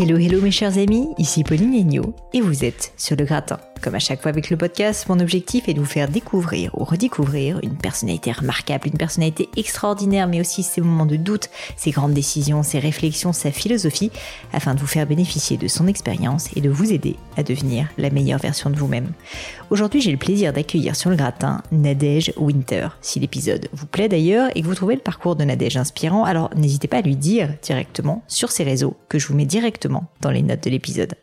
Hello, 0.00 0.16
hello 0.16 0.40
mes 0.40 0.52
chers 0.52 0.78
amis, 0.78 1.08
ici 1.18 1.42
Pauline 1.42 1.74
Agneau 1.74 2.14
et 2.32 2.40
vous 2.40 2.64
êtes 2.64 2.92
sur 2.96 3.16
le 3.16 3.24
gratin. 3.24 3.58
Comme 3.82 3.94
à 3.94 4.00
chaque 4.00 4.22
fois 4.22 4.30
avec 4.30 4.50
le 4.50 4.56
podcast, 4.56 5.08
mon 5.08 5.20
objectif 5.20 5.68
est 5.68 5.74
de 5.74 5.78
vous 5.78 5.86
faire 5.86 6.08
découvrir 6.08 6.70
ou 6.74 6.84
redécouvrir 6.84 7.60
une 7.62 7.76
personnalité 7.76 8.32
remarquable, 8.32 8.88
une 8.88 8.98
personnalité 8.98 9.48
extraordinaire, 9.56 10.26
mais 10.26 10.40
aussi 10.40 10.62
ses 10.62 10.80
moments 10.80 11.06
de 11.06 11.16
doute, 11.16 11.48
ses 11.76 11.90
grandes 11.90 12.12
décisions, 12.12 12.62
ses 12.62 12.80
réflexions, 12.80 13.32
sa 13.32 13.52
philosophie, 13.52 14.10
afin 14.52 14.74
de 14.74 14.80
vous 14.80 14.86
faire 14.86 15.06
bénéficier 15.06 15.56
de 15.56 15.68
son 15.68 15.86
expérience 15.86 16.48
et 16.56 16.60
de 16.60 16.70
vous 16.70 16.92
aider 16.92 17.16
à 17.36 17.42
devenir 17.42 17.88
la 17.98 18.10
meilleure 18.10 18.40
version 18.40 18.70
de 18.70 18.76
vous-même. 18.76 19.12
Aujourd'hui, 19.70 20.00
j'ai 20.00 20.10
le 20.12 20.18
plaisir 20.18 20.52
d'accueillir 20.52 20.96
sur 20.96 21.10
le 21.10 21.16
gratin 21.16 21.62
Nadège 21.70 22.32
Winter. 22.36 22.88
Si 23.00 23.20
l'épisode 23.20 23.68
vous 23.72 23.86
plaît 23.86 24.08
d'ailleurs 24.08 24.50
et 24.54 24.62
que 24.62 24.66
vous 24.66 24.74
trouvez 24.74 24.96
le 24.96 25.00
parcours 25.00 25.36
de 25.36 25.44
Nadège 25.44 25.76
inspirant, 25.76 26.24
alors 26.24 26.50
n'hésitez 26.56 26.88
pas 26.88 26.98
à 26.98 27.02
lui 27.02 27.16
dire 27.16 27.54
directement 27.62 28.22
sur 28.26 28.50
ses 28.50 28.64
réseaux 28.64 28.96
que 29.08 29.18
je 29.18 29.28
vous 29.28 29.34
mets 29.34 29.44
directement 29.44 30.08
dans 30.20 30.30
les 30.30 30.42
notes 30.42 30.64
de 30.64 30.70
l'épisode 30.70 31.14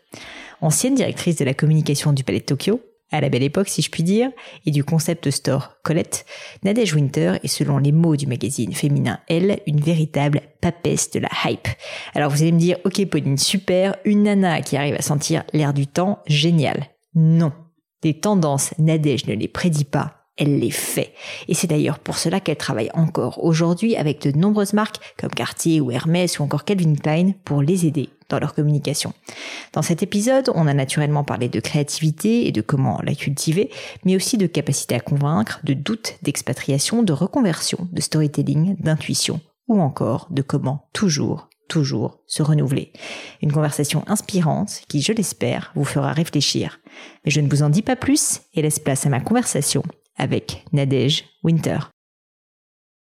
ancienne 0.60 0.94
directrice 0.94 1.36
de 1.36 1.44
la 1.44 1.54
communication 1.54 2.12
du 2.12 2.24
Palais 2.24 2.40
de 2.40 2.44
Tokyo, 2.44 2.80
à 3.10 3.20
la 3.20 3.28
belle 3.28 3.42
époque 3.42 3.68
si 3.68 3.82
je 3.82 3.90
puis 3.90 4.02
dire, 4.02 4.30
et 4.64 4.70
du 4.70 4.84
concept 4.84 5.30
store 5.30 5.76
Colette, 5.82 6.26
Nadège 6.64 6.94
Winter 6.94 7.34
est 7.42 7.48
selon 7.48 7.78
les 7.78 7.92
mots 7.92 8.16
du 8.16 8.26
magazine 8.26 8.72
féminin 8.72 9.20
Elle, 9.28 9.60
une 9.66 9.80
véritable 9.80 10.40
papesse 10.60 11.10
de 11.10 11.20
la 11.20 11.28
hype. 11.44 11.68
Alors 12.14 12.30
vous 12.30 12.42
allez 12.42 12.52
me 12.52 12.58
dire, 12.58 12.78
ok 12.84 13.06
Pauline, 13.06 13.38
super, 13.38 13.96
une 14.04 14.24
nana 14.24 14.60
qui 14.60 14.76
arrive 14.76 14.96
à 14.96 15.02
sentir 15.02 15.44
l'air 15.52 15.72
du 15.72 15.86
temps, 15.86 16.18
génial. 16.26 16.86
Non. 17.14 17.52
Des 18.02 18.14
tendances, 18.14 18.74
Nadège 18.78 19.26
ne 19.26 19.34
les 19.34 19.48
prédit 19.48 19.84
pas, 19.84 20.26
elle 20.36 20.58
les 20.58 20.70
fait. 20.70 21.12
Et 21.48 21.54
c'est 21.54 21.66
d'ailleurs 21.66 21.98
pour 21.98 22.18
cela 22.18 22.40
qu'elle 22.40 22.56
travaille 22.56 22.90
encore 22.92 23.42
aujourd'hui 23.42 23.96
avec 23.96 24.20
de 24.20 24.36
nombreuses 24.36 24.74
marques 24.74 25.00
comme 25.18 25.30
Cartier 25.30 25.80
ou 25.80 25.90
Hermès 25.90 26.38
ou 26.38 26.42
encore 26.42 26.64
Calvin 26.64 26.94
Klein 26.94 27.32
pour 27.44 27.62
les 27.62 27.86
aider 27.86 28.10
dans 28.28 28.38
leur 28.38 28.54
communication. 28.54 29.12
Dans 29.72 29.82
cet 29.82 30.02
épisode, 30.02 30.50
on 30.54 30.66
a 30.66 30.74
naturellement 30.74 31.24
parlé 31.24 31.48
de 31.48 31.60
créativité 31.60 32.46
et 32.46 32.52
de 32.52 32.60
comment 32.60 33.00
la 33.02 33.14
cultiver, 33.14 33.70
mais 34.04 34.16
aussi 34.16 34.38
de 34.38 34.46
capacité 34.46 34.94
à 34.94 35.00
convaincre, 35.00 35.60
de 35.64 35.74
doute, 35.74 36.14
d'expatriation, 36.22 37.02
de 37.02 37.12
reconversion, 37.12 37.88
de 37.92 38.00
storytelling, 38.00 38.76
d'intuition 38.80 39.40
ou 39.68 39.80
encore 39.80 40.28
de 40.30 40.42
comment 40.42 40.88
toujours, 40.92 41.48
toujours 41.68 42.20
se 42.26 42.42
renouveler. 42.42 42.92
Une 43.42 43.52
conversation 43.52 44.04
inspirante 44.06 44.82
qui, 44.88 45.02
je 45.02 45.12
l'espère, 45.12 45.72
vous 45.74 45.84
fera 45.84 46.12
réfléchir. 46.12 46.80
Mais 47.24 47.30
je 47.30 47.40
ne 47.40 47.48
vous 47.48 47.62
en 47.62 47.70
dis 47.70 47.82
pas 47.82 47.96
plus 47.96 48.42
et 48.54 48.62
laisse 48.62 48.78
place 48.78 49.06
à 49.06 49.10
ma 49.10 49.20
conversation 49.20 49.82
avec 50.16 50.64
Nadège 50.72 51.24
Winter. 51.42 51.78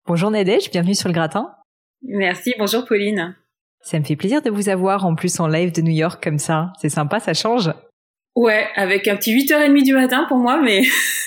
Bonjour 0.05 0.31
Nadège, 0.31 0.69
bienvenue 0.71 0.95
sur 0.95 1.09
le 1.09 1.13
gratin. 1.13 1.55
Merci, 2.01 2.53
bonjour 2.57 2.85
Pauline. 2.85 3.35
Ça 3.83 3.99
me 3.99 4.05
fait 4.05 4.15
plaisir 4.15 4.41
de 4.41 4.49
vous 4.49 4.69
avoir 4.69 5.05
en 5.05 5.13
plus 5.13 5.39
en 5.39 5.47
live 5.47 5.73
de 5.73 5.81
New 5.81 5.93
York 5.93 6.23
comme 6.23 6.39
ça. 6.39 6.71
C'est 6.81 6.89
sympa, 6.89 7.19
ça 7.19 7.33
change. 7.33 7.69
Ouais, 8.35 8.65
avec 8.75 9.07
un 9.07 9.15
petit 9.15 9.35
8h30 9.35 9.83
du 9.83 9.93
matin 9.93 10.25
pour 10.27 10.37
moi, 10.37 10.59
mais... 10.59 10.81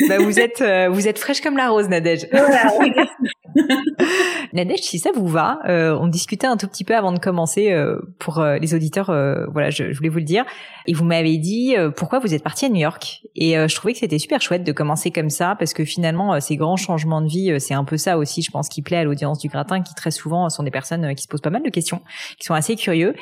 bah 0.09 0.19
vous 0.19 0.41
êtes 0.41 0.61
euh, 0.61 0.89
vous 0.89 1.07
êtes 1.07 1.19
fraîche 1.19 1.41
comme 1.41 1.57
la 1.57 1.69
rose, 1.69 1.89
Nadège. 1.89 2.27
Voilà, 2.33 2.73
Nadège, 4.53 4.81
si 4.81 4.99
ça 4.99 5.11
vous 5.15 5.27
va, 5.27 5.59
euh, 5.69 5.97
on 6.01 6.09
discutait 6.09 6.47
un 6.47 6.57
tout 6.57 6.67
petit 6.67 6.85
peu 6.85 6.95
avant 6.95 7.13
de 7.13 7.19
commencer 7.19 7.73
euh, 7.73 7.99
pour 8.19 8.39
euh, 8.39 8.59
les 8.59 8.75
auditeurs. 8.75 9.07
voilà, 9.53 9.71
je, 9.71 9.93
je, 9.93 9.97
voulais 9.97 10.09
vous 10.09 10.19
le 10.19 10.25
dire. 10.25 10.45
Et 10.87 10.93
vous 10.93 11.05
m'avez 11.05 11.37
dit 11.39 11.75
pourquoi 11.97 12.19
vous 12.19 12.33
êtes 12.35 12.43
parti 12.43 12.65
à 12.65 12.69
New 12.69 12.81
York. 12.81 13.23
Et 13.35 13.55
je 13.55 13.75
trouvais 13.75 13.93
que 13.93 13.99
c'était 13.99 14.19
super 14.19 14.41
chouette 14.41 14.63
de 14.63 14.73
commencer 14.73 15.11
comme 15.11 15.31
ça 15.31 15.57
parce 15.59 15.75
que 15.75 15.85
finalement, 15.85 16.39
ces 16.41 16.57
grands 16.57 16.77
changements 16.77 17.21
de 17.21 17.29
vie, 17.29 17.59
c'est 17.59 17.75
un 17.75 17.85
peu 17.85 17.97
ça 17.97 18.19
aussi, 18.19 18.43
je 18.43 18.51
pense, 18.51 18.69
qui 18.69 18.83
plaît 18.83 18.99
à 18.99 19.05
l'audience 19.05 19.41
du 19.41 19.49
gratin, 19.49 19.83
qui 19.83 19.95
très 19.95 20.13
souvent 20.13 20.49
sont 20.49 20.63
des 20.63 20.71
personnes 20.71 21.15
qui 21.17 21.25
se 21.25 21.29
posent 21.29 21.41
pas 21.41 21.51
mal 21.51 21.65
de 21.65 21.71
questions, 21.71 22.03
qui 22.39 22.45
sont 22.47 22.55
assez 22.55 22.77
curieux. 22.77 23.15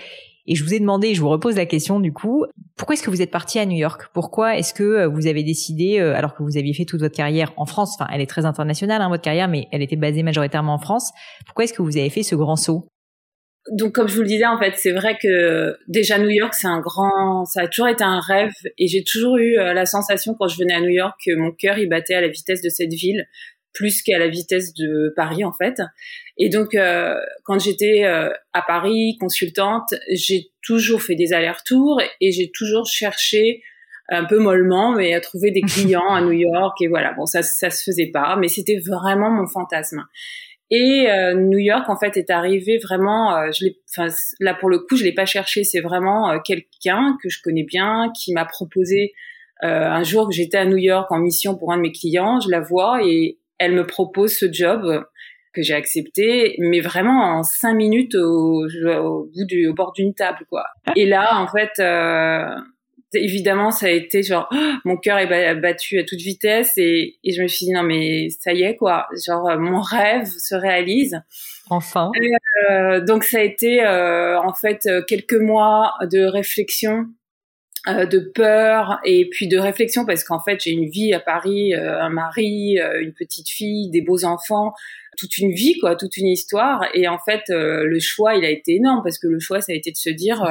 Et 0.46 0.54
je 0.54 0.64
vous 0.64 0.74
ai 0.74 0.80
demandé, 0.80 1.14
je 1.14 1.20
vous 1.20 1.28
repose 1.28 1.56
la 1.56 1.66
question 1.66 2.00
du 2.00 2.12
coup, 2.12 2.44
pourquoi 2.76 2.94
est-ce 2.94 3.02
que 3.02 3.10
vous 3.10 3.22
êtes 3.22 3.30
parti 3.30 3.58
à 3.58 3.66
New 3.66 3.76
York? 3.76 4.10
Pourquoi 4.12 4.58
est-ce 4.58 4.74
que 4.74 4.82
euh, 4.82 5.08
vous 5.08 5.26
avez 5.26 5.42
décidé, 5.42 5.98
euh, 5.98 6.14
alors 6.14 6.34
que 6.34 6.42
vous 6.42 6.58
aviez 6.58 6.74
fait 6.74 6.84
toute 6.84 7.00
votre 7.00 7.16
carrière 7.16 7.52
en 7.56 7.66
France, 7.66 7.96
enfin 7.98 8.10
elle 8.12 8.20
est 8.20 8.26
très 8.26 8.44
internationale 8.44 9.00
hein, 9.00 9.08
votre 9.08 9.22
carrière, 9.22 9.48
mais 9.48 9.68
elle 9.72 9.82
était 9.82 9.96
basée 9.96 10.22
majoritairement 10.22 10.74
en 10.74 10.78
France, 10.78 11.12
pourquoi 11.46 11.64
est-ce 11.64 11.72
que 11.72 11.82
vous 11.82 11.96
avez 11.96 12.10
fait 12.10 12.22
ce 12.22 12.34
grand 12.34 12.56
saut? 12.56 12.88
Donc 13.72 13.94
comme 13.94 14.08
je 14.08 14.16
vous 14.16 14.20
le 14.20 14.28
disais 14.28 14.44
en 14.44 14.58
fait, 14.58 14.74
c'est 14.76 14.92
vrai 14.92 15.16
que 15.20 15.74
déjà 15.88 16.18
New 16.18 16.28
York 16.28 16.52
c'est 16.52 16.66
un 16.66 16.80
grand, 16.80 17.46
ça 17.46 17.62
a 17.62 17.66
toujours 17.66 17.88
été 17.88 18.04
un 18.04 18.20
rêve 18.20 18.52
et 18.76 18.88
j'ai 18.88 19.02
toujours 19.02 19.38
eu 19.38 19.56
euh, 19.56 19.72
la 19.72 19.86
sensation 19.86 20.34
quand 20.38 20.48
je 20.48 20.58
venais 20.58 20.74
à 20.74 20.80
New 20.82 20.90
York 20.90 21.14
que 21.24 21.34
mon 21.34 21.50
cœur 21.50 21.78
il 21.78 21.88
battait 21.88 22.14
à 22.14 22.20
la 22.20 22.28
vitesse 22.28 22.60
de 22.60 22.68
cette 22.68 22.92
ville 22.92 23.24
plus 23.74 24.02
qu'à 24.02 24.18
la 24.18 24.28
vitesse 24.28 24.72
de 24.72 25.12
Paris 25.14 25.44
en 25.44 25.52
fait. 25.52 25.82
Et 26.38 26.48
donc 26.48 26.74
euh, 26.74 27.16
quand 27.44 27.58
j'étais 27.58 28.04
euh, 28.04 28.30
à 28.52 28.62
Paris 28.62 29.18
consultante, 29.20 29.94
j'ai 30.10 30.50
toujours 30.62 31.02
fait 31.02 31.16
des 31.16 31.32
allers-retours 31.32 32.00
et 32.20 32.32
j'ai 32.32 32.50
toujours 32.54 32.86
cherché 32.86 33.62
un 34.08 34.24
peu 34.24 34.38
mollement 34.38 34.92
mais 34.92 35.12
à 35.14 35.20
trouver 35.20 35.50
des 35.50 35.60
clients 35.66 36.14
à 36.14 36.22
New 36.22 36.32
York 36.32 36.80
et 36.80 36.88
voilà 36.88 37.12
bon 37.14 37.26
ça 37.26 37.42
ça 37.42 37.70
se 37.70 37.82
faisait 37.84 38.10
pas 38.12 38.36
mais 38.36 38.48
c'était 38.48 38.78
vraiment 38.78 39.30
mon 39.30 39.46
fantasme. 39.46 40.04
Et 40.70 41.10
euh, 41.10 41.34
New 41.34 41.58
York 41.58 41.88
en 41.90 41.98
fait 41.98 42.16
est 42.16 42.30
arrivé 42.30 42.78
vraiment 42.78 43.50
je 43.52 43.64
l'ai 43.64 43.76
enfin 43.90 44.12
là 44.40 44.54
pour 44.54 44.70
le 44.70 44.78
coup 44.78 44.96
je 44.96 45.04
l'ai 45.04 45.12
pas 45.12 45.26
cherché 45.26 45.62
c'est 45.62 45.80
vraiment 45.80 46.38
quelqu'un 46.40 47.16
que 47.22 47.28
je 47.28 47.40
connais 47.42 47.64
bien 47.64 48.10
qui 48.16 48.32
m'a 48.32 48.44
proposé 48.44 49.12
un 49.60 50.02
jour 50.02 50.28
que 50.28 50.34
j'étais 50.34 50.58
à 50.58 50.66
New 50.66 50.76
York 50.76 51.10
en 51.10 51.18
mission 51.18 51.56
pour 51.56 51.72
un 51.72 51.76
de 51.76 51.82
mes 51.82 51.92
clients, 51.92 52.38
je 52.40 52.50
la 52.50 52.60
vois 52.60 53.00
et 53.02 53.38
elle 53.58 53.72
me 53.72 53.86
propose 53.86 54.32
ce 54.32 54.52
job 54.52 55.04
que 55.54 55.62
j'ai 55.62 55.74
accepté, 55.74 56.56
mais 56.58 56.80
vraiment 56.80 57.38
en 57.38 57.42
cinq 57.42 57.74
minutes 57.74 58.14
au, 58.16 58.66
au 58.66 59.24
bout 59.24 59.44
du, 59.46 59.68
au 59.68 59.74
bord 59.74 59.92
d'une 59.92 60.14
table, 60.14 60.44
quoi. 60.50 60.64
Et 60.96 61.06
là, 61.06 61.38
en 61.38 61.46
fait, 61.46 61.70
euh, 61.78 62.44
évidemment, 63.14 63.70
ça 63.70 63.86
a 63.86 63.90
été 63.90 64.22
genre, 64.22 64.48
mon 64.84 64.96
cœur 64.96 65.18
est 65.18 65.54
battu 65.54 65.98
à 65.98 66.04
toute 66.04 66.18
vitesse 66.18 66.72
et, 66.76 67.18
et, 67.22 67.32
je 67.32 67.42
me 67.42 67.46
suis 67.46 67.66
dit 67.66 67.72
non 67.72 67.82
mais 67.84 68.28
ça 68.30 68.52
y 68.52 68.62
est 68.62 68.76
quoi, 68.76 69.06
genre 69.26 69.56
mon 69.58 69.80
rêve 69.80 70.26
se 70.26 70.54
réalise. 70.54 71.20
Enfin. 71.70 72.10
euh, 72.70 73.00
donc 73.00 73.24
ça 73.24 73.38
a 73.38 73.42
été 73.42 73.84
euh, 73.84 74.38
en 74.40 74.52
fait 74.52 74.88
quelques 75.06 75.40
mois 75.40 75.94
de 76.10 76.24
réflexion 76.24 77.06
euh, 77.86 78.06
de 78.06 78.18
peur 78.18 78.98
et 79.04 79.28
puis 79.28 79.46
de 79.46 79.58
réflexion 79.58 80.06
parce 80.06 80.24
qu'en 80.24 80.40
fait 80.40 80.58
j'ai 80.58 80.70
une 80.70 80.88
vie 80.88 81.12
à 81.12 81.20
Paris, 81.20 81.74
euh, 81.74 82.00
un 82.00 82.08
mari, 82.08 82.78
euh, 82.78 83.02
une 83.02 83.12
petite 83.12 83.50
fille, 83.50 83.90
des 83.90 84.00
beaux 84.00 84.24
enfants, 84.24 84.72
toute 85.18 85.36
une 85.36 85.52
vie 85.52 85.78
quoi, 85.78 85.94
toute 85.94 86.16
une 86.16 86.28
histoire. 86.28 86.86
Et 86.94 87.08
en 87.08 87.18
fait 87.18 87.42
le 87.50 87.98
choix 88.00 88.36
il 88.36 88.44
a 88.46 88.48
été 88.48 88.76
énorme 88.76 89.02
parce 89.04 89.18
que 89.18 89.26
le 89.26 89.38
choix 89.38 89.60
ça 89.60 89.72
a 89.72 89.74
été 89.74 89.90
de 89.90 89.98
se 89.98 90.08
dire 90.08 90.42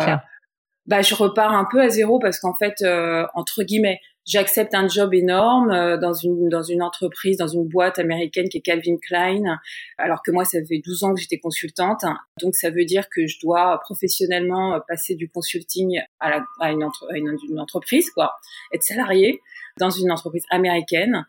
bah 0.86 1.02
je 1.02 1.16
repars 1.16 1.54
un 1.54 1.66
peu 1.72 1.82
à 1.82 1.90
zéro 1.90 2.20
parce 2.20 2.38
qu'en 2.40 2.54
fait 2.54 2.86
entre 3.34 3.64
guillemets 3.64 4.00
j'accepte 4.26 4.74
un 4.74 4.88
job 4.88 5.14
énorme 5.14 5.72
euh, 5.72 5.98
dans 5.98 6.14
une 6.14 6.50
dans 6.50 6.64
une 6.64 6.82
entreprise, 6.82 7.38
dans 7.38 7.48
une 7.48 7.68
boîte 7.68 8.00
américaine 8.00 8.48
qui 8.50 8.58
est 8.58 8.62
Calvin 8.62 8.98
Klein, 9.02 9.60
alors 9.98 10.22
que 10.24 10.32
moi 10.32 10.46
ça 10.46 10.60
fait 10.68 10.82
12 10.84 11.04
ans 11.04 11.14
que 11.14 11.22
j'étais 11.22 11.40
consultante. 11.40 12.04
Donc 12.42 12.56
ça 12.56 12.70
veut 12.70 12.86
dire 12.86 13.06
que 13.10 13.28
je 13.28 13.38
dois 13.42 13.80
professionnellement 13.84 14.80
passer 14.88 15.16
du 15.16 15.30
consulting 15.30 16.00
à, 16.20 16.30
la, 16.30 16.72
une, 16.72 16.90
une, 17.16 17.60
entreprise, 17.60 18.10
quoi, 18.12 18.34
être 18.74 18.84
salarié 18.84 19.42
dans 19.80 19.90
une 19.90 20.12
entreprise 20.12 20.46
américaine. 20.50 21.26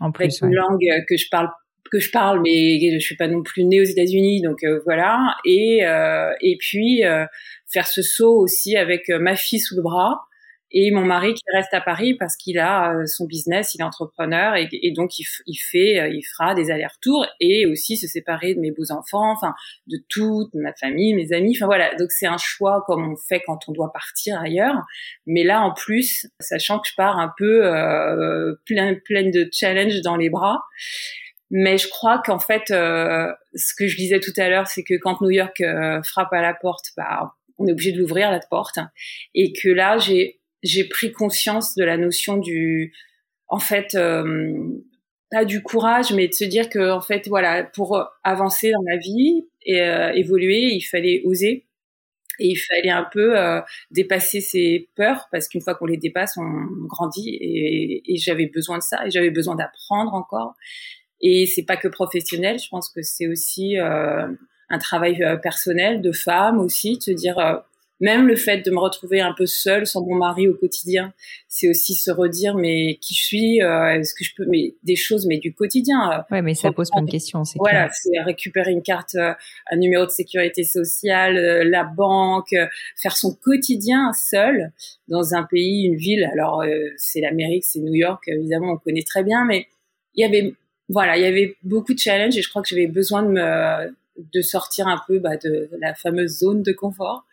en 0.00 0.12
plus, 0.12 0.40
une 0.40 0.54
langue 0.54 0.86
que 1.08 1.16
je 1.16 1.28
parle 1.30 1.48
que 1.90 2.00
je 2.00 2.10
parle, 2.10 2.42
mais 2.42 2.78
je 2.92 2.98
suis 2.98 3.16
pas 3.16 3.28
non 3.28 3.42
plus 3.42 3.64
née 3.64 3.80
aux 3.80 3.84
États-Unis, 3.84 4.42
donc 4.42 4.58
voilà. 4.84 5.36
Et 5.46 5.80
et 6.40 6.56
puis 6.58 7.02
faire 7.66 7.86
ce 7.86 8.02
saut 8.02 8.38
aussi 8.38 8.76
avec 8.76 9.08
ma 9.08 9.36
fille 9.36 9.60
sous 9.60 9.76
le 9.76 9.82
bras 9.82 10.27
et 10.70 10.90
mon 10.90 11.04
mari 11.04 11.32
qui 11.32 11.42
reste 11.54 11.72
à 11.72 11.80
Paris 11.80 12.14
parce 12.14 12.36
qu'il 12.36 12.58
a 12.58 12.92
euh, 12.92 13.06
son 13.06 13.24
business, 13.24 13.74
il 13.74 13.80
est 13.80 13.84
entrepreneur 13.84 14.54
et, 14.54 14.68
et 14.70 14.92
donc 14.92 15.18
il, 15.18 15.24
il, 15.46 15.56
fait, 15.56 15.98
euh, 15.98 16.08
il 16.08 16.22
fera 16.22 16.54
des 16.54 16.70
allers-retours 16.70 17.26
et 17.40 17.66
aussi 17.66 17.96
se 17.96 18.06
séparer 18.06 18.54
de 18.54 18.60
mes 18.60 18.70
beaux 18.70 18.92
enfants, 18.92 19.32
enfin 19.32 19.54
de 19.86 19.96
toute 20.08 20.52
ma 20.54 20.74
famille, 20.74 21.14
mes 21.14 21.32
amis, 21.32 21.56
enfin 21.56 21.66
voilà. 21.66 21.94
Donc 21.94 22.10
c'est 22.10 22.26
un 22.26 22.36
choix 22.38 22.84
comme 22.86 23.12
on 23.12 23.16
fait 23.16 23.42
quand 23.46 23.60
on 23.68 23.72
doit 23.72 23.92
partir 23.92 24.38
ailleurs. 24.40 24.84
Mais 25.26 25.42
là 25.42 25.62
en 25.62 25.72
plus, 25.72 26.26
sachant 26.38 26.78
que 26.80 26.88
je 26.88 26.94
pars 26.96 27.18
un 27.18 27.32
peu 27.38 27.66
euh, 27.66 28.54
plein, 28.66 28.94
pleine 28.94 29.30
de 29.30 29.48
challenges 29.50 30.02
dans 30.02 30.16
les 30.16 30.28
bras. 30.28 30.62
Mais 31.50 31.78
je 31.78 31.88
crois 31.88 32.20
qu'en 32.22 32.38
fait, 32.38 32.70
euh, 32.70 33.32
ce 33.54 33.72
que 33.74 33.86
je 33.86 33.96
disais 33.96 34.20
tout 34.20 34.34
à 34.36 34.50
l'heure, 34.50 34.66
c'est 34.66 34.82
que 34.82 34.98
quand 35.00 35.22
New 35.22 35.30
York 35.30 35.62
frappe 36.04 36.32
à 36.34 36.42
la 36.42 36.52
porte, 36.52 36.90
bah, 36.94 37.32
on 37.56 37.66
est 37.66 37.72
obligé 37.72 37.92
de 37.92 37.98
l'ouvrir 37.98 38.30
la 38.30 38.40
porte, 38.40 38.78
et 39.34 39.54
que 39.54 39.70
là, 39.70 39.96
j'ai 39.96 40.38
j'ai 40.62 40.84
pris 40.84 41.12
conscience 41.12 41.74
de 41.74 41.84
la 41.84 41.96
notion 41.96 42.36
du, 42.36 42.92
en 43.48 43.58
fait, 43.58 43.94
euh, 43.94 44.82
pas 45.30 45.44
du 45.44 45.62
courage, 45.62 46.12
mais 46.12 46.28
de 46.28 46.34
se 46.34 46.44
dire 46.44 46.68
que, 46.68 46.90
en 46.90 47.00
fait, 47.00 47.28
voilà, 47.28 47.64
pour 47.64 48.02
avancer 48.24 48.72
dans 48.72 48.82
la 48.90 48.98
vie 48.98 49.46
et 49.62 49.80
euh, 49.82 50.12
évoluer, 50.12 50.72
il 50.72 50.82
fallait 50.82 51.22
oser. 51.24 51.64
Et 52.40 52.50
il 52.50 52.56
fallait 52.56 52.90
un 52.90 53.06
peu 53.10 53.36
euh, 53.36 53.60
dépasser 53.90 54.40
ses 54.40 54.88
peurs 54.94 55.26
parce 55.32 55.48
qu'une 55.48 55.60
fois 55.60 55.74
qu'on 55.74 55.86
les 55.86 55.96
dépasse, 55.96 56.36
on 56.36 56.86
grandit. 56.86 57.30
Et, 57.40 58.14
et 58.14 58.16
j'avais 58.16 58.46
besoin 58.46 58.78
de 58.78 58.82
ça 58.82 59.04
et 59.04 59.10
j'avais 59.10 59.30
besoin 59.30 59.56
d'apprendre 59.56 60.14
encore. 60.14 60.54
Et 61.20 61.46
c'est 61.46 61.64
pas 61.64 61.76
que 61.76 61.88
professionnel. 61.88 62.60
Je 62.60 62.68
pense 62.68 62.90
que 62.90 63.02
c'est 63.02 63.26
aussi 63.26 63.76
un 63.76 64.78
travail 64.78 65.20
personnel 65.42 66.00
de 66.00 66.12
femme 66.12 66.60
aussi, 66.60 66.98
de 66.98 67.02
se 67.02 67.10
dire 67.10 67.64
même 68.00 68.28
le 68.28 68.36
fait 68.36 68.64
de 68.64 68.70
me 68.70 68.78
retrouver 68.78 69.20
un 69.20 69.32
peu 69.32 69.46
seule 69.46 69.86
sans 69.86 70.04
mon 70.04 70.14
mari 70.14 70.48
au 70.48 70.54
quotidien, 70.54 71.12
c'est 71.48 71.68
aussi 71.68 71.94
se 71.94 72.10
redire 72.10 72.54
mais 72.54 72.98
qui 73.00 73.14
je 73.14 73.22
suis, 73.24 73.62
euh, 73.62 73.98
est-ce 73.98 74.14
que 74.14 74.24
je 74.24 74.34
peux, 74.36 74.46
mais 74.48 74.74
des 74.82 74.96
choses 74.96 75.26
mais 75.26 75.38
du 75.38 75.52
quotidien. 75.52 76.12
Euh, 76.12 76.34
ouais, 76.34 76.42
mais 76.42 76.54
ça 76.54 76.70
pose 76.72 76.90
plein 76.90 77.02
de 77.02 77.10
questions. 77.10 77.44
C'est 77.44 77.58
voilà, 77.58 77.88
c'est 77.92 78.20
récupérer 78.20 78.72
une 78.72 78.82
carte, 78.82 79.16
euh, 79.16 79.32
un 79.70 79.76
numéro 79.76 80.04
de 80.04 80.10
sécurité 80.10 80.64
sociale, 80.64 81.68
la 81.68 81.84
banque, 81.84 82.54
faire 82.96 83.16
son 83.16 83.34
quotidien 83.34 84.12
seul 84.12 84.72
dans 85.08 85.34
un 85.34 85.42
pays, 85.42 85.86
une 85.86 85.96
ville. 85.96 86.28
Alors 86.32 86.62
c'est 86.96 87.20
l'Amérique, 87.20 87.64
c'est 87.64 87.80
New 87.80 87.94
York, 87.94 88.22
évidemment 88.28 88.72
on 88.72 88.76
connaît 88.76 89.02
très 89.02 89.24
bien, 89.24 89.44
mais 89.44 89.66
il 90.14 90.22
y 90.22 90.24
avait 90.24 90.54
voilà, 90.90 91.18
il 91.18 91.22
y 91.22 91.26
avait 91.26 91.56
beaucoup 91.62 91.92
de 91.92 91.98
challenges 91.98 92.36
et 92.38 92.42
je 92.42 92.48
crois 92.48 92.62
que 92.62 92.68
j'avais 92.68 92.86
besoin 92.86 93.22
de 93.22 93.28
me 93.28 93.94
de 94.18 94.42
sortir 94.42 94.86
un 94.88 95.00
peu 95.06 95.18
bah, 95.18 95.36
de 95.36 95.70
la 95.80 95.94
fameuse 95.94 96.38
zone 96.38 96.62
de 96.62 96.72
confort. 96.72 97.24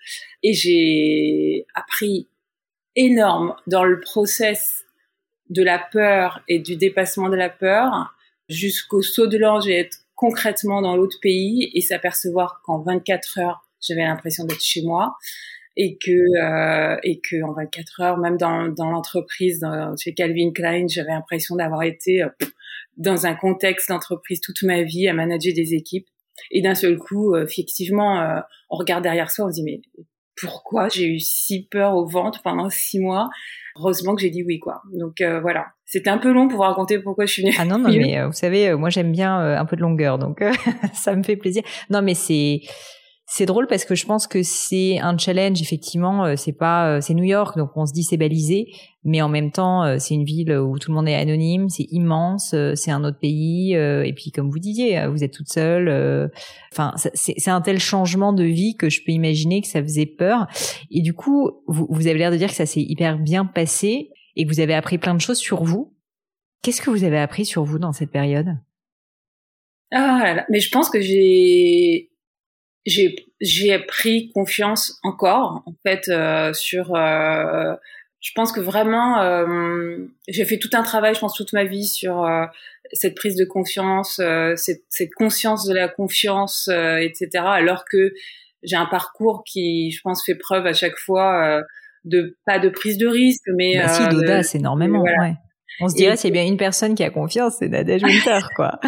Et 0.44 0.54
j'ai 0.54 1.66
appris 1.74 2.30
énorme 2.96 3.56
dans 3.68 3.84
le 3.84 4.00
process 4.00 4.86
de 5.50 5.64
la 5.64 5.80
peur 5.80 6.44
et 6.48 6.60
du 6.60 6.76
dépassement 6.76 7.30
de 7.30 7.36
la 7.36 7.50
peur 7.50 8.16
jusqu'au 8.50 9.02
saut 9.02 9.28
de 9.28 9.38
l'ange 9.38 9.68
et 9.68 9.80
être 9.80 9.98
concrètement 10.16 10.82
dans 10.82 10.96
l'autre 10.96 11.18
pays 11.22 11.72
et 11.74 11.82
s'apercevoir 11.82 12.62
qu'en 12.64 12.82
24 12.82 13.40
heures, 13.40 13.68
j'avais 13.82 14.04
l'impression 14.04 14.46
d'être 14.46 14.64
chez 14.64 14.82
moi 14.82 15.18
et 15.78 15.98
que 15.98 16.12
euh, 16.12 16.98
et 17.04 17.20
que 17.20 17.44
en 17.44 17.54
24 17.54 18.02
heures, 18.02 18.18
même 18.18 18.38
dans, 18.38 18.70
dans 18.70 18.90
l'entreprise, 18.90 19.66
chez 20.02 20.14
Calvin 20.14 20.52
Klein, 20.54 20.86
j'avais 20.88 21.12
l'impression 21.12 21.56
d'avoir 21.56 21.84
été 21.84 22.24
euh, 22.24 22.30
dans 22.98 23.26
un 23.26 23.36
contexte 23.36 23.90
d'entreprise 23.90 24.40
toute 24.40 24.64
ma 24.64 24.84
vie 24.84 25.08
à 25.08 25.14
manager 25.14 25.54
des 25.54 25.74
équipes 25.74 26.08
et 26.52 26.62
d'un 26.62 26.76
seul 26.76 26.98
coup, 26.98 27.34
euh, 27.34 27.46
effectivement, 27.46 28.22
euh, 28.22 28.40
on 28.70 28.78
regarde 28.78 29.04
derrière 29.04 29.32
soi, 29.32 29.46
on 29.46 29.50
se 29.50 29.56
dit 29.56 29.64
mais 29.64 29.82
pourquoi 30.42 30.90
j'ai 30.90 31.08
eu 31.08 31.20
si 31.20 31.68
peur 31.68 31.96
au 31.96 32.06
ventre 32.06 32.42
pendant 32.44 32.70
six 32.70 33.00
mois? 33.00 33.30
Heureusement 33.78 34.16
que 34.16 34.22
j'ai 34.22 34.30
dit 34.30 34.44
oui, 34.44 34.60
quoi. 34.60 34.82
Donc 34.94 35.22
euh, 35.22 35.40
voilà, 35.40 35.68
c'était 35.86 36.10
un 36.10 36.18
peu 36.18 36.32
long 36.32 36.48
pour 36.48 36.58
vous 36.58 36.64
raconter 36.64 37.00
pourquoi 37.00 37.26
je 37.26 37.34
suis 37.34 37.42
venue. 37.44 37.56
Ah 37.58 37.66
non, 37.66 37.78
non, 37.78 37.90
mais 37.96 38.26
vous 38.26 38.34
savez, 38.34 38.74
moi 38.76 38.90
j'aime 38.90 39.12
bien 39.12 39.38
un 39.38 39.66
peu 39.66 39.76
de 39.76 39.82
longueur, 39.82 40.18
donc 40.18 40.44
ça 40.94 41.16
me 41.16 41.24
fait 41.24 41.38
plaisir. 41.38 41.64
Non, 41.90 42.02
mais 42.02 42.16
c'est 42.16 42.62
c'est 43.28 43.48
drôle 43.48 43.66
parce 43.68 43.86
que 43.86 43.96
je 43.96 44.06
pense 44.06 44.28
que 44.28 44.44
c'est 44.44 45.00
un 45.00 45.18
challenge 45.18 45.62
effectivement. 45.62 46.26
Euh, 46.26 46.36
c'est 46.36 46.54
pas, 46.54 46.90
euh, 46.90 47.02
c'est 47.02 47.16
New 47.16 47.24
York, 47.24 47.58
donc 47.58 47.72
on 47.76 47.86
se 47.86 47.92
dit 47.92 48.04
c'est 48.04 48.18
balisé, 48.18 48.68
mais 49.04 49.22
en 49.22 49.30
même 49.30 49.52
temps 49.52 49.84
euh, 49.84 49.98
c'est 49.98 50.14
une 50.14 50.26
ville 50.26 50.56
où 50.56 50.78
tout 50.78 50.92
le 50.92 50.96
monde 50.96 51.08
est 51.08 51.16
anonyme, 51.16 51.68
c'est 51.70 51.88
immense, 51.90 52.56
c'est 52.76 52.92
un 52.92 53.04
autre 53.04 53.20
pays, 53.20 53.74
et 53.74 54.14
puis 54.16 54.32
comme 54.32 54.50
vous 54.50 54.60
disiez, 54.60 55.08
vous 55.08 55.24
êtes 55.24 55.34
toute 55.34 55.50
seule. 55.50 56.32
Enfin, 56.72 56.94
c'est 57.14 57.50
un 57.50 57.62
tel 57.62 57.80
changement 57.80 58.32
de 58.34 58.44
vie 58.44 58.76
que 58.76 58.90
je 58.90 59.02
peux 59.04 59.12
imaginer 59.12 59.62
que 59.62 59.68
ça 59.68 59.82
faisait 59.82 60.06
peur. 60.06 60.48
Et 60.92 61.02
du 61.02 61.14
coup, 61.14 61.64
vous, 61.68 61.88
vous 61.90 62.08
avez 62.08 62.20
l'air 62.20 62.32
de 62.32 62.38
dire 62.38 62.50
que 62.50 62.56
ça 62.56 62.66
s'est 62.66 62.82
hyper 62.82 63.18
bien 63.18 63.46
passé 63.46 64.10
et 64.36 64.46
que 64.46 64.50
vous 64.50 64.60
avez 64.60 64.74
appris 64.74 64.98
plein 64.98 65.16
de 65.16 65.22
choses 65.22 65.38
sur 65.38 65.64
vous. 65.64 65.94
Qu'est-ce 66.62 66.82
que 66.82 66.90
vous 66.90 67.04
avez 67.04 67.20
appris 67.20 67.46
sur 67.46 67.64
vous 67.64 67.80
dans 67.80 67.92
cette 67.92 68.12
période? 68.12 68.58
Ah 69.92 70.22
là 70.24 70.34
là, 70.34 70.46
mais 70.50 70.60
je 70.60 70.70
pense 70.72 70.90
que 70.90 71.00
j'ai 71.00 72.10
j'ai 72.86 73.16
j'ai 73.42 73.78
pris 73.80 74.32
confiance 74.34 75.00
encore 75.04 75.64
en 75.66 75.74
fait 75.84 76.08
euh, 76.10 76.54
sur 76.54 76.96
euh, 76.96 77.76
je 78.26 78.32
pense 78.34 78.52
que 78.52 78.60
vraiment 78.60 79.22
euh, 79.22 79.98
j'ai 80.28 80.46
fait 80.46 80.58
tout 80.58 80.70
un 80.74 80.82
travail 80.82 81.14
je 81.14 81.20
pense 81.20 81.36
toute 81.36 81.54
ma 81.54 81.64
vie 81.64 81.86
sur 81.86 82.24
euh, 82.24 82.46
cette 82.92 83.16
prise 83.16 83.36
de 83.36 83.46
confiance 83.46 84.20
euh, 84.20 84.56
cette, 84.56 84.84
cette, 84.90 85.14
conscience 85.14 85.68
de 85.68 85.76
la 85.76 85.88
confiance 85.88 86.68
etc 86.68 87.30
alors 87.36 87.86
que 87.86 88.14
j'ai 88.64 88.76
un 88.76 88.88
parcours 88.88 89.44
qui 89.46 89.92
je 89.92 90.02
pense 90.02 90.26
fait 90.26 90.36
preuve 90.36 90.66
à 90.66 90.74
chaque 90.74 90.98
fois 90.98 91.62
de 92.04 92.36
pas 92.46 92.58
de 92.58 92.70
prise 92.70 92.98
de 92.98 93.08
risque 93.08 93.48
mais 93.56 93.78
bah 93.78 93.90
si 93.90 94.08
d'audace 94.10 94.56
énormément 94.56 95.04
ouais. 95.04 95.36
On 95.82 95.90
se 95.90 95.96
dirait, 95.96 96.16
c'est 96.16 96.32
bien 96.32 96.46
une 96.46 96.58
personne 96.58 96.96
qui 96.96 97.04
a 97.04 97.10
confiance, 97.10 97.58
c'est 97.60 97.68
Nadège 97.68 98.04
Winter, 98.04 98.40
quoi. 98.56 98.80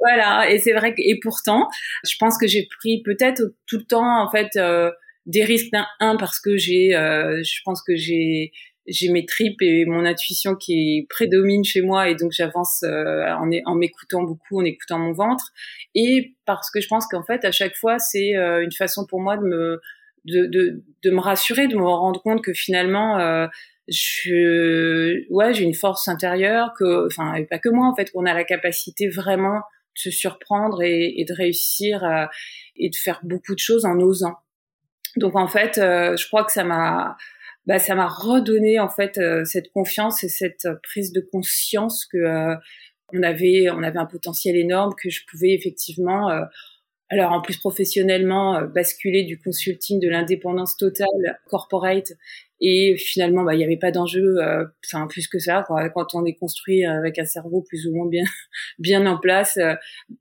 voilà. 0.00 0.50
Et 0.50 0.58
c'est 0.58 0.72
vrai 0.72 0.94
que, 0.94 1.00
et 1.00 1.18
pourtant, 1.22 1.68
je 2.04 2.14
pense 2.18 2.38
que 2.38 2.46
j'ai 2.46 2.66
pris 2.78 3.02
peut-être 3.02 3.42
tout 3.66 3.78
le 3.78 3.84
temps, 3.84 4.22
en 4.22 4.30
fait, 4.30 4.50
euh, 4.56 4.90
des 5.24 5.44
risques 5.44 5.72
d'un 5.72 5.86
un 6.00 6.16
parce 6.16 6.38
que 6.38 6.56
j'ai, 6.56 6.94
euh, 6.94 7.42
je 7.42 7.60
pense 7.64 7.82
que 7.82 7.96
j'ai, 7.96 8.52
j'ai 8.86 9.08
mes 9.10 9.24
tripes 9.26 9.60
et 9.62 9.84
mon 9.86 10.04
intuition 10.04 10.54
qui 10.54 11.06
prédomine 11.08 11.64
chez 11.64 11.82
moi 11.82 12.08
et 12.08 12.14
donc 12.14 12.32
j'avance 12.32 12.82
euh, 12.84 13.24
en, 13.32 13.50
en 13.64 13.74
m'écoutant 13.74 14.22
beaucoup, 14.22 14.60
en 14.60 14.64
écoutant 14.64 14.98
mon 14.98 15.12
ventre 15.12 15.52
et 15.96 16.36
parce 16.44 16.70
que 16.70 16.80
je 16.80 16.86
pense 16.86 17.08
qu'en 17.08 17.24
fait 17.24 17.44
à 17.44 17.50
chaque 17.50 17.74
fois 17.74 17.98
c'est 17.98 18.34
une 18.34 18.70
façon 18.70 19.04
pour 19.04 19.20
moi 19.20 19.36
de 19.36 19.42
me 19.42 19.80
de, 20.26 20.46
de, 20.46 20.84
de 21.02 21.10
me 21.10 21.18
rassurer, 21.18 21.66
de 21.66 21.74
me 21.74 21.82
rendre 21.82 22.22
compte 22.22 22.44
que 22.44 22.52
finalement 22.52 23.48
je 23.88 25.30
ouais 25.30 25.54
j'ai 25.54 25.64
une 25.64 25.74
force 25.74 26.08
intérieure 26.08 26.72
que 26.78 27.06
enfin 27.06 27.34
pas 27.48 27.58
que 27.58 27.68
moi 27.68 27.86
en 27.86 27.94
fait 27.94 28.10
qu'on 28.10 28.26
a 28.26 28.34
la 28.34 28.44
capacité 28.44 29.08
vraiment 29.08 29.58
de 29.58 30.00
se 30.00 30.10
surprendre 30.10 30.82
et, 30.82 31.24
de 31.26 31.32
réussir 31.32 32.04
euh, 32.04 32.26
et 32.76 32.90
de 32.90 32.96
faire 32.96 33.20
beaucoup 33.22 33.54
de 33.54 33.60
choses 33.60 33.84
en 33.84 33.98
osant. 34.00 34.34
Donc 35.16 35.36
en 35.36 35.46
fait 35.46 35.78
euh, 35.78 36.16
je 36.16 36.26
crois 36.26 36.44
que 36.44 36.52
ça 36.52 36.64
m'a 36.64 37.16
bah, 37.66 37.78
ça 37.78 37.94
m'a 37.94 38.08
redonné 38.08 38.78
en 38.78 38.88
fait 38.88 39.18
euh, 39.18 39.44
cette 39.44 39.70
confiance 39.72 40.22
et 40.24 40.28
cette 40.28 40.68
prise 40.82 41.12
de 41.12 41.20
conscience 41.20 42.06
que 42.06 42.54
on 43.12 43.22
avait 43.22 43.70
on 43.70 43.82
avait 43.84 43.98
un 43.98 44.06
potentiel 44.06 44.56
énorme 44.56 44.94
que 45.00 45.10
je 45.10 45.20
pouvais 45.30 45.54
effectivement 45.54 46.28
alors 47.08 47.32
en 47.32 47.40
plus 47.40 47.56
professionnellement 47.56 48.62
basculer 48.62 49.24
du 49.24 49.38
consulting 49.38 50.00
de 50.00 50.08
l'indépendance 50.08 50.76
totale 50.76 51.38
corporate 51.48 52.12
et 52.60 52.96
finalement, 52.96 53.44
bah, 53.44 53.54
il 53.54 53.58
n'y 53.58 53.64
avait 53.64 53.76
pas 53.76 53.90
d'enjeu, 53.90 54.36
euh, 54.38 54.64
plus 55.08 55.28
que 55.28 55.38
ça. 55.38 55.62
Quoi. 55.66 55.90
Quand 55.90 56.14
on 56.14 56.24
est 56.24 56.34
construit 56.34 56.86
avec 56.86 57.18
un 57.18 57.26
cerveau 57.26 57.62
plus 57.62 57.86
ou 57.86 57.94
moins 57.94 58.08
bien 58.08 58.24
bien 58.78 59.06
en 59.06 59.18
place, 59.18 59.58
euh, 59.58 59.74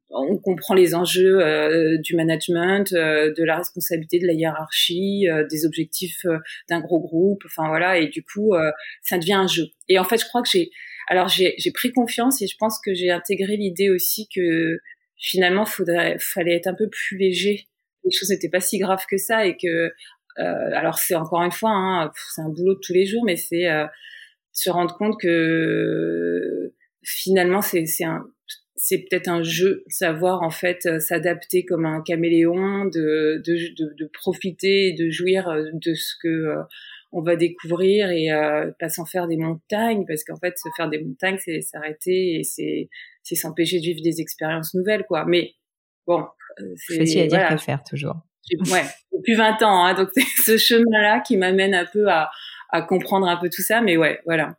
on 0.10 0.38
comprend 0.38 0.74
les 0.74 0.96
enjeux 0.96 1.39
euh, 1.39 1.98
du 1.98 2.15
management, 2.15 2.94
de 2.94 3.44
la 3.44 3.58
responsabilité 3.58 4.20
de 4.20 4.27
la 4.27 4.34
hiérarchie, 4.34 5.27
des 5.50 5.65
objectifs 5.65 6.25
d'un 6.70 6.82
gros 6.82 7.00
groupe. 7.00 7.44
Enfin 7.46 7.68
voilà, 7.70 7.98
et 8.00 8.08
du 8.08 8.24
coup, 8.24 8.54
ça 9.01 9.18
devient 9.18 9.34
un 9.34 9.48
jeu. 9.48 9.68
Et 9.88 10.00
en 10.00 10.04
fait, 10.04 10.18
je 10.18 10.25
crois 10.25 10.42
que 10.42 10.50
j'ai, 10.51 10.72
alors 11.08 11.27
j'ai 11.27 11.72
pris 11.74 11.92
confiance 11.92 12.42
et 12.42 12.48
je 12.48 12.56
pense 12.58 12.80
que 12.84 12.94
j'ai 12.94 13.12
intégré 13.12 13.58
l'idée 13.58 13.89
aussi 13.89 14.27
que 14.34 14.80
finalement, 15.17 15.65
faudrait, 15.65 16.17
fallait 16.19 16.55
être 16.55 16.67
un 16.67 16.74
peu 16.74 16.89
plus 16.89 17.17
léger. 17.17 17.67
Les 18.03 18.12
choses 18.12 18.29
n'étaient 18.29 18.50
pas 18.50 18.60
si 18.60 18.77
graves 18.77 19.05
que 19.10 19.17
ça 19.17 19.45
et 19.45 19.57
que 19.57 19.91
euh, 20.39 20.69
alors 20.74 20.98
c'est 20.98 21.15
encore 21.15 21.41
une 21.43 21.51
fois, 21.51 21.72
hein, 21.72 22.12
c'est 22.34 22.41
un 22.41 22.50
boulot 22.50 22.75
de 22.75 22.79
tous 22.79 22.93
les 22.93 23.05
jours, 23.05 23.24
mais 23.25 23.38
c'est 23.38 23.69
euh, 23.69 23.86
se 24.51 24.69
rendre 24.69 24.95
compte 24.98 25.19
que 25.19 26.74
finalement 27.03 27.62
c'est 27.62 27.86
c'est 28.77 28.98
peut-être 29.00 29.29
un 29.29 29.43
jeu, 29.43 29.84
savoir 29.88 30.43
en 30.43 30.50
fait 30.50 30.86
euh, 30.86 31.00
s'adapter 31.00 31.63
comme 31.63 31.86
un 31.86 32.01
caméléon, 32.01 32.86
de, 32.86 33.41
de, 33.45 33.74
de, 33.75 33.93
de, 33.98 34.05
profiter, 34.12 34.93
de 34.93 35.10
jouir 35.10 35.50
de 35.72 35.93
ce 35.93 36.13
que 36.22 36.55
on 37.13 37.22
va 37.22 37.38
découvrir 37.38 38.12
et 38.12 38.27
pas 38.77 38.89
s'en 38.89 39.05
faire 39.05 39.27
des 39.27 39.38
montagnes 39.38 40.03
parce 40.05 40.25
qu'en 40.25 40.36
fait 40.36 40.57
se 40.57 40.67
faire 40.75 40.89
des 40.89 41.01
montagnes 41.01 41.38
c'est 41.39 41.62
s'arrêter 41.62 42.39
et 42.39 42.43
c'est 42.43 42.89
c'est 43.25 43.36
s'empêcher 43.36 43.79
de 43.79 43.84
vivre 43.84 44.01
des 44.01 44.22
expériences 44.22 44.74
nouvelles 44.74 45.03
quoi. 45.08 45.25
Mais 45.25 45.55
bon 46.08 46.25
c'est 46.88 46.98
facile 46.98 47.22
à 47.22 47.27
dire 47.27 47.48
qu'à 47.50 47.58
faire 47.58 47.84
toujours. 47.84 48.15
Ouais 48.72 48.84
depuis 49.12 49.36
20 49.36 49.62
ans 49.63 49.86
hein, 49.86 49.94
donc 49.94 50.10
c'est 50.15 50.24
ce 50.24 50.58
chemin 50.58 51.01
là 51.01 51.20
qui 51.20 51.36
m'amène 51.36 51.74
un 51.74 51.86
peu 51.86 52.08
à 52.10 52.29
à 52.70 52.82
comprendre 52.82 53.27
un 53.27 53.38
peu 53.38 53.50
tout 53.50 53.63
ça 53.63 53.82
mais 53.82 53.98
ouais 53.98 54.22
voilà. 54.25 54.55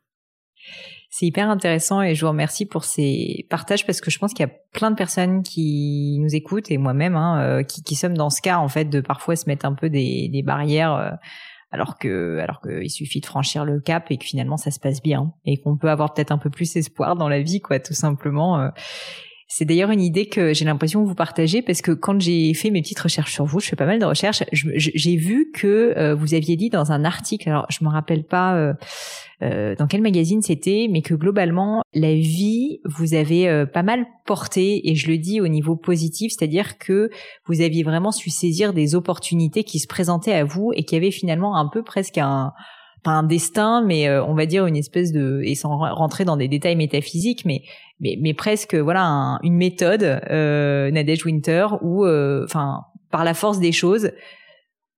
C'est 1.09 1.25
hyper 1.25 1.49
intéressant 1.49 2.03
et 2.03 2.15
je 2.15 2.27
vous 2.27 2.31
remercie 2.31 2.67
pour 2.67 2.85
ces 2.85 3.47
partages 3.49 3.87
parce 3.87 4.03
que 4.03 4.11
je 4.11 4.19
pense 4.19 4.35
qu'il 4.35 4.45
y 4.45 4.51
a 4.51 4.53
plein 4.73 4.91
de 4.91 4.97
personnes 4.97 5.43
qui 5.43 6.19
nous 6.21 6.35
écoutent 6.35 6.71
et 6.71 6.77
moi-même 6.77 7.17
hein, 7.17 7.41
euh, 7.41 7.63
qui, 7.63 7.83
qui 7.83 7.95
sommes 7.95 8.19
dans 8.19 8.29
ce 8.29 8.43
cas 8.43 8.59
en 8.59 8.69
fait 8.69 8.85
de 8.85 9.01
parfois 9.01 9.35
se 9.35 9.49
mettre 9.49 9.65
un 9.65 9.73
peu 9.73 9.89
des, 9.89 10.29
des 10.29 10.43
barrières 10.43 10.93
euh, 10.93 11.11
alors 11.71 11.99
que 11.99 12.39
alors 12.39 12.61
qu'il 12.61 12.91
suffit 12.91 13.21
de 13.21 13.27
franchir 13.27 13.65
le 13.65 13.81
cap 13.81 14.11
et 14.11 14.19
que 14.19 14.25
finalement 14.25 14.57
ça 14.57 14.71
se 14.71 14.79
passe 14.79 15.03
bien 15.03 15.33
et 15.45 15.61
qu'on 15.61 15.77
peut 15.77 15.91
avoir 15.91 16.15
peut-être 16.15 16.31
un 16.33 16.39
peu 16.39 16.51
plus 16.51 16.77
espoir 16.77 17.17
dans 17.17 17.29
la 17.29 17.43
vie 17.43 17.61
quoi 17.61 17.81
tout 17.81 17.95
simplement. 17.95 18.71
Euh. 19.47 19.49
C'est 19.49 19.65
d'ailleurs 19.65 19.91
une 19.91 20.01
idée 20.01 20.27
que 20.27 20.53
j'ai 20.53 20.65
l'impression 20.65 21.03
que 21.03 21.09
vous 21.09 21.15
partagez 21.15 21.63
parce 21.63 21.83
que 21.83 21.93
quand 21.93 22.21
j'ai 22.21 22.53
fait 22.55 22.71
mes 22.71 22.83
petites 22.83 23.01
recherches 23.01 23.33
sur 23.33 23.45
vous, 23.45 23.61
je 23.61 23.69
fais 23.69 23.77
pas 23.77 23.87
mal 23.87 23.99
de 23.99 24.05
recherches, 24.05 24.43
j'ai 24.53 25.17
vu 25.17 25.51
que 25.53 26.15
vous 26.15 26.35
aviez 26.35 26.57
dit 26.57 26.69
dans 26.69 26.93
un 26.93 27.05
article, 27.05 27.49
alors 27.49 27.67
je 27.71 27.85
me 27.85 27.89
rappelle 27.89 28.25
pas 28.25 28.75
euh, 29.43 29.75
dans 29.77 29.87
quel 29.87 30.01
magazine 30.01 30.41
c'était, 30.41 30.89
mais 30.91 31.03
que 31.03 31.13
globalement, 31.13 31.83
la 31.93 32.15
vie 32.15 32.81
vous 32.85 33.15
euh, 33.15 33.67
pas 33.67 33.83
mal 33.83 34.07
porté, 34.25 34.89
et 34.89 34.95
je 34.95 35.09
le 35.09 35.19
dis 35.19 35.43
au 35.43 35.49
niveau 35.49 35.77
positif, 35.77 36.33
c'est-à-dire 36.33 36.79
que 36.79 37.11
vous 37.47 37.61
aviez 37.61 37.83
vraiment 37.83 38.13
su 38.13 38.31
saisir 38.31 38.73
des 38.73 38.95
opportunités 38.95 39.63
qui 39.63 39.79
se 39.79 39.87
présentaient 39.87 40.33
à 40.33 40.45
vous 40.45 40.73
et 40.75 40.85
qui 40.85 40.97
avaient 40.97 41.11
finalement 41.11 41.57
un 41.57 41.69
peu 41.69 41.83
presque 41.83 42.17
un 42.19 42.53
un 43.09 43.23
destin, 43.23 43.83
mais 43.85 44.09
euh, 44.09 44.25
on 44.25 44.35
va 44.35 44.47
dire 44.47 44.67
une 44.67 44.77
espèce 44.77 45.13
de 45.13 45.41
et 45.45 45.55
sans 45.55 45.77
rentrer 45.77 46.25
dans 46.25 46.37
des 46.37 46.49
détails 46.49 46.77
métaphysiques, 46.77 47.45
mais 47.45 47.63
mais, 48.01 48.35
presque 48.35 48.75
voilà 48.75 49.39
une 49.43 49.57
méthode 49.57 50.03
euh, 50.03 50.91
Nadège 50.91 51.25
Winter 51.25 51.67
où 51.81 52.07
enfin 52.07 52.83
par 53.11 53.25
la 53.25 53.33
force 53.33 53.59
des 53.59 53.73
choses 53.73 54.11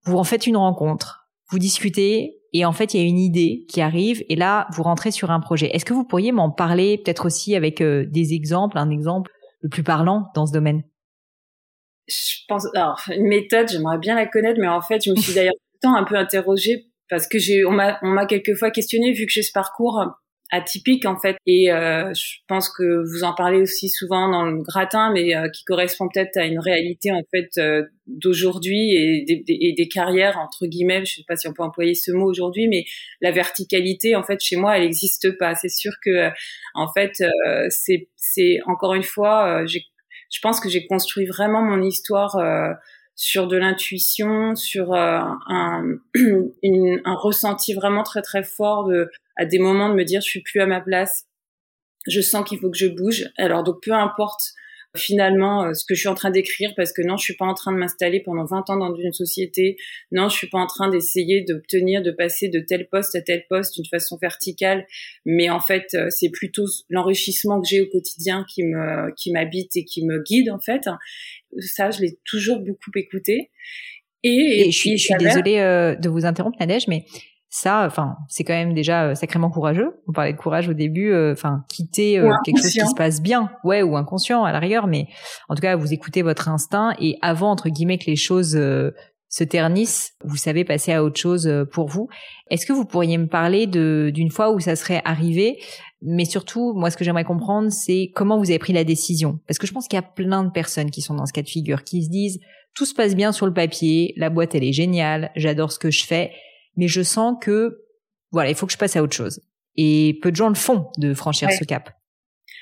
vous 0.09 0.17
en 0.17 0.25
faites 0.25 0.47
une 0.47 0.57
rencontre, 0.57 1.29
vous 1.51 1.59
discutez, 1.59 2.41
et 2.53 2.65
en 2.65 2.73
fait 2.73 2.95
il 2.95 3.01
y 3.01 3.05
a 3.05 3.07
une 3.07 3.19
idée 3.19 3.67
qui 3.69 3.81
arrive 3.81 4.25
et 4.29 4.37
là 4.37 4.67
vous 4.73 4.83
rentrez 4.83 5.11
sur 5.11 5.31
un 5.31 5.41
projet. 5.41 5.71
Est-ce 5.75 5.85
que 5.85 5.93
vous 5.93 6.05
pourriez 6.05 6.33
m'en 6.33 6.51
parler 6.51 6.99
peut-être 6.99 7.27
aussi 7.27 7.55
avec 7.55 7.81
euh, 7.81 8.07
des 8.09 8.33
exemples, 8.33 8.79
un 8.79 8.91
exemple 8.91 9.31
le 9.61 9.69
plus 9.69 9.83
parlant 9.83 10.31
dans 10.35 10.47
ce 10.47 10.53
domaine? 10.53 10.83
Je 12.07 12.39
pense 12.49 12.67
alors 12.75 13.01
une 13.09 13.29
méthode, 13.29 13.69
j'aimerais 13.69 13.99
bien 13.99 14.15
la 14.15 14.27
connaître 14.27 14.59
mais 14.61 14.69
en 14.69 14.81
fait 14.81 15.05
je 15.05 15.11
me 15.11 15.17
suis 15.17 15.35
d'ailleurs 15.35 15.55
un 15.85 16.05
peu 16.05 16.17
interrogée 16.17 16.88
parce 17.09 17.27
que 17.27 17.39
j'ai 17.39 17.65
on 17.65 17.73
m'a 17.73 17.99
on 18.03 18.09
m'a 18.09 18.27
quelquefois 18.27 18.71
questionné 18.71 19.13
vu 19.13 19.27
que 19.27 19.33
j'ai 19.33 19.43
ce 19.43 19.53
parcours 19.53 20.05
atypique 20.51 21.05
en 21.07 21.19
fait. 21.19 21.37
Et 21.47 21.71
euh, 21.71 22.13
je 22.15 22.39
pense 22.47 22.71
que 22.71 23.03
vous 23.11 23.25
en 23.25 23.35
parlez 23.35 23.61
aussi 23.61 23.89
souvent 23.89 24.29
dans 24.31 24.45
le 24.45 24.63
gratin 24.63 25.13
mais 25.13 25.35
euh, 25.35 25.49
qui 25.49 25.65
correspond 25.65 26.09
peut-être 26.13 26.37
à 26.37 26.47
une 26.47 26.59
réalité 26.59 27.13
en 27.13 27.23
fait 27.31 27.51
euh, 27.59 27.83
d'aujourd'hui 28.07 28.95
et 28.95 29.25
des, 29.27 29.45
et 29.47 29.75
des, 29.77 29.89
carrières 29.89 30.39
entre 30.39 30.67
guillemets. 30.67 31.05
Je 31.05 31.17
sais 31.17 31.25
pas 31.27 31.37
si 31.37 31.49
on 31.49 31.53
peut 31.53 31.63
employer 31.63 31.95
ce 31.95 32.13
mot 32.13 32.27
aujourd'hui 32.27 32.69
mais 32.69 32.85
la 33.21 33.31
verticalité 33.31 34.17
en 34.17 34.23
fait 34.23 34.41
chez 34.41 34.57
moi 34.57 34.77
elle 34.77 34.85
n'existe 34.85 35.37
pas. 35.39 35.55
C'est 35.55 35.69
sûr 35.69 35.93
que 36.05 36.31
en 36.75 36.91
fait 36.93 37.23
c'est 37.69 38.09
c'est 38.17 38.59
encore 38.67 38.95
une 38.95 39.03
fois 39.03 39.65
j'ai 39.67 39.85
je 40.31 40.41
pense 40.41 40.61
que 40.61 40.69
j'ai 40.69 40.87
construit 40.87 41.25
vraiment 41.25 41.63
mon 41.63 41.83
histoire 41.83 42.37
sur 43.19 43.49
de 43.49 43.57
l'intuition, 43.57 44.55
sur 44.55 44.95
un, 44.95 45.99
un 46.15 47.15
ressenti 47.15 47.75
vraiment 47.75 48.05
très 48.05 48.23
très 48.23 48.45
fort 48.45 48.87
de 48.87 49.11
à 49.37 49.45
des 49.45 49.59
moments 49.59 49.89
de 49.89 49.95
me 49.95 50.05
dire 50.05 50.21
je 50.21 50.29
suis 50.29 50.41
plus 50.41 50.61
à 50.61 50.67
ma 50.67 50.81
place, 50.81 51.27
je 52.07 52.21
sens 52.21 52.49
qu'il 52.49 52.61
faut 52.61 52.71
que 52.71 52.79
je 52.79 52.87
bouge. 52.87 53.25
Alors 53.37 53.65
donc 53.65 53.83
peu 53.83 53.93
importe 53.93 54.53
finalement 54.97 55.65
euh, 55.65 55.75
ce 55.75 55.85
que 55.85 55.95
je 55.95 56.01
suis 56.01 56.09
en 56.09 56.15
train 56.15 56.31
d'écrire 56.31 56.73
parce 56.77 56.93
que 56.93 57.03
non, 57.03 57.17
je 57.17 57.25
suis 57.25 57.37
pas 57.37 57.45
en 57.45 57.55
train 57.55 57.73
de 57.73 57.79
m'installer 57.79 58.21
pendant 58.21 58.45
20 58.45 58.71
ans 58.71 58.77
dans 58.77 58.95
une 58.95 59.13
société. 59.13 59.77
Non, 60.13 60.29
je 60.29 60.37
suis 60.37 60.49
pas 60.49 60.59
en 60.59 60.67
train 60.67 60.89
d'essayer 60.89 61.45
d'obtenir 61.45 62.03
de 62.03 62.11
passer 62.11 62.49
de 62.49 62.61
tel 62.61 62.89
poste 62.89 63.15
à 63.15 63.21
tel 63.21 63.45
poste 63.49 63.75
d'une 63.75 63.87
façon 63.87 64.19
verticale, 64.21 64.87
mais 65.25 65.51
en 65.51 65.61
fait, 65.61 65.87
euh, 65.95 66.09
c'est 66.11 66.31
plutôt 66.31 66.65
l'enrichissement 66.89 67.61
que 67.61 67.69
j'ai 67.69 67.81
au 67.81 67.87
quotidien 67.87 68.45
qui 68.53 68.65
me 68.65 69.15
qui 69.17 69.33
m'habite 69.33 69.77
et 69.77 69.85
qui 69.85 70.05
me 70.05 70.23
guide 70.23 70.51
en 70.51 70.59
fait. 70.59 70.83
Ça, 71.61 71.91
je 71.91 72.01
l'ai 72.01 72.19
toujours 72.25 72.61
beaucoup 72.61 72.91
écouté. 72.97 73.51
Et, 74.25 74.71
je 74.71 74.77
suis, 74.77 74.99
je 74.99 75.05
suis 75.05 75.15
désolée 75.15 75.59
euh, 75.59 75.95
de 75.95 76.09
vous 76.09 76.27
interrompre 76.27 76.59
Nadège, 76.59 76.89
mais 76.89 77.05
ça, 77.51 77.85
enfin, 77.87 78.17
c'est 78.29 78.45
quand 78.45 78.53
même 78.53 78.75
déjà 78.75 79.05
euh, 79.05 79.15
sacrément 79.15 79.51
courageux. 79.51 80.01
On 80.07 80.13
parlait 80.13 80.35
de 80.35 80.39
courage 80.39 80.69
au 80.69 80.75
début, 80.75 81.13
euh, 81.13 81.33
enfin, 81.33 81.65
quitter 81.69 82.19
euh, 82.19 82.31
quelque 82.45 82.61
chose 82.61 82.73
qui 82.73 82.87
se 82.87 82.95
passe 82.95 83.23
bien, 83.23 83.51
ouais, 83.65 83.83
ou 83.83 83.97
inconscient 83.97 84.45
à 84.45 84.53
la 84.53 84.59
rigueur, 84.59 84.87
mais 84.87 85.07
en 85.49 85.55
tout 85.55 85.63
cas, 85.63 85.75
vous 85.77 85.93
écoutez 85.93 86.21
votre 86.21 86.49
instinct 86.49 86.93
et 87.01 87.17
avant 87.23 87.51
entre 87.51 87.71
guillemets 87.71 87.99
que 87.99 88.07
les 88.07 88.17
choses 88.17 88.53
se 89.31 89.45
ternissent, 89.45 90.13
vous 90.25 90.37
savez 90.37 90.65
passer 90.65 90.93
à 90.93 91.03
autre 91.03 91.19
chose 91.19 91.51
pour 91.73 91.89
vous. 91.89 92.09
Est-ce 92.51 92.67
que 92.67 92.73
vous 92.73 92.85
pourriez 92.85 93.17
me 93.17 93.29
parler 93.29 93.67
de 93.67 94.11
d'une 94.13 94.31
fois 94.31 94.51
où 94.51 94.61
ça 94.61 94.77
serait 94.77 95.03
arrivé, 95.05 95.59
mais 96.03 96.27
surtout, 96.27 96.75
moi, 96.75 96.91
ce 96.91 96.97
que 96.97 97.05
j'aimerais 97.05 97.25
comprendre, 97.25 97.71
c'est 97.71 98.11
comment 98.15 98.39
vous 98.39 98.51
avez 98.51 98.59
pris 98.59 98.73
la 98.75 98.85
décision, 98.85 99.41
parce 99.47 99.59
que 99.59 99.67
je 99.67 99.73
pense 99.73 99.89
qu'il 99.89 99.97
y 99.97 100.01
a 100.01 100.03
plein 100.03 100.45
de 100.45 100.51
personnes 100.51 100.91
qui 100.91 101.01
sont 101.01 101.15
dans 101.15 101.25
ce 101.25 101.33
cas 101.33 101.43
de 101.43 101.49
figure, 101.49 101.83
qui 101.85 102.05
se 102.05 102.11
disent 102.11 102.41
tout 102.75 102.85
se 102.85 102.95
passe 102.95 103.17
bien 103.17 103.33
sur 103.33 103.47
le 103.47 103.55
papier, 103.55 104.13
la 104.17 104.29
boîte 104.29 104.55
elle 104.55 104.65
est 104.65 104.73
géniale, 104.73 105.31
j'adore 105.35 105.73
ce 105.73 105.79
que 105.79 105.91
je 105.91 106.05
fais 106.05 106.31
mais 106.79 106.89
je 106.89 107.03
sens 107.03 107.37
que 107.43 107.83
voilà, 108.31 108.49
il 108.49 108.55
faut 108.55 108.67
que 108.67 108.73
je 108.73 108.79
passe 108.79 108.97
à 108.97 109.03
autre 109.03 109.15
chose. 109.15 109.43
Et 109.77 110.19
peu 110.23 110.31
de 110.31 110.37
gens 110.37 110.49
le 110.49 110.55
font 110.55 110.91
de 110.97 111.13
franchir 111.13 111.51
ce 111.51 111.65
cap. 111.65 111.91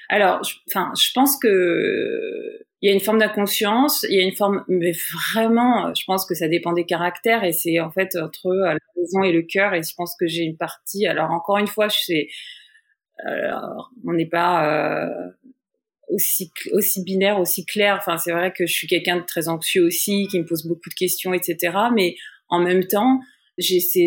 Alors, 0.08 0.40
enfin, 0.68 0.92
je, 0.96 1.10
pense 1.14 1.38
que 1.38 2.60
il 2.80 2.88
y 2.88 2.92
a 2.92 2.94
une 2.94 3.00
forme 3.00 3.18
d'inconscience, 3.18 4.04
il 4.08 4.16
y 4.16 4.20
a 4.20 4.22
une 4.22 4.34
forme, 4.34 4.64
mais 4.68 4.92
vraiment, 5.32 5.92
je 5.94 6.04
pense 6.06 6.26
que 6.26 6.34
ça 6.34 6.48
dépend 6.48 6.72
des 6.72 6.84
caractères 6.84 7.44
et 7.44 7.52
c'est 7.52 7.80
en 7.80 7.90
fait 7.90 8.16
entre 8.16 8.54
la 8.54 8.76
raison 8.96 9.22
et 9.22 9.32
le 9.32 9.42
cœur. 9.42 9.74
Et 9.74 9.82
je 9.82 9.94
pense 9.96 10.14
que 10.18 10.26
j'ai 10.26 10.42
une 10.42 10.56
partie. 10.56 11.06
Alors 11.06 11.30
encore 11.30 11.58
une 11.58 11.66
fois, 11.66 11.88
je 11.88 11.98
sais, 11.98 12.28
alors, 13.24 13.90
on 14.06 14.12
n'est 14.12 14.28
pas 14.28 15.06
euh, 15.06 15.30
aussi 16.08 16.52
aussi 16.72 17.02
binaire, 17.02 17.40
aussi 17.40 17.64
clair. 17.64 17.96
Enfin, 17.98 18.18
c'est 18.18 18.32
vrai 18.32 18.52
que 18.52 18.66
je 18.66 18.72
suis 18.72 18.86
quelqu'un 18.86 19.16
de 19.16 19.24
très 19.24 19.48
anxieux 19.48 19.84
aussi, 19.84 20.28
qui 20.30 20.38
me 20.38 20.44
pose 20.44 20.66
beaucoup 20.66 20.88
de 20.88 20.94
questions, 20.94 21.34
etc. 21.34 21.76
Mais 21.94 22.16
en 22.48 22.60
même 22.60 22.86
temps, 22.86 23.20
j'ai 23.58 23.80
ce 23.80 24.00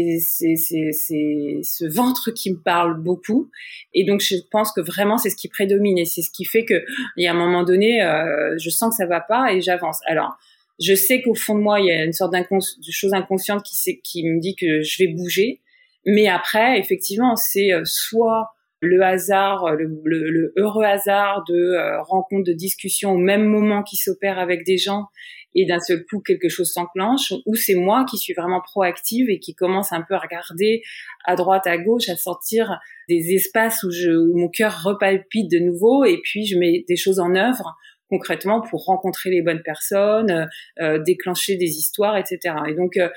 ventre 1.93 2.31
qui 2.31 2.51
me 2.51 2.57
parle 2.57 3.01
beaucoup. 3.01 3.49
Et 3.93 4.05
donc 4.05 4.21
je 4.21 4.35
pense 4.51 4.71
que 4.71 4.81
vraiment 4.81 5.17
c'est 5.17 5.29
ce 5.29 5.35
qui 5.35 5.47
prédomine 5.47 5.97
et 5.97 6.05
c'est 6.05 6.21
ce 6.21 6.31
qui 6.31 6.45
fait 6.45 6.65
que 6.65 6.83
il 7.17 7.23
y 7.23 7.27
a 7.27 7.31
un 7.31 7.37
moment 7.37 7.63
donné 7.63 8.03
euh, 8.03 8.55
je 8.59 8.69
sens 8.69 8.91
que 8.91 8.97
ça 8.97 9.07
va 9.07 9.21
pas 9.21 9.53
et 9.53 9.61
j'avance. 9.61 9.99
Alors 10.05 10.37
je 10.79 10.93
sais 10.93 11.21
qu'au 11.21 11.35
fond 11.35 11.55
de 11.55 11.61
moi 11.61 11.79
il 11.79 11.87
y 11.87 11.91
a 11.91 12.03
une 12.03 12.13
sorte 12.13 12.33
de 12.33 12.91
chose 12.91 13.13
inconsciente 13.13 13.63
qui 13.63 14.01
qui 14.03 14.27
me 14.27 14.39
dit 14.39 14.55
que 14.55 14.81
je 14.81 15.03
vais 15.03 15.11
bouger. 15.11 15.61
Mais 16.05 16.27
après 16.27 16.79
effectivement 16.79 17.35
c'est 17.35 17.73
euh, 17.73 17.81
soit 17.85 18.51
le 18.81 19.01
hasard, 19.01 19.75
le, 19.75 19.91
le, 20.05 20.53
heureux 20.55 20.85
hasard 20.85 21.43
de 21.49 21.53
euh, 21.53 22.01
rencontres, 22.01 22.45
de 22.45 22.53
discussions 22.53 23.11
au 23.11 23.17
même 23.17 23.45
moment 23.45 23.83
qui 23.83 23.97
s'opèrent 23.97 24.39
avec 24.39 24.65
des 24.65 24.77
gens 24.77 25.07
et 25.55 25.65
d'un 25.65 25.79
seul 25.79 26.05
coup 26.05 26.21
quelque 26.21 26.49
chose 26.49 26.71
s'enclenche, 26.71 27.33
ou 27.45 27.55
c'est 27.55 27.75
moi 27.75 28.05
qui 28.09 28.17
suis 28.17 28.33
vraiment 28.33 28.61
proactive 28.61 29.29
et 29.29 29.39
qui 29.39 29.55
commence 29.55 29.91
un 29.91 30.01
peu 30.01 30.13
à 30.13 30.19
regarder 30.19 30.83
à 31.25 31.35
droite, 31.35 31.67
à 31.67 31.77
gauche, 31.77 32.09
à 32.09 32.15
sortir 32.15 32.79
des 33.07 33.33
espaces 33.33 33.83
où, 33.83 33.91
je, 33.91 34.11
où 34.11 34.37
mon 34.37 34.49
cœur 34.49 34.83
repalpite 34.83 35.49
de 35.51 35.59
nouveau, 35.59 36.05
et 36.05 36.19
puis 36.23 36.45
je 36.45 36.57
mets 36.57 36.85
des 36.87 36.95
choses 36.95 37.19
en 37.19 37.35
œuvre 37.35 37.75
concrètement 38.09 38.61
pour 38.61 38.85
rencontrer 38.85 39.29
les 39.29 39.41
bonnes 39.41 39.61
personnes, 39.61 40.49
euh, 40.81 40.97
déclencher 40.99 41.57
des 41.57 41.77
histoires, 41.77 42.17
etc. 42.17 42.55
Et 42.67 42.73
donc, 42.73 42.97
euh, 42.97 43.09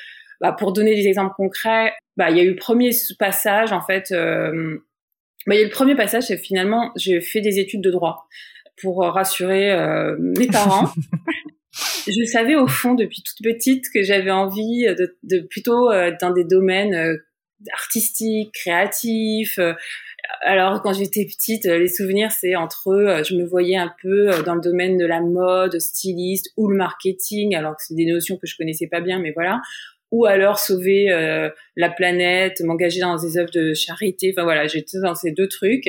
bah, 0.43 0.53
pour 0.53 0.73
donner 0.73 0.95
des 0.95 1.07
exemples 1.07 1.35
concrets, 1.37 1.93
bah, 2.17 2.31
il 2.31 2.37
y 2.37 2.41
a 2.41 2.43
eu 2.43 2.51
le 2.51 2.57
premier 2.57 2.91
passage 3.19 3.73
en 3.73 3.81
fait. 3.81 4.11
Euh, 4.13 4.79
bah, 5.47 5.55
il 5.55 5.59
y 5.59 5.61
a 5.61 5.63
eu 5.63 5.69
le 5.69 5.73
premier 5.73 5.95
passage, 5.95 6.25
c'est 6.25 6.37
finalement 6.37 6.93
j'ai 6.97 7.21
fait 7.21 7.41
des 7.41 7.59
études 7.59 7.81
de 7.81 7.91
droit 7.91 8.29
pour 8.81 9.03
rassurer 9.03 9.73
euh, 9.73 10.17
mes 10.19 10.47
parents. 10.53 10.91
Je 11.73 12.25
savais 12.25 12.55
au 12.55 12.67
fond 12.67 12.95
depuis 12.95 13.23
toute 13.23 13.43
petite 13.43 13.87
que 13.93 14.03
j'avais 14.03 14.31
envie 14.31 14.87
de, 15.23 15.39
plutôt 15.41 15.91
euh, 15.91 16.13
dans 16.21 16.31
des 16.31 16.45
domaines 16.45 16.95
euh, 16.95 17.17
artistiques, 17.73 18.53
créatifs. 18.53 19.59
Euh. 19.59 19.73
alors 20.43 20.83
quand 20.83 20.93
j'étais 20.93 21.25
petite, 21.25 21.65
les 21.65 21.89
souvenirs 21.89 22.33
c'est 22.33 22.57
entre 22.57 22.93
eux, 22.93 23.23
je 23.23 23.37
me 23.37 23.45
voyais 23.45 23.77
un 23.77 23.93
peu 24.03 24.31
dans 24.45 24.55
le 24.55 24.61
domaine 24.61 24.99
de 24.99 25.07
la 25.07 25.21
mode, 25.21 25.79
styliste 25.79 26.53
ou 26.57 26.69
le 26.69 26.77
marketing, 26.77 27.55
alors 27.55 27.77
que 27.77 27.83
c'est 27.87 27.95
des 27.95 28.07
notions 28.07 28.37
que 28.37 28.47
je 28.47 28.57
connaissais 28.57 28.89
pas 28.89 29.01
bien, 29.01 29.19
mais 29.21 29.33
voilà. 29.33 29.61
Ou 30.11 30.27
alors 30.27 30.59
sauver 30.59 31.07
la 31.77 31.89
planète, 31.89 32.61
m'engager 32.61 33.01
dans 33.01 33.17
des 33.17 33.39
œuvres 33.39 33.51
de 33.51 33.73
charité. 33.73 34.35
Enfin 34.37 34.45
voilà, 34.45 34.67
j'étais 34.67 34.99
dans 35.01 35.15
ces 35.15 35.31
deux 35.31 35.49
trucs 35.49 35.89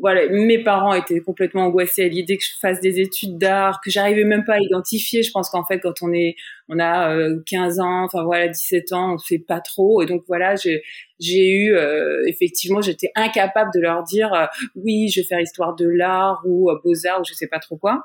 voilà, 0.00 0.26
mes 0.30 0.62
parents 0.62 0.94
étaient 0.94 1.20
complètement 1.20 1.66
angoissés 1.66 2.04
à 2.04 2.08
l'idée 2.08 2.38
que 2.38 2.44
je 2.44 2.58
fasse 2.58 2.80
des 2.80 3.00
études 3.00 3.38
d'art, 3.38 3.80
que 3.84 3.90
j'arrivais 3.90 4.24
même 4.24 4.44
pas 4.44 4.54
à 4.54 4.58
identifier. 4.58 5.22
Je 5.22 5.30
pense 5.30 5.50
qu'en 5.50 5.64
fait, 5.64 5.78
quand 5.78 6.02
on 6.02 6.12
est, 6.12 6.36
on 6.68 6.78
a 6.78 7.14
15 7.46 7.78
euh, 7.78 7.82
ans, 7.82 8.04
enfin 8.04 8.24
voilà, 8.24 8.48
17 8.48 8.92
ans, 8.92 9.14
on 9.14 9.18
fait 9.18 9.38
pas 9.38 9.60
trop. 9.60 10.02
Et 10.02 10.06
donc 10.06 10.22
voilà, 10.26 10.54
j'ai, 10.56 10.82
eu, 11.20 11.74
euh, 11.74 12.22
effectivement, 12.26 12.80
j'étais 12.80 13.10
incapable 13.14 13.70
de 13.74 13.80
leur 13.80 14.02
dire, 14.02 14.32
euh, 14.32 14.46
oui, 14.74 15.08
je 15.08 15.20
vais 15.20 15.26
faire 15.26 15.40
histoire 15.40 15.76
de 15.76 15.86
l'art 15.86 16.40
ou 16.46 16.70
beaux-arts 16.82 17.20
ou 17.20 17.24
je 17.28 17.34
sais 17.34 17.48
pas 17.48 17.58
trop 17.58 17.76
quoi. 17.76 18.04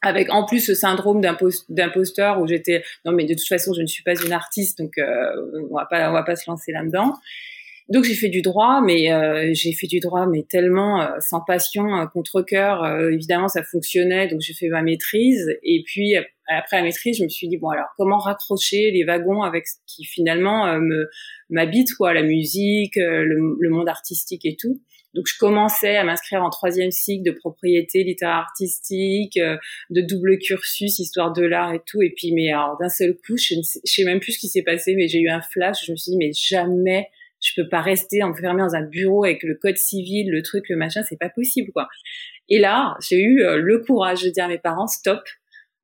Avec 0.00 0.32
en 0.32 0.46
plus 0.46 0.60
ce 0.60 0.74
syndrome 0.74 1.20
d'imposteur 1.20 2.40
où 2.40 2.46
j'étais, 2.46 2.84
non 3.04 3.12
mais 3.12 3.24
de 3.24 3.34
toute 3.34 3.48
façon, 3.48 3.72
je 3.74 3.82
ne 3.82 3.86
suis 3.86 4.04
pas 4.04 4.14
une 4.14 4.32
artiste, 4.32 4.78
donc 4.78 4.92
on 4.96 5.74
va 5.74 5.86
pas, 5.86 6.08
on 6.08 6.12
va 6.12 6.22
pas 6.22 6.36
se 6.36 6.48
lancer 6.48 6.70
là-dedans. 6.70 7.14
Donc 7.88 8.04
j'ai 8.04 8.14
fait 8.14 8.28
du 8.28 8.42
droit, 8.42 8.82
mais 8.84 9.10
euh, 9.12 9.50
j'ai 9.54 9.72
fait 9.72 9.86
du 9.86 9.98
droit, 9.98 10.26
mais 10.26 10.42
tellement 10.42 11.00
euh, 11.00 11.08
sans 11.20 11.40
passion, 11.40 11.96
euh, 11.96 12.04
contre 12.06 12.42
cœur. 12.42 12.84
évidemment, 13.10 13.48
ça 13.48 13.62
fonctionnait, 13.62 14.28
donc 14.28 14.40
j'ai 14.42 14.52
fait 14.52 14.68
ma 14.68 14.82
maîtrise. 14.82 15.48
Et 15.62 15.82
puis 15.86 16.14
après 16.48 16.76
la 16.76 16.82
maîtrise, 16.82 17.16
je 17.18 17.24
me 17.24 17.28
suis 17.28 17.48
dit 17.48 17.56
bon 17.56 17.70
alors 17.70 17.88
comment 17.96 18.18
raccrocher 18.18 18.90
les 18.90 19.04
wagons 19.04 19.42
avec 19.42 19.66
ce 19.66 19.76
qui 19.86 20.04
finalement 20.04 20.78
me 20.78 21.08
m'habite 21.48 21.94
quoi, 21.94 22.12
la 22.12 22.22
musique, 22.22 22.96
le, 22.96 23.68
monde 23.70 23.88
artistique 23.88 24.44
et 24.44 24.56
tout. 24.56 24.80
Donc 25.14 25.26
je 25.26 25.38
commençais 25.38 25.96
à 25.96 26.04
m'inscrire 26.04 26.42
en 26.42 26.50
troisième 26.50 26.90
cycle 26.90 27.24
de 27.24 27.32
propriété 27.32 28.04
littéraire 28.04 28.36
artistique, 28.36 29.38
de 29.38 30.00
double 30.02 30.38
cursus 30.38 30.98
histoire 30.98 31.32
de 31.32 31.42
l'art 31.42 31.72
et 31.72 31.80
tout. 31.86 32.02
Et 32.02 32.12
puis 32.14 32.32
mais 32.32 32.50
alors 32.50 32.76
d'un 32.78 32.90
seul 32.90 33.16
coup, 33.26 33.38
je 33.38 33.54
ne 33.54 33.62
sais, 33.62 33.80
je 33.86 33.92
sais 33.92 34.04
même 34.04 34.20
plus 34.20 34.32
ce 34.32 34.38
qui 34.38 34.48
s'est 34.48 34.62
passé, 34.62 34.94
mais 34.94 35.08
j'ai 35.08 35.20
eu 35.20 35.30
un 35.30 35.40
flash. 35.40 35.86
Je 35.86 35.92
me 35.92 35.96
suis 35.96 36.12
dit 36.12 36.18
mais 36.18 36.32
jamais 36.32 37.08
je 37.40 37.52
peux 37.56 37.68
pas 37.68 37.80
rester 37.80 38.22
enfermée 38.22 38.62
dans 38.62 38.74
un 38.74 38.82
bureau 38.82 39.24
avec 39.24 39.42
le 39.42 39.54
code 39.54 39.76
civil, 39.76 40.30
le 40.30 40.42
truc, 40.42 40.68
le 40.68 40.76
machin, 40.76 41.02
c'est 41.08 41.18
pas 41.18 41.28
possible, 41.28 41.70
quoi. 41.72 41.88
Et 42.48 42.58
là, 42.58 42.96
j'ai 43.06 43.20
eu 43.20 43.42
euh, 43.42 43.56
le 43.56 43.78
courage 43.78 44.22
de 44.22 44.30
dire 44.30 44.44
à 44.44 44.48
mes 44.48 44.58
parents, 44.58 44.86
stop. 44.86 45.20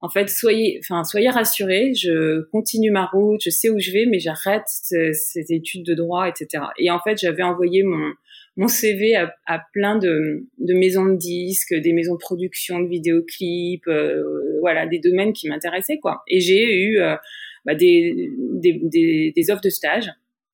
En 0.00 0.08
fait, 0.08 0.28
soyez, 0.28 0.80
enfin, 0.82 1.04
soyez 1.04 1.30
rassurés. 1.30 1.94
Je 1.94 2.42
continue 2.50 2.90
ma 2.90 3.06
route, 3.06 3.40
je 3.42 3.50
sais 3.50 3.70
où 3.70 3.78
je 3.78 3.90
vais, 3.90 4.06
mais 4.06 4.18
j'arrête 4.18 4.64
ces 4.66 5.12
études 5.50 5.84
de 5.84 5.94
droit, 5.94 6.28
etc. 6.28 6.64
Et 6.78 6.90
en 6.90 7.00
fait, 7.00 7.16
j'avais 7.18 7.42
envoyé 7.42 7.82
mon 7.82 8.12
mon 8.56 8.68
CV 8.68 9.16
à, 9.16 9.62
plein 9.72 9.98
de, 9.98 10.46
de, 10.58 10.74
maisons 10.74 11.06
de 11.06 11.16
disques, 11.16 11.74
des 11.74 11.92
maisons 11.92 12.14
de 12.14 12.18
production 12.18 12.80
de 12.80 12.88
vidéoclips, 12.88 13.88
euh, 13.88 14.22
voilà, 14.60 14.86
des 14.86 15.00
domaines 15.00 15.32
qui 15.32 15.48
m'intéressaient, 15.48 15.98
quoi. 15.98 16.22
Et 16.28 16.40
j'ai 16.40 16.82
eu 16.82 17.00
euh, 17.00 17.16
bah, 17.64 17.74
des, 17.74 18.30
des, 18.52 18.80
des, 18.84 19.32
des 19.34 19.50
offres 19.50 19.62
de 19.62 19.70
stage 19.70 20.08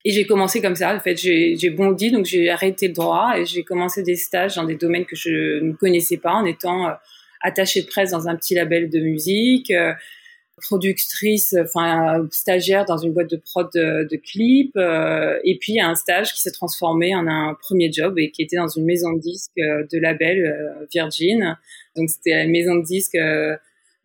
et 0.05 0.13
j'ai 0.13 0.27
commencé 0.27 0.63
comme 0.63 0.77
ça. 0.77 0.95
En 0.95 1.01
fait, 1.01 1.17
j'ai 1.17 1.71
bondi, 1.71 2.11
donc 2.11 2.25
j'ai 2.25 2.49
arrêté 2.49 2.89
le 2.89 2.95
droit 2.95 3.35
et 3.37 3.45
j'ai 3.45 3.63
commencé 3.63 4.03
des 4.03 4.17
stages 4.17 4.57
dans 4.57 4.65
des 4.65 4.77
domaines 4.77 5.05
que 5.05 5.17
je 5.17 5.61
ne 5.61 5.73
connaissais 5.73 6.17
pas, 6.17 6.33
en 6.33 6.45
étant 6.47 6.89
euh, 6.89 6.93
attachée 7.43 7.83
de 7.83 7.87
presse 7.87 8.11
dans 8.11 8.29
un 8.29 8.37
petit 8.37 8.55
label 8.55 8.89
de 8.89 8.99
musique, 9.01 9.71
euh, 9.71 9.93
productrice, 10.57 11.55
enfin 11.63 12.27
stagiaire 12.31 12.85
dans 12.85 12.99
une 12.99 13.13
boîte 13.13 13.31
de 13.31 13.37
prod 13.37 13.69
de, 13.75 14.07
de 14.11 14.17
clips, 14.17 14.77
euh, 14.77 15.39
et 15.45 15.59
puis 15.59 15.81
un 15.81 15.95
stage 15.95 16.33
qui 16.33 16.41
s'est 16.41 16.51
transformé 16.51 17.15
en 17.15 17.27
un 17.27 17.55
premier 17.55 17.93
job 17.93 18.19
et 18.19 18.31
qui 18.31 18.43
était 18.43 18.57
dans 18.57 18.69
une 18.69 18.85
maison 18.85 19.13
de 19.13 19.21
disques 19.21 19.53
de 19.57 19.99
label 19.99 20.87
Virgin. 20.93 21.57
Donc 21.97 22.11
c'était 22.11 22.35
la 22.35 22.47
maison 22.47 22.75
de 22.77 22.85
disques 22.85 23.19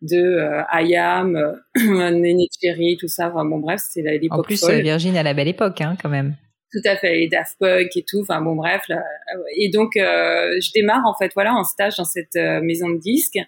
de 0.02 0.16
euh, 0.16 0.62
IAM, 0.72 1.36
euh, 1.36 1.54
Nene 2.10 2.46
Cherry, 2.60 2.96
tout 2.98 3.08
ça. 3.08 3.28
Enfin, 3.28 3.44
bon, 3.44 3.58
bref, 3.58 3.80
c'était 3.88 4.18
l'époque. 4.18 4.40
En 4.40 4.42
plus, 4.42 4.62
euh, 4.64 4.80
Virgin 4.80 5.16
à 5.16 5.22
la 5.22 5.34
belle 5.34 5.48
époque, 5.48 5.80
hein, 5.80 5.96
quand 6.00 6.08
même. 6.08 6.36
Tout 6.72 6.82
à 6.84 6.96
fait, 6.96 7.22
et 7.22 7.28
Daft 7.28 7.56
Punk 7.58 7.96
et 7.96 8.04
tout. 8.06 8.20
Enfin, 8.20 8.40
bon, 8.40 8.54
bref. 8.54 8.82
Là, 8.88 9.02
et 9.56 9.70
donc, 9.70 9.96
euh, 9.96 10.58
je 10.60 10.70
démarre, 10.72 11.06
en 11.06 11.14
fait, 11.14 11.32
voilà, 11.34 11.54
en 11.54 11.64
stage 11.64 11.96
dans 11.96 12.04
cette 12.04 12.36
maison 12.62 12.90
de 12.90 12.98
disques 12.98 13.38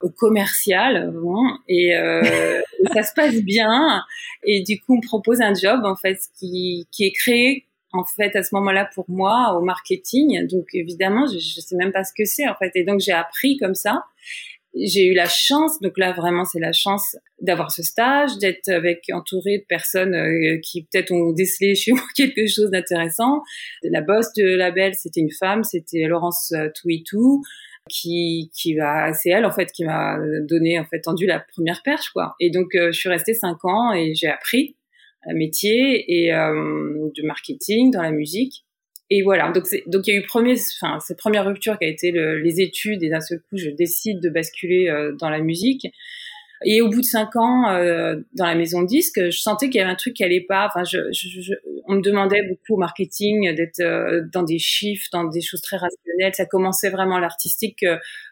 au 0.00 0.10
commercial, 0.10 1.12
bon, 1.14 1.38
et, 1.68 1.90
et 1.90 2.86
ça 2.92 3.02
se 3.04 3.14
passe 3.14 3.36
bien. 3.36 4.02
Et 4.42 4.62
du 4.62 4.80
coup, 4.80 4.94
on 4.94 4.96
me 4.96 5.06
propose 5.06 5.40
un 5.40 5.54
job, 5.54 5.82
en 5.84 5.94
fait, 5.94 6.18
qui, 6.38 6.88
qui 6.90 7.04
est 7.04 7.12
créé 7.12 7.66
en 7.92 8.04
fait 8.04 8.34
à 8.36 8.42
ce 8.42 8.54
moment-là 8.54 8.88
pour 8.94 9.04
moi 9.08 9.54
au 9.54 9.60
marketing 9.60 10.46
donc 10.46 10.68
évidemment 10.72 11.26
je, 11.26 11.38
je 11.38 11.60
sais 11.60 11.76
même 11.76 11.92
pas 11.92 12.04
ce 12.04 12.12
que 12.16 12.24
c'est 12.24 12.48
en 12.48 12.54
fait 12.54 12.70
et 12.74 12.84
donc 12.84 13.00
j'ai 13.00 13.12
appris 13.12 13.58
comme 13.58 13.74
ça 13.74 14.04
j'ai 14.74 15.06
eu 15.06 15.14
la 15.14 15.28
chance, 15.28 15.80
donc 15.80 15.98
là 15.98 16.12
vraiment 16.12 16.44
c'est 16.44 16.60
la 16.60 16.72
chance 16.72 17.16
d'avoir 17.40 17.70
ce 17.70 17.82
stage, 17.82 18.38
d'être 18.38 18.68
avec 18.68 19.04
entouré 19.12 19.58
de 19.58 19.64
personnes 19.68 20.14
euh, 20.14 20.58
qui 20.62 20.84
peut-être 20.84 21.12
ont 21.12 21.32
décelé 21.32 21.74
chez 21.76 21.92
moi 21.92 22.04
quelque 22.16 22.46
chose 22.46 22.70
d'intéressant. 22.70 23.42
La 23.82 24.00
boss 24.00 24.32
de 24.36 24.56
label, 24.56 24.94
c'était 24.94 25.20
une 25.20 25.32
femme, 25.32 25.62
c'était 25.64 26.04
Laurence 26.04 26.52
euh, 26.52 26.68
Touitou 26.74 27.42
qui 27.88 28.50
qui 28.54 28.74
va 28.74 29.12
c'est 29.12 29.30
elle 29.30 29.44
en 29.44 29.50
fait 29.50 29.72
qui 29.72 29.84
m'a 29.84 30.16
donné 30.48 30.78
en 30.78 30.84
fait 30.84 31.00
tendu 31.00 31.26
la 31.26 31.40
première 31.40 31.82
perche 31.82 32.10
quoi. 32.10 32.34
Et 32.40 32.50
donc 32.50 32.74
euh, 32.74 32.92
je 32.92 32.98
suis 32.98 33.08
restée 33.08 33.34
cinq 33.34 33.64
ans 33.64 33.92
et 33.92 34.14
j'ai 34.14 34.28
appris 34.28 34.76
un 35.26 35.34
métier 35.34 36.04
et 36.08 36.32
euh, 36.32 37.10
de 37.16 37.26
marketing 37.26 37.90
dans 37.90 38.02
la 38.02 38.12
musique 38.12 38.64
et 39.14 39.20
voilà, 39.20 39.52
donc 39.52 39.64
il 40.06 40.14
y 40.14 40.16
a 40.16 40.18
eu 40.18 40.22
premier, 40.22 40.54
enfin 40.80 40.98
cette 41.00 41.18
première 41.18 41.44
rupture 41.44 41.78
qui 41.78 41.84
a 41.84 41.88
été 41.88 42.12
les 42.12 42.60
études 42.62 43.02
et 43.02 43.10
d'un 43.10 43.20
seul 43.20 43.40
coup 43.40 43.58
je 43.58 43.68
décide 43.68 44.20
de 44.20 44.30
basculer 44.30 44.88
euh, 44.88 45.12
dans 45.20 45.28
la 45.28 45.40
musique. 45.40 45.86
Et 46.64 46.80
au 46.80 46.88
bout 46.88 47.00
de 47.00 47.06
cinq 47.06 47.36
ans 47.36 47.68
euh, 47.72 48.20
dans 48.32 48.46
la 48.46 48.54
maison 48.54 48.80
de 48.80 48.86
disque, 48.86 49.20
je 49.22 49.38
sentais 49.38 49.68
qu'il 49.68 49.80
y 49.80 49.82
avait 49.82 49.90
un 49.90 49.96
truc 49.96 50.14
qui 50.14 50.24
allait 50.24 50.46
pas. 50.48 50.66
Enfin, 50.66 50.82
je, 50.84 50.98
je, 51.12 51.52
on 51.88 51.96
me 51.96 52.00
demandait 52.00 52.42
beaucoup 52.48 52.74
au 52.74 52.78
marketing 52.78 53.54
d'être 53.54 53.80
euh, 53.80 54.22
dans 54.32 54.44
des 54.44 54.58
chiffres, 54.58 55.08
dans 55.12 55.24
des 55.24 55.42
choses 55.42 55.60
très 55.60 55.76
rationnelles. 55.76 56.34
Ça 56.34 56.46
commençait 56.46 56.88
vraiment 56.88 57.18
l'artistique. 57.18 57.84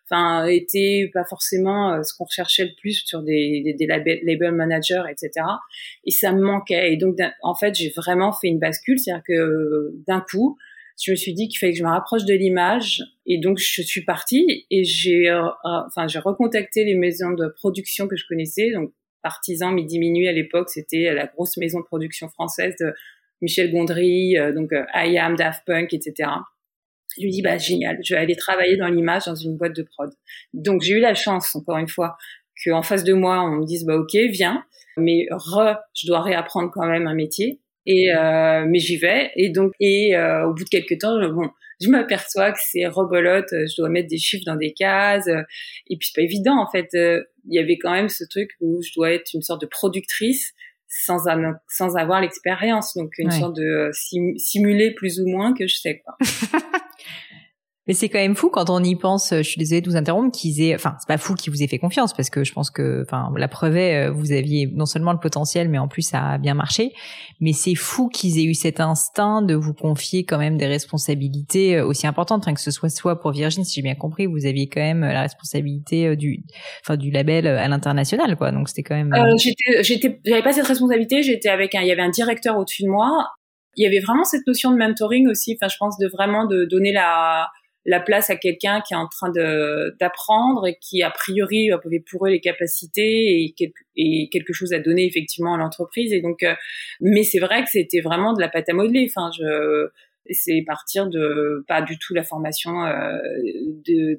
Enfin, 0.09 0.47
était 0.47 1.11
pas 1.13 1.25
forcément 1.25 2.03
ce 2.03 2.15
qu'on 2.17 2.25
recherchait 2.25 2.65
le 2.65 2.73
plus 2.81 3.03
sur 3.05 3.23
des, 3.23 3.63
des, 3.65 3.75
des 3.75 3.87
label, 3.87 4.21
label 4.23 4.53
managers, 4.53 5.03
etc. 5.11 5.45
Et 6.07 6.11
ça 6.11 6.33
me 6.33 6.41
manquait. 6.41 6.93
Et 6.93 6.97
donc, 6.97 7.17
en 7.43 7.55
fait, 7.55 7.75
j'ai 7.75 7.91
vraiment 7.91 8.33
fait 8.33 8.49
une 8.49 8.61
bascule, 8.61 8.99
c'est-à-dire 8.99 9.25
que 9.27 9.93
d'un 10.07 10.21
coup, 10.21 10.57
je 11.01 11.13
me 11.13 11.17
suis 11.17 11.33
dit 11.33 11.49
qu'il 11.49 11.59
fallait 11.59 11.73
que 11.73 11.79
je 11.79 11.85
me 11.85 11.89
rapproche 11.89 12.25
de 12.25 12.35
l'image. 12.35 13.03
Et 13.27 13.39
donc 13.39 13.59
je 13.59 13.83
suis 13.83 14.05
partie 14.05 14.67
et 14.71 14.85
j'ai 14.85 15.29
euh, 15.29 15.45
euh, 15.45 15.83
enfin 15.87 16.07
j'ai 16.09 16.19
recontacté 16.19 16.85
les 16.85 16.95
maisons 16.95 17.33
de 17.33 17.49
production 17.49 18.07
que 18.07 18.17
je 18.17 18.25
connaissais. 18.29 18.71
Donc 18.73 18.93
Partisan 19.23 19.73
Midi 19.73 19.99
Minuit 19.99 20.29
à 20.29 20.33
l'époque 20.33 20.69
c'était 20.69 21.13
la 21.15 21.27
grosse 21.27 21.57
maison 21.57 21.81
de 21.81 21.85
production 21.85 22.29
française 22.29 22.75
de 22.81 22.93
Michel 23.41 23.71
Gondry 23.71 24.37
euh, 24.39 24.53
donc 24.53 24.71
I 24.95 25.19
Am 25.19 25.37
Daft 25.37 25.65
Punk 25.67 25.93
etc 25.93 26.31
je 27.17 27.23
lui 27.23 27.31
dis 27.31 27.43
bah 27.43 27.59
génial 27.59 27.99
je 28.03 28.15
vais 28.15 28.21
aller 28.21 28.37
travailler 28.37 28.77
dans 28.77 28.89
l'image 28.89 29.27
dans 29.27 29.35
une 29.35 29.57
boîte 29.57 29.77
de 29.77 29.83
prod. 29.83 30.11
Donc 30.55 30.83
j'ai 30.83 30.95
eu 30.95 31.01
la 31.01 31.15
chance 31.15 31.55
encore 31.55 31.79
une 31.79 31.89
fois 31.89 32.17
qu'en 32.65 32.83
face 32.83 33.05
de 33.05 33.13
moi 33.13 33.43
on 33.43 33.57
me 33.57 33.65
dise 33.65 33.85
bah 33.85 33.97
ok 33.97 34.15
viens 34.31 34.65
mais 34.97 35.27
re 35.31 35.77
je 35.95 36.07
dois 36.07 36.23
réapprendre 36.23 36.71
quand 36.73 36.87
même 36.87 37.07
un 37.07 37.15
métier 37.15 37.61
et 37.87 38.13
euh, 38.15 38.65
mais 38.69 38.79
j'y 38.79 38.97
vais 38.97 39.31
et 39.37 39.51
donc 39.51 39.73
et 39.81 40.15
euh, 40.17 40.47
au 40.47 40.55
bout 40.55 40.65
de 40.65 40.69
quelques 40.69 40.99
temps, 40.99 41.19
bon, 41.31 41.49
je 41.81 41.89
m'aperçois 41.89 42.53
que 42.53 42.59
c'est 42.61 42.87
rebolote. 42.87 43.49
Je 43.51 43.81
dois 43.81 43.89
mettre 43.89 44.09
des 44.09 44.19
chiffres 44.19 44.45
dans 44.47 44.57
des 44.57 44.73
cases 44.73 45.29
et 45.29 45.97
puis 45.97 46.09
c'est 46.09 46.21
pas 46.21 46.25
évident 46.25 46.61
en 46.61 46.71
fait. 46.71 46.89
Euh, 46.95 47.23
il 47.49 47.55
y 47.55 47.59
avait 47.59 47.79
quand 47.79 47.93
même 47.93 48.09
ce 48.09 48.25
truc 48.25 48.51
où 48.61 48.81
je 48.83 48.91
dois 48.95 49.13
être 49.13 49.31
une 49.35 49.43
sorte 49.43 49.63
de 49.63 49.67
productrice 49.67 50.53
sans 50.89 51.27
sans 51.69 51.97
avoir 51.97 52.21
l'expérience, 52.21 52.95
donc 52.97 53.13
une 53.19 53.31
sorte 53.31 53.57
de 53.57 53.91
simuler 53.93 54.93
plus 54.93 55.21
ou 55.21 55.29
moins 55.29 55.55
que 55.55 55.67
je 55.67 55.77
sais 55.77 56.03
quoi. 56.05 56.17
Mais 57.87 57.95
c'est 57.95 58.09
quand 58.09 58.19
même 58.19 58.37
fou 58.37 58.51
quand 58.51 58.69
on 58.71 58.83
y 58.85 58.95
pense. 58.95 59.31
Je 59.35 59.43
suis 59.43 59.59
désolée 59.59 59.81
de 59.81 59.91
vous 59.91 59.97
interrompre. 59.97 60.37
Qu'ils 60.37 60.61
aient, 60.61 60.75
enfin, 60.75 60.97
c'est 61.01 61.09
pas 61.09 61.19
fou 61.19 61.35
qu'ils 61.35 61.53
vous 61.53 61.63
aient 61.63 61.67
fait 61.67 61.79
confiance 61.79 62.13
parce 62.13 62.31
que 62.31 62.45
je 62.45 62.53
pense 62.53 62.71
que, 62.71 63.03
enfin, 63.03 63.33
la 63.37 63.49
preuve 63.49 63.77
est, 63.77 64.07
euh, 64.07 64.11
vous 64.11 64.33
aviez 64.33 64.71
non 64.73 64.87
seulement 64.87 65.13
le 65.13 65.19
potentiel, 65.19 65.69
mais 65.69 65.79
en 65.79 65.89
plus 65.89 66.03
ça 66.03 66.33
a 66.33 66.39
bien 66.39 66.55
marché. 66.55 66.93
Mais 67.41 67.53
c'est 67.53 67.75
fou 67.75 68.09
qu'ils 68.09 68.39
aient 68.39 68.45
eu 68.45 68.55
cet 68.55 68.81
instinct 68.81 69.43
de 69.43 69.55
vous 69.55 69.73
confier 69.73 70.25
quand 70.25 70.39
même 70.39 70.59
des 70.59 70.67
responsabilités 70.67 71.79
euh, 71.79 71.87
aussi 71.87 72.07
importantes, 72.07 72.43
enfin 72.43 72.55
que 72.55 72.61
ce 72.61 72.71
soit 72.71 72.91
soit 72.91 73.21
pour 73.21 73.33
Virgin, 73.33 73.65
si 73.65 73.77
j'ai 73.77 73.83
bien 73.83 73.95
compris, 73.95 74.27
vous 74.27 74.47
aviez 74.47 74.69
quand 74.69 74.81
même 74.81 75.01
la 75.01 75.23
responsabilité 75.23 76.07
euh, 76.07 76.17
du, 76.17 76.45
enfin, 76.85 76.97
du 76.97 77.11
label 77.11 77.47
à 77.47 77.67
l'international, 77.69 78.37
quoi. 78.37 78.53
Donc 78.53 78.69
c'était 78.69 78.83
quand 78.83 78.97
même. 78.97 79.13
Euh, 79.15 79.37
j'étais, 79.39 79.83
j'étais, 79.83 80.21
j'avais 80.25 80.43
pas 80.43 80.53
cette 80.53 80.67
responsabilité. 80.67 81.23
J'étais 81.23 81.49
avec 81.49 81.75
un, 81.75 81.83
il 81.83 81.89
y 81.89 81.93
avait 81.93 82.03
un 82.03 82.11
directeur 82.11 82.59
au-dessus 82.59 82.85
de 82.85 82.89
moi. 82.89 83.29
Il 83.77 83.85
y 83.85 83.87
avait 83.87 84.01
vraiment 84.01 84.25
cette 84.25 84.47
notion 84.47 84.73
de 84.73 84.77
mentoring 84.77 85.29
aussi. 85.29 85.57
Enfin, 85.61 85.69
je 85.69 85.77
pense 85.79 85.97
de 85.99 86.09
vraiment 86.09 86.47
de 86.47 86.65
donner 86.65 86.93
la 86.93 87.49
la 87.87 88.01
place 88.01 88.31
à 88.31 88.37
quelqu'un 88.37 88.83
qui 88.87 88.95
est 88.95 88.97
en 88.97 89.09
train 89.09 89.31
de 89.31 89.97
d'apprendre 89.99 90.67
et 90.67 90.77
qui 90.81 91.03
a 91.03 91.11
priori 91.11 91.71
avait 91.71 92.01
pour 92.11 92.27
eux 92.27 92.31
les 92.31 92.41
capacités 92.41 93.43
et, 93.43 93.55
et 93.97 94.29
quelque 94.31 94.53
chose 94.53 94.73
à 94.73 94.79
donner 94.79 95.07
effectivement 95.07 95.55
à 95.55 95.59
l'entreprise. 95.59 96.13
Et 96.13 96.21
donc 96.21 96.43
euh, 96.43 96.55
mais 97.01 97.23
c'est 97.23 97.39
vrai 97.39 97.65
que 97.65 97.71
c'était 97.71 98.01
vraiment 98.01 98.35
de 98.35 98.41
la 98.41 98.49
pâte 98.49 98.69
à 98.69 98.75
modeler. 98.75 99.07
Enfin 99.09 99.31
je 99.37 99.89
c'est 100.31 100.63
partir 100.67 101.09
de 101.09 101.65
pas 101.67 101.83
du 101.83 101.99
tout 101.99 102.15
la 102.15 102.23
formation 102.23 102.85
euh, 102.85 103.19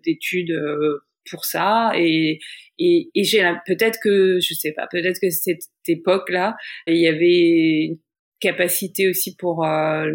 d'études 0.04 0.52
euh, 0.52 1.06
pour 1.30 1.45
ça. 1.45 1.91
Et 1.95 2.39
et, 2.80 3.10
et 3.13 3.24
j'ai 3.24 3.43
peut-être 3.67 4.00
que 4.02 4.39
je 4.39 4.54
sais 4.56 4.71
pas 4.71 4.88
peut-être 4.89 5.19
que 5.21 5.30
cette 5.30 5.62
époque 5.88 6.30
là 6.32 6.56
il 6.88 6.97
y 6.97 7.08
avait 7.08 7.86
une 7.86 7.97
capacité 8.39 9.08
aussi 9.08 9.36
pour 9.36 9.63
euh, 9.65 10.12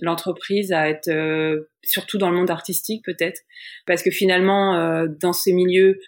l'entreprise 0.00 0.72
à 0.72 0.88
être 0.88 1.10
surtout 1.82 2.18
dans 2.18 2.30
le 2.30 2.36
monde 2.36 2.50
artistique 2.50 3.04
peut-être 3.04 3.40
parce 3.86 4.02
que 4.02 4.10
finalement 4.10 5.06
dans 5.20 5.32
ces 5.32 5.52
milieux 5.52 5.98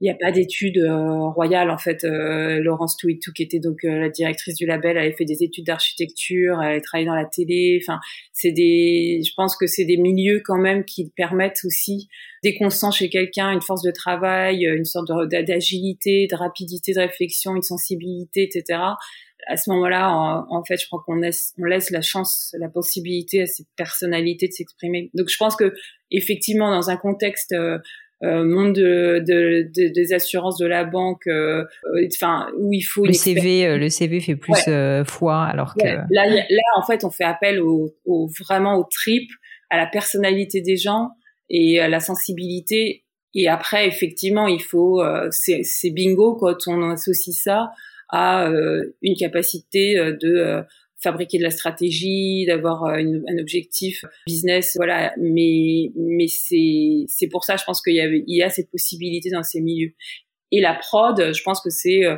il 0.00 0.04
n'y 0.04 0.10
a 0.10 0.14
pas 0.14 0.30
d'études 0.30 0.78
euh, 0.78 1.28
royales 1.28 1.70
en 1.70 1.78
fait. 1.78 2.04
Euh, 2.04 2.60
Laurence 2.60 2.96
Touitou, 2.96 3.32
qui 3.32 3.42
était 3.42 3.58
donc 3.58 3.84
euh, 3.84 3.98
la 3.98 4.08
directrice 4.08 4.54
du 4.54 4.64
label, 4.64 4.96
elle 4.96 5.04
avait 5.04 5.12
fait 5.12 5.24
des 5.24 5.42
études 5.42 5.66
d'architecture, 5.66 6.62
elle 6.62 6.76
a 6.76 6.80
travaillé 6.80 7.06
dans 7.06 7.16
la 7.16 7.24
télé. 7.24 7.80
Enfin, 7.82 7.98
c'est 8.32 8.52
des, 8.52 9.20
je 9.26 9.32
pense 9.36 9.56
que 9.56 9.66
c'est 9.66 9.84
des 9.84 9.96
milieux 9.96 10.40
quand 10.44 10.58
même 10.58 10.84
qui 10.84 11.10
permettent 11.16 11.60
aussi, 11.64 12.08
dès 12.44 12.54
qu'on 12.54 12.70
sent 12.70 12.92
chez 12.92 13.08
quelqu'un 13.08 13.50
une 13.50 13.62
force 13.62 13.82
de 13.82 13.90
travail, 13.90 14.64
une 14.64 14.84
sorte 14.84 15.08
d'agilité, 15.28 16.28
de, 16.30 16.36
rapidité 16.36 16.92
de 16.92 17.00
réflexion, 17.00 17.56
une 17.56 17.62
sensibilité, 17.62 18.44
etc. 18.44 18.78
À 19.48 19.56
ce 19.56 19.70
moment-là, 19.70 20.12
en, 20.12 20.62
fait, 20.64 20.76
je 20.76 20.86
crois 20.86 21.02
qu'on 21.06 21.16
laisse, 21.16 21.54
on 21.58 21.64
laisse 21.64 21.90
la 21.90 22.02
chance, 22.02 22.54
la 22.58 22.68
possibilité 22.68 23.42
à 23.42 23.46
cette 23.46 23.66
personnalité 23.76 24.46
de 24.48 24.52
s'exprimer. 24.52 25.10
Donc, 25.14 25.28
je 25.28 25.36
pense 25.38 25.56
que 25.56 25.72
effectivement, 26.10 26.70
dans 26.70 26.90
un 26.90 26.96
contexte 26.96 27.54
euh, 28.24 28.44
monde 28.44 28.72
de, 28.72 29.22
de, 29.24 29.70
de, 29.72 29.92
des 29.92 30.12
assurances 30.12 30.58
de 30.58 30.66
la 30.66 30.82
banque, 30.82 31.28
euh, 31.28 31.62
euh, 31.84 32.08
enfin 32.12 32.48
où 32.58 32.72
il 32.72 32.80
faut 32.80 33.06
le 33.06 33.12
CV, 33.12 33.78
le 33.78 33.88
CV 33.88 34.18
fait 34.18 34.34
plus 34.34 34.54
foi 35.06 35.44
alors 35.44 35.74
que 35.76 35.86
là, 35.86 36.26
là 36.26 36.62
en 36.76 36.82
fait 36.82 37.04
on 37.04 37.10
fait 37.10 37.22
appel 37.22 37.60
au, 37.60 37.94
au, 38.06 38.28
vraiment 38.40 38.74
au 38.74 38.84
trip, 38.90 39.30
à 39.70 39.76
la 39.76 39.86
personnalité 39.86 40.62
des 40.62 40.76
gens 40.76 41.10
et 41.48 41.78
à 41.78 41.86
la 41.86 42.00
sensibilité. 42.00 43.04
Et 43.34 43.46
après 43.46 43.86
effectivement 43.86 44.48
il 44.48 44.62
faut 44.62 45.00
c'est 45.30 45.90
bingo 45.90 46.34
quand 46.34 46.56
on 46.66 46.90
associe 46.90 47.36
ça 47.36 47.70
à 48.10 48.50
une 49.02 49.16
capacité 49.16 49.96
de 49.96 50.64
fabriquer 51.00 51.38
de 51.38 51.44
la 51.44 51.50
stratégie, 51.50 52.44
d'avoir 52.46 52.84
euh, 52.84 52.96
un 52.96 53.38
objectif 53.38 54.04
business, 54.26 54.72
voilà. 54.76 55.12
Mais 55.18 55.90
mais 55.96 56.26
c'est 56.28 57.04
c'est 57.06 57.28
pour 57.28 57.44
ça, 57.44 57.56
je 57.56 57.64
pense 57.64 57.80
qu'il 57.82 57.94
y 57.94 58.00
a 58.00 58.06
il 58.06 58.36
y 58.36 58.42
a 58.42 58.50
cette 58.50 58.70
possibilité 58.70 59.30
dans 59.30 59.42
ces 59.42 59.60
milieux. 59.60 59.92
Et 60.50 60.60
la 60.60 60.74
prod, 60.74 61.32
je 61.32 61.42
pense 61.42 61.60
que 61.60 61.70
c'est 61.70 62.04
euh, 62.04 62.16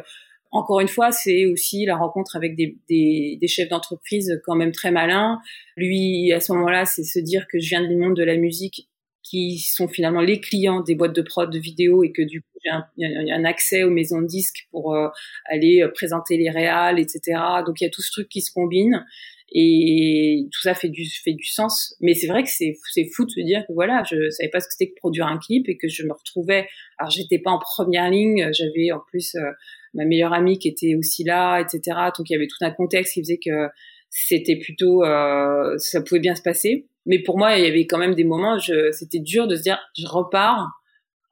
encore 0.53 0.81
une 0.81 0.89
fois, 0.89 1.13
c'est 1.13 1.47
aussi 1.47 1.85
la 1.85 1.97
rencontre 1.97 2.35
avec 2.37 2.57
des, 2.57 2.77
des, 2.89 3.39
des 3.41 3.49
chefs 3.49 3.69
d'entreprise 3.69 4.41
quand 4.45 4.57
même 4.57 4.73
très 4.73 4.91
malins. 4.91 5.39
Lui, 5.77 6.33
à 6.33 6.41
ce 6.41 6.53
moment-là, 6.55 6.87
c'est 6.87 7.05
se 7.05 7.21
dire 7.21 7.47
que 7.49 7.61
je 7.61 7.69
viens 7.69 7.87
du 7.87 7.97
monde 7.97 8.17
de 8.17 8.25
la 8.25 8.37
musique 8.37 8.89
qui 9.23 9.59
sont 9.59 9.89
finalement 9.89 10.21
les 10.21 10.41
clients 10.41 10.81
des 10.81 10.95
boîtes 10.95 11.15
de 11.15 11.23
prod 11.23 11.51
de 11.51 11.59
vidéo 11.59 12.03
et 12.05 12.13
que 12.13 12.23
du 12.23 12.41
coup 12.41 12.49
j'ai 12.65 12.71
un, 12.71 12.85
un, 13.33 13.45
accès 13.45 13.85
aux 13.85 13.91
maisons 13.91 14.21
de 14.21 14.27
disques 14.27 14.67
pour 14.71 14.95
euh, 14.95 15.09
aller 15.47 15.83
euh, 15.83 15.89
présenter 15.89 16.37
les 16.37 16.51
réals, 16.51 16.99
etc. 16.99 17.21
Donc 17.67 17.81
il 17.81 17.85
y 17.85 17.87
a 17.87 17.91
tout 17.91 18.03
ce 18.03 18.11
truc 18.13 18.29
qui 18.29 18.41
se 18.41 18.53
combine 18.53 19.05
et 19.53 20.47
tout 20.53 20.61
ça 20.63 20.75
fait 20.75 20.89
du 20.89 21.09
fait 21.09 21.33
du 21.33 21.45
sens. 21.45 21.97
Mais 22.01 22.15
c'est 22.15 22.29
vrai 22.29 22.43
que 22.43 22.51
c'est 22.51 22.75
c'est 22.93 23.09
fou 23.15 23.25
de 23.25 23.31
se 23.31 23.41
dire 23.41 23.65
que 23.67 23.73
voilà, 23.73 24.03
je 24.09 24.31
savais 24.31 24.51
pas 24.51 24.61
ce 24.61 24.69
que 24.69 24.75
c'était 24.77 24.91
que 24.91 24.97
produire 24.97 25.27
un 25.27 25.39
clip 25.39 25.69
et 25.69 25.77
que 25.77 25.89
je 25.89 26.05
me 26.05 26.13
retrouvais. 26.13 26.69
Alors 26.99 27.11
j'étais 27.11 27.39
pas 27.39 27.51
en 27.51 27.59
première 27.59 28.11
ligne, 28.11 28.51
j'avais 28.53 28.93
en 28.93 29.01
plus 29.01 29.35
euh, 29.35 29.51
ma 29.95 30.05
meilleure 30.05 30.33
amie 30.33 30.59
qui 30.59 30.69
était 30.69 30.95
aussi 30.95 31.25
là, 31.25 31.61
etc. 31.61 31.99
Donc 32.17 32.31
il 32.31 32.33
y 32.33 32.37
avait 32.37 32.47
tout 32.47 32.63
un 32.65 32.71
contexte 32.71 33.15
qui 33.15 33.23
faisait 33.23 33.41
que 33.45 33.69
c'était 34.09 34.57
plutôt 34.57 35.05
euh, 35.05 35.77
ça 35.79 36.01
pouvait 36.03 36.21
bien 36.21 36.35
se 36.35 36.43
passer 36.43 36.87
mais 37.07 37.23
pour 37.23 37.39
moi, 37.39 37.57
il 37.57 37.65
y 37.65 37.69
avait 37.69 37.87
quand 37.87 37.99
même 37.99 38.15
des 38.15 38.25
moments, 38.25 38.59
c'était 38.93 39.21
dur 39.21 39.47
de 39.47 39.57
se 39.57 39.63
dire, 39.63 39.79
je 39.97 40.07
repars, 40.07 40.69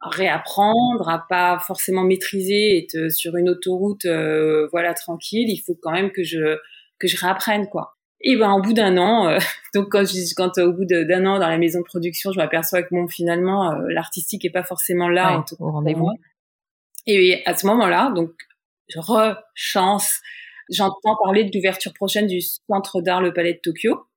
réapprendre, 0.01 1.09
à 1.09 1.27
pas 1.29 1.59
forcément 1.59 2.05
maîtriser, 2.05 2.79
être 2.79 3.11
sur 3.11 3.37
une 3.37 3.49
autoroute, 3.49 4.05
euh, 4.05 4.69
voilà, 4.71 4.95
tranquille. 4.95 5.49
Il 5.49 5.59
faut 5.59 5.77
quand 5.81 5.93
même 5.93 6.11
que 6.11 6.23
je 6.23 6.59
que 6.99 7.09
je 7.09 7.17
réapprenne, 7.17 7.69
quoi. 7.69 7.97
Et 8.21 8.37
ben, 8.37 8.53
au 8.53 8.61
bout 8.61 8.73
d'un 8.73 8.97
an, 8.97 9.29
euh, 9.29 9.39
donc 9.75 9.89
quand 9.91 10.05
je, 10.05 10.35
quand 10.37 10.59
au 10.59 10.73
bout 10.73 10.85
d'un 10.85 11.27
an 11.27 11.39
dans 11.39 11.49
la 11.49 11.59
maison 11.59 11.81
de 11.81 11.85
production, 11.85 12.33
je 12.33 12.39
m'aperçois 12.39 12.83
que 12.83 12.89
bon, 12.91 13.09
finalement, 13.09 13.73
euh, 13.73 13.87
l'artistique 13.89 14.45
est 14.45 14.51
pas 14.51 14.65
forcément 14.65 15.09
là 15.09 15.45
au 15.61 15.71
rendez-vous. 15.71 16.11
Et 17.07 17.43
à 17.47 17.57
ce 17.57 17.67
moment-là, 17.67 18.13
donc, 18.15 18.33
je 18.89 18.99
rechance, 18.99 20.21
j'entends 20.71 21.17
parler 21.23 21.45
de 21.45 21.51
l'ouverture 21.55 21.95
prochaine 21.95 22.27
du 22.27 22.41
Centre 22.41 23.01
d'art 23.01 23.23
Le 23.23 23.33
Palais 23.33 23.55
de 23.55 23.61
Tokyo 23.63 24.08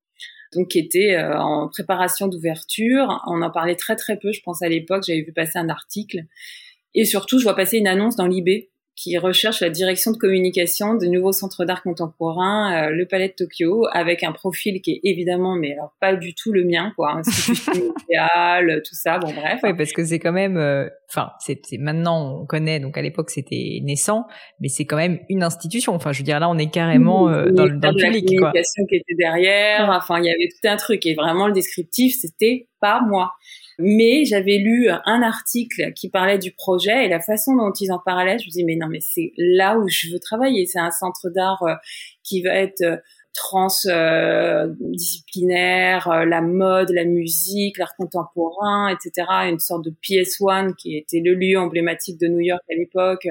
donc 0.53 0.69
qui 0.69 0.79
était 0.79 1.15
euh, 1.15 1.39
en 1.39 1.67
préparation 1.69 2.27
d'ouverture. 2.27 3.21
On 3.27 3.41
en 3.41 3.51
parlait 3.51 3.75
très 3.75 3.95
très 3.95 4.17
peu, 4.17 4.31
je 4.31 4.41
pense 4.41 4.61
à 4.61 4.69
l'époque, 4.69 5.03
j'avais 5.05 5.21
vu 5.21 5.33
passer 5.33 5.59
un 5.59 5.69
article. 5.69 6.25
Et 6.93 7.05
surtout, 7.05 7.39
je 7.39 7.43
vois 7.43 7.55
passer 7.55 7.77
une 7.77 7.87
annonce 7.87 8.15
dans 8.15 8.27
l'IB 8.27 8.70
qui 8.95 9.17
recherche 9.17 9.61
la 9.61 9.69
direction 9.69 10.11
de 10.11 10.17
communication 10.17 10.95
du 10.95 11.09
nouveau 11.09 11.31
centre 11.31 11.65
d'art 11.65 11.81
contemporain, 11.81 12.87
euh, 12.87 12.89
le 12.91 13.05
Palais 13.05 13.29
de 13.29 13.33
Tokyo, 13.33 13.87
avec 13.93 14.23
un 14.23 14.31
profil 14.31 14.81
qui 14.81 14.91
est 14.91 14.99
évidemment, 15.03 15.55
mais 15.55 15.73
alors 15.73 15.93
pas 15.99 16.15
du 16.15 16.35
tout 16.35 16.51
le 16.51 16.63
mien, 16.65 16.91
quoi, 16.95 17.13
institution 17.13 17.73
idéale, 18.03 18.81
tout 18.85 18.95
ça, 18.95 19.17
bon 19.17 19.31
bref. 19.33 19.59
Oui, 19.63 19.73
parce 19.75 19.93
que 19.93 20.03
c'est 20.03 20.19
quand 20.19 20.33
même, 20.33 20.57
euh, 20.57 20.87
enfin, 21.09 21.31
c'est 21.39 21.61
maintenant 21.79 22.41
on 22.41 22.45
connaît, 22.45 22.79
donc 22.79 22.97
à 22.97 23.01
l'époque 23.01 23.29
c'était 23.29 23.79
naissant, 23.83 24.25
mais 24.59 24.67
c'est 24.67 24.85
quand 24.85 24.97
même 24.97 25.19
une 25.29 25.43
institution. 25.43 25.93
Enfin, 25.93 26.11
je 26.11 26.19
veux 26.19 26.25
dire 26.25 26.39
là, 26.39 26.49
on 26.49 26.57
est 26.57 26.69
carrément 26.71 27.29
euh, 27.29 27.49
dans, 27.49 27.65
le, 27.65 27.77
dans 27.77 27.91
le 27.91 27.95
public, 27.95 28.29
la 28.29 28.37
communication 28.37 28.85
qui 28.87 28.95
était 28.95 29.15
derrière. 29.17 29.89
Enfin, 29.89 30.19
il 30.19 30.25
y 30.25 30.29
avait 30.29 30.49
tout 30.49 30.67
un 30.67 30.75
truc 30.75 31.05
et 31.05 31.15
vraiment 31.15 31.47
le 31.47 31.53
descriptif, 31.53 32.17
c'était 32.19 32.67
pas 32.81 33.01
moi. 33.01 33.31
Mais 33.79 34.25
j'avais 34.25 34.57
lu 34.57 34.89
un 34.89 35.21
article 35.21 35.93
qui 35.93 36.09
parlait 36.09 36.37
du 36.37 36.51
projet 36.51 37.05
et 37.05 37.09
la 37.09 37.19
façon 37.19 37.55
dont 37.55 37.71
ils 37.79 37.91
en 37.91 37.99
parlaient, 37.99 38.39
je 38.39 38.45
me 38.45 38.51
dis 38.51 38.63
mais 38.63 38.75
non 38.75 38.87
mais 38.87 39.01
c'est 39.01 39.33
là 39.37 39.77
où 39.77 39.87
je 39.87 40.11
veux 40.11 40.19
travailler. 40.19 40.65
C'est 40.65 40.79
un 40.79 40.89
centre 40.91 41.29
d'art 41.29 41.61
euh, 41.63 41.75
qui 42.23 42.41
va 42.41 42.55
être 42.55 42.81
euh, 42.81 42.97
transdisciplinaire, 43.33 46.09
euh, 46.09 46.25
la 46.25 46.41
mode, 46.41 46.89
la 46.91 47.05
musique, 47.05 47.77
l'art 47.77 47.95
contemporain, 47.95 48.89
etc. 48.89 49.25
Une 49.49 49.59
sorte 49.59 49.85
de 49.85 49.93
PS1 50.03 50.75
qui 50.75 50.97
était 50.97 51.21
le 51.23 51.33
lieu 51.33 51.57
emblématique 51.57 52.19
de 52.19 52.27
New 52.27 52.41
York 52.41 52.61
à 52.69 52.73
l'époque. 52.75 53.25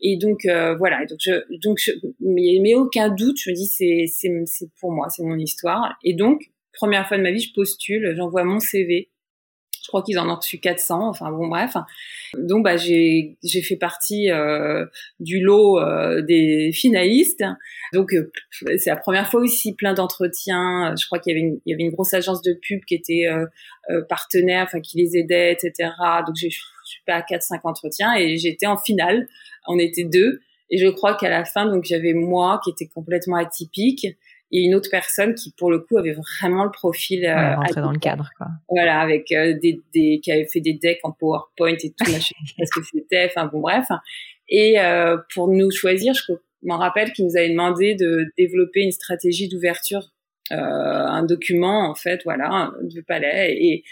Et 0.00 0.18
donc 0.18 0.46
voilà. 0.78 1.04
donc 1.06 1.18
je, 1.20 1.32
donc 1.62 1.78
je, 1.80 1.90
mais, 2.20 2.74
aucun 2.74 3.08
doute, 3.08 3.40
je 3.40 3.50
me 3.50 3.56
dis 3.56 3.66
c'est 3.66 4.04
c'est 4.06 4.30
pour 4.80 4.92
moi, 4.92 5.08
c'est 5.08 5.24
mon 5.24 5.36
histoire. 5.36 5.98
Et 6.04 6.14
donc 6.14 6.52
première 6.72 7.08
fois 7.08 7.18
de 7.18 7.22
ma 7.22 7.32
vie, 7.32 7.40
je 7.40 7.52
postule, 7.52 8.14
j'envoie 8.16 8.44
mon 8.44 8.60
CV 8.60 9.10
crois 9.90 10.02
qu'ils 10.02 10.18
en 10.18 10.30
ont 10.30 10.36
reçu 10.36 10.58
400. 10.58 11.08
Enfin 11.08 11.30
bon, 11.30 11.48
bref. 11.48 11.74
Donc 12.34 12.64
bah 12.64 12.76
j'ai 12.76 13.36
fait 13.62 13.76
partie 13.76 14.30
euh, 14.30 14.86
du 15.18 15.40
lot 15.40 15.78
euh, 15.78 16.22
des 16.22 16.70
finalistes. 16.72 17.44
Donc 17.92 18.14
euh, 18.14 18.30
c'est 18.78 18.90
la 18.90 18.96
première 18.96 19.28
fois 19.28 19.40
aussi 19.40 19.74
plein 19.74 19.92
d'entretiens. 19.92 20.94
Je 20.98 21.04
crois 21.06 21.18
qu'il 21.18 21.32
y 21.32 21.36
avait 21.36 21.46
une, 21.46 21.60
il 21.66 21.70
y 21.70 21.74
avait 21.74 21.82
une 21.82 21.92
grosse 21.92 22.14
agence 22.14 22.40
de 22.42 22.54
pub 22.54 22.84
qui 22.84 22.94
était 22.94 23.26
partenaire, 24.08 24.64
enfin 24.64 24.80
qui 24.80 24.98
les 24.98 25.16
aidait, 25.16 25.52
etc. 25.52 25.90
Donc 26.26 26.36
j'ai 26.36 26.50
je 26.50 26.94
suis 26.94 27.02
pas 27.06 27.16
à 27.16 27.20
4-5 27.20 27.60
entretiens 27.64 28.14
et 28.14 28.36
j'étais 28.36 28.66
en 28.66 28.76
finale. 28.76 29.28
On 29.66 29.78
était 29.78 30.04
deux. 30.04 30.40
Et 30.70 30.78
je 30.78 30.86
crois 30.86 31.16
qu'à 31.16 31.28
la 31.28 31.44
fin, 31.44 31.66
donc 31.66 31.84
j'avais 31.84 32.12
moi 32.12 32.60
qui 32.62 32.70
était 32.70 32.86
complètement 32.86 33.36
atypique 33.36 34.06
et 34.52 34.62
une 34.62 34.74
autre 34.74 34.88
personne 34.90 35.34
qui 35.34 35.52
pour 35.56 35.70
le 35.70 35.80
coup 35.80 35.96
avait 35.98 36.14
vraiment 36.40 36.64
le 36.64 36.70
profil 36.70 37.24
euh, 37.24 37.56
ouais, 37.56 37.72
dans 37.74 37.92
le 37.92 37.98
cadre 37.98 38.30
quoi. 38.36 38.48
Voilà, 38.68 39.00
avec 39.00 39.30
euh, 39.32 39.54
des, 39.60 39.80
des 39.94 40.20
qui 40.22 40.32
avait 40.32 40.46
fait 40.46 40.60
des 40.60 40.74
decks 40.74 41.00
en 41.04 41.12
PowerPoint 41.12 41.76
et 41.82 41.90
tout, 41.90 42.10
machin, 42.12 42.34
parce 42.58 42.70
que 42.70 42.80
c'était, 42.82 43.26
enfin 43.26 43.46
bon 43.46 43.60
bref. 43.60 43.86
Et 44.48 44.80
euh, 44.80 45.16
pour 45.34 45.48
nous 45.48 45.70
choisir, 45.70 46.14
je 46.14 46.32
m'en 46.62 46.78
rappelle 46.78 47.12
qu'il 47.12 47.26
nous 47.26 47.36
avait 47.36 47.50
demandé 47.50 47.94
de 47.94 48.26
développer 48.36 48.80
une 48.80 48.90
stratégie 48.90 49.48
d'ouverture, 49.48 50.10
euh, 50.50 50.56
un 50.56 51.24
document 51.24 51.88
en 51.88 51.94
fait, 51.94 52.22
voilà, 52.24 52.72
du 52.82 53.04
palais 53.04 53.56
et 53.56 53.84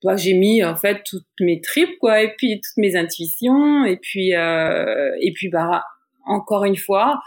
toi 0.00 0.16
j'ai 0.16 0.34
mis 0.34 0.64
en 0.64 0.76
fait 0.76 1.02
toutes 1.04 1.26
mes 1.40 1.60
tripes 1.60 1.98
quoi 1.98 2.22
et 2.22 2.32
puis 2.36 2.60
toutes 2.60 2.76
mes 2.76 2.96
intuitions 2.96 3.84
et 3.84 3.96
puis 3.96 4.34
euh, 4.34 5.10
et 5.20 5.32
puis 5.32 5.48
bah 5.48 5.82
encore 6.24 6.64
une 6.64 6.76
fois 6.76 7.20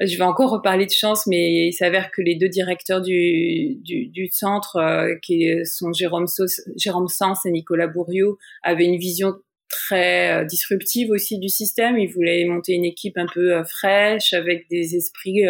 je 0.00 0.16
vais 0.16 0.24
encore 0.24 0.50
reparler 0.50 0.86
de 0.86 0.90
chance, 0.90 1.26
mais 1.26 1.66
il 1.68 1.72
s'avère 1.72 2.10
que 2.10 2.22
les 2.22 2.36
deux 2.36 2.48
directeurs 2.48 3.02
du, 3.02 3.78
centre, 4.32 4.76
euh, 4.76 5.14
qui 5.22 5.50
sont 5.64 5.92
Jérôme, 5.92 6.26
Sens 6.26 7.46
et 7.46 7.50
Nicolas 7.50 7.88
Bourriot, 7.88 8.38
avaient 8.62 8.86
une 8.86 8.98
vision 8.98 9.34
très 9.68 10.42
euh, 10.42 10.44
disruptive 10.44 11.10
aussi 11.10 11.38
du 11.38 11.48
système. 11.48 11.98
Ils 11.98 12.10
voulaient 12.10 12.44
monter 12.46 12.72
une 12.72 12.86
équipe 12.86 13.18
un 13.18 13.26
peu 13.32 13.54
euh, 13.54 13.64
fraîche, 13.64 14.32
avec 14.32 14.66
des 14.70 14.96
esprits 14.96 15.42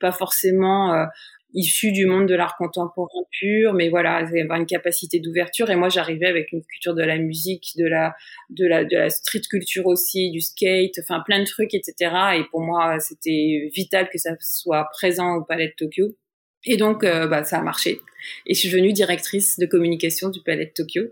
pas 0.00 0.12
forcément 0.12 1.06
issu 1.54 1.92
du 1.92 2.06
monde 2.06 2.26
de 2.26 2.34
l'art 2.34 2.56
contemporain 2.56 3.22
pur, 3.30 3.74
mais 3.74 3.88
voilà, 3.88 4.16
avoir 4.16 4.58
une 4.58 4.66
capacité 4.66 5.20
d'ouverture. 5.20 5.70
Et 5.70 5.76
moi, 5.76 5.88
j'arrivais 5.88 6.26
avec 6.26 6.52
une 6.52 6.62
culture 6.62 6.94
de 6.94 7.02
la 7.02 7.18
musique, 7.18 7.72
de 7.76 7.86
la, 7.86 8.14
de 8.50 8.66
la, 8.66 8.84
de 8.84 8.96
la 8.96 9.10
street 9.10 9.42
culture 9.48 9.86
aussi, 9.86 10.30
du 10.30 10.40
skate, 10.40 10.98
enfin 11.00 11.22
plein 11.24 11.40
de 11.40 11.46
trucs, 11.46 11.74
etc. 11.74 12.14
Et 12.38 12.44
pour 12.50 12.60
moi, 12.60 12.98
c'était 13.00 13.70
vital 13.74 14.08
que 14.10 14.18
ça 14.18 14.30
soit 14.40 14.88
présent 14.92 15.36
au 15.36 15.44
Palais 15.44 15.68
de 15.68 15.74
Tokyo. 15.76 16.16
Et 16.64 16.76
donc, 16.76 17.04
euh, 17.04 17.26
bah, 17.26 17.44
ça 17.44 17.58
a 17.58 17.62
marché. 17.62 18.00
Et 18.46 18.54
je 18.54 18.60
suis 18.60 18.70
devenue 18.70 18.92
directrice 18.92 19.58
de 19.58 19.66
communication 19.66 20.28
du 20.28 20.40
Palais 20.42 20.66
de 20.66 20.72
Tokyo. 20.74 21.04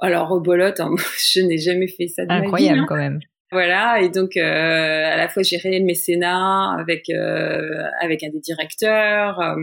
Alors, 0.00 0.32
au 0.32 0.40
bolotte, 0.40 0.80
hein, 0.80 0.90
je 1.32 1.40
n'ai 1.40 1.58
jamais 1.58 1.88
fait 1.88 2.08
ça 2.08 2.24
de 2.24 2.32
Incroyable 2.32 2.50
ma 2.50 2.74
vie, 2.74 2.80
hein. 2.80 2.86
quand 2.88 2.96
même. 2.96 3.20
Voilà, 3.52 4.00
et 4.00 4.08
donc 4.08 4.36
euh, 4.36 4.42
à 4.42 5.16
la 5.16 5.28
fois 5.28 5.42
gérer 5.42 5.78
le 5.78 5.84
mécénat 5.84 6.76
avec 6.78 7.08
euh, 7.10 7.84
avec 8.00 8.24
un 8.24 8.30
des 8.30 8.40
directeurs, 8.40 9.38
euh, 9.40 9.54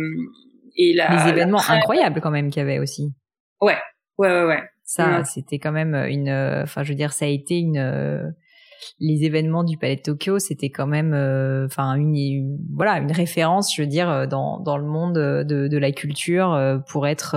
et 0.78 0.94
les 0.94 1.30
événements 1.30 1.62
incroyables 1.68 2.22
quand 2.22 2.32
même 2.32 2.50
qu'il 2.50 2.62
y 2.62 2.64
avait 2.64 2.80
aussi. 2.80 3.14
Ouais, 3.62 3.78
ouais, 4.18 4.30
ouais, 4.30 4.46
ouais. 4.46 4.64
Ça, 4.86 5.24
c'était 5.24 5.60
quand 5.60 5.72
même 5.72 5.96
une. 5.96 6.30
Enfin, 6.64 6.84
je 6.84 6.90
veux 6.90 6.96
dire, 6.96 7.14
ça 7.14 7.26
a 7.26 7.28
été 7.28 7.60
une 7.60 8.34
les 9.00 9.26
événements 9.26 9.64
du 9.64 9.78
Palais 9.78 9.96
de 9.96 10.02
Tokyo, 10.02 10.40
c'était 10.40 10.70
quand 10.70 10.88
même, 10.88 11.14
euh, 11.14 11.66
enfin 11.66 11.96
une, 11.96 12.58
voilà 12.76 13.00
une 13.00 13.12
référence, 13.12 13.74
je 13.76 13.82
veux 13.82 13.88
dire, 13.88 14.10
euh, 14.10 14.26
dans 14.26 14.60
dans 14.60 14.78
le 14.78 14.86
monde 14.86 15.16
de, 15.16 15.68
de 15.68 15.78
la 15.78 15.92
culture 15.92 16.54
euh, 16.54 16.78
pour 16.78 17.08
être 17.08 17.36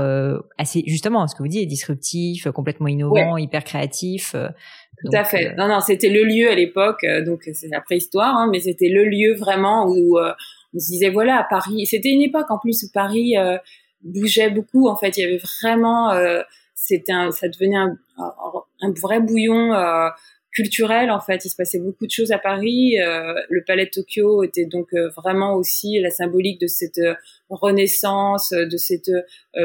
assez 0.59 0.83
justement 0.87 1.27
ce 1.27 1.35
que 1.35 1.43
vous 1.43 1.49
dites, 1.49 1.69
disruptif, 1.69 2.49
complètement 2.51 2.89
innovant, 2.89 3.37
hyper 3.37 3.65
créatif. 3.65 4.35
Tout 5.05 5.11
à 5.13 5.25
fait. 5.25 5.55
Non, 5.57 5.69
non, 5.69 5.81
c'était 5.81 6.09
le 6.09 6.25
lieu 6.25 6.51
à 6.51 6.55
l'époque, 6.55 7.05
donc 7.27 7.49
c'est 7.53 7.69
la 7.69 7.81
préhistoire, 7.81 8.35
hein, 8.37 8.49
mais 8.51 8.61
c'était 8.61 8.89
le 8.89 9.05
lieu 9.05 9.35
vraiment 9.35 9.87
où 9.87 10.19
on 10.19 10.79
se 10.79 10.87
disait 10.87 11.11
voilà, 11.11 11.39
à 11.39 11.45
Paris, 11.45 11.87
c'était 11.87 12.11
une 12.11 12.23
époque 12.23 12.51
en 12.51 12.59
plus 12.59 12.83
où 12.85 12.93
Paris 12.93 13.35
bougeait 14.03 14.51
beaucoup. 14.51 14.89
En 14.89 14.97
fait, 14.97 15.17
il 15.17 15.21
y 15.21 15.25
avait 15.25 15.41
vraiment, 15.63 16.13
c'était 16.75 17.13
ça 17.31 17.49
devenait 17.49 17.77
un, 17.77 17.99
un, 18.81 18.93
vrai 18.93 19.21
bouillon 19.21 19.73
culturel 20.57 21.11
en 21.11 21.21
fait. 21.21 21.45
Il 21.45 21.51
se 21.51 21.57
passait 21.57 21.79
beaucoup 21.79 22.07
de 22.07 22.11
choses 22.11 22.33
à 22.33 22.39
Paris. 22.39 22.99
Euh, 22.99 23.35
le 23.51 23.63
Palais 23.65 23.85
de 23.85 23.91
Tokyo 23.91 24.43
était 24.43 24.65
donc 24.65 24.89
euh, 24.95 25.11
vraiment 25.11 25.55
aussi 25.55 25.99
la 26.01 26.11
symbolique 26.11 26.61
de 26.61 26.67
cette 26.67 26.99
euh, 26.99 27.15
renaissance, 27.51 28.51
de 28.51 28.77
cette 28.77 29.11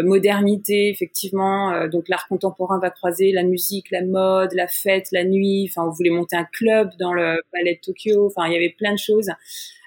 modernité 0.03 0.89
effectivement. 0.89 1.87
donc 1.87 2.07
l'art 2.09 2.27
contemporain 2.27 2.79
va 2.79 2.91
croiser 2.91 3.31
la 3.31 3.41
musique, 3.41 3.89
la 3.89 4.05
mode, 4.05 4.53
la 4.53 4.67
fête, 4.67 5.07
la 5.11 5.23
nuit. 5.23 5.67
Enfin, 5.67 5.87
on 5.87 5.91
voulait 5.91 6.11
monter 6.11 6.35
un 6.35 6.45
club 6.45 6.91
dans 6.99 7.11
le 7.11 7.41
Palais 7.51 7.75
de 7.75 7.79
Tokyo. 7.81 8.27
Enfin, 8.27 8.47
il 8.47 8.53
y 8.53 8.55
avait 8.55 8.75
plein 8.77 8.93
de 8.93 8.99
choses. 8.99 9.29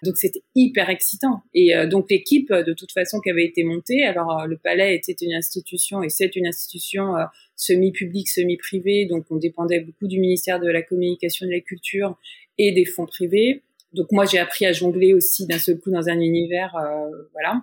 Donc 0.05 0.17
c'était 0.17 0.43
hyper 0.55 0.91
excitant. 0.91 1.43
Et 1.55 1.73
donc 1.91 2.11
l'équipe, 2.11 2.53
de 2.53 2.73
toute 2.75 2.93
façon, 2.93 3.21
qui 3.21 3.31
avait 3.31 3.45
été 3.45 3.65
montée. 3.65 4.05
Alors 4.05 4.47
le 4.47 4.57
Palais 4.57 4.95
était 4.95 5.17
une 5.25 5.35
institution 5.35 6.03
et 6.03 6.09
c'est 6.09 6.37
une 6.37 6.47
institution 6.47 7.15
semi-public, 7.57 8.29
semi-privé. 8.29 9.07
Donc, 9.07 9.27
on 9.31 9.37
dépendait 9.37 9.81
beaucoup 9.81 10.07
du 10.07 10.21
ministère 10.21 10.61
de 10.61 10.69
la 10.69 10.83
Communication 10.83 11.47
de 11.47 11.53
la 11.53 11.61
Culture 11.61 12.17
et 12.59 12.73
des 12.73 12.85
fonds 12.85 13.07
privés. 13.07 13.63
Donc, 13.93 14.11
moi, 14.11 14.25
j'ai 14.27 14.39
appris 14.39 14.67
à 14.67 14.73
jongler 14.73 15.15
aussi 15.15 15.47
d'un 15.47 15.59
seul 15.59 15.79
coup 15.79 15.91
dans 15.91 16.09
un 16.09 16.21
univers, 16.21 16.75
euh, 16.77 17.29
voilà. 17.33 17.63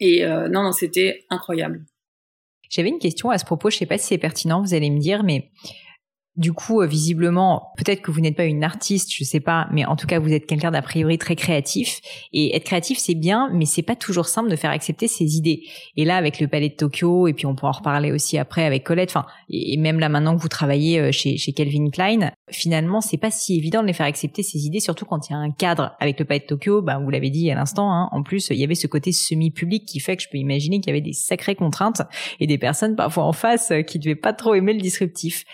Et 0.00 0.24
euh, 0.24 0.48
non, 0.48 0.62
non, 0.62 0.72
c'était 0.72 1.24
incroyable. 1.30 1.84
J'avais 2.68 2.88
une 2.88 2.98
question 2.98 3.30
à 3.30 3.38
ce 3.38 3.44
propos. 3.44 3.70
Je 3.70 3.78
sais 3.78 3.86
pas 3.86 3.98
si 3.98 4.06
c'est 4.08 4.18
pertinent. 4.18 4.62
Vous 4.62 4.74
allez 4.74 4.90
me 4.90 4.98
dire, 4.98 5.22
mais 5.22 5.50
du 6.36 6.52
coup, 6.52 6.80
euh, 6.80 6.86
visiblement, 6.86 7.72
peut-être 7.76 8.02
que 8.02 8.10
vous 8.10 8.20
n'êtes 8.20 8.36
pas 8.36 8.44
une 8.44 8.64
artiste, 8.64 9.12
je 9.14 9.22
sais 9.22 9.38
pas, 9.38 9.68
mais 9.72 9.84
en 9.84 9.94
tout 9.94 10.08
cas, 10.08 10.18
vous 10.18 10.32
êtes 10.32 10.46
quelqu'un 10.46 10.72
d'a 10.72 10.82
priori 10.82 11.16
très 11.16 11.36
créatif. 11.36 12.00
Et 12.32 12.56
être 12.56 12.64
créatif, 12.64 12.98
c'est 12.98 13.14
bien, 13.14 13.50
mais 13.52 13.66
c'est 13.66 13.82
pas 13.82 13.94
toujours 13.94 14.26
simple 14.26 14.50
de 14.50 14.56
faire 14.56 14.70
accepter 14.70 15.06
ses 15.06 15.36
idées. 15.36 15.62
Et 15.96 16.04
là, 16.04 16.16
avec 16.16 16.40
le 16.40 16.48
Palais 16.48 16.70
de 16.70 16.74
Tokyo, 16.74 17.28
et 17.28 17.34
puis 17.34 17.46
on 17.46 17.54
pourra 17.54 17.70
en 17.70 17.78
reparler 17.78 18.10
aussi 18.10 18.36
après 18.36 18.64
avec 18.64 18.82
Colette, 18.82 19.10
enfin, 19.10 19.26
et 19.48 19.76
même 19.76 20.00
là 20.00 20.08
maintenant 20.08 20.36
que 20.36 20.42
vous 20.42 20.48
travaillez 20.48 20.98
euh, 20.98 21.12
chez, 21.12 21.36
chez 21.36 21.52
Calvin 21.52 21.88
Klein, 21.90 22.32
finalement, 22.50 23.00
c'est 23.00 23.16
pas 23.16 23.30
si 23.30 23.56
évident 23.56 23.82
de 23.82 23.86
les 23.86 23.92
faire 23.92 24.06
accepter 24.06 24.42
ses 24.42 24.66
idées, 24.66 24.80
surtout 24.80 25.04
quand 25.04 25.28
il 25.28 25.32
y 25.32 25.36
a 25.36 25.38
un 25.38 25.52
cadre 25.52 25.94
avec 26.00 26.18
le 26.18 26.24
Palais 26.24 26.40
de 26.40 26.46
Tokyo. 26.46 26.82
Ben, 26.82 26.98
vous 26.98 27.10
l'avez 27.10 27.30
dit 27.30 27.48
à 27.52 27.54
l'instant. 27.54 27.92
Hein, 27.92 28.08
en 28.10 28.24
plus, 28.24 28.48
il 28.50 28.56
y 28.56 28.64
avait 28.64 28.74
ce 28.74 28.88
côté 28.88 29.12
semi-public 29.12 29.86
qui 29.86 30.00
fait 30.00 30.16
que 30.16 30.22
je 30.24 30.28
peux 30.28 30.38
imaginer 30.38 30.80
qu'il 30.80 30.88
y 30.88 30.96
avait 30.96 31.00
des 31.00 31.12
sacrées 31.12 31.54
contraintes 31.54 32.02
et 32.40 32.48
des 32.48 32.58
personnes 32.58 32.96
parfois 32.96 33.24
en 33.24 33.32
face 33.32 33.70
euh, 33.70 33.82
qui 33.82 34.00
devaient 34.00 34.16
pas 34.16 34.32
trop 34.32 34.54
aimer 34.54 34.72
le 34.72 34.80
disruptif. 34.80 35.44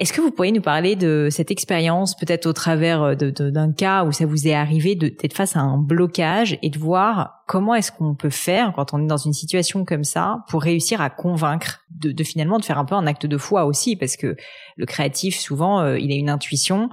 Est-ce 0.00 0.14
que 0.14 0.22
vous 0.22 0.30
pourriez 0.30 0.50
nous 0.50 0.62
parler 0.62 0.96
de 0.96 1.28
cette 1.30 1.50
expérience, 1.50 2.16
peut-être 2.16 2.46
au 2.46 2.54
travers 2.54 3.02
euh, 3.02 3.14
d'un 3.14 3.70
cas 3.70 4.04
où 4.04 4.12
ça 4.12 4.24
vous 4.24 4.48
est 4.48 4.54
arrivé 4.54 4.94
d'être 4.94 5.34
face 5.34 5.56
à 5.56 5.60
un 5.60 5.76
blocage 5.76 6.58
et 6.62 6.70
de 6.70 6.78
voir 6.78 7.42
comment 7.46 7.74
est-ce 7.74 7.92
qu'on 7.92 8.14
peut 8.14 8.30
faire 8.30 8.72
quand 8.74 8.94
on 8.94 9.02
est 9.02 9.06
dans 9.06 9.18
une 9.18 9.34
situation 9.34 9.84
comme 9.84 10.04
ça 10.04 10.38
pour 10.48 10.62
réussir 10.62 11.02
à 11.02 11.10
convaincre, 11.10 11.84
de, 11.90 12.24
finalement 12.24 12.58
de 12.58 12.64
faire 12.64 12.78
un 12.78 12.86
peu 12.86 12.94
un 12.94 13.06
acte 13.06 13.26
de 13.26 13.36
foi 13.36 13.66
aussi, 13.66 13.94
parce 13.94 14.16
que 14.16 14.36
le 14.76 14.86
créatif 14.86 15.38
souvent 15.38 15.82
euh, 15.82 15.98
il 15.98 16.10
a 16.12 16.14
une 16.14 16.30
intuition, 16.30 16.88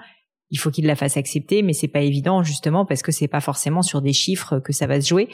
il 0.49 0.57
faut 0.57 0.71
qu'il 0.71 0.85
la 0.85 0.95
fasse 0.95 1.17
accepter, 1.17 1.61
mais 1.61 1.73
c'est 1.73 1.87
pas 1.87 2.01
évident 2.01 2.43
justement 2.43 2.85
parce 2.85 3.01
que 3.01 3.11
c'est 3.11 3.27
pas 3.27 3.41
forcément 3.41 3.81
sur 3.81 4.01
des 4.01 4.13
chiffres 4.13 4.59
que 4.59 4.71
ça 4.71 4.87
va 4.87 5.01
se 5.01 5.07
jouer. 5.07 5.29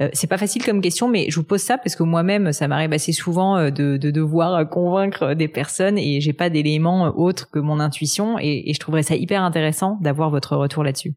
Euh, 0.00 0.08
c'est 0.12 0.26
pas 0.26 0.38
facile 0.38 0.64
comme 0.64 0.80
question, 0.80 1.08
mais 1.08 1.30
je 1.30 1.36
vous 1.36 1.44
pose 1.44 1.60
ça 1.60 1.78
parce 1.78 1.96
que 1.96 2.02
moi-même, 2.02 2.52
ça 2.52 2.68
m'arrive 2.68 2.92
assez 2.92 3.12
souvent 3.12 3.56
euh, 3.56 3.70
de, 3.70 3.96
de, 3.96 4.10
devoir 4.10 4.68
convaincre 4.68 5.34
des 5.34 5.48
personnes 5.48 5.98
et 5.98 6.20
j'ai 6.20 6.32
pas 6.32 6.50
d'éléments 6.50 7.12
autres 7.16 7.50
que 7.50 7.58
mon 7.58 7.80
intuition 7.80 8.38
et, 8.38 8.70
et 8.70 8.74
je 8.74 8.80
trouverais 8.80 9.02
ça 9.02 9.14
hyper 9.14 9.42
intéressant 9.42 9.98
d'avoir 10.00 10.30
votre 10.30 10.56
retour 10.56 10.84
là-dessus. 10.84 11.14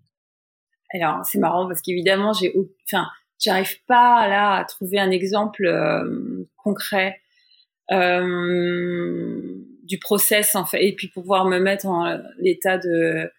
Alors 0.94 1.26
c'est 1.26 1.40
marrant 1.40 1.68
parce 1.68 1.82
qu'évidemment 1.82 2.34
j'ai, 2.34 2.54
enfin, 2.86 3.08
j'arrive 3.40 3.84
pas 3.88 4.28
là 4.28 4.56
à 4.56 4.66
trouver 4.66 5.00
un 5.00 5.12
exemple 5.12 5.66
euh, 5.66 6.48
concret. 6.58 7.20
Euh, 7.92 9.42
du 9.84 10.00
process 10.00 10.56
en 10.56 10.66
fait 10.66 10.86
et 10.86 10.94
puis 10.94 11.10
pouvoir 11.10 11.46
me 11.46 11.60
mettre 11.60 11.86
en 11.86 12.18
l'état 12.40 12.78
de 12.78 13.30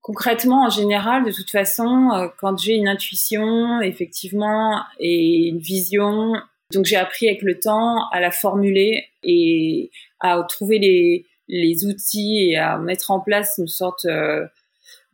concrètement 0.00 0.66
en 0.66 0.70
général 0.70 1.24
de 1.24 1.32
toute 1.32 1.50
façon 1.50 2.10
euh, 2.12 2.28
quand 2.38 2.56
j'ai 2.58 2.74
une 2.74 2.88
intuition 2.88 3.80
effectivement 3.80 4.82
et 5.00 5.48
une 5.48 5.58
vision 5.58 6.34
donc 6.72 6.84
j'ai 6.84 6.96
appris 6.96 7.28
avec 7.28 7.42
le 7.42 7.58
temps 7.58 8.08
à 8.10 8.20
la 8.20 8.30
formuler 8.30 9.06
et 9.22 9.90
à 10.20 10.40
trouver 10.48 10.78
les, 10.78 11.26
les 11.48 11.86
outils 11.86 12.50
et 12.50 12.56
à 12.56 12.78
mettre 12.78 13.10
en 13.10 13.20
place 13.20 13.54
une 13.58 13.66
sorte 13.66 14.04
euh, 14.04 14.46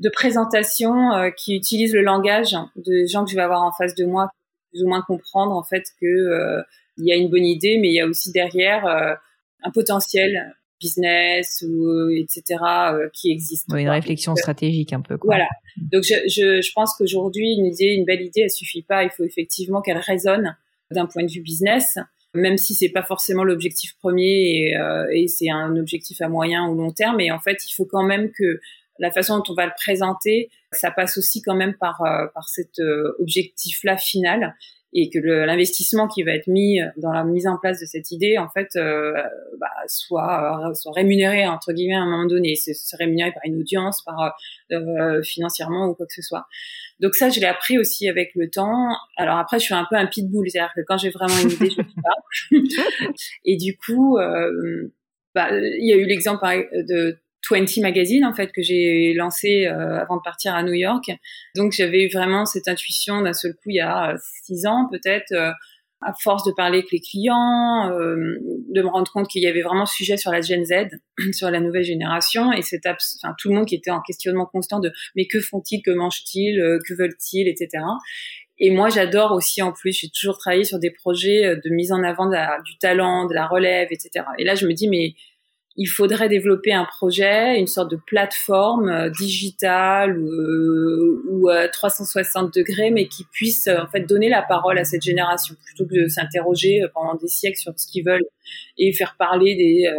de 0.01 0.09
présentation 0.09 1.12
euh, 1.12 1.31
qui 1.31 1.57
utilise 1.57 1.94
le 1.94 2.03
langage 2.03 2.57
de 2.77 3.07
gens 3.07 3.25
que 3.25 3.31
je 3.31 3.37
vais 3.37 3.42
avoir 3.42 3.62
en 3.62 3.73
face 3.73 3.94
de 3.94 4.05
moi 4.05 4.31
plus 4.70 4.83
ou 4.83 4.88
moins 4.88 5.03
comprendre 5.03 5.53
en 5.57 5.62
fait 5.62 5.85
que 6.01 6.62
il 6.96 7.07
y 7.07 7.12
a 7.12 7.16
une 7.16 7.31
bonne 7.31 7.46
idée 7.46 7.79
mais 7.79 7.88
il 7.88 7.94
y 7.94 8.01
a 8.01 8.07
aussi 8.07 8.31
derrière 8.31 9.18
un 9.62 9.70
potentiel 9.70 10.55
business 10.81 11.62
ou 11.68 11.87
euh, 11.87 12.16
etc 12.16 12.59
euh, 12.92 13.09
qui 13.12 13.31
existe. 13.31 13.66
une 13.68 13.88
réflexion 13.88 14.35
stratégique 14.35 14.92
un 14.92 15.03
peu. 15.03 15.18
Quoi. 15.18 15.37
Voilà. 15.37 15.49
Donc 15.77 16.03
je, 16.03 16.14
je, 16.27 16.62
je 16.62 16.73
pense 16.73 16.94
qu'aujourd'hui 16.96 17.55
une 17.59 17.66
idée, 17.66 17.94
une 17.96 18.05
belle 18.05 18.23
idée, 18.23 18.42
elle 18.42 18.51
suffit 18.51 18.83
pas. 18.83 19.05
Il 19.05 19.11
faut 19.11 19.25
effectivement 19.25 19.83
qu'elle 19.83 19.99
résonne 19.99 20.57
d'un 20.90 21.07
point 21.07 21.23
de 21.23 21.31
vue 21.31 21.42
business, 21.42 21.99
même 22.35 22.57
si 22.57 22.75
c'est 22.75 22.88
pas 22.88 23.03
forcément 23.03 23.44
l'objectif 23.44 23.94
premier 23.99 24.70
et, 24.70 24.77
euh, 24.77 25.07
et 25.12 25.29
c'est 25.29 25.51
un 25.51 25.77
objectif 25.77 26.20
à 26.23 26.29
moyen 26.29 26.66
ou 26.68 26.75
long 26.75 26.90
terme. 26.90 27.16
Mais 27.18 27.31
en 27.31 27.40
fait, 27.40 27.59
il 27.68 27.73
faut 27.75 27.87
quand 27.87 28.05
même 28.05 28.31
que 28.33 28.61
la 28.99 29.11
façon 29.11 29.38
dont 29.38 29.44
on 29.51 29.55
va 29.55 29.66
le 29.66 29.73
présenter, 29.77 30.51
ça 30.73 30.90
passe 30.90 31.16
aussi 31.16 31.40
quand 31.42 31.55
même 31.55 31.75
par 31.75 32.03
par 32.35 32.49
cet 32.49 32.81
objectif 33.18 33.83
là 33.83 33.96
final 33.96 34.55
et 34.92 35.09
que 35.09 35.18
l'investissement 35.18 36.09
qui 36.09 36.24
va 36.24 36.33
être 36.33 36.48
mis 36.48 36.81
dans 36.96 37.12
la 37.12 37.22
mise 37.22 37.46
en 37.46 37.59
place 37.59 37.81
de 37.81 37.87
cette 37.87 38.11
idée, 38.11 38.38
en 38.38 38.48
fait, 38.48 38.68
euh, 38.76 39.12
bah, 39.59 39.68
soit, 39.87 40.68
euh, 40.68 40.74
soit 40.74 40.92
rémunéré 40.92 41.46
entre 41.46 41.72
guillemets 41.72 41.94
à 41.94 42.00
un 42.00 42.11
moment 42.11 42.26
donné, 42.26 42.57
c'est 42.57 42.74
rémunéré 42.96 43.31
par 43.31 43.42
une 43.44 43.61
audience, 43.61 44.03
par 44.05 44.35
euh, 44.72 45.22
financièrement 45.22 45.87
ou 45.87 45.94
quoi 45.94 46.07
que 46.07 46.14
ce 46.14 46.22
soit. 46.22 46.46
Donc 46.98 47.14
ça, 47.14 47.31
je 47.31 47.38
l'ai 47.38 47.46
appris 47.46 47.79
aussi 47.79 48.09
avec 48.09 48.33
le 48.35 48.50
temps. 48.50 48.88
Alors 49.16 49.38
après, 49.38 49.59
je 49.59 49.64
suis 49.64 49.74
un 49.74 49.87
peu 49.88 49.96
un 49.96 50.07
pitbull, 50.07 50.50
c'est-à-dire 50.50 50.72
que 50.74 50.81
quand 50.87 50.98
j'ai 50.98 51.11
vraiment 51.11 51.38
une 51.42 51.50
idée, 51.50 51.70
je 51.70 51.81
ne 51.81 52.68
sais 52.68 52.74
pas. 52.83 53.12
et 53.44 53.57
du 53.57 53.76
coup, 53.76 54.18
euh, 54.18 54.92
bah, 55.35 55.48
il 55.53 55.88
y 55.88 55.92
a 55.92 55.96
eu 55.96 56.05
l'exemple 56.05 56.44
de 56.72 57.18
20 57.48 57.79
Magazine 57.79 58.24
en 58.24 58.33
fait 58.33 58.53
que 58.53 58.62
j'ai 58.62 59.12
lancé 59.14 59.66
euh, 59.66 60.00
avant 60.00 60.16
de 60.16 60.22
partir 60.22 60.55
à 60.55 60.62
New 60.62 60.72
York. 60.72 61.11
Donc 61.57 61.72
j'avais 61.72 62.05
eu 62.05 62.09
vraiment 62.09 62.44
cette 62.44 62.68
intuition 62.68 63.22
d'un 63.22 63.33
seul 63.33 63.53
coup 63.55 63.70
il 63.70 63.76
y 63.76 63.81
a 63.81 64.14
six 64.44 64.66
ans 64.66 64.88
peut-être 64.90 65.33
euh, 65.33 65.50
à 66.03 66.14
force 66.14 66.44
de 66.44 66.53
parler 66.53 66.79
avec 66.79 66.92
les 66.92 67.00
clients, 67.00 67.90
euh, 67.90 68.38
de 68.74 68.83
me 68.83 68.88
rendre 68.88 69.12
compte 69.12 69.29
qu'il 69.29 69.42
y 69.42 69.46
avait 69.46 69.61
vraiment 69.61 69.85
sujet 69.85 70.16
sur 70.16 70.31
la 70.31 70.40
Gen 70.40 70.64
Z, 70.64 70.98
sur 71.33 71.50
la 71.50 71.61
nouvelle 71.61 71.85
génération, 71.85 72.53
et 72.53 72.62
c'est 72.62 72.81
enfin, 72.87 73.35
tout 73.38 73.50
le 73.50 73.55
monde 73.55 73.66
qui 73.66 73.74
était 73.74 73.90
en 73.90 74.00
questionnement 74.00 74.46
constant 74.46 74.81
de 74.81 74.90
mais 75.14 75.26
que 75.26 75.40
font-ils, 75.40 75.83
que 75.83 75.90
mangent-ils, 75.90 76.79
que 76.88 76.94
veulent-ils, 76.94 77.48
etc. 77.48 77.85
Et 78.59 78.70
moi, 78.70 78.88
j'adore 78.88 79.33
aussi, 79.33 79.61
en 79.61 79.72
plus, 79.72 79.92
j'ai 79.92 80.09
toujours 80.09 80.38
travaillé 80.38 80.64
sur 80.64 80.79
des 80.79 80.90
projets 80.90 81.57
de 81.57 81.70
mise 81.70 81.92
en 81.92 82.03
avant 82.03 82.31
du 82.64 82.79
talent, 82.79 83.26
de 83.26 83.35
la 83.35 83.46
relève, 83.46 83.88
etc. 83.90 84.24
Et 84.38 84.44
là, 84.44 84.55
je 84.55 84.66
me 84.66 84.72
dis, 84.72 84.88
mais 84.88 85.14
il 85.83 85.87
faudrait 85.87 86.29
développer 86.29 86.75
un 86.75 86.85
projet, 86.85 87.59
une 87.59 87.66
sorte 87.66 87.90
de 87.90 87.97
plateforme 87.97 88.90
euh, 88.90 89.09
digitale 89.09 90.19
ou, 90.19 91.49
euh, 91.49 91.69
360 91.73 92.45
euh, 92.45 92.61
degrés, 92.61 92.90
mais 92.90 93.09
qui 93.09 93.25
puisse 93.33 93.66
euh, 93.66 93.79
en 93.79 93.87
fait 93.88 94.03
donner 94.03 94.29
la 94.29 94.43
parole 94.43 94.79
à 94.79 94.85
cette 94.85 95.01
génération 95.01 95.55
plutôt 95.64 95.87
que 95.87 96.03
de 96.03 96.07
s'interroger 96.07 96.83
pendant 96.93 97.14
des 97.14 97.29
siècles 97.29 97.59
sur 97.59 97.73
ce 97.79 97.87
qu'ils 97.90 98.05
veulent 98.05 98.27
et 98.77 98.93
faire 98.93 99.16
parler 99.19 99.57
des, 99.57 99.90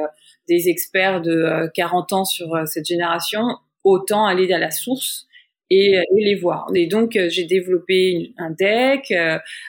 des 0.48 0.70
experts 0.70 1.20
de 1.22 1.68
40 1.74 2.14
ans 2.14 2.26
sur 2.26 2.56
cette 2.68 2.86
génération. 2.86 3.42
Autant 3.84 4.28
aller 4.28 4.54
à 4.54 4.60
la 4.60 4.70
source 4.70 5.26
et, 5.72 5.94
et, 5.96 6.24
les 6.24 6.36
voir. 6.36 6.68
Et 6.76 6.86
donc 6.86 7.18
j'ai 7.30 7.46
développé 7.46 8.34
un 8.38 8.52
deck 8.52 9.12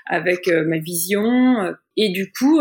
avec 0.04 0.48
ma 0.48 0.78
vision 0.78 1.74
et 1.96 2.10
du 2.10 2.30
coup 2.32 2.60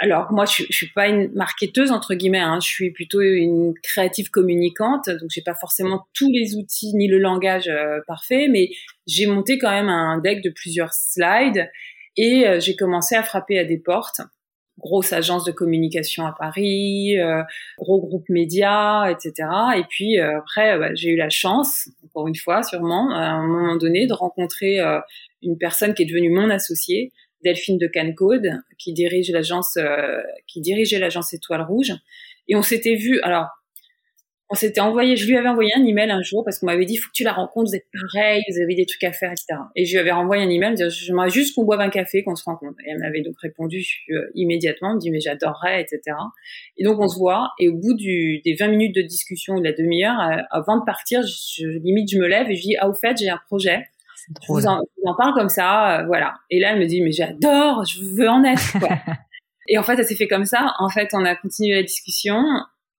alors 0.00 0.32
moi 0.32 0.44
je, 0.44 0.64
je 0.68 0.76
suis 0.76 0.90
pas 0.90 1.08
une 1.08 1.32
marketeuse 1.32 1.90
entre 1.90 2.14
guillemets, 2.14 2.38
hein, 2.38 2.58
je 2.60 2.68
suis 2.68 2.90
plutôt 2.90 3.20
une 3.20 3.74
créative 3.82 4.30
communicante, 4.30 5.08
donc 5.08 5.30
j'ai 5.30 5.42
pas 5.42 5.54
forcément 5.54 6.06
tous 6.14 6.30
les 6.30 6.54
outils 6.56 6.94
ni 6.94 7.08
le 7.08 7.18
langage 7.18 7.68
euh, 7.68 8.00
parfait, 8.06 8.48
mais 8.48 8.70
j'ai 9.06 9.26
monté 9.26 9.58
quand 9.58 9.70
même 9.70 9.88
un 9.88 10.18
deck 10.18 10.42
de 10.42 10.50
plusieurs 10.50 10.92
slides 10.92 11.70
Et 12.16 12.44
j'ai 12.60 12.76
commencé 12.76 13.14
à 13.14 13.22
frapper 13.22 13.58
à 13.58 13.64
des 13.64 13.78
portes 13.78 14.20
grosse 14.78 15.12
agence 15.12 15.44
de 15.44 15.52
communication 15.52 16.26
à 16.26 16.32
Paris, 16.32 17.18
euh, 17.18 17.42
gros 17.78 18.00
groupe 18.00 18.28
média, 18.28 19.10
etc. 19.10 19.48
Et 19.76 19.84
puis 19.88 20.18
euh, 20.18 20.38
après, 20.38 20.78
bah, 20.78 20.94
j'ai 20.94 21.10
eu 21.10 21.16
la 21.16 21.30
chance, 21.30 21.88
encore 22.04 22.28
une 22.28 22.36
fois, 22.36 22.62
sûrement, 22.62 23.10
à 23.10 23.24
un 23.24 23.46
moment 23.46 23.76
donné, 23.76 24.06
de 24.06 24.12
rencontrer 24.12 24.80
euh, 24.80 25.00
une 25.42 25.58
personne 25.58 25.94
qui 25.94 26.02
est 26.02 26.06
devenue 26.06 26.30
mon 26.30 26.50
associée, 26.50 27.12
Delphine 27.44 27.78
de 27.78 27.86
Cancode, 27.86 28.60
qui 28.78 28.92
dirige 28.92 29.30
l'agence, 29.30 29.78
qui 30.46 30.60
dirigeait 30.60 30.98
l'agence 30.98 31.32
Étoile 31.32 31.62
Rouge. 31.62 31.92
Et 32.48 32.56
on 32.56 32.62
s'était 32.62 32.94
vu. 32.94 33.20
Alors, 33.22 33.46
on 34.48 34.54
s'était 34.54 34.80
envoyé, 34.80 35.16
je 35.16 35.26
lui 35.26 35.36
avais 35.36 35.48
envoyé 35.48 35.72
un 35.76 35.84
email 35.84 36.10
un 36.10 36.22
jour 36.22 36.44
parce 36.44 36.60
qu'on 36.60 36.66
m'avait 36.66 36.84
dit, 36.84 36.96
faut 36.96 37.08
que 37.08 37.14
tu 37.14 37.24
la 37.24 37.32
rencontres, 37.32 37.70
vous 37.70 37.76
êtes 37.76 37.88
pareil, 38.12 38.42
vous 38.48 38.60
avez 38.60 38.76
des 38.76 38.86
trucs 38.86 39.02
à 39.02 39.10
faire, 39.10 39.32
etc. 39.32 39.58
Et 39.74 39.84
je 39.84 39.92
lui 39.92 39.98
avais 39.98 40.12
envoyé 40.12 40.44
un 40.44 40.50
email, 40.50 40.76
j'aimerais 40.88 41.30
juste 41.30 41.56
qu'on 41.56 41.64
boive 41.64 41.80
un 41.80 41.90
café, 41.90 42.22
qu'on 42.22 42.36
se 42.36 42.44
rencontre. 42.44 42.76
Et 42.86 42.90
elle 42.90 42.98
m'avait 42.98 43.22
donc 43.22 43.34
répondu 43.40 43.84
euh, 44.10 44.30
immédiatement, 44.34 44.94
me 44.94 45.00
dit, 45.00 45.10
mais 45.10 45.18
j'adorerais, 45.18 45.80
etc. 45.80 46.16
Et 46.76 46.84
donc 46.84 47.00
on 47.00 47.08
se 47.08 47.18
voit, 47.18 47.50
et 47.58 47.68
au 47.68 47.74
bout 47.76 47.94
du, 47.94 48.40
des 48.44 48.54
20 48.54 48.68
minutes 48.68 48.94
de 48.94 49.02
discussion 49.02 49.54
ou 49.54 49.58
de 49.58 49.64
la 49.64 49.72
demi-heure, 49.72 50.20
euh, 50.20 50.42
avant 50.50 50.78
de 50.78 50.84
partir, 50.84 51.22
je, 51.22 51.66
limite, 51.66 52.08
je 52.12 52.18
me 52.18 52.28
lève 52.28 52.48
et 52.48 52.54
je 52.54 52.62
dis, 52.62 52.76
ah, 52.78 52.88
au 52.88 52.94
fait, 52.94 53.16
j'ai 53.18 53.28
un 53.28 53.40
projet. 53.46 53.84
Je 54.28 54.46
vous, 54.48 54.66
en, 54.66 54.78
je 54.78 55.02
vous, 55.02 55.10
en, 55.10 55.16
parle 55.16 55.34
comme 55.34 55.48
ça, 55.48 56.00
euh, 56.00 56.06
voilà. 56.06 56.34
Et 56.50 56.60
là, 56.60 56.72
elle 56.72 56.80
me 56.80 56.86
dit, 56.86 57.00
mais 57.00 57.12
j'adore, 57.12 57.84
je 57.84 58.02
veux 58.02 58.28
en 58.28 58.42
être, 58.44 58.78
quoi. 58.78 58.88
et 59.68 59.78
en 59.78 59.82
fait, 59.82 59.96
ça 59.96 60.04
s'est 60.04 60.16
fait 60.16 60.28
comme 60.28 60.44
ça. 60.44 60.74
En 60.78 60.88
fait, 60.88 61.10
on 61.12 61.24
a 61.24 61.34
continué 61.36 61.76
la 61.76 61.82
discussion 61.82 62.42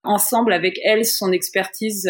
ensemble 0.03 0.53
avec 0.53 0.79
elle 0.83 1.05
son 1.05 1.31
expertise 1.31 2.09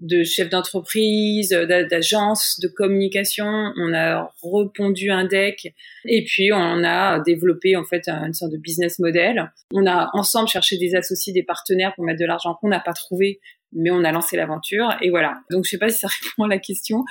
de 0.00 0.24
chef 0.24 0.48
d'entreprise, 0.50 1.50
d'agence, 1.50 2.58
de 2.60 2.68
communication. 2.68 3.72
On 3.76 3.94
a 3.94 4.32
repondu 4.42 5.10
un 5.10 5.24
deck 5.24 5.72
et 6.04 6.24
puis 6.24 6.52
on 6.52 6.84
a 6.84 7.20
développé 7.20 7.76
en 7.76 7.84
fait 7.84 8.08
une 8.08 8.34
sorte 8.34 8.52
de 8.52 8.58
business 8.58 8.98
model. 8.98 9.52
On 9.72 9.86
a 9.86 10.10
ensemble 10.12 10.48
cherché 10.48 10.76
des 10.76 10.94
associés, 10.96 11.32
des 11.32 11.44
partenaires 11.44 11.94
pour 11.94 12.04
mettre 12.04 12.18
de 12.18 12.26
l'argent 12.26 12.56
qu'on 12.60 12.68
n'a 12.68 12.80
pas 12.80 12.92
trouvé, 12.92 13.40
mais 13.72 13.90
on 13.90 14.04
a 14.04 14.12
lancé 14.12 14.36
l'aventure 14.36 14.96
et 15.00 15.10
voilà. 15.10 15.40
Donc 15.50 15.64
je 15.64 15.70
sais 15.70 15.78
pas 15.78 15.88
si 15.88 15.98
ça 15.98 16.08
répond 16.22 16.44
à 16.44 16.48
la 16.48 16.58
question, 16.58 17.04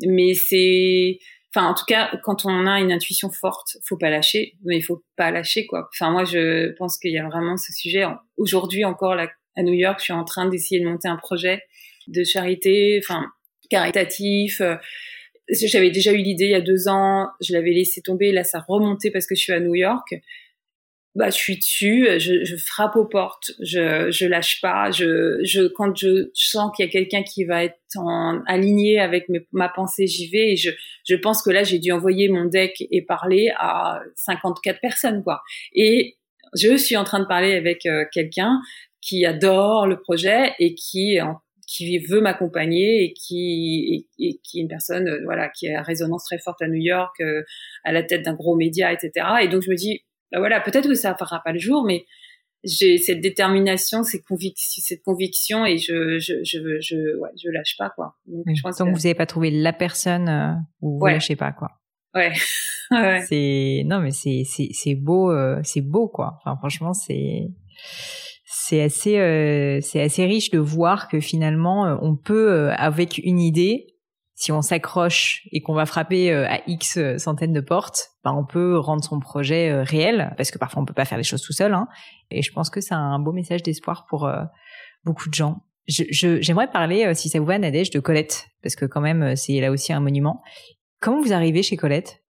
mais 0.00 0.34
c'est 0.34 1.18
Enfin, 1.54 1.66
en 1.66 1.72
tout 1.72 1.86
cas, 1.86 2.10
quand 2.24 2.44
on 2.44 2.66
a 2.66 2.78
une 2.78 2.92
intuition 2.92 3.30
forte, 3.30 3.78
faut 3.82 3.96
pas 3.96 4.10
lâcher, 4.10 4.56
mais 4.66 4.76
il 4.76 4.82
faut 4.82 5.02
pas 5.16 5.30
lâcher 5.30 5.66
quoi. 5.66 5.88
Enfin, 5.94 6.10
moi, 6.10 6.24
je 6.24 6.74
pense 6.76 6.98
qu'il 6.98 7.10
y 7.10 7.18
a 7.18 7.26
vraiment 7.26 7.56
ce 7.56 7.72
sujet. 7.72 8.04
Aujourd'hui 8.36 8.84
encore, 8.84 9.14
la 9.14 9.30
à 9.58 9.62
New 9.62 9.74
York, 9.74 9.98
je 9.98 10.04
suis 10.04 10.12
en 10.12 10.24
train 10.24 10.48
d'essayer 10.48 10.80
de 10.80 10.86
monter 10.86 11.08
un 11.08 11.16
projet 11.16 11.62
de 12.06 12.22
charité, 12.24 13.00
enfin 13.02 13.26
caritatif. 13.68 14.60
Euh, 14.60 14.76
j'avais 15.50 15.90
déjà 15.90 16.12
eu 16.12 16.18
l'idée 16.18 16.44
il 16.44 16.50
y 16.50 16.54
a 16.54 16.60
deux 16.60 16.88
ans, 16.88 17.28
je 17.40 17.52
l'avais 17.52 17.72
laissé 17.72 18.00
tomber, 18.00 18.32
là 18.32 18.44
ça 18.44 18.60
remontait 18.66 19.10
parce 19.10 19.26
que 19.26 19.34
je 19.34 19.40
suis 19.40 19.52
à 19.52 19.60
New 19.60 19.74
York. 19.74 20.14
Bah, 21.18 21.30
je 21.30 21.34
suis 21.34 21.56
dessus, 21.56 22.06
je, 22.20 22.44
je 22.44 22.56
frappe 22.56 22.94
aux 22.94 23.04
portes, 23.04 23.50
je, 23.58 24.08
je 24.08 24.24
lâche 24.24 24.60
pas. 24.60 24.92
Je, 24.92 25.40
je, 25.42 25.66
quand 25.66 25.96
je 25.96 26.30
sens 26.32 26.70
qu'il 26.76 26.84
y 26.84 26.88
a 26.88 26.92
quelqu'un 26.92 27.24
qui 27.24 27.44
va 27.44 27.64
être 27.64 27.80
en, 27.96 28.40
aligné 28.46 29.00
avec 29.00 29.26
ma 29.50 29.68
pensée, 29.68 30.06
j'y 30.06 30.30
vais. 30.30 30.52
Et 30.52 30.56
je, 30.56 30.70
je 31.04 31.16
pense 31.16 31.42
que 31.42 31.50
là, 31.50 31.64
j'ai 31.64 31.80
dû 31.80 31.90
envoyer 31.90 32.28
mon 32.28 32.44
deck 32.44 32.86
et 32.92 33.02
parler 33.02 33.50
à 33.58 34.00
54 34.14 34.80
personnes, 34.80 35.24
quoi. 35.24 35.42
Et 35.74 36.18
je 36.54 36.76
suis 36.76 36.96
en 36.96 37.02
train 37.02 37.18
de 37.18 37.26
parler 37.26 37.54
avec 37.54 37.84
euh, 37.86 38.04
quelqu'un 38.12 38.60
qui 39.00 39.26
adore 39.26 39.88
le 39.88 40.00
projet 40.00 40.54
et 40.60 40.76
qui 40.76 41.18
qui 41.66 41.98
veut 41.98 42.20
m'accompagner 42.20 43.02
et 43.02 43.12
qui 43.12 44.06
et, 44.20 44.40
qui 44.44 44.58
est 44.58 44.62
une 44.62 44.68
personne 44.68 45.08
euh, 45.08 45.20
voilà 45.24 45.48
qui 45.48 45.68
a 45.68 45.82
résonance 45.82 46.24
très 46.24 46.38
forte 46.38 46.62
à 46.62 46.68
New 46.68 46.80
York 46.80 47.14
euh, 47.20 47.42
à 47.84 47.92
la 47.92 48.02
tête 48.02 48.22
d'un 48.22 48.34
gros 48.34 48.56
média 48.56 48.92
etc 48.92 49.26
et 49.42 49.48
donc 49.48 49.62
je 49.62 49.70
me 49.70 49.76
dis 49.76 50.02
bah 50.32 50.38
voilà 50.38 50.60
peut-être 50.60 50.88
que 50.88 50.94
ça 50.94 51.14
fera 51.14 51.40
pas 51.44 51.52
le 51.52 51.58
jour 51.58 51.84
mais 51.84 52.06
j'ai 52.64 52.98
cette 52.98 53.20
détermination 53.20 54.02
cette 54.02 54.24
conviction 54.24 54.82
cette 54.84 55.02
conviction 55.02 55.64
et 55.64 55.78
je 55.78 56.18
je 56.18 56.42
je 56.42 56.58
je 56.80 57.18
ouais, 57.18 57.30
je 57.42 57.50
lâche 57.50 57.76
pas 57.78 57.90
quoi. 57.90 58.16
Donc 58.26 58.44
je 58.54 58.60
pense 58.62 58.78
donc 58.78 58.88
vous 58.88 59.02
n'avez 59.02 59.14
pas 59.14 59.26
trouvé 59.26 59.50
la 59.50 59.72
personne 59.72 60.28
euh, 60.28 60.52
où 60.80 60.98
vous 60.98 61.06
lâchez 61.06 61.36
pas 61.36 61.52
quoi. 61.52 61.70
Ouais, 62.14 62.32
ouais. 62.90 63.20
c'est 63.28 63.82
non 63.84 64.00
mais 64.00 64.12
c'est 64.12 64.42
c'est 64.44 64.70
c'est 64.72 64.94
beau 64.94 65.30
c'est 65.62 65.82
beau 65.82 66.08
quoi. 66.08 66.38
Enfin 66.40 66.56
franchement 66.56 66.94
c'est 66.94 67.50
c'est 68.50 68.82
assez 68.82 69.18
euh, 69.18 69.80
c'est 69.80 70.00
assez 70.00 70.24
riche 70.24 70.50
de 70.50 70.58
voir 70.58 71.08
que 71.08 71.20
finalement 71.20 71.86
euh, 71.86 71.96
on 72.02 72.16
peut 72.16 72.50
euh, 72.50 72.74
avec 72.76 73.18
une 73.18 73.40
idée 73.40 73.94
si 74.38 74.52
on 74.52 74.62
s'accroche 74.62 75.42
et 75.52 75.60
qu'on 75.60 75.74
va 75.74 75.84
frapper 75.84 76.32
à 76.32 76.60
X 76.66 76.98
centaines 77.18 77.52
de 77.52 77.60
portes, 77.60 78.10
ben 78.24 78.32
on 78.32 78.44
peut 78.44 78.78
rendre 78.78 79.02
son 79.02 79.18
projet 79.20 79.82
réel 79.82 80.32
parce 80.36 80.50
que 80.50 80.58
parfois 80.58 80.82
on 80.82 80.84
peut 80.84 80.94
pas 80.94 81.04
faire 81.04 81.18
les 81.18 81.24
choses 81.24 81.42
tout 81.42 81.52
seul. 81.52 81.74
Hein, 81.74 81.88
et 82.30 82.42
je 82.42 82.52
pense 82.52 82.70
que 82.70 82.80
c'est 82.80 82.94
un 82.94 83.18
beau 83.18 83.32
message 83.32 83.62
d'espoir 83.62 84.06
pour 84.08 84.30
beaucoup 85.04 85.28
de 85.28 85.34
gens. 85.34 85.62
J'aimerais 85.88 86.70
parler, 86.70 87.14
si 87.14 87.28
ça 87.28 87.40
vous 87.40 87.46
va, 87.46 87.58
Nadège, 87.58 87.90
de 87.90 87.98
Colette 87.98 88.46
parce 88.62 88.76
que 88.76 88.84
quand 88.84 89.00
même 89.00 89.34
c'est 89.34 89.60
là 89.60 89.72
aussi 89.72 89.92
un 89.92 90.00
monument. 90.00 90.42
Comment 91.00 91.20
vous 91.20 91.32
arrivez 91.32 91.62
chez 91.62 91.76
Colette? 91.76 92.22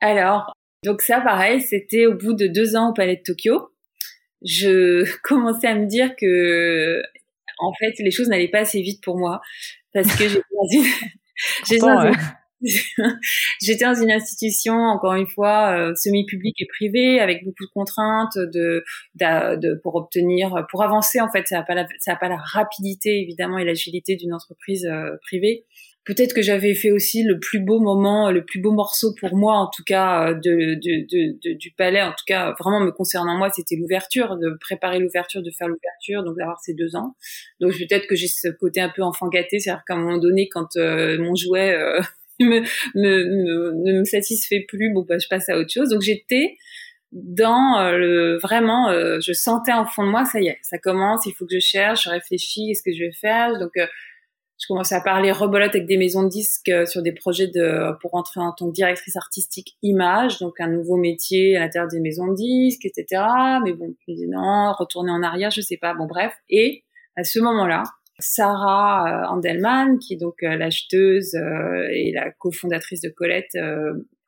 Alors, 0.00 0.52
donc 0.84 1.02
ça 1.02 1.20
pareil, 1.20 1.60
c'était 1.60 2.06
au 2.06 2.14
bout 2.14 2.34
de 2.34 2.46
deux 2.46 2.76
ans 2.76 2.90
au 2.90 2.92
Palais 2.92 3.16
de 3.16 3.22
Tokyo 3.22 3.72
je 4.44 5.04
commençais 5.22 5.68
à 5.68 5.74
me 5.74 5.86
dire 5.86 6.14
que 6.16 7.02
en 7.58 7.72
fait 7.74 7.92
les 7.98 8.10
choses 8.10 8.28
n'allaient 8.28 8.50
pas 8.50 8.60
assez 8.60 8.80
vite 8.80 9.02
pour 9.02 9.18
moi 9.18 9.40
parce 9.92 10.14
que 10.16 10.28
j'étais 10.28 10.40
dans 10.40 10.68
une 10.72 10.90
j'étais 13.60 13.84
dans, 13.84 13.94
une 13.94 14.12
institution 14.12 14.74
encore 14.74 15.14
une 15.14 15.26
fois 15.26 15.76
euh, 15.76 15.94
semi-publique 15.96 16.60
et 16.60 16.66
privée 16.66 17.20
avec 17.20 17.44
beaucoup 17.44 17.64
de 17.64 17.70
contraintes 17.72 18.36
de, 18.36 18.84
de, 19.16 19.80
pour 19.82 19.96
obtenir 19.96 20.64
pour 20.70 20.82
avancer 20.82 21.20
en 21.20 21.30
fait. 21.30 21.46
Ça 21.48 21.56
n'a 21.56 21.62
pas 21.64 21.74
la, 21.74 21.86
ça 21.98 22.12
a 22.12 22.16
pas 22.16 22.28
la 22.28 22.36
rapidité 22.36 23.20
évidemment 23.20 23.58
et 23.58 23.64
l'agilité 23.64 24.16
d'une 24.16 24.32
entreprise 24.32 24.86
euh, 24.86 25.16
privée 25.22 25.66
peut-être 26.04 26.34
que 26.34 26.42
j'avais 26.42 26.74
fait 26.74 26.90
aussi 26.90 27.22
le 27.22 27.38
plus 27.38 27.60
beau 27.60 27.80
moment, 27.80 28.30
le 28.30 28.44
plus 28.44 28.60
beau 28.60 28.72
morceau 28.72 29.14
pour 29.18 29.36
moi, 29.36 29.54
en 29.54 29.68
tout 29.68 29.84
cas, 29.84 30.30
euh, 30.30 30.34
de, 30.34 30.74
de, 30.74 31.38
de, 31.42 31.54
du 31.54 31.70
palais, 31.72 32.02
en 32.02 32.10
tout 32.10 32.24
cas, 32.26 32.54
vraiment 32.58 32.80
me 32.80 32.90
concernant 32.90 33.36
moi, 33.36 33.50
c'était 33.50 33.76
l'ouverture, 33.76 34.36
de 34.36 34.56
préparer 34.60 34.98
l'ouverture, 34.98 35.42
de 35.42 35.50
faire 35.50 35.68
l'ouverture, 35.68 36.24
donc 36.24 36.36
d'avoir 36.36 36.60
ces 36.60 36.74
deux 36.74 36.96
ans. 36.96 37.14
Donc 37.60 37.72
peut-être 37.72 38.06
que 38.06 38.16
j'ai 38.16 38.26
ce 38.26 38.48
côté 38.48 38.80
un 38.80 38.90
peu 38.94 39.02
enfant 39.02 39.28
gâté, 39.28 39.60
c'est-à-dire 39.60 39.84
qu'à 39.86 39.94
un 39.94 39.98
moment 39.98 40.18
donné, 40.18 40.48
quand 40.48 40.76
euh, 40.76 41.18
mon 41.18 41.34
jouet 41.34 41.74
euh, 41.74 42.00
me, 42.40 42.60
me, 42.94 43.72
ne 43.84 43.98
me 44.00 44.04
satisfait 44.04 44.64
plus, 44.66 44.92
bon, 44.92 45.04
bah, 45.08 45.18
je 45.18 45.28
passe 45.28 45.48
à 45.48 45.56
autre 45.56 45.72
chose. 45.72 45.90
Donc 45.90 46.02
j'étais 46.02 46.56
dans 47.12 47.92
le 47.92 48.38
vraiment 48.38 48.90
je 49.20 49.32
sentais 49.34 49.74
en 49.74 49.84
fond 49.84 50.02
de 50.02 50.08
moi 50.08 50.24
ça 50.24 50.40
y 50.40 50.46
est 50.46 50.56
ça 50.62 50.78
commence 50.78 51.26
il 51.26 51.34
faut 51.34 51.44
que 51.44 51.52
je 51.52 51.60
cherche 51.60 52.04
je 52.04 52.08
réfléchis 52.08 52.68
qu'est-ce 52.68 52.82
que 52.82 52.90
je 52.90 53.04
vais 53.04 53.12
faire? 53.12 53.58
Donc 53.58 53.72
je 54.62 54.68
commençais 54.68 54.94
à 54.94 55.00
parler 55.00 55.32
rebolote 55.32 55.74
avec 55.74 55.86
des 55.86 55.96
maisons 55.96 56.22
de 56.22 56.28
disques 56.28 56.68
euh, 56.68 56.86
sur 56.86 57.02
des 57.02 57.10
projets 57.10 57.48
de 57.48 57.98
pour 58.00 58.14
entrer 58.14 58.40
en 58.40 58.52
tant 58.52 58.68
que 58.68 58.72
directrice 58.72 59.16
artistique 59.16 59.76
image, 59.82 60.38
donc 60.38 60.60
un 60.60 60.68
nouveau 60.68 60.96
métier 60.96 61.56
à 61.56 61.60
l'intérieur 61.60 61.90
des 61.90 61.98
maisons 61.98 62.28
de 62.28 62.36
disques, 62.36 62.84
etc. 62.84 63.24
Mais 63.64 63.72
bon, 63.72 63.92
je 64.06 64.12
me 64.12 64.16
dis 64.16 64.28
non, 64.28 64.72
retourner 64.78 65.10
en 65.10 65.22
arrière, 65.22 65.50
je 65.50 65.60
sais 65.60 65.78
pas. 65.78 65.94
Bon, 65.94 66.06
bref. 66.06 66.32
Et 66.48 66.84
à 67.16 67.24
ce 67.24 67.40
moment-là, 67.40 67.82
Sarah 68.20 69.24
euh, 69.24 69.34
Andelman, 69.34 69.98
qui 69.98 70.14
est 70.14 70.18
donc 70.18 70.44
euh, 70.44 70.54
l'acheteuse 70.54 71.34
et 71.34 72.12
la 72.14 72.30
cofondatrice 72.30 73.00
de 73.00 73.08
Colette, 73.08 73.58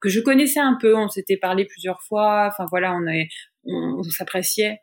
que 0.00 0.08
je 0.08 0.20
connaissais 0.20 0.60
un 0.60 0.76
peu, 0.80 0.96
on 0.96 1.08
s'était 1.08 1.36
parlé 1.36 1.64
plusieurs 1.64 2.02
fois. 2.02 2.48
Enfin 2.50 2.66
voilà, 2.68 2.92
on, 2.92 4.00
on 4.00 4.02
s'appréciait 4.02 4.80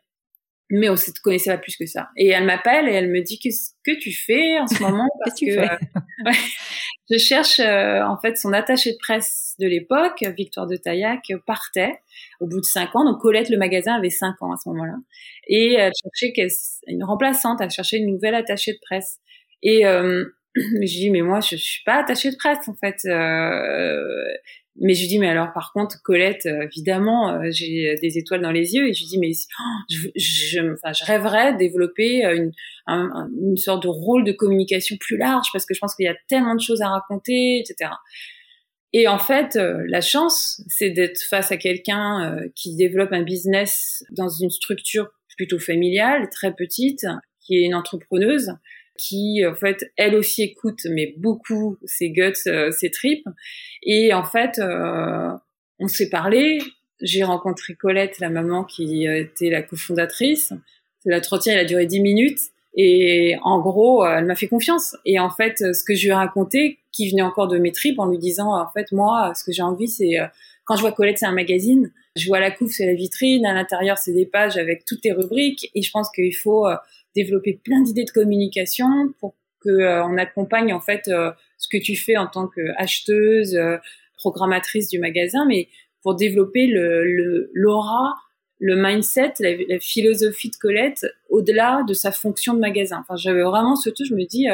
mais 0.72 0.88
on 0.88 0.96
se 0.96 1.10
connaissait 1.22 1.50
pas 1.50 1.58
plus 1.58 1.76
que 1.76 1.84
ça. 1.84 2.08
Et 2.16 2.28
elle 2.28 2.46
m'appelle 2.46 2.88
et 2.88 2.92
elle 2.92 3.10
me 3.10 3.20
dit 3.20 3.38
qu'est-ce 3.38 3.72
que 3.84 3.92
tu 4.00 4.10
fais 4.10 4.58
en 4.58 4.66
ce 4.66 4.82
moment? 4.82 5.06
Parce 5.24 5.38
que 5.38 5.58
euh, 5.58 6.32
je 7.10 7.18
cherche 7.18 7.60
euh, 7.60 8.00
en 8.02 8.18
fait 8.18 8.38
son 8.38 8.54
attaché 8.54 8.92
de 8.92 8.96
presse 8.98 9.54
de 9.60 9.66
l'époque, 9.66 10.24
Victoire 10.34 10.66
de 10.66 10.76
Taillac, 10.76 11.30
partait 11.46 12.00
au 12.40 12.46
bout 12.46 12.60
de 12.60 12.64
cinq 12.64 12.96
ans. 12.96 13.04
Donc 13.04 13.20
Colette, 13.20 13.50
le 13.50 13.58
magasin 13.58 13.96
avait 13.96 14.08
cinq 14.08 14.40
ans 14.40 14.50
à 14.50 14.56
ce 14.56 14.70
moment-là, 14.70 14.94
et 15.46 15.74
elle 15.74 15.92
cherchait 16.02 16.32
une 16.86 17.04
remplaçante, 17.04 17.60
elle 17.60 17.70
cherchait 17.70 17.98
une 17.98 18.10
nouvelle 18.10 18.34
attachée 18.34 18.72
de 18.72 18.80
presse. 18.80 19.18
Et 19.62 19.84
euh, 19.84 20.24
je 20.56 20.86
dis 20.86 21.10
mais 21.10 21.20
moi 21.20 21.40
je, 21.40 21.56
je 21.56 21.62
suis 21.62 21.84
pas 21.84 21.96
attachée 21.96 22.30
de 22.30 22.36
presse 22.36 22.66
en 22.66 22.74
fait. 22.74 22.96
Euh, 23.04 24.24
mais 24.80 24.94
je 24.94 25.00
lui 25.02 25.08
dis, 25.08 25.18
mais 25.18 25.28
alors 25.28 25.52
par 25.52 25.72
contre, 25.72 26.00
Colette, 26.02 26.46
euh, 26.46 26.62
évidemment, 26.64 27.34
euh, 27.34 27.50
j'ai 27.50 27.94
des 28.00 28.18
étoiles 28.18 28.40
dans 28.40 28.50
les 28.50 28.74
yeux. 28.74 28.88
Et 28.88 28.94
je 28.94 29.00
lui 29.00 29.06
dis, 29.06 29.18
mais 29.18 29.32
oh, 29.60 29.64
je, 29.90 30.08
je, 30.16 30.60
je 30.60 31.04
rêverais 31.04 31.52
de 31.52 31.58
développer 31.58 32.24
euh, 32.24 32.36
une, 32.36 32.52
une 32.88 33.56
sorte 33.56 33.82
de 33.82 33.88
rôle 33.88 34.24
de 34.24 34.32
communication 34.32 34.96
plus 34.98 35.18
large 35.18 35.46
parce 35.52 35.66
que 35.66 35.74
je 35.74 35.78
pense 35.78 35.94
qu'il 35.94 36.06
y 36.06 36.08
a 36.08 36.16
tellement 36.28 36.54
de 36.54 36.60
choses 36.60 36.80
à 36.80 36.88
raconter, 36.88 37.58
etc. 37.58 37.90
Et 38.94 39.08
en 39.08 39.18
fait, 39.18 39.54
la 39.54 40.02
chance, 40.02 40.62
c'est 40.68 40.90
d'être 40.90 41.22
face 41.22 41.50
à 41.50 41.56
quelqu'un 41.56 42.38
qui 42.54 42.76
développe 42.76 43.12
un 43.12 43.22
business 43.22 44.04
dans 44.10 44.28
une 44.28 44.50
structure 44.50 45.08
plutôt 45.34 45.58
familiale, 45.58 46.28
très 46.30 46.54
petite, 46.54 47.06
qui 47.40 47.56
est 47.56 47.62
une 47.62 47.74
entrepreneuse 47.74 48.52
qui 48.98 49.44
en 49.46 49.54
fait 49.54 49.90
elle 49.96 50.14
aussi 50.14 50.42
écoute 50.42 50.80
mais 50.90 51.14
beaucoup 51.16 51.78
ses 51.84 52.10
guts, 52.10 52.32
ses 52.70 52.90
tripes 52.90 53.26
et 53.82 54.12
en 54.12 54.24
fait 54.24 54.58
euh, 54.58 55.30
on 55.78 55.88
s'est 55.88 56.08
parlé. 56.08 56.58
J'ai 57.00 57.24
rencontré 57.24 57.74
Colette, 57.74 58.20
la 58.20 58.30
maman 58.30 58.64
qui 58.64 59.06
était 59.06 59.50
la 59.50 59.62
cofondatrice. 59.62 60.52
L'entretien, 61.04 61.54
il 61.54 61.58
a 61.58 61.64
duré 61.64 61.86
dix 61.86 62.00
minutes. 62.00 62.38
Et 62.74 63.36
en 63.42 63.60
gros, 63.60 64.06
elle 64.06 64.24
m'a 64.24 64.36
fait 64.36 64.46
confiance. 64.46 64.96
Et 65.04 65.18
en 65.18 65.28
fait, 65.28 65.58
ce 65.58 65.82
que 65.84 65.94
je 65.94 66.04
lui 66.04 66.10
ai 66.10 66.14
raconté, 66.14 66.78
qui 66.92 67.10
venait 67.10 67.22
encore 67.22 67.48
de 67.48 67.58
mes 67.58 67.72
tripes, 67.72 67.98
en 67.98 68.06
lui 68.06 68.18
disant, 68.18 68.54
en 68.54 68.70
fait, 68.70 68.92
moi, 68.92 69.32
ce 69.34 69.42
que 69.42 69.50
j'ai 69.50 69.62
envie, 69.62 69.88
c'est 69.88 70.16
quand 70.64 70.76
je 70.76 70.80
vois 70.80 70.92
Colette, 70.92 71.18
c'est 71.18 71.26
un 71.26 71.32
magazine. 71.32 71.92
Je 72.14 72.26
vois 72.26 72.40
la 72.40 72.50
couve, 72.50 72.70
c'est 72.70 72.86
la 72.86 72.94
vitrine. 72.94 73.44
À 73.46 73.54
l'intérieur, 73.54 73.98
c'est 73.98 74.12
des 74.12 74.26
pages 74.26 74.56
avec 74.56 74.84
toutes 74.84 75.00
tes 75.00 75.12
rubriques. 75.12 75.70
Et 75.74 75.82
je 75.82 75.90
pense 75.90 76.10
qu'il 76.10 76.34
faut 76.36 76.66
euh, 76.66 76.76
développer 77.14 77.60
plein 77.62 77.82
d'idées 77.82 78.04
de 78.04 78.10
communication 78.10 78.88
pour 79.20 79.34
que 79.60 79.70
euh, 79.70 80.04
on 80.04 80.18
accompagne 80.18 80.72
en 80.72 80.80
fait 80.80 81.08
euh, 81.08 81.30
ce 81.58 81.68
que 81.68 81.82
tu 81.82 81.96
fais 81.96 82.16
en 82.16 82.26
tant 82.26 82.48
qu'acheteuse, 82.48 83.58
programmatrice 84.16 84.88
du 84.88 84.98
magasin, 84.98 85.44
mais 85.46 85.68
pour 86.02 86.16
développer 86.16 86.66
le 86.66 87.50
l'aura, 87.52 88.14
le, 88.58 88.76
mindset, 88.76 89.34
la, 89.40 89.78
philosophie 89.80 90.50
de 90.50 90.56
Colette 90.56 91.06
au-delà 91.28 91.82
de 91.86 91.94
sa 91.94 92.12
fonction 92.12 92.54
de 92.54 92.60
magasin. 92.60 92.98
Enfin, 93.00 93.16
j'avais 93.16 93.42
vraiment 93.42 93.76
ce. 93.76 93.90
Je 93.96 94.14
me 94.14 94.24
dis, 94.24 94.46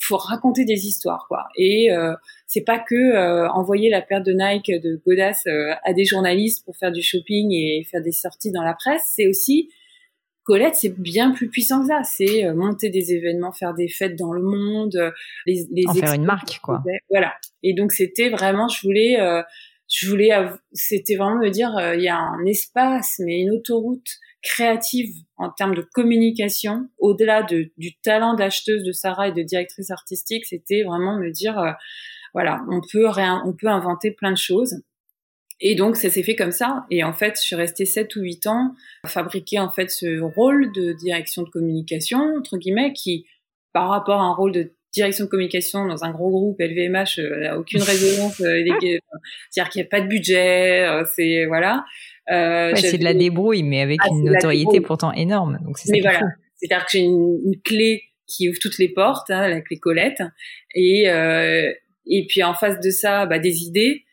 faut 0.00 0.16
raconter 0.16 0.64
des 0.64 0.86
histoires, 0.86 1.26
quoi. 1.28 1.48
Et 1.56 1.90
c'est 2.54 2.60
pas 2.60 2.78
que 2.78 2.94
euh, 2.94 3.48
envoyer 3.50 3.90
la 3.90 4.00
paire 4.00 4.22
de 4.22 4.32
Nike 4.32 4.70
de 4.80 5.00
Godas 5.04 5.42
euh, 5.48 5.74
à 5.82 5.92
des 5.92 6.04
journalistes 6.04 6.64
pour 6.64 6.76
faire 6.76 6.92
du 6.92 7.02
shopping 7.02 7.50
et 7.50 7.84
faire 7.90 8.00
des 8.00 8.12
sorties 8.12 8.52
dans 8.52 8.62
la 8.62 8.74
presse, 8.74 9.12
c'est 9.16 9.26
aussi 9.26 9.70
Colette, 10.44 10.76
c'est 10.76 10.94
bien 11.00 11.32
plus 11.32 11.48
puissant 11.48 11.80
que 11.80 11.88
ça. 11.88 12.02
C'est 12.04 12.44
euh, 12.44 12.54
monter 12.54 12.90
des 12.90 13.12
événements, 13.12 13.52
faire 13.52 13.74
des 13.74 13.88
fêtes 13.88 14.16
dans 14.16 14.32
le 14.32 14.42
monde, 14.42 15.12
les, 15.46 15.66
les 15.70 15.86
en 15.88 15.94
faire 15.94 16.14
une 16.14 16.24
marque, 16.24 16.60
quoi. 16.62 16.82
Voilà. 17.10 17.34
Et 17.62 17.74
donc 17.74 17.92
c'était 17.92 18.28
vraiment, 18.28 18.68
je 18.68 18.80
voulais, 18.82 19.16
je 19.90 20.08
voulais, 20.08 20.30
c'était 20.72 21.16
vraiment 21.16 21.38
me 21.38 21.50
dire, 21.50 21.70
il 21.94 22.02
y 22.02 22.08
a 22.08 22.18
un 22.18 22.44
espace, 22.44 23.16
mais 23.20 23.40
une 23.40 23.50
autoroute 23.50 24.06
créative 24.42 25.10
en 25.38 25.50
termes 25.50 25.74
de 25.74 25.80
communication, 25.80 26.88
au-delà 26.98 27.42
de, 27.42 27.72
du 27.78 27.96
talent 28.00 28.34
d'acheteuse 28.34 28.84
de 28.84 28.92
Sarah 28.92 29.28
et 29.28 29.32
de 29.32 29.42
directrice 29.42 29.90
artistique, 29.90 30.44
c'était 30.44 30.82
vraiment 30.82 31.18
me 31.18 31.30
dire 31.30 31.56
voilà, 32.34 32.60
on 32.68 32.80
peut 32.92 33.08
rien, 33.08 33.42
on 33.46 33.52
peut 33.52 33.68
inventer 33.68 34.10
plein 34.10 34.32
de 34.32 34.36
choses. 34.36 34.74
Et 35.60 35.74
donc 35.74 35.96
ça 35.96 36.10
s'est 36.10 36.22
fait 36.22 36.34
comme 36.34 36.50
ça. 36.50 36.84
Et 36.90 37.04
en 37.04 37.12
fait, 37.12 37.34
je 37.36 37.42
suis 37.42 37.56
restée 37.56 37.84
7 37.84 38.14
ou 38.16 38.20
8 38.20 38.46
ans 38.46 38.74
à 39.04 39.08
fabriquer 39.08 39.58
en 39.58 39.70
fait 39.70 39.90
ce 39.90 40.20
rôle 40.20 40.72
de 40.72 40.92
direction 40.92 41.42
de 41.42 41.48
communication 41.48 42.18
entre 42.38 42.58
guillemets 42.58 42.92
qui 42.92 43.26
par 43.72 43.88
rapport 43.88 44.20
à 44.20 44.24
un 44.24 44.34
rôle 44.34 44.52
de 44.52 44.72
direction 44.92 45.24
de 45.24 45.30
communication 45.30 45.86
dans 45.86 46.04
un 46.04 46.12
gros 46.12 46.30
groupe 46.30 46.60
LVMH 46.60 47.18
euh, 47.18 47.40
n'a 47.40 47.58
aucune 47.58 47.82
résonance 47.82 48.40
euh, 48.40 48.62
c'est-à-dire 49.50 49.70
qu'il 49.70 49.82
n'y 49.82 49.86
a 49.86 49.90
pas 49.90 50.00
de 50.00 50.06
budget 50.06 50.86
euh, 50.86 51.04
c'est 51.16 51.46
voilà. 51.46 51.84
Euh, 52.30 52.72
c'est 52.76 52.98
de 52.98 53.04
la 53.04 53.14
débrouille 53.14 53.64
mais 53.64 53.80
avec 53.80 53.98
ah, 54.04 54.08
une 54.10 54.24
notoriété 54.24 54.80
pourtant 54.80 55.12
énorme 55.12 55.58
donc 55.64 55.78
c'est 55.78 56.00
voilà. 56.00 56.20
c'est-à-dire 56.56 56.84
que 56.84 56.92
j'ai 56.92 57.00
une, 57.00 57.60
clé 57.64 58.04
qui 58.28 58.48
ouvre 58.48 58.58
toutes 58.60 58.78
les 58.78 58.88
portes 58.88 59.30
hein, 59.30 59.48
la 59.48 59.60
clé 59.60 59.78
Colette 59.78 60.22
et 60.74 61.10
euh, 61.10 61.72
et 62.06 62.26
puis 62.26 62.42
en 62.42 62.54
face 62.54 62.80
de 62.80 62.90
ça, 62.90 63.26
bah, 63.26 63.38
des 63.38 63.62
idées. 63.62 64.03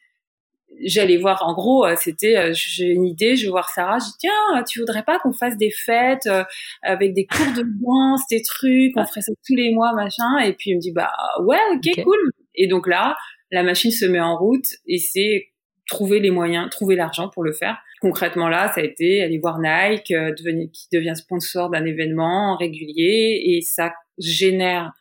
J'allais 0.84 1.17
voir, 1.17 1.43
en 1.47 1.53
gros, 1.53 1.86
euh, 1.86 1.95
c'était, 1.97 2.38
euh, 2.38 2.51
j'ai 2.53 2.88
une 2.88 3.05
idée, 3.05 3.36
je 3.36 3.45
vais 3.45 3.51
voir 3.51 3.69
Sarah, 3.69 3.99
je 3.99 4.05
dis 4.05 4.17
tiens, 4.19 4.63
tu 4.67 4.79
voudrais 4.79 5.03
pas 5.03 5.19
qu'on 5.19 5.34
fasse 5.34 5.57
des 5.57 5.71
fêtes 5.71 6.27
euh, 6.27 6.43
avec 6.82 7.13
des 7.13 7.25
cours 7.25 7.53
de 7.55 7.63
danse, 7.63 8.21
des 8.29 8.41
trucs, 8.41 8.93
on 8.95 9.05
ferait 9.05 9.21
ça 9.21 9.32
tous 9.45 9.55
les 9.55 9.73
mois, 9.73 9.93
machin. 9.93 10.39
Et 10.43 10.53
puis 10.53 10.71
il 10.71 10.75
me 10.75 10.82
dit 10.82 10.91
bah 10.91 11.11
ouais, 11.43 11.59
ok, 11.73 12.03
cool. 12.03 12.32
Et 12.55 12.67
donc 12.67 12.88
là, 12.88 13.15
la 13.51 13.63
machine 13.63 13.91
se 13.91 14.05
met 14.05 14.19
en 14.19 14.38
route 14.38 14.65
et 14.88 14.97
c'est 14.97 15.47
trouver 15.88 16.19
les 16.19 16.32
moyens, 16.32 16.69
trouver 16.69 16.95
l'argent 16.95 17.29
pour 17.29 17.43
le 17.43 17.51
faire. 17.51 17.77
Concrètement 18.01 18.47
là, 18.47 18.71
ça 18.73 18.82
a 18.82 18.84
été 18.84 19.21
aller 19.21 19.39
voir 19.39 19.59
Nike, 19.59 20.09
devenir, 20.09 20.67
qui 20.71 20.88
devient 20.91 21.15
sponsor 21.15 21.69
d'un 21.69 21.86
événement 21.86 22.55
régulier 22.57 23.41
et 23.45 23.61
ça 23.61 23.93
génère 24.17 24.91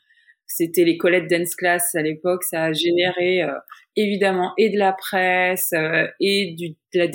c'était 0.52 0.84
les 0.84 0.96
Colette 0.96 1.30
Dance 1.30 1.54
Class 1.54 1.94
à 1.94 2.02
l'époque, 2.02 2.42
ça 2.42 2.64
a 2.64 2.72
généré 2.72 3.42
euh, 3.42 3.52
évidemment 3.96 4.52
et 4.58 4.68
de 4.70 4.78
la 4.78 4.92
presse 4.92 5.70
euh, 5.72 6.06
et 6.18 6.54
du, 6.58 6.70
de 6.70 6.98
la 6.98 7.06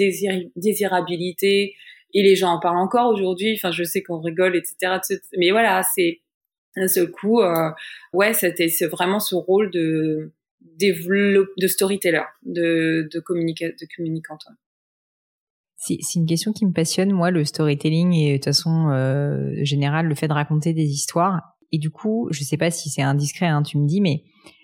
désirabilité 0.55 1.75
et 2.13 2.23
les 2.23 2.35
gens 2.35 2.51
en 2.51 2.59
parlent 2.59 2.77
encore 2.77 3.11
aujourd'hui. 3.11 3.53
Enfin, 3.55 3.71
je 3.71 3.83
sais 3.83 4.01
qu'on 4.01 4.21
rigole, 4.21 4.55
etc. 4.55 4.99
Mais 5.37 5.51
voilà, 5.51 5.83
c'est 5.95 6.21
d'un 6.77 6.87
seul 6.87 7.11
coup, 7.11 7.41
euh, 7.41 7.71
ouais, 8.13 8.33
c'était 8.33 8.67
vraiment 8.89 9.19
ce 9.19 9.35
rôle 9.35 9.69
de 9.71 10.31
de 10.79 11.67
storyteller, 11.67 12.23
de 12.43 13.07
de, 13.11 13.19
communica 13.19 13.67
de 13.67 13.87
communicant. 13.95 14.37
C'est 15.77 15.99
une 16.15 16.25
question 16.25 16.51
qui 16.51 16.65
me 16.65 16.71
passionne, 16.71 17.11
moi, 17.11 17.29
le 17.29 17.45
storytelling 17.45 18.13
et 18.13 18.31
de 18.31 18.37
toute 18.37 18.45
façon 18.45 18.89
euh, 18.89 19.63
général, 19.63 20.07
le 20.07 20.15
fait 20.15 20.27
de 20.27 20.33
raconter 20.33 20.73
des 20.73 20.85
histoires. 20.85 21.54
Et 21.71 21.77
du 21.77 21.89
coup, 21.89 22.27
je 22.31 22.43
sais 22.43 22.57
pas 22.57 22.71
si 22.71 22.89
c'est 22.89 23.01
indiscret, 23.01 23.47
hein, 23.47 23.63
tu 23.63 23.77
me 23.77 23.87
dis, 23.87 24.01
mais 24.01 24.23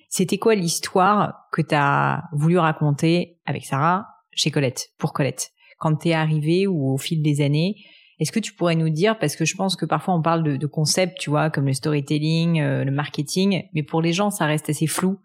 c'était 0.09 0.37
quoi 0.37 0.55
l'histoire 0.55 1.47
que 1.51 1.61
tu 1.61 1.73
as 1.73 2.23
voulu 2.33 2.57
raconter 2.57 3.39
avec 3.45 3.65
Sarah 3.65 4.07
chez 4.33 4.51
Colette, 4.51 4.89
pour 4.97 5.13
Colette, 5.13 5.51
quand 5.79 5.95
t'es 5.95 6.13
arrivé 6.13 6.67
ou 6.67 6.93
au 6.93 6.97
fil 6.97 7.21
des 7.21 7.41
années 7.41 7.75
Est-ce 8.19 8.31
que 8.31 8.39
tu 8.39 8.53
pourrais 8.53 8.75
nous 8.75 8.89
dire, 8.89 9.17
parce 9.19 9.35
que 9.35 9.45
je 9.45 9.55
pense 9.55 9.75
que 9.75 9.85
parfois 9.85 10.13
on 10.13 10.21
parle 10.21 10.43
de, 10.43 10.57
de 10.57 10.67
concepts, 10.67 11.17
tu 11.17 11.29
vois, 11.29 11.49
comme 11.49 11.65
le 11.65 11.73
storytelling, 11.73 12.61
euh, 12.61 12.83
le 12.83 12.91
marketing, 12.91 13.63
mais 13.73 13.83
pour 13.83 14.01
les 14.01 14.13
gens, 14.13 14.31
ça 14.31 14.45
reste 14.45 14.69
assez 14.69 14.87
flou. 14.87 15.19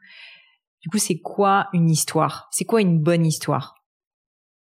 Du 0.81 0.89
coup, 0.89 0.99
c'est 0.99 1.19
quoi 1.19 1.69
une 1.73 1.91
histoire? 1.91 2.49
C'est 2.53 2.65
quoi 2.65 2.81
une 2.81 3.01
bonne 3.01 3.27
histoire? 3.27 3.75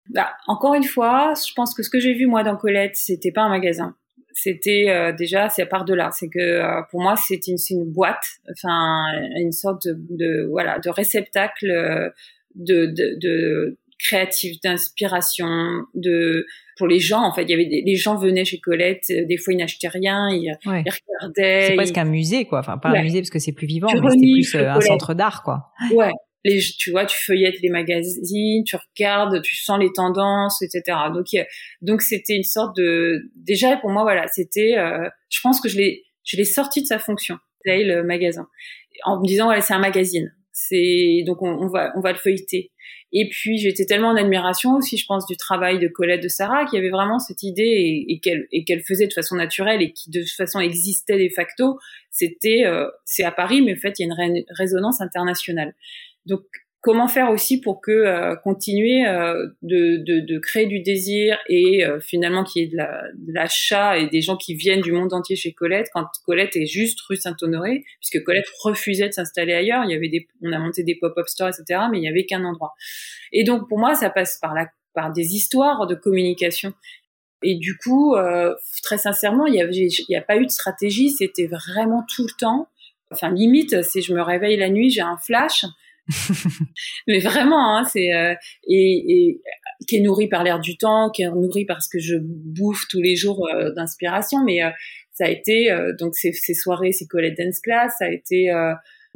Bah, 0.08 0.30
encore 0.46 0.74
une 0.74 0.84
fois, 0.84 1.34
je 1.34 1.52
pense 1.54 1.74
que 1.74 1.82
ce 1.82 1.90
que 1.90 2.00
j'ai 2.00 2.14
vu 2.14 2.26
moi 2.26 2.42
dans 2.42 2.56
Colette, 2.56 2.96
c'était 2.96 3.32
pas 3.32 3.42
un 3.42 3.48
magasin 3.48 3.96
c'était 4.38 4.90
euh, 4.90 5.12
déjà 5.12 5.48
c'est 5.48 5.62
à 5.62 5.66
part 5.66 5.86
de 5.86 5.94
là 5.94 6.10
c'est 6.12 6.28
que 6.28 6.38
euh, 6.38 6.82
pour 6.90 7.00
moi 7.00 7.14
c'est 7.16 7.46
une, 7.46 7.56
une 7.70 7.90
boîte 7.90 8.24
enfin 8.52 9.04
une 9.40 9.50
sorte 9.50 9.88
de, 9.88 10.46
voilà 10.50 10.78
de 10.78 10.90
réceptacle 10.90 11.70
euh, 11.70 12.10
de, 12.54 12.84
de, 12.84 13.18
de 13.18 13.78
créatif 13.98 14.60
d'inspiration 14.62 15.46
de 15.94 16.46
pour 16.76 16.86
les 16.86 17.00
gens 17.00 17.22
en 17.22 17.32
fait. 17.32 17.44
Il 17.44 17.50
y 17.50 17.54
avait 17.54 17.64
des, 17.64 17.82
les 17.86 17.96
gens 17.96 18.16
venaient 18.16 18.44
chez 18.44 18.58
Colette 18.58 19.06
des 19.08 19.38
fois 19.38 19.54
ils 19.54 19.56
n'achetaient 19.56 19.88
rien 19.88 20.28
ils, 20.30 20.54
regardaient 20.66 21.68
c'est 21.68 21.74
presque 21.74 21.96
un 21.96 22.04
musée 22.04 22.44
quoi. 22.44 22.58
Enfin 22.58 22.76
pas 22.76 22.90
un 22.90 23.02
musée 23.02 23.20
parce 23.20 23.30
que 23.30 23.38
c'est 23.38 23.52
plus 23.52 23.66
vivant 23.66 23.88
mais 23.90 24.10
c'était 24.10 24.52
plus 24.52 24.66
un 24.66 24.80
centre 24.82 25.14
d'art 25.14 25.44
quoi. 25.44 25.70
Ouais 25.94 26.12
tu 26.78 26.90
vois, 26.90 27.06
tu 27.06 27.16
feuillettes 27.24 27.60
les 27.60 27.70
magazines, 27.70 28.64
tu 28.64 28.76
regardes, 28.76 29.42
tu 29.42 29.56
sens 29.56 29.78
les 29.80 29.92
tendances, 29.92 30.62
etc. 30.62 30.96
Donc, 31.12 31.26
donc 31.82 32.02
c'était 32.02 32.36
une 32.36 32.44
sorte 32.44 32.76
de, 32.76 33.30
déjà 33.34 33.76
pour 33.76 33.90
moi, 33.90 34.02
voilà, 34.02 34.26
c'était, 34.28 34.76
euh, 34.78 35.08
je 35.28 35.40
pense 35.42 35.60
que 35.60 35.68
je 35.68 35.76
l'ai, 35.76 36.04
je 36.24 36.36
l'ai 36.36 36.44
sorti 36.44 36.82
de 36.82 36.86
sa 36.86 36.98
fonction, 36.98 37.38
le 37.64 38.02
magasin, 38.02 38.48
en 39.04 39.20
me 39.20 39.26
disant, 39.26 39.48
ouais, 39.48 39.60
c'est 39.60 39.74
un 39.74 39.78
magazine. 39.78 40.32
C'est 40.58 41.22
donc 41.26 41.42
on, 41.42 41.68
va 41.68 41.92
on 41.96 42.00
va 42.00 42.12
le 42.12 42.18
feuilleter. 42.18 42.72
Et 43.12 43.28
puis 43.28 43.58
j'étais 43.58 43.84
tellement 43.84 44.08
en 44.08 44.16
admiration 44.16 44.74
aussi, 44.76 44.96
je 44.96 45.04
pense, 45.04 45.26
du 45.26 45.36
travail 45.36 45.78
de 45.78 45.86
Colette 45.86 46.22
de 46.22 46.28
Sarah, 46.28 46.64
qui 46.64 46.78
avait 46.78 46.88
vraiment 46.88 47.18
cette 47.18 47.42
idée 47.42 48.06
et, 48.08 48.20
qu'elle 48.20 48.46
et 48.52 48.64
qu'elle 48.64 48.82
faisait 48.82 49.06
de 49.06 49.12
façon 49.12 49.36
naturelle 49.36 49.82
et 49.82 49.92
qui 49.92 50.10
de 50.10 50.24
façon 50.24 50.58
existait 50.60 51.22
de 51.22 51.28
facto. 51.34 51.78
C'était 52.10 52.64
euh, 52.64 52.88
c'est 53.04 53.22
à 53.22 53.32
Paris, 53.32 53.60
mais 53.60 53.74
en 53.74 53.80
fait 53.80 53.98
il 53.98 54.06
y 54.06 54.10
a 54.10 54.24
une 54.24 54.44
résonance 54.48 55.02
internationale. 55.02 55.74
Donc 56.26 56.42
comment 56.86 57.08
faire 57.08 57.30
aussi 57.30 57.60
pour 57.60 57.80
que 57.80 57.90
euh, 57.90 58.36
continuer 58.36 59.08
euh, 59.08 59.48
de, 59.62 59.96
de, 60.06 60.20
de, 60.20 60.38
créer 60.38 60.66
du 60.66 60.78
désir 60.82 61.36
et 61.48 61.84
euh, 61.84 61.98
finalement 61.98 62.44
qu'il 62.44 62.62
y 62.62 62.64
ait 62.64 62.68
de 62.68 63.32
l'achat 63.32 63.98
et 63.98 64.08
des 64.08 64.20
gens 64.20 64.36
qui 64.36 64.54
viennent 64.54 64.82
du 64.82 64.92
monde 64.92 65.12
entier 65.12 65.34
chez 65.34 65.52
Colette 65.52 65.88
quand 65.92 66.06
Colette 66.24 66.54
est 66.54 66.66
juste 66.66 67.00
rue 67.00 67.16
Saint-Honoré 67.16 67.82
puisque 67.98 68.22
Colette 68.22 68.46
refusait 68.62 69.08
de 69.08 69.12
s'installer 69.12 69.52
ailleurs. 69.52 69.82
Il 69.84 69.90
y 69.90 69.96
avait 69.96 70.08
des 70.08 70.28
on 70.42 70.52
a 70.52 70.60
monté 70.60 70.84
des 70.84 70.94
pop-up 70.94 71.26
stores 71.26 71.48
etc 71.48 71.80
mais 71.90 71.98
il 71.98 72.04
y 72.04 72.08
avait 72.08 72.24
qu'un 72.24 72.44
endroit. 72.44 72.74
Et 73.32 73.42
donc 73.42 73.68
pour 73.68 73.80
moi 73.80 73.96
ça 73.96 74.08
passe 74.08 74.38
par 74.40 74.54
la 74.54 74.68
par 74.94 75.12
des 75.12 75.34
histoires 75.34 75.88
de 75.88 75.96
communication. 75.96 76.72
Et 77.42 77.56
du 77.56 77.76
coup 77.78 78.14
très 78.84 78.98
sincèrement 78.98 79.46
il 79.46 79.56
y 79.56 79.60
avait 79.60 79.74
il 79.74 80.06
y 80.08 80.16
a 80.16 80.22
pas 80.22 80.36
eu 80.36 80.46
de 80.46 80.52
stratégie. 80.52 81.10
C'était 81.10 81.48
vraiment 81.48 82.04
tout 82.14 82.22
le 82.22 82.36
temps 82.38 82.68
enfin 83.10 83.32
limite 83.32 83.82
si 83.82 84.02
je 84.02 84.14
me 84.14 84.22
réveille 84.22 84.56
la 84.56 84.68
nuit 84.68 84.90
j'ai 84.90 85.00
un 85.00 85.16
flash 85.16 85.64
mais 87.06 87.18
vraiment, 87.18 87.76
hein, 87.76 87.84
c'est 87.84 88.12
euh, 88.14 88.34
et, 88.68 89.04
et, 89.08 89.40
qui 89.88 89.96
est 89.96 90.00
nourri 90.00 90.28
par 90.28 90.44
l'air 90.44 90.60
du 90.60 90.76
temps, 90.76 91.10
qui 91.10 91.22
est 91.22 91.30
nourri 91.30 91.64
parce 91.64 91.88
que 91.88 91.98
je 91.98 92.16
bouffe 92.20 92.82
tous 92.88 93.00
les 93.00 93.16
jours 93.16 93.46
euh, 93.48 93.72
d'inspiration. 93.72 94.44
Mais 94.44 94.62
euh, 94.62 94.70
ça 95.12 95.24
a 95.24 95.28
été 95.28 95.70
donc 95.98 96.14
ces, 96.14 96.32
soirées, 96.32 96.92
ces 96.92 97.06
Colette 97.06 97.38
Dance 97.38 97.60
Class, 97.60 97.94
ça 97.98 98.04
a 98.04 98.10
été 98.10 98.50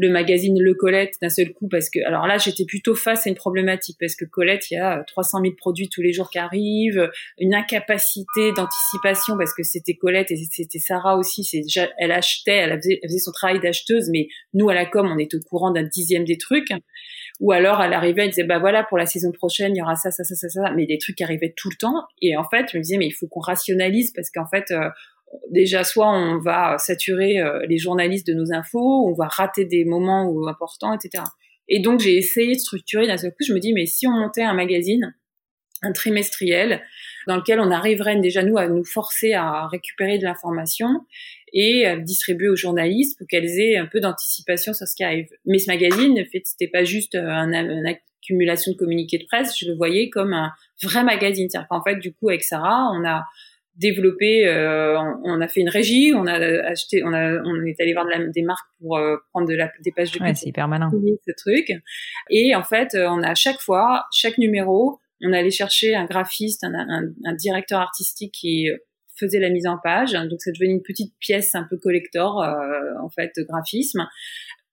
le 0.01 0.09
magazine 0.09 0.59
Le 0.59 0.75
Colette 0.75 1.15
d'un 1.21 1.29
seul 1.29 1.53
coup 1.53 1.69
parce 1.69 1.91
que 1.91 1.99
alors 2.07 2.27
là 2.27 2.39
j'étais 2.39 2.65
plutôt 2.65 2.95
face 2.95 3.27
à 3.27 3.31
une 3.31 3.37
problématique 3.37 3.99
parce 4.01 4.17
que 4.17 4.25
Colette 4.25 4.71
il 4.71 4.75
y 4.75 4.79
a 4.79 5.05
300 5.07 5.41
000 5.43 5.55
produits 5.57 5.91
tous 5.91 6.01
les 6.01 6.13
jours 6.13 6.31
qui 6.31 6.39
arrivent 6.39 7.11
une 7.39 7.55
incapacité 7.55 8.53
d'anticipation 8.53 9.37
parce 9.37 9.55
que 9.55 9.63
c'était 9.63 9.95
Colette 9.95 10.31
et 10.31 10.37
c'était 10.51 10.79
Sarah 10.79 11.19
aussi 11.19 11.45
c'est 11.45 11.61
elle 11.99 12.13
achetait 12.13 12.57
elle 12.57 12.81
faisait, 12.81 13.19
son 13.19 13.33
travail 13.33 13.61
d'acheteuse 13.61 14.09
mais 14.11 14.29
nous 14.55 14.71
à 14.71 14.75
la 14.75 14.87
com 14.87 15.07
on 15.15 15.19
est 15.19 15.35
au 15.35 15.41
courant 15.41 15.71
d'un 15.71 15.85
dixième 15.85 16.25
des 16.25 16.39
trucs. 16.39 16.71
Ou 17.41 17.53
alors 17.53 17.83
elle 17.83 17.93
arrivait 17.93 18.23
elle 18.23 18.31
disait 18.31 18.45
bah 18.45 18.59
voilà 18.59 18.85
pour 18.85 18.97
la 18.97 19.07
saison 19.07 19.33
prochaine 19.33 19.75
il 19.75 19.79
y 19.79 19.83
aura 19.83 19.97
ça 19.97 20.11
ça 20.11 20.25
ça 20.25 20.35
ça 20.35 20.49
ça 20.49 20.73
mais 20.75 20.87
des 20.87 20.99
trucs 20.99 21.17
qui 21.17 21.25
arrivaient 21.25 21.53
tout 21.55 21.69
le 21.69 21.77
temps. 21.77 22.05
Et 22.23 22.37
en 22.39 22.45
fait 22.45 22.71
je 22.73 22.79
me 22.79 22.83
disais 22.83 22.97
mais 22.97 23.07
il 23.07 23.15
faut 23.15 23.29
qu'on 23.29 23.41
rationalise 23.41 24.13
parce 24.15 24.31
qu'en 24.31 24.47
fait 24.47 24.71
euh, 24.71 24.89
déjà 25.51 25.85
soit 25.85 26.11
on 26.11 26.39
va 26.39 26.79
saturer 26.79 27.41
euh, 27.41 27.65
les 27.69 27.79
journalistes 27.79 28.27
de 28.27 28.35
nos 28.35 28.53
infos, 28.53 29.07
on 29.07 29.15
va 29.15 29.27
rater 29.27 29.65
des 29.65 29.85
moments 29.85 30.33
importants, 30.49 30.93
etc. 30.95 31.25
Et 31.69 31.81
donc 31.81 32.01
j'ai 32.01 32.17
essayé 32.17 32.55
de 32.55 32.59
structurer 32.59 33.07
d'un 33.07 33.17
seul 33.17 33.31
coup. 33.31 33.45
Je 33.47 33.53
me 33.53 33.61
dis 33.61 33.73
mais 33.73 33.87
si 33.87 34.07
on 34.07 34.13
montait 34.13 34.43
un 34.43 34.55
magazine, 34.55 35.15
un 35.83 35.93
trimestriel, 35.93 36.83
dans 37.27 37.37
lequel 37.37 37.61
on 37.61 37.71
arriverait 37.71 38.19
déjà 38.21 38.43
nous 38.43 38.59
à 38.59 38.69
nous 38.69 38.85
forcer 38.85 39.33
à 39.33 39.67
récupérer 39.69 40.19
de 40.19 40.25
l'information 40.25 40.89
et 41.53 41.87
à 41.87 41.97
distribuer 41.97 42.49
aux 42.49 42.57
journalistes 42.57 43.19
pour 43.19 43.27
qu'elles 43.27 43.59
aient 43.59 43.77
un 43.77 43.87
peu 43.87 44.01
d'anticipation 44.01 44.73
sur 44.73 44.87
ce 44.87 44.95
qui 44.95 45.05
arrive. 45.05 45.29
Mais 45.47 45.59
ce 45.59 45.67
magazine, 45.71 46.13
en 46.13 46.31
fait, 46.31 46.43
c'était 46.45 46.69
pas 46.69 46.85
juste 46.85 47.15
un, 47.15 47.53
une 47.53 47.87
accumulation 47.87 48.73
de 48.73 48.77
communiqués 48.77 49.19
de 49.19 49.25
presse, 49.27 49.59
je 49.59 49.67
le 49.67 49.77
voyais 49.77 50.11
comme 50.11 50.33
un 50.33 50.53
vrai 50.83 51.03
magazine. 51.03 51.49
C'est-à-dire 51.49 51.69
qu'en 51.69 51.83
fait, 51.83 51.97
du 51.97 52.13
coup, 52.13 52.29
avec 52.29 52.43
Sarah, 52.43 52.91
on 52.93 53.05
a 53.07 53.25
développé, 53.77 54.47
euh, 54.47 54.99
on, 55.25 55.41
a 55.41 55.49
fait 55.49 55.61
une 55.61 55.69
régie, 55.69 56.13
on 56.15 56.27
a 56.27 56.35
acheté, 56.35 57.03
on, 57.05 57.13
a, 57.13 57.43
on 57.43 57.65
est 57.65 57.81
allé 57.81 57.93
voir 57.93 58.05
de 58.05 58.11
la, 58.11 58.27
des 58.27 58.43
marques 58.43 58.67
pour 58.79 58.99
euh, 58.99 59.17
prendre 59.31 59.49
de 59.49 59.55
la, 59.55 59.71
des 59.83 59.93
pages 59.93 60.13
de 60.13 60.19
pub. 60.19 60.35
c'est 60.35 60.49
hyper 60.49 60.69
malin. 60.69 60.91
Ce 60.91 61.33
truc. 61.37 61.73
Et 62.31 62.55
en 62.55 62.63
fait, 62.63 62.95
euh, 62.95 63.09
on 63.09 63.23
a 63.23 63.35
chaque 63.35 63.61
fois, 63.61 64.05
chaque 64.13 64.39
numéro, 64.39 64.99
on 65.23 65.33
allait 65.33 65.51
chercher 65.51 65.95
un 65.95 66.05
graphiste, 66.05 66.65
un, 66.65 66.75
un, 66.75 67.13
un, 67.25 67.35
directeur 67.35 67.81
artistique 67.81 68.33
qui 68.33 68.69
faisait 69.19 69.41
la 69.41 69.51
mise 69.51 69.67
en 69.67 69.79
page. 69.83 70.13
Donc, 70.13 70.41
c'est 70.41 70.53
devenu 70.53 70.75
une 70.75 70.83
petite 70.83 71.15
pièce 71.19 71.55
un 71.55 71.67
peu 71.69 71.77
collector, 71.77 72.43
en 73.03 73.11
fait, 73.11 73.33
de 73.37 73.43
graphisme. 73.43 74.07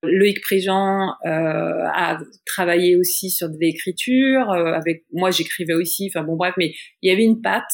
Loïc 0.03 0.41
Préjean 0.41 1.15
euh, 1.25 1.83
a 1.93 2.19
travaillé 2.45 2.95
aussi 2.95 3.29
sur 3.29 3.49
de 3.49 3.57
l'écriture. 3.59 4.51
avec 4.51 5.03
moi, 5.11 5.31
j'écrivais 5.31 5.73
aussi. 5.73 6.09
Enfin 6.09 6.23
bon, 6.23 6.37
bref, 6.37 6.53
mais 6.57 6.73
il 7.01 7.09
y 7.09 7.13
avait 7.13 7.25
une 7.25 7.41
patte 7.41 7.65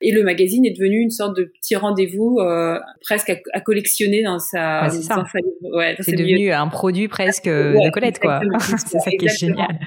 et 0.00 0.12
le 0.12 0.22
magazine 0.22 0.64
est 0.64 0.72
devenu 0.72 1.00
une 1.00 1.10
sorte 1.10 1.36
de 1.36 1.44
petit 1.44 1.76
rendez-vous 1.76 2.38
euh, 2.40 2.78
presque 3.02 3.30
à, 3.52 3.60
collectionner 3.60 4.22
dans 4.22 4.38
sa. 4.38 4.88
c'est 4.88 5.02
ça. 5.02 5.24
Ouais, 5.62 5.96
c'est 6.00 6.16
devenu 6.16 6.52
un 6.52 6.68
produit 6.68 7.08
presque 7.08 7.48
de 7.48 7.90
Colette, 7.90 8.18
quoi. 8.18 8.40
c'est 8.60 8.98
ça 8.98 9.10
qui 9.10 9.26
est 9.26 9.38
génial. 9.38 9.78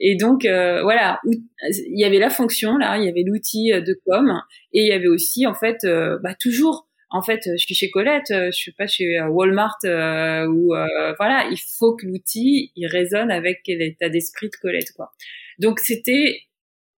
Et 0.00 0.16
donc 0.16 0.44
euh, 0.44 0.82
voilà, 0.82 1.20
il 1.24 1.98
y 1.98 2.04
avait 2.04 2.18
la 2.18 2.30
fonction 2.30 2.76
là, 2.76 2.98
il 2.98 3.04
y 3.04 3.08
avait 3.08 3.22
l'outil 3.24 3.72
euh, 3.72 3.80
de 3.80 3.98
com, 4.06 4.40
et 4.72 4.82
il 4.82 4.88
y 4.88 4.92
avait 4.92 5.08
aussi 5.08 5.46
en 5.46 5.54
fait, 5.54 5.84
euh, 5.84 6.18
bah, 6.22 6.34
toujours. 6.38 6.88
En 7.10 7.22
fait, 7.22 7.42
je 7.44 7.62
suis 7.62 7.76
chez 7.76 7.90
Colette, 7.90 8.26
je 8.28 8.50
suis 8.50 8.72
pas 8.72 8.88
chez 8.88 9.20
Walmart 9.20 9.78
ou 9.84 10.74
voilà, 11.16 11.46
il 11.48 11.58
faut 11.78 11.94
que 11.94 12.06
l'outil 12.06 12.72
il 12.74 12.88
résonne 12.88 13.30
avec 13.30 13.60
l'état 13.68 14.08
d'esprit 14.08 14.48
de 14.48 14.56
Colette 14.60 14.90
quoi. 14.96 15.12
Donc 15.60 15.78
c'était 15.78 16.40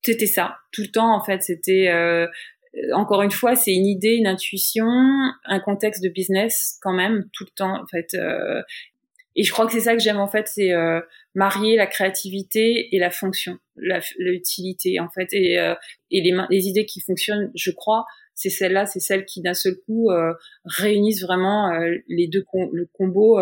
c'était 0.07 0.27
ça 0.27 0.57
tout 0.73 0.83
le 0.83 0.89
temps 0.89 1.15
en 1.15 1.23
fait, 1.23 1.43
c'était 1.43 1.89
euh, 1.89 2.29
encore 2.93 3.23
une 3.23 3.31
fois, 3.31 3.57
c'est 3.57 3.75
une 3.75 3.87
idée, 3.87 4.15
une 4.15 4.27
intuition, 4.27 4.87
un 5.45 5.61
contexte 5.61 6.03
de 6.03 6.09
business 6.09 6.79
quand 6.83 6.93
même 6.93 7.29
tout 7.33 7.45
le 7.45 7.55
temps. 7.55 7.83
En 7.83 7.87
fait, 7.87 8.15
euh, 8.15 8.63
et 9.35 9.45
je 9.45 9.53
crois 9.53 9.67
que 9.67 9.73
c'est 9.73 9.81
ça 9.81 9.95
que 9.95 10.03
j'aime 10.03 10.19
en 10.19 10.29
fait, 10.29 10.49
c'est 10.49 10.73
euh, 10.73 11.01
marier 11.35 11.77
la 11.77 11.87
créativité 11.87 12.95
et 12.95 12.99
la 12.99 13.11
fonction, 13.11 13.59
l'utilité 14.19 14.99
en 15.01 15.09
fait, 15.11 15.29
et, 15.33 15.57
et 16.11 16.21
les, 16.23 16.35
les 16.51 16.69
idées 16.69 16.87
qui 16.87 17.01
fonctionnent. 17.01 17.51
Je 17.55 17.71
crois, 17.71 18.07
c'est 18.35 18.49
celles-là, 18.49 18.87
c'est 18.87 19.01
celles 19.01 19.27
qui 19.27 19.43
d'un 19.43 19.53
seul 19.53 19.77
coup 19.85 20.09
réunissent 20.65 21.23
vraiment 21.23 21.71
les 22.09 22.29
deux 22.29 22.45
le 22.73 22.87
combo 22.95 23.39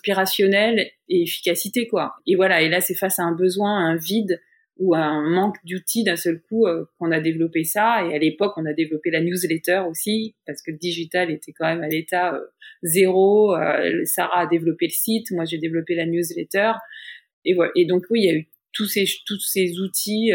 opérationnel 0.00 0.90
et 1.08 1.22
efficacité 1.22 1.86
quoi. 1.86 2.16
Et 2.26 2.36
voilà, 2.36 2.60
et 2.60 2.68
là 2.68 2.82
c'est 2.82 2.94
face 2.94 3.18
à 3.18 3.22
un 3.22 3.32
besoin, 3.32 3.78
un 3.78 3.96
vide 3.96 4.38
ou 4.80 4.94
un 4.94 5.20
manque 5.28 5.58
d'outils 5.64 6.04
d'un 6.04 6.16
seul 6.16 6.40
coup 6.40 6.66
euh, 6.66 6.86
qu'on 6.98 7.12
a 7.12 7.20
développé 7.20 7.64
ça. 7.64 8.02
Et 8.06 8.14
à 8.14 8.18
l'époque, 8.18 8.54
on 8.56 8.64
a 8.64 8.72
développé 8.72 9.10
la 9.10 9.20
newsletter 9.20 9.82
aussi 9.88 10.34
parce 10.46 10.62
que 10.62 10.70
le 10.70 10.78
digital 10.78 11.30
était 11.30 11.52
quand 11.52 11.66
même 11.66 11.82
à 11.82 11.88
l'état 11.88 12.34
euh, 12.34 12.46
zéro. 12.82 13.54
Euh, 13.54 14.04
Sarah 14.04 14.40
a 14.40 14.46
développé 14.46 14.86
le 14.86 14.92
site, 14.92 15.30
moi 15.32 15.44
j'ai 15.44 15.58
développé 15.58 15.94
la 15.94 16.06
newsletter. 16.06 16.72
Et 17.44 17.54
voilà. 17.54 17.70
Et 17.76 17.84
donc 17.84 18.04
oui, 18.08 18.22
il 18.22 18.26
y 18.26 18.30
a 18.30 18.34
eu 18.34 18.48
tous 18.72 18.86
ces 18.86 19.04
tous 19.26 19.38
ces 19.38 19.78
outils 19.80 20.32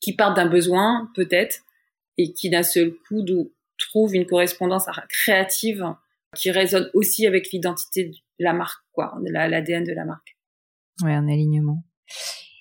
qui 0.00 0.14
partent 0.14 0.36
d'un 0.36 0.48
besoin 0.48 1.10
peut-être 1.14 1.60
et 2.16 2.32
qui 2.32 2.48
d'un 2.48 2.62
seul 2.62 2.94
coup 3.08 3.24
trouvent 3.78 4.14
une 4.14 4.26
correspondance 4.26 4.86
créative 5.08 5.84
qui 6.36 6.50
résonne 6.50 6.90
aussi 6.94 7.26
avec 7.26 7.50
l'identité 7.50 8.08
de 8.08 8.14
la 8.38 8.52
marque, 8.52 8.84
quoi, 8.92 9.14
l'ADN 9.22 9.84
de 9.84 9.92
la 9.92 10.04
marque. 10.04 10.36
Ouais, 11.02 11.12
un 11.12 11.28
alignement. 11.28 11.82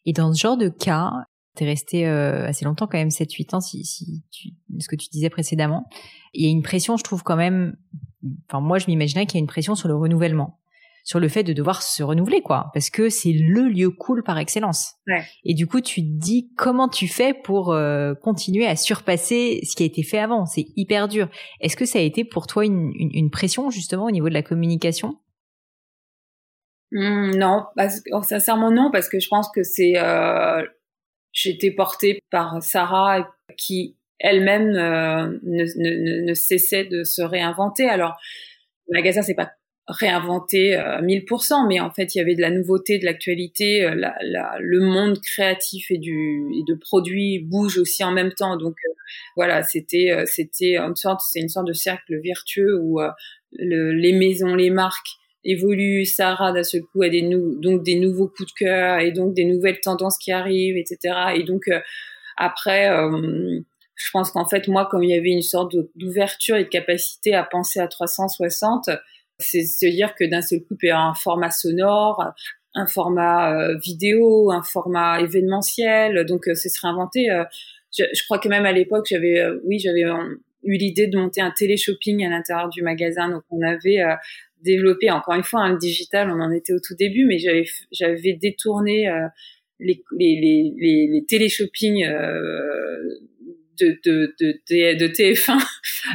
Et 0.05 0.13
dans 0.13 0.33
ce 0.33 0.39
genre 0.39 0.57
de 0.57 0.69
cas, 0.69 1.11
tu 1.55 1.63
es 1.63 1.67
resté 1.67 2.07
euh, 2.07 2.47
assez 2.47 2.65
longtemps 2.65 2.87
quand 2.87 2.97
même, 2.97 3.09
7-8 3.09 3.55
ans, 3.55 3.61
si, 3.61 3.83
si 3.85 4.23
tu, 4.31 4.49
ce 4.79 4.87
que 4.87 4.95
tu 4.95 5.09
disais 5.09 5.29
précédemment. 5.29 5.87
Il 6.33 6.45
y 6.45 6.47
a 6.47 6.51
une 6.51 6.61
pression, 6.61 6.97
je 6.97 7.03
trouve 7.03 7.23
quand 7.23 7.35
même, 7.35 7.75
enfin 8.49 8.61
moi 8.61 8.79
je 8.79 8.87
m'imaginais 8.87 9.25
qu'il 9.25 9.35
y 9.35 9.39
a 9.39 9.43
une 9.43 9.47
pression 9.47 9.75
sur 9.75 9.89
le 9.89 9.95
renouvellement, 9.95 10.59
sur 11.03 11.19
le 11.19 11.27
fait 11.27 11.43
de 11.43 11.51
devoir 11.51 11.81
se 11.81 12.03
renouveler, 12.03 12.41
quoi, 12.41 12.69
parce 12.73 12.89
que 12.89 13.09
c'est 13.09 13.33
le 13.33 13.67
lieu 13.67 13.89
cool 13.89 14.23
par 14.23 14.37
excellence. 14.37 14.93
Ouais. 15.07 15.23
Et 15.43 15.53
du 15.53 15.67
coup, 15.67 15.81
tu 15.81 16.01
te 16.01 16.07
dis 16.07 16.51
comment 16.55 16.87
tu 16.87 17.07
fais 17.07 17.33
pour 17.33 17.73
euh, 17.73 18.13
continuer 18.13 18.65
à 18.65 18.77
surpasser 18.77 19.61
ce 19.63 19.75
qui 19.75 19.83
a 19.83 19.85
été 19.85 20.03
fait 20.03 20.19
avant? 20.19 20.45
C'est 20.45 20.67
hyper 20.77 21.09
dur. 21.09 21.27
Est-ce 21.59 21.75
que 21.75 21.85
ça 21.85 21.99
a 21.99 22.01
été 22.01 22.23
pour 22.23 22.47
toi 22.47 22.65
une, 22.65 22.91
une, 22.95 23.11
une 23.13 23.29
pression 23.29 23.69
justement 23.71 24.05
au 24.05 24.11
niveau 24.11 24.29
de 24.29 24.33
la 24.33 24.43
communication? 24.43 25.17
Mmh, 26.91 27.35
non, 27.37 27.65
parce, 27.75 28.01
oh, 28.11 28.21
sincèrement 28.21 28.71
non, 28.71 28.91
parce 28.91 29.07
que 29.07 29.19
je 29.19 29.29
pense 29.29 29.49
que 29.49 29.63
c'est 29.63 29.93
euh, 29.97 30.61
j'étais 31.31 31.71
portée 31.71 32.21
par 32.31 32.61
Sarah 32.61 33.29
qui 33.57 33.97
elle-même 34.19 34.75
euh, 34.75 35.39
ne, 35.43 35.63
ne, 35.63 36.25
ne, 36.27 36.33
cessait 36.33 36.85
de 36.85 37.03
se 37.03 37.21
réinventer. 37.21 37.87
Alors, 37.89 38.17
le 38.89 38.97
magasin 38.99 39.21
c'est 39.21 39.35
pas 39.35 39.51
réinventé 39.87 40.75
euh, 40.77 41.01
1000%, 41.01 41.67
mais 41.67 41.79
en 41.79 41.91
fait 41.91 42.13
il 42.13 42.19
y 42.19 42.21
avait 42.21 42.35
de 42.35 42.41
la 42.41 42.51
nouveauté, 42.51 42.99
de 42.99 43.05
l'actualité. 43.05 43.83
Euh, 43.85 43.95
la, 43.95 44.15
la, 44.21 44.57
le 44.59 44.81
monde 44.81 45.19
créatif 45.21 45.91
et 45.91 45.97
du 45.97 46.51
et 46.53 46.63
de 46.67 46.75
produits 46.75 47.39
bouge 47.39 47.77
aussi 47.77 48.03
en 48.03 48.11
même 48.11 48.33
temps. 48.33 48.57
Donc 48.57 48.75
euh, 48.85 48.93
voilà, 49.37 49.63
c'était 49.63 50.11
c'était 50.25 50.77
une 50.77 50.95
sorte 50.97 51.21
c'est 51.31 51.39
une 51.39 51.49
sorte 51.49 51.67
de 51.67 51.73
cercle 51.73 52.19
vertueux 52.21 52.77
où 52.81 52.99
le, 53.53 53.93
les 53.93 54.13
maisons, 54.13 54.55
les 54.55 54.69
marques 54.69 55.20
évolue, 55.43 56.05
Sarah 56.05 56.51
d'un 56.51 56.63
seul 56.63 56.81
coup 56.81 57.01
a 57.01 57.09
des 57.09 57.21
donc 57.21 57.83
des 57.83 57.99
nouveaux 57.99 58.27
coups 58.27 58.53
de 58.53 58.65
cœur 58.65 58.99
et 58.99 59.11
donc 59.11 59.33
des 59.33 59.45
nouvelles 59.45 59.79
tendances 59.79 60.17
qui 60.17 60.31
arrivent, 60.31 60.77
etc. 60.77 61.15
Et 61.35 61.43
donc 61.43 61.67
euh, 61.67 61.79
après, 62.37 62.89
euh, 62.89 63.59
je 63.95 64.09
pense 64.11 64.31
qu'en 64.31 64.45
fait 64.45 64.67
moi, 64.67 64.87
comme 64.89 65.03
il 65.03 65.09
y 65.09 65.17
avait 65.17 65.31
une 65.31 65.41
sorte 65.41 65.75
d'ouverture 65.95 66.55
et 66.57 66.63
de 66.63 66.69
capacité 66.69 67.33
à 67.33 67.43
penser 67.43 67.79
à 67.79 67.87
360, 67.87 68.89
c'est 69.39 69.63
se 69.63 69.87
dire 69.87 70.13
que 70.15 70.23
d'un 70.23 70.41
seul 70.41 70.59
coup 70.59 70.75
il 70.81 70.87
y 70.87 70.91
a 70.91 70.99
un 70.99 71.13
format 71.13 71.51
sonore, 71.51 72.23
un 72.75 72.87
format 72.87 73.53
euh, 73.53 73.77
vidéo, 73.83 74.51
un 74.51 74.63
format 74.63 75.21
événementiel, 75.21 76.25
donc 76.25 76.45
ce 76.45 76.69
serait 76.69 76.87
inventé. 76.87 77.27
Je, 77.97 78.03
je, 78.13 78.23
crois 78.23 78.39
que 78.39 78.47
même 78.47 78.65
à 78.65 78.71
l'époque 78.71 79.07
j'avais, 79.09 79.43
oui, 79.65 79.79
j'avais 79.79 80.05
eu 80.63 80.77
l'idée 80.77 81.07
de 81.07 81.17
monter 81.17 81.41
un 81.41 81.51
télé-shopping 81.51 82.25
à 82.25 82.29
l'intérieur 82.29 82.69
du 82.69 82.83
magasin. 82.83 83.29
Donc 83.29 83.43
on 83.49 83.61
avait 83.61 83.99
développer 84.63 85.11
encore 85.11 85.35
une 85.35 85.43
fois 85.43 85.61
un 85.61 85.75
digital 85.75 86.29
on 86.29 86.41
en 86.41 86.51
était 86.51 86.73
au 86.73 86.79
tout 86.79 86.95
début 86.95 87.25
mais 87.25 87.37
j'avais 87.37 87.65
j'avais 87.91 88.33
détourné 88.33 89.07
euh, 89.09 89.27
les, 89.79 90.03
les, 90.17 90.39
les, 90.77 91.09
les, 91.11 91.25
téléshopping 91.27 92.05
euh, 92.05 93.19
de, 93.79 93.99
de, 94.05 94.35
de, 94.39 94.97
de, 94.97 95.07
TF1 95.07 95.57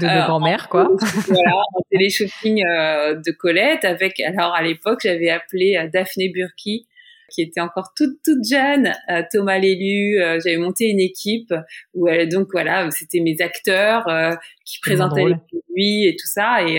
de 0.01 0.07
nos 0.07 0.26
grand-mères 0.26 0.68
quoi. 0.68 0.88
voilà 1.26 1.57
en 1.57 1.80
téléshopping 1.90 2.64
euh, 2.64 3.14
de 3.14 3.30
Colette 3.32 3.84
avec 3.84 4.20
alors 4.20 4.55
à 4.55 4.62
l'époque 4.62 5.01
j'avais 5.03 5.30
appelé 5.30 5.76
euh, 5.76 5.88
Daphné 5.92 6.28
Burki 6.28 6.86
qui 7.29 7.43
était 7.43 7.61
encore 7.61 7.93
toute 7.97 8.22
toute 8.24 8.45
jeune, 8.49 8.93
euh, 9.11 9.22
Thomas 9.33 9.59
Lélu, 9.59 10.20
euh, 10.20 10.39
j'avais 10.43 10.57
monté 10.57 10.87
une 10.87 11.01
équipe 11.01 11.53
où 11.95 12.09
elle, 12.09 12.29
donc 12.29 12.49
voilà, 12.53 12.91
c'était 12.91 13.20
mes 13.20 13.37
acteurs 13.41 14.09
euh, 14.09 14.35
qui 14.64 14.79
présentaient 14.81 15.24
les 15.24 15.35
produits 15.35 16.07
et 16.07 16.16
tout 16.16 16.27
ça 16.27 16.62
et, 16.62 16.77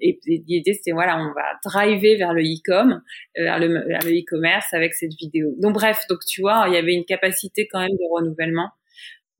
et 0.00 0.20
l'idée 0.26 0.74
c'était 0.74 0.92
voilà, 0.92 1.18
on 1.18 1.32
va 1.32 1.58
driver 1.64 2.16
vers 2.16 2.32
le 2.32 2.42
e-com, 2.42 3.00
vers 3.36 3.58
le 3.58 3.66
vers 3.86 4.02
le 4.04 4.10
e-commerce 4.10 4.72
avec 4.72 4.94
cette 4.94 5.14
vidéo. 5.14 5.54
Donc 5.58 5.74
bref, 5.74 6.04
donc 6.08 6.20
tu 6.26 6.40
vois, 6.40 6.64
il 6.68 6.74
y 6.74 6.76
avait 6.76 6.94
une 6.94 7.04
capacité 7.04 7.68
quand 7.70 7.80
même 7.80 7.90
de 7.90 8.14
renouvellement. 8.14 8.70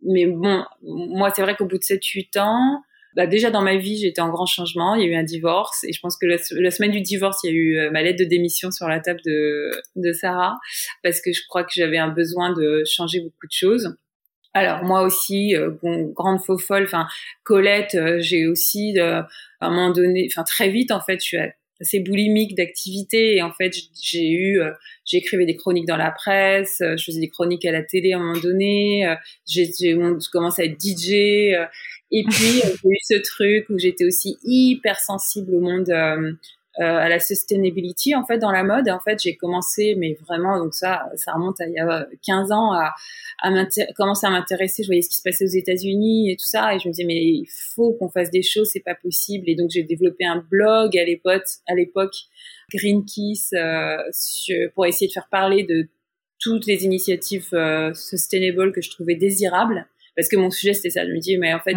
Mais 0.03 0.27
bon, 0.27 0.65
moi 0.83 1.31
c'est 1.35 1.43
vrai 1.43 1.57
qu'au 1.57 1.67
bout 1.67 1.79
de 1.79 1.83
7 1.83 2.03
8 2.05 2.37
ans, 2.39 2.83
bah 3.17 3.27
déjà 3.27 3.51
dans 3.51 3.63
ma 3.63 3.77
vie, 3.77 3.99
j'étais 3.99 4.21
en 4.21 4.31
grand 4.31 4.47
changement. 4.47 4.95
Il 4.95 5.03
y 5.03 5.05
a 5.05 5.09
eu 5.09 5.15
un 5.15 5.25
divorce 5.25 5.85
et 5.85 5.93
je 5.93 6.01
pense 6.01 6.17
que 6.17 6.27
la, 6.27 6.71
semaine 6.71 6.93
du 6.93 7.01
divorce, 7.01 7.41
il 7.43 7.47
y 7.49 7.51
a 7.51 7.57
eu 7.57 7.79
euh, 7.79 7.91
ma 7.91 8.03
lettre 8.03 8.21
de 8.21 8.25
démission 8.25 8.71
sur 8.71 8.87
la 8.89 9.01
table 9.01 9.21
de, 9.25 9.71
de 9.97 10.13
Sarah 10.13 10.57
parce 11.03 11.21
que 11.21 11.33
je 11.33 11.43
crois 11.49 11.65
que 11.65 11.73
j'avais 11.75 11.99
un 11.99 12.09
besoin 12.09 12.53
de 12.53 12.85
changer 12.85 13.21
beaucoup 13.21 13.47
de 13.47 13.53
choses. 13.53 13.97
Alors 14.55 14.85
moi 14.85 15.03
aussi, 15.03 15.57
euh, 15.57 15.71
bon, 15.83 16.07
grande 16.09 16.41
faux 16.41 16.59
folle. 16.59 16.85
Enfin, 16.85 17.07
Colette, 17.43 17.95
euh, 17.97 18.19
j'ai 18.21 18.47
aussi 18.47 18.97
à 18.99 19.27
un 19.61 19.71
moment 19.71 19.91
donné, 19.91 20.29
enfin 20.31 20.45
très 20.45 20.71
vite 20.71 20.93
en 20.93 21.01
fait, 21.01 21.21
je 21.21 21.25
suis 21.25 21.39
assez 21.81 21.99
boulimique 22.01 22.55
d'activité 22.57 23.37
et 23.37 23.43
en 23.43 23.53
fait 23.53 23.75
j'ai 24.03 24.31
eu 24.31 24.61
j'écrivais 25.07 25.47
des 25.47 25.57
chroniques 25.57 25.87
dans 25.87 25.97
la 25.97 26.11
presse 26.11 26.77
je 26.81 27.03
faisais 27.03 27.21
des 27.21 27.31
chroniques 27.31 27.65
à 27.65 27.73
la 27.73 27.83
télé 27.83 28.13
à 28.13 28.19
un 28.19 28.21
moment 28.21 28.39
donné 28.39 29.17
j'ai 29.49 29.97
commencé 30.31 30.61
à 30.61 30.65
être 30.67 30.79
DJ 30.79 31.55
et 32.11 32.25
puis, 32.25 32.61
euh, 32.65 32.75
j'ai 32.83 32.89
eu 32.89 32.99
ce 33.03 33.23
truc 33.23 33.67
où 33.71 33.79
j'étais 33.79 34.05
aussi 34.05 34.39
hyper 34.43 34.99
sensible 34.99 35.55
au 35.55 35.61
monde, 35.61 35.89
euh, 35.91 36.33
euh, 36.79 36.85
à 36.85 37.09
la 37.09 37.19
sustainability, 37.19 38.15
en 38.15 38.25
fait, 38.25 38.39
dans 38.39 38.53
la 38.53 38.63
mode. 38.63 38.89
en 38.89 39.01
fait, 39.01 39.21
j'ai 39.23 39.37
commencé, 39.37 39.97
mais 39.97 40.17
vraiment, 40.27 40.59
donc 40.59 40.75
ça, 40.75 41.11
ça 41.17 41.33
remonte 41.33 41.61
à 41.61 41.67
il 41.67 41.75
y 41.75 41.79
a 41.79 42.07
15 42.25 42.53
ans, 42.53 42.73
à, 42.73 42.95
à 43.43 43.51
commencer 43.97 44.27
à 44.27 44.31
m'intéresser. 44.31 44.83
Je 44.83 44.89
voyais 44.89 45.03
ce 45.03 45.11
qui 45.11 45.17
se 45.17 45.23
passait 45.23 45.45
aux 45.45 45.49
États-Unis 45.49 46.31
et 46.31 46.37
tout 46.37 46.47
ça. 46.47 46.75
Et 46.75 46.79
je 46.79 46.89
me 46.89 46.93
disais, 46.93 47.05
mais 47.05 47.17
il 47.17 47.47
faut 47.75 47.93
qu'on 47.95 48.09
fasse 48.09 48.31
des 48.31 48.43
choses, 48.43 48.71
c'est 48.73 48.85
pas 48.85 48.95
possible. 48.95 49.49
Et 49.49 49.57
donc, 49.57 49.71
j'ai 49.71 49.83
développé 49.83 50.25
un 50.25 50.45
blog 50.51 50.97
à 50.97 51.05
l'époque, 51.05 51.47
à 51.69 51.75
Green 52.73 53.05
Kiss, 53.05 53.53
euh, 53.53 53.97
pour 54.75 54.87
essayer 54.87 55.09
de 55.09 55.13
faire 55.13 55.29
parler 55.29 55.65
de 55.65 55.89
toutes 56.39 56.67
les 56.67 56.85
initiatives 56.85 57.49
euh, 57.53 57.93
sustainable 57.95 58.73
que 58.73 58.81
je 58.81 58.91
trouvais 58.91 59.15
désirables 59.15 59.87
parce 60.17 60.29
que 60.29 60.37
mon 60.37 60.51
sujet 60.51 60.75
c'était 60.75 60.91
ça. 60.91 61.07
Je 61.07 61.13
me 61.13 61.19
dis 61.19 61.37
mais 61.39 61.55
en 61.55 61.61
fait, 61.61 61.75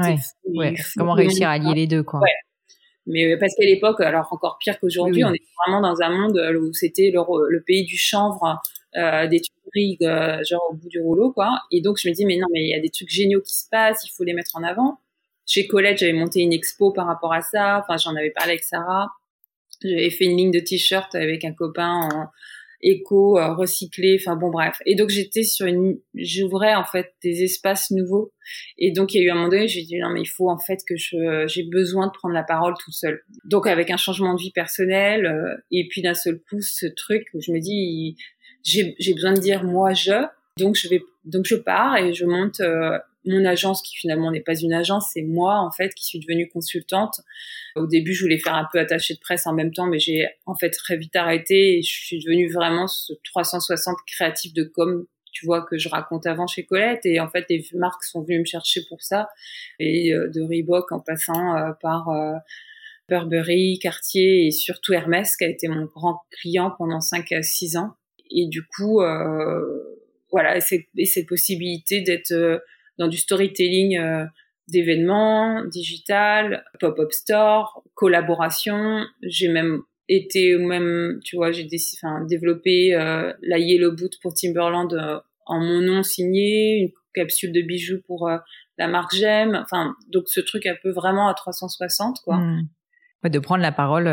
comment 0.98 1.14
réussir 1.14 1.48
à 1.48 1.54
allier 1.54 1.74
les 1.74 1.88
deux 1.88 2.04
quoi. 2.04 2.22
Mais 3.06 3.38
parce 3.38 3.54
qu'à 3.56 3.66
l'époque, 3.66 4.00
alors 4.00 4.28
encore 4.32 4.58
pire 4.60 4.80
qu'aujourd'hui, 4.80 5.26
on 5.26 5.34
est 5.34 5.44
vraiment 5.66 5.82
dans 5.82 6.02
un 6.02 6.10
monde 6.10 6.40
où 6.62 6.74
c'était 6.74 7.12
le, 7.14 7.64
pays 7.66 7.84
du 7.84 7.98
chanvre, 7.98 8.62
euh, 8.96 9.28
des 9.28 9.42
tueries 9.42 9.98
euh, 10.04 10.42
genre 10.48 10.62
au 10.70 10.76
bout 10.76 10.88
du 10.88 11.02
rouleau 11.02 11.32
quoi. 11.32 11.60
Et 11.72 11.82
donc 11.82 11.98
je 12.02 12.08
me 12.08 12.14
dis 12.14 12.26
mais 12.26 12.38
non 12.38 12.48
mais 12.54 12.62
il 12.62 12.70
y 12.70 12.76
a 12.76 12.80
des 12.80 12.90
trucs 12.90 13.10
géniaux 13.10 13.42
qui 13.42 13.54
se 13.56 13.68
passent, 13.70 14.06
il 14.06 14.12
faut 14.16 14.24
les 14.24 14.34
mettre 14.34 14.56
en 14.56 14.64
avant. 14.64 15.00
Chez 15.46 15.68
Colette, 15.68 15.98
j'avais 15.98 16.14
monté 16.14 16.42
une 16.42 16.54
expo 16.54 16.92
par 16.92 17.06
rapport 17.06 17.34
à 17.34 17.42
ça. 17.42 17.84
Enfin, 17.84 17.98
j'en 17.98 18.16
avais 18.16 18.32
parlé 18.32 18.52
avec 18.52 18.64
Sarah. 18.64 19.10
J'avais 19.84 20.10
fait 20.10 20.26
une 20.26 20.38
ligne 20.38 20.52
de 20.52 20.60
t-shirts 20.60 21.16
avec 21.16 21.44
un 21.44 21.54
copain 21.54 22.10
en, 22.14 22.28
éco, 22.84 23.40
euh, 23.40 23.56
recyclé, 23.56 24.18
enfin 24.20 24.36
bon 24.36 24.52
bref. 24.52 24.78
Et 24.86 24.96
donc 24.96 25.10
j'étais 25.10 25.44
sur 25.44 25.66
une, 25.66 25.98
j'ouvrais 26.14 26.76
en 26.76 26.84
fait 26.84 27.14
des 27.24 27.44
espaces 27.44 27.90
nouveaux. 27.90 28.32
Et 28.78 28.92
donc 28.92 29.14
il 29.14 29.22
y 29.22 29.24
a 29.24 29.28
eu 29.28 29.30
un 29.32 29.36
moment 29.36 29.50
donné, 29.50 29.68
j'ai 29.68 29.84
dit 29.84 29.98
non 30.00 30.10
mais 30.10 30.22
il 30.22 30.30
faut 30.30 30.50
en 30.50 30.60
fait 30.60 30.80
que 30.88 30.96
je, 30.96 31.46
j'ai 31.48 31.64
besoin 31.64 32.08
de 32.08 32.12
prendre 32.12 32.36
la 32.36 32.44
parole 32.44 32.74
toute 32.84 32.94
seule. 32.94 33.24
Donc 33.46 33.66
avec 33.66 33.90
un 33.90 33.98
changement 33.98 34.36
de 34.36 34.40
vie 34.40 34.52
personnelle 34.52 35.26
euh, 35.26 35.56
et 35.72 35.88
puis 35.90 36.02
d'un 36.02 36.14
seul 36.14 36.40
coup 36.50 36.62
ce 36.62 36.86
truc 36.86 37.26
où 37.34 37.42
je 37.42 37.52
me 37.52 37.60
dis 37.60 38.18
j'ai, 38.64 38.96
j'ai 39.00 39.14
besoin 39.14 39.34
de 39.34 39.40
dire 39.40 39.64
moi 39.64 39.94
je, 39.94 40.26
donc 40.60 40.76
je 40.76 40.90
vais, 40.90 41.02
donc 41.26 41.46
je 41.46 41.56
pars 41.56 41.98
et 41.98 42.14
je 42.14 42.26
monte 42.26 42.60
euh, 42.60 42.98
mon 43.26 43.46
agence 43.46 43.82
qui 43.82 43.96
finalement 43.96 44.32
n'est 44.32 44.42
pas 44.42 44.56
une 44.56 44.74
agence, 44.74 45.12
c'est 45.14 45.22
moi 45.22 45.60
en 45.60 45.72
fait 45.72 45.94
qui 45.94 46.06
suis 46.06 46.20
devenue 46.20 46.50
consultante. 46.50 47.22
Au 47.76 47.88
début, 47.88 48.14
je 48.14 48.24
voulais 48.24 48.38
faire 48.38 48.56
un 48.56 48.68
peu 48.72 48.80
attaché 48.80 49.14
de 49.14 49.20
presse 49.20 49.48
en 49.48 49.54
même 49.54 49.74
temps, 49.74 49.88
mais 49.88 50.00
j'ai 50.00 50.28
en 50.46 50.56
fait 50.56 50.70
très 50.70 50.98
vite 50.98 51.16
arrêté 51.16 51.78
et 51.78 51.82
je 51.82 51.92
suis 51.92 52.20
devenue 52.20 52.52
vraiment 52.52 52.88
ce 52.88 53.14
360 53.24 53.98
créatif 54.06 54.54
de 54.54 54.64
com, 54.64 55.06
tu 55.32 55.46
vois, 55.46 55.66
que 55.66 55.78
je 55.78 55.90
raconte 55.90 56.28
avant 56.28 56.48
chez 56.48 56.66
Colette. 56.66 57.06
Et 57.06 57.20
en 57.20 57.30
fait, 57.30 57.46
les 57.50 57.66
marques 57.74 58.04
sont 58.04 58.22
venues 58.22 58.40
me 58.40 58.46
chercher 58.46 58.82
pour 58.88 59.02
ça, 59.02 59.30
et 59.80 60.14
euh, 60.14 60.30
de 60.30 60.42
Reebok 60.42 60.92
en 60.92 61.00
passant 61.00 61.56
euh, 61.56 61.72
par 61.82 62.10
euh, 62.10 62.34
Burberry, 63.10 63.80
Cartier 63.80 64.48
et 64.48 64.52
surtout 64.52 64.94
Hermès, 64.94 65.36
qui 65.36 65.44
a 65.46 65.50
été 65.50 65.68
mon 65.68 65.86
grand 65.86 66.22
client 66.32 66.74
pendant 66.78 67.02
5 67.02 67.32
à 67.32 67.42
6 67.42 67.78
ans. 67.78 67.96
Et 68.30 68.48
du 68.48 68.66
coup, 68.66 69.02
voilà, 70.32 70.58
et, 70.58 70.88
et 70.98 71.06
cette 71.06 71.28
possibilité 71.28 72.02
d'être 72.02 72.64
dans 72.98 73.08
du 73.08 73.18
storytelling 73.18 73.98
euh, 73.98 74.26
d'événements, 74.68 75.64
digital, 75.66 76.64
pop-up 76.80 77.12
store, 77.12 77.84
collaboration. 77.96 79.06
J'ai 79.22 79.50
même 79.50 79.82
été 80.10 80.58
même, 80.58 81.20
tu 81.24 81.36
vois, 81.36 81.52
j'ai 81.52 81.68
enfin, 81.96 82.26
développé 82.26 82.94
euh, 82.94 83.34
la 83.42 83.58
Yellow 83.58 83.94
Boot 83.94 84.14
pour 84.22 84.34
Timberland 84.34 84.94
euh, 84.94 85.20
en 85.46 85.60
mon 85.60 85.82
nom 85.82 86.04
signé, 86.04 86.78
une 86.78 86.90
capsule 87.14 87.52
de 87.52 87.62
bijoux 87.62 88.00
pour 88.08 88.30
la 88.78 88.88
marque 88.88 89.14
J'aime. 89.14 89.60
Enfin, 89.62 89.96
donc 90.08 90.24
ce 90.28 90.40
truc 90.40 90.66
un 90.66 90.76
peu 90.82 90.92
vraiment 90.92 91.28
à 91.28 91.34
360, 91.34 92.20
quoi. 92.24 92.38
Hmm. 92.38 92.68
de 93.26 93.40
prendre 93.40 93.62
la 93.62 93.74
parole 93.74 94.08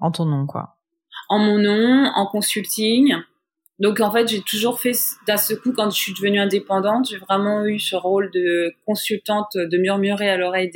en 0.00 0.10
ton 0.10 0.24
nom, 0.24 0.46
quoi. 0.46 0.78
En 1.28 1.38
mon 1.38 1.58
nom, 1.58 2.10
en 2.14 2.26
consulting. 2.26 3.14
Donc 3.80 4.00
en 4.00 4.12
fait, 4.12 4.28
j'ai 4.28 4.42
toujours 4.42 4.78
fait 4.78 4.92
d'un 5.26 5.38
ce 5.38 5.54
coup 5.54 5.72
quand 5.72 5.88
je 5.90 5.96
suis 5.96 6.12
devenue 6.12 6.38
indépendante, 6.38 7.08
j'ai 7.08 7.16
vraiment 7.16 7.64
eu 7.64 7.78
ce 7.78 7.96
rôle 7.96 8.30
de 8.30 8.74
consultante, 8.86 9.56
de 9.56 9.78
murmurer 9.78 10.28
à 10.28 10.36
l'oreille 10.36 10.70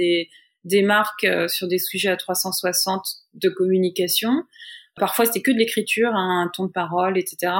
des 0.65 0.83
marques 0.83 1.25
euh, 1.25 1.47
sur 1.47 1.69
des 1.69 1.79
sujets 1.79 2.09
à 2.09 2.17
360 2.17 3.05
de 3.35 3.51
communication. 3.51 4.45
Parfois, 4.97 5.27
c'était 5.27 5.43
que 5.43 5.51
de 5.51 5.59
l'écriture, 5.59 6.13
hein, 6.15 6.45
un 6.47 6.51
ton 6.55 6.65
de 6.65 6.73
parole, 6.73 7.19
etc. 7.19 7.53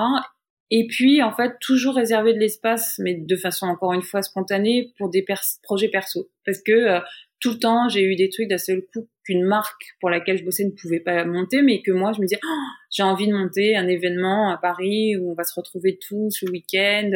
Et 0.71 0.87
puis, 0.87 1.23
en 1.23 1.33
fait, 1.33 1.53
toujours 1.61 1.95
réserver 1.95 2.33
de 2.33 2.39
l'espace, 2.39 2.99
mais 2.99 3.15
de 3.15 3.37
façon 3.37 3.67
encore 3.67 3.93
une 3.93 4.03
fois 4.03 4.23
spontanée, 4.23 4.95
pour 4.97 5.11
des 5.11 5.25
projets 5.63 5.89
perso. 5.89 6.31
Parce 6.47 6.63
que 6.63 6.73
euh, 6.73 7.01
tout 7.41 7.51
le 7.51 7.59
temps, 7.59 7.89
j'ai 7.89 8.03
eu 8.03 8.17
des 8.17 8.31
trucs 8.31 8.49
d'un 8.49 8.59
seul 8.59 8.83
coup 8.93 9.09
qu'une 9.25 9.45
marque 9.45 9.97
pour 10.01 10.11
laquelle 10.11 10.39
je 10.39 10.45
bossais 10.45 10.65
ne 10.65 10.71
pouvait 10.71 11.01
pas 11.01 11.25
monter, 11.25 11.63
mais 11.63 11.83
que 11.83 11.93
moi, 11.93 12.13
je 12.13 12.21
me 12.21 12.27
disais, 12.27 12.41
oh, 12.45 12.65
j'ai 12.91 13.03
envie 13.03 13.27
de 13.27 13.33
monter 13.33 13.77
un 13.77 13.89
événement 13.89 14.51
à 14.51 14.57
Paris 14.57 15.17
où 15.17 15.33
on 15.33 15.35
va 15.35 15.45
se 15.45 15.55
retrouver 15.57 15.99
tous 16.07 16.43
le 16.43 16.51
week-end. 16.51 17.11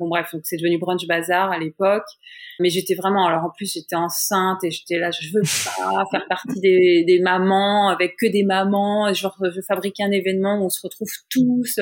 Bon, 0.00 0.08
bref, 0.08 0.30
donc 0.32 0.42
c'est 0.44 0.56
devenu 0.56 0.78
Brunch 0.78 1.06
Bazar 1.06 1.52
à 1.52 1.58
l'époque. 1.58 2.06
Mais 2.58 2.68
j'étais 2.68 2.94
vraiment, 2.94 3.26
alors 3.26 3.44
en 3.44 3.50
plus, 3.50 3.72
j'étais 3.72 3.96
enceinte 3.96 4.62
et 4.64 4.70
j'étais 4.70 4.98
là, 4.98 5.10
je 5.10 5.28
veux 5.32 5.42
pas 5.42 6.04
faire 6.10 6.26
partie 6.28 6.60
des, 6.60 7.04
des 7.06 7.20
mamans 7.20 7.88
avec 7.88 8.16
que 8.16 8.26
des 8.26 8.42
mamans. 8.42 9.12
Je 9.14 9.26
veux, 9.40 9.62
fabriquer 9.66 10.02
un 10.02 10.10
événement 10.10 10.60
où 10.60 10.66
on 10.66 10.68
se 10.68 10.80
retrouve 10.82 11.08
tous 11.30 11.78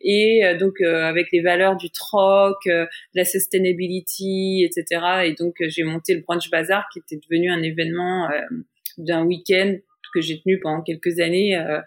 et 0.00 0.44
euh, 0.44 0.58
donc 0.58 0.80
euh, 0.80 1.04
avec 1.04 1.28
les 1.32 1.40
valeurs 1.40 1.76
du 1.76 1.90
troc, 1.90 2.56
euh, 2.66 2.84
de 2.84 3.18
la 3.18 3.24
sustainability, 3.24 4.64
etc. 4.64 5.02
Et 5.24 5.34
donc 5.34 5.54
j'ai 5.60 5.84
monté 5.84 6.14
le 6.14 6.20
Brunch 6.20 6.50
Bazar 6.50 6.86
qui 6.92 6.98
était 6.98 7.20
devenu 7.28 7.50
un 7.50 7.62
événement 7.62 8.28
d'un 8.98 9.24
week-end 9.24 9.76
que 10.12 10.20
j'ai 10.20 10.40
tenu 10.40 10.60
pendant 10.60 10.82
quelques 10.82 11.20
années, 11.20 11.56
euh, 11.56 11.80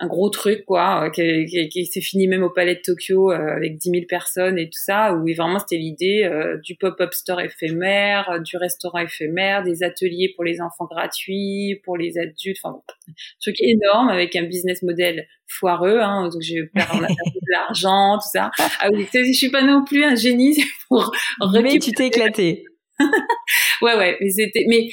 un 0.00 0.08
gros 0.08 0.28
truc 0.28 0.64
quoi, 0.64 1.04
euh, 1.04 1.10
qui, 1.10 1.46
qui, 1.46 1.68
qui 1.68 1.86
s'est 1.86 2.00
fini 2.00 2.26
même 2.26 2.42
au 2.42 2.50
Palais 2.50 2.74
de 2.74 2.80
Tokyo 2.80 3.30
euh, 3.30 3.56
avec 3.56 3.76
10 3.76 3.90
000 3.90 4.02
personnes 4.08 4.58
et 4.58 4.66
tout 4.66 4.80
ça, 4.80 5.14
où 5.14 5.24
vraiment 5.34 5.60
c'était 5.60 5.76
l'idée 5.76 6.28
du 6.64 6.74
pop-up 6.74 7.14
store 7.14 7.40
éphémère, 7.40 8.40
du 8.44 8.56
restaurant 8.56 8.98
éphémère, 8.98 9.62
des 9.62 9.82
ateliers 9.82 10.32
pour 10.34 10.44
les 10.44 10.60
enfants 10.60 10.86
gratuits, 10.86 11.80
pour 11.84 11.96
les 11.96 12.18
adultes, 12.18 12.58
enfin 12.62 12.76
un 13.08 13.12
truc 13.40 13.56
énorme 13.60 14.08
avec 14.08 14.34
un 14.34 14.42
business 14.42 14.82
model 14.82 15.26
foireux, 15.46 16.00
hein, 16.00 16.28
donc 16.28 16.42
j'ai 16.42 16.64
perdu 16.64 16.98
de 16.98 17.52
l'argent, 17.52 18.18
tout 18.18 18.30
ça. 18.32 18.50
Ah 18.80 18.88
oui, 18.92 19.06
je 19.12 19.32
suis 19.32 19.50
pas 19.50 19.62
non 19.62 19.84
plus 19.84 20.02
un 20.02 20.16
génie 20.16 20.56
pour. 20.88 21.12
Mais 21.62 21.78
tu 21.78 21.92
t'es 21.92 22.08
éclaté. 22.08 22.64
ouais 23.82 23.96
ouais, 23.96 24.16
mais 24.20 24.30
c'était 24.30 24.64
mais 24.68 24.88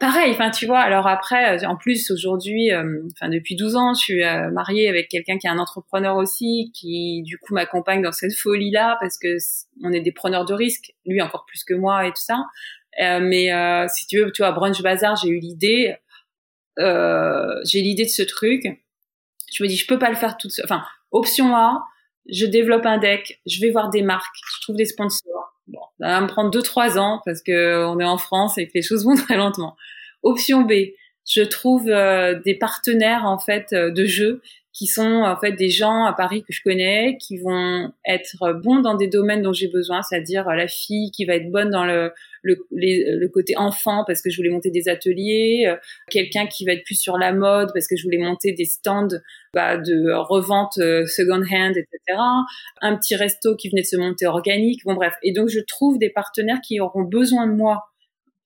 pareil, 0.00 0.32
enfin 0.32 0.50
tu 0.50 0.66
vois. 0.66 0.80
Alors 0.80 1.06
après, 1.06 1.62
euh, 1.62 1.68
en 1.68 1.76
plus 1.76 2.10
aujourd'hui, 2.10 2.72
euh, 2.72 3.02
enfin 3.12 3.28
depuis 3.28 3.54
12 3.54 3.76
ans, 3.76 3.94
je 3.94 4.00
suis 4.00 4.24
euh, 4.24 4.50
mariée 4.50 4.88
avec 4.88 5.08
quelqu'un 5.08 5.38
qui 5.38 5.46
est 5.46 5.50
un 5.50 5.58
entrepreneur 5.58 6.16
aussi, 6.16 6.72
qui 6.74 7.22
du 7.22 7.38
coup 7.38 7.54
m'accompagne 7.54 8.02
dans 8.02 8.10
cette 8.10 8.34
folie 8.34 8.72
là 8.72 8.96
parce 9.00 9.18
que 9.18 9.36
on 9.84 9.92
est 9.92 10.00
des 10.00 10.12
preneurs 10.12 10.46
de 10.46 10.54
risques, 10.54 10.94
lui 11.06 11.22
encore 11.22 11.44
plus 11.46 11.62
que 11.64 11.74
moi 11.74 12.06
et 12.06 12.10
tout 12.10 12.22
ça. 12.22 12.46
mais 12.98 13.50
si 13.88 14.06
tu 14.08 14.18
veux, 14.18 14.32
tu 14.32 14.42
vois, 14.42 14.52
brunch 14.52 14.82
bazar, 14.82 15.16
j'ai 15.16 15.28
eu 15.28 15.38
l'idée, 15.38 15.94
j'ai 16.78 17.82
l'idée 17.82 18.04
de 18.04 18.10
ce 18.10 18.22
truc. 18.22 18.64
Je 19.52 19.62
me 19.62 19.68
dis, 19.68 19.76
je 19.76 19.86
peux 19.86 19.98
pas 19.98 20.10
le 20.10 20.16
faire 20.16 20.36
toute 20.36 20.52
seule. 20.52 20.64
Enfin, 20.64 20.84
option 21.10 21.56
A, 21.56 21.82
je 22.30 22.46
développe 22.46 22.86
un 22.86 22.98
deck, 22.98 23.40
je 23.46 23.60
vais 23.60 23.70
voir 23.70 23.90
des 23.90 24.02
marques, 24.02 24.36
je 24.54 24.60
trouve 24.62 24.76
des 24.76 24.84
sponsors 24.84 25.39
Bon, 25.70 25.80
ça 26.00 26.08
va 26.08 26.20
me 26.20 26.26
prendre 26.26 26.50
deux 26.50 26.62
trois 26.62 26.98
ans 26.98 27.20
parce 27.24 27.42
que 27.42 27.84
on 27.86 28.00
est 28.00 28.04
en 28.04 28.18
France 28.18 28.58
et 28.58 28.66
que 28.66 28.72
les 28.74 28.82
choses 28.82 29.04
vont 29.06 29.14
très 29.14 29.36
lentement. 29.36 29.76
Option 30.22 30.62
B, 30.62 30.72
je 31.28 31.42
trouve 31.42 31.88
euh, 31.88 32.38
des 32.44 32.54
partenaires 32.54 33.24
en 33.24 33.38
fait 33.38 33.72
euh, 33.72 33.90
de 33.90 34.04
jeu 34.04 34.42
qui 34.72 34.86
sont 34.86 35.22
en 35.24 35.36
fait 35.36 35.52
des 35.52 35.68
gens 35.68 36.04
à 36.04 36.12
Paris 36.12 36.42
que 36.42 36.52
je 36.52 36.62
connais, 36.62 37.16
qui 37.18 37.38
vont 37.38 37.92
être 38.06 38.52
bons 38.62 38.80
dans 38.80 38.94
des 38.94 39.08
domaines 39.08 39.42
dont 39.42 39.52
j'ai 39.52 39.68
besoin, 39.68 40.02
c'est-à-dire 40.02 40.48
euh, 40.48 40.54
la 40.54 40.68
fille 40.68 41.10
qui 41.10 41.24
va 41.24 41.34
être 41.34 41.50
bonne 41.50 41.70
dans 41.70 41.84
le, 41.84 42.12
le, 42.42 42.56
le, 42.70 43.28
côté 43.28 43.56
enfant 43.56 44.04
parce 44.06 44.22
que 44.22 44.30
je 44.30 44.36
voulais 44.36 44.50
monter 44.50 44.70
des 44.70 44.88
ateliers, 44.88 45.64
euh, 45.66 45.76
quelqu'un 46.08 46.46
qui 46.46 46.64
va 46.64 46.72
être 46.72 46.84
plus 46.84 47.00
sur 47.00 47.18
la 47.18 47.32
mode 47.32 47.70
parce 47.74 47.88
que 47.88 47.96
je 47.96 48.04
voulais 48.04 48.18
monter 48.18 48.52
des 48.52 48.64
stands 48.64 49.08
bah, 49.54 49.76
de 49.76 50.12
revente 50.12 50.78
euh, 50.78 51.04
second 51.06 51.42
hand, 51.42 51.76
etc. 51.76 52.18
Un 52.80 52.96
petit 52.96 53.16
resto 53.16 53.56
qui 53.56 53.70
venait 53.70 53.82
de 53.82 53.86
se 53.86 53.96
monter 53.96 54.26
organique, 54.26 54.84
bon 54.84 54.94
bref. 54.94 55.14
Et 55.24 55.32
donc 55.32 55.48
je 55.48 55.60
trouve 55.60 55.98
des 55.98 56.10
partenaires 56.10 56.60
qui 56.64 56.80
auront 56.80 57.02
besoin 57.02 57.48
de 57.48 57.54
moi 57.54 57.90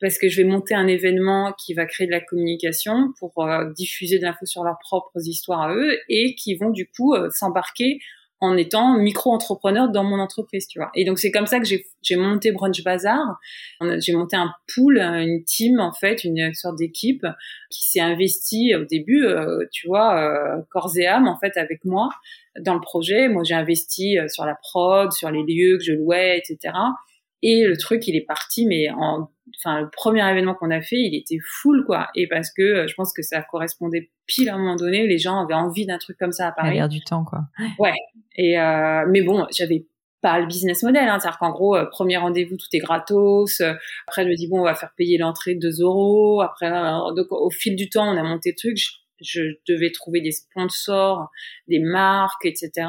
parce 0.00 0.18
que 0.18 0.28
je 0.28 0.42
vais 0.42 0.48
monter 0.48 0.74
un 0.74 0.86
événement 0.86 1.52
qui 1.52 1.74
va 1.74 1.86
créer 1.86 2.06
de 2.06 2.12
la 2.12 2.20
communication 2.20 3.12
pour 3.18 3.46
euh, 3.46 3.70
diffuser 3.72 4.18
de 4.18 4.24
l'info 4.24 4.46
sur 4.46 4.64
leurs 4.64 4.78
propres 4.78 5.26
histoires 5.26 5.62
à 5.62 5.74
eux 5.74 5.98
et 6.08 6.34
qui 6.34 6.56
vont 6.56 6.70
du 6.70 6.88
coup 6.88 7.14
euh, 7.14 7.30
s'embarquer 7.30 7.98
en 8.40 8.56
étant 8.56 8.98
micro-entrepreneur 8.98 9.88
dans 9.88 10.04
mon 10.04 10.18
entreprise, 10.18 10.66
tu 10.66 10.78
vois. 10.78 10.90
Et 10.94 11.04
donc 11.04 11.18
c'est 11.18 11.30
comme 11.30 11.46
ça 11.46 11.60
que 11.60 11.66
j'ai 11.66 12.16
monté 12.16 12.52
Brunch 12.52 12.82
Bazar. 12.82 13.38
J'ai 13.98 14.12
monté 14.12 14.36
un 14.36 14.52
pool, 14.74 14.98
une 14.98 15.44
team 15.44 15.80
en 15.80 15.92
fait, 15.92 16.24
une 16.24 16.52
sorte 16.52 16.76
d'équipe 16.76 17.26
qui 17.70 17.84
s'est 17.88 18.00
investie 18.00 18.74
au 18.74 18.84
début, 18.84 19.24
euh, 19.24 19.64
tu 19.72 19.86
vois, 19.86 20.18
euh, 20.18 20.62
corps 20.70 20.92
et 20.98 21.06
âme 21.06 21.26
en 21.26 21.38
fait 21.38 21.56
avec 21.56 21.84
moi 21.84 22.10
dans 22.60 22.74
le 22.74 22.80
projet. 22.80 23.28
Moi 23.28 23.42
j'ai 23.44 23.54
investi 23.54 24.18
sur 24.28 24.44
la 24.44 24.56
prod, 24.56 25.12
sur 25.12 25.30
les 25.30 25.42
lieux 25.42 25.78
que 25.78 25.84
je 25.84 25.92
louais, 25.92 26.38
etc. 26.38 26.74
Et 27.46 27.66
le 27.66 27.76
truc, 27.76 28.08
il 28.08 28.16
est 28.16 28.24
parti, 28.24 28.64
mais 28.64 28.88
en, 28.88 29.30
enfin, 29.58 29.82
le 29.82 29.90
premier 29.90 30.26
événement 30.30 30.54
qu'on 30.54 30.70
a 30.70 30.80
fait, 30.80 30.96
il 30.96 31.14
était 31.14 31.38
full, 31.44 31.84
quoi. 31.84 32.08
Et 32.14 32.26
parce 32.26 32.50
que 32.50 32.62
euh, 32.62 32.86
je 32.88 32.94
pense 32.94 33.12
que 33.12 33.20
ça 33.20 33.42
correspondait 33.42 34.10
pile 34.26 34.48
à 34.48 34.54
un 34.54 34.58
moment 34.58 34.76
donné, 34.76 35.06
les 35.06 35.18
gens 35.18 35.44
avaient 35.44 35.52
envie 35.52 35.84
d'un 35.84 35.98
truc 35.98 36.16
comme 36.16 36.32
ça 36.32 36.48
à 36.48 36.52
Paris. 36.52 36.76
l'air 36.76 36.88
du 36.88 37.04
temps, 37.04 37.22
quoi. 37.22 37.40
Ouais. 37.78 37.92
Et 38.36 38.58
euh, 38.58 39.04
mais 39.10 39.20
bon, 39.20 39.46
j'avais 39.54 39.86
pas 40.22 40.40
le 40.40 40.46
business 40.46 40.82
model, 40.82 41.06
hein. 41.06 41.18
c'est-à-dire 41.20 41.38
qu'en 41.38 41.50
gros, 41.50 41.76
euh, 41.76 41.84
premier 41.84 42.16
rendez-vous, 42.16 42.56
tout 42.56 42.66
est 42.72 42.78
gratos. 42.78 43.60
après, 44.06 44.24
je 44.24 44.30
me 44.30 44.36
dis 44.36 44.48
bon, 44.48 44.60
on 44.60 44.64
va 44.64 44.74
faire 44.74 44.94
payer 44.96 45.18
l'entrée 45.18 45.54
2 45.54 45.82
euros. 45.82 46.40
Après, 46.40 46.70
donc 46.70 47.26
au 47.30 47.50
fil 47.50 47.76
du 47.76 47.90
temps, 47.90 48.10
on 48.10 48.16
a 48.16 48.22
monté 48.22 48.52
le 48.52 48.56
truc. 48.56 48.78
Je, 48.78 48.90
je 49.20 49.42
devais 49.68 49.92
trouver 49.92 50.22
des 50.22 50.32
sponsors, 50.32 51.28
des 51.68 51.78
marques, 51.78 52.46
etc. 52.46 52.86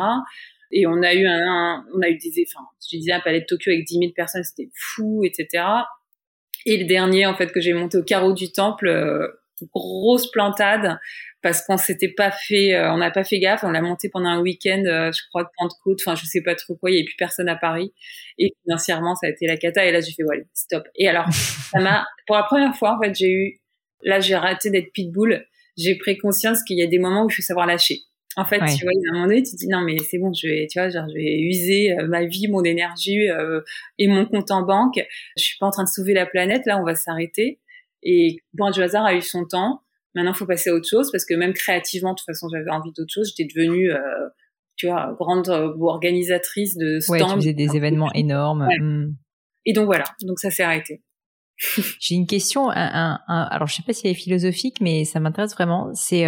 Et 0.72 0.88
on 0.88 1.02
a 1.02 1.14
eu 1.14 1.26
un, 1.28 1.86
on 1.94 2.02
a 2.02 2.10
eu 2.10 2.18
des, 2.18 2.46
enfin, 2.48 2.66
je 2.82 2.98
disais 2.98 3.12
un 3.12 3.20
palais 3.20 3.42
de 3.42 3.46
Tokyo 3.46 3.72
avec 3.72 3.86
10 3.86 4.00
000 4.00 4.12
personnes, 4.16 4.44
c'était 4.44 4.70
fou, 4.74 5.24
etc. 5.24 5.64
Et 6.66 6.78
le 6.78 6.86
dernier, 6.86 7.26
en 7.26 7.36
fait, 7.36 7.52
que 7.52 7.60
j'ai 7.60 7.74
monté 7.74 7.98
au 7.98 8.04
carreau 8.04 8.34
du 8.34 8.52
temple, 8.52 8.88
euh, 8.88 9.28
grosse 9.74 10.30
plantade, 10.32 11.00
parce 11.42 11.64
qu'on 11.64 11.78
s'était 11.78 12.10
pas 12.10 12.32
fait, 12.32 12.74
euh, 12.74 12.92
on 12.92 12.98
n'a 12.98 13.12
pas 13.12 13.24
fait 13.24 13.40
gaffe, 13.40 13.64
on 13.64 13.70
l'a 13.70 13.82
monté 13.82 14.10
pendant 14.10 14.30
un 14.30 14.42
week-end, 14.42 14.84
euh, 14.86 15.12
je 15.12 15.22
crois, 15.30 15.44
de 15.44 15.50
Pentecôte, 15.58 16.00
enfin, 16.06 16.16
je 16.16 16.26
sais 16.26 16.42
pas 16.42 16.56
trop 16.56 16.76
quoi, 16.76 16.90
il 16.90 16.96
y 16.96 16.98
avait 16.98 17.06
plus 17.06 17.16
personne 17.18 17.48
à 17.48 17.56
Paris. 17.56 17.94
Et 18.38 18.52
financièrement, 18.64 19.16
ça 19.16 19.28
a 19.28 19.30
été 19.30 19.46
la 19.48 19.58
cata, 19.58 19.86
et 19.86 19.92
là, 19.92 20.02
j'ai 20.02 20.12
fait, 20.12 20.24
voilà, 20.24 20.42
stop. 20.54 20.88
Et 20.96 21.08
alors, 21.08 21.28
ça 21.72 21.80
m'a, 21.80 22.06
pour 22.26 22.36
la 22.36 22.44
première 22.44 22.76
fois, 22.76 22.98
en 22.98 23.02
fait, 23.02 23.14
j'ai 23.16 23.32
eu, 23.32 23.62
là, 24.02 24.20
j'ai 24.20 24.36
raté 24.36 24.72
d'être 24.72 24.92
pitbull, 24.92 25.46
j'ai 25.78 25.96
pris 25.98 26.18
conscience 26.18 26.64
qu'il 26.64 26.78
y 26.78 26.84
a 26.84 26.88
des 26.88 27.00
moments 27.00 27.26
où 27.26 27.30
il 27.30 27.34
faut 27.34 27.42
savoir 27.42 27.68
lâcher. 27.68 28.00
En 28.38 28.46
fait, 28.46 28.58
tu 28.58 28.84
vois, 28.84 28.92
a 28.92 29.12
un 29.12 29.14
moment 29.14 29.28
donné, 29.28 29.44
tu 29.44 29.52
te 29.52 29.58
dis 29.58 29.68
non 29.68 29.82
mais 29.82 29.98
c'est 30.00 30.18
bon, 30.18 30.34
je 30.34 30.48
vais, 30.48 30.68
tu 30.70 30.80
vois, 30.80 30.90
genre, 30.90 31.08
je 31.08 31.14
vais 31.14 31.40
user 31.40 31.98
euh, 31.98 32.08
ma 32.08 32.26
vie, 32.26 32.48
mon 32.48 32.64
énergie 32.64 33.30
euh, 33.30 33.62
et 33.98 34.08
mon 34.08 34.26
compte 34.26 34.52
en 34.52 34.64
banque. 34.64 35.00
Je 35.38 35.44
suis 35.44 35.58
pas 35.58 35.68
en 35.68 35.72
train 35.72 35.84
de 35.84 35.90
sauver 35.90 36.14
la 36.14 36.26
planète. 36.26 36.64
Là, 36.66 36.80
on 36.80 36.84
va 36.84 36.96
s'arrêter. 36.96 37.60
Et 38.04 38.38
bon, 38.54 38.72
du 38.72 38.82
hasard 38.82 39.06
a 39.06 39.16
eu 39.16 39.22
son 39.22 39.46
temps. 39.46 39.82
Maintenant, 40.16 40.34
faut 40.34 40.46
passer 40.46 40.70
à 40.70 40.74
autre 40.74 40.88
chose 40.88 41.12
parce 41.12 41.26
que 41.26 41.34
même 41.34 41.54
créativement, 41.54 42.12
de 42.12 42.16
toute 42.16 42.26
façon, 42.26 42.48
j'avais 42.52 42.70
envie 42.72 42.92
d'autre 42.92 43.12
chose. 43.12 43.34
J'étais 43.36 43.52
devenue, 43.54 43.92
euh, 43.92 44.00
tu 44.76 44.88
vois, 44.88 45.16
grande 45.18 45.48
organisatrice 45.50 46.78
de 46.78 47.00
stands. 47.00 47.14
Ouais, 47.14 47.20
tu 47.22 47.36
faisais 47.36 47.54
des 47.54 47.76
événements 47.76 48.12
énormes. 48.14 48.68
Hmm. 48.80 49.16
Et 49.66 49.74
donc 49.74 49.86
voilà, 49.86 50.06
donc 50.22 50.40
ça 50.40 50.52
s'est 50.52 50.64
arrêté. 50.64 51.02
J'ai 52.00 52.16
une 52.16 52.28
question, 52.28 52.70
un, 52.70 53.20
un, 53.28 53.44
alors 53.50 53.68
je 53.68 53.76
sais 53.76 53.84
pas 53.84 53.94
si 53.94 54.08
elle 54.08 54.12
est 54.12 54.16
philosophique, 54.16 54.82
mais 54.82 55.06
ça 55.06 55.22
m'intéresse 55.22 55.54
vraiment. 55.54 55.94
C'est 55.94 56.26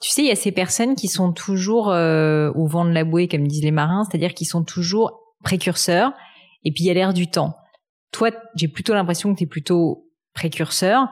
tu 0.00 0.10
sais, 0.10 0.22
il 0.22 0.28
y 0.28 0.32
a 0.32 0.36
ces 0.36 0.52
personnes 0.52 0.94
qui 0.94 1.08
sont 1.08 1.32
toujours 1.32 1.90
euh, 1.90 2.50
au 2.54 2.66
vent 2.66 2.84
de 2.84 2.90
la 2.90 3.04
bouée, 3.04 3.28
comme 3.28 3.46
disent 3.46 3.64
les 3.64 3.70
marins, 3.70 4.04
c'est-à-dire 4.04 4.32
qui 4.32 4.46
sont 4.46 4.64
toujours 4.64 5.20
précurseurs, 5.44 6.12
et 6.64 6.72
puis 6.72 6.84
il 6.84 6.86
y 6.86 6.90
a 6.90 6.94
l'air 6.94 7.12
du 7.12 7.28
temps. 7.28 7.54
Toi, 8.12 8.30
j'ai 8.54 8.68
plutôt 8.68 8.94
l'impression 8.94 9.32
que 9.32 9.38
tu 9.38 9.44
es 9.44 9.46
plutôt 9.46 10.06
précurseur. 10.34 11.08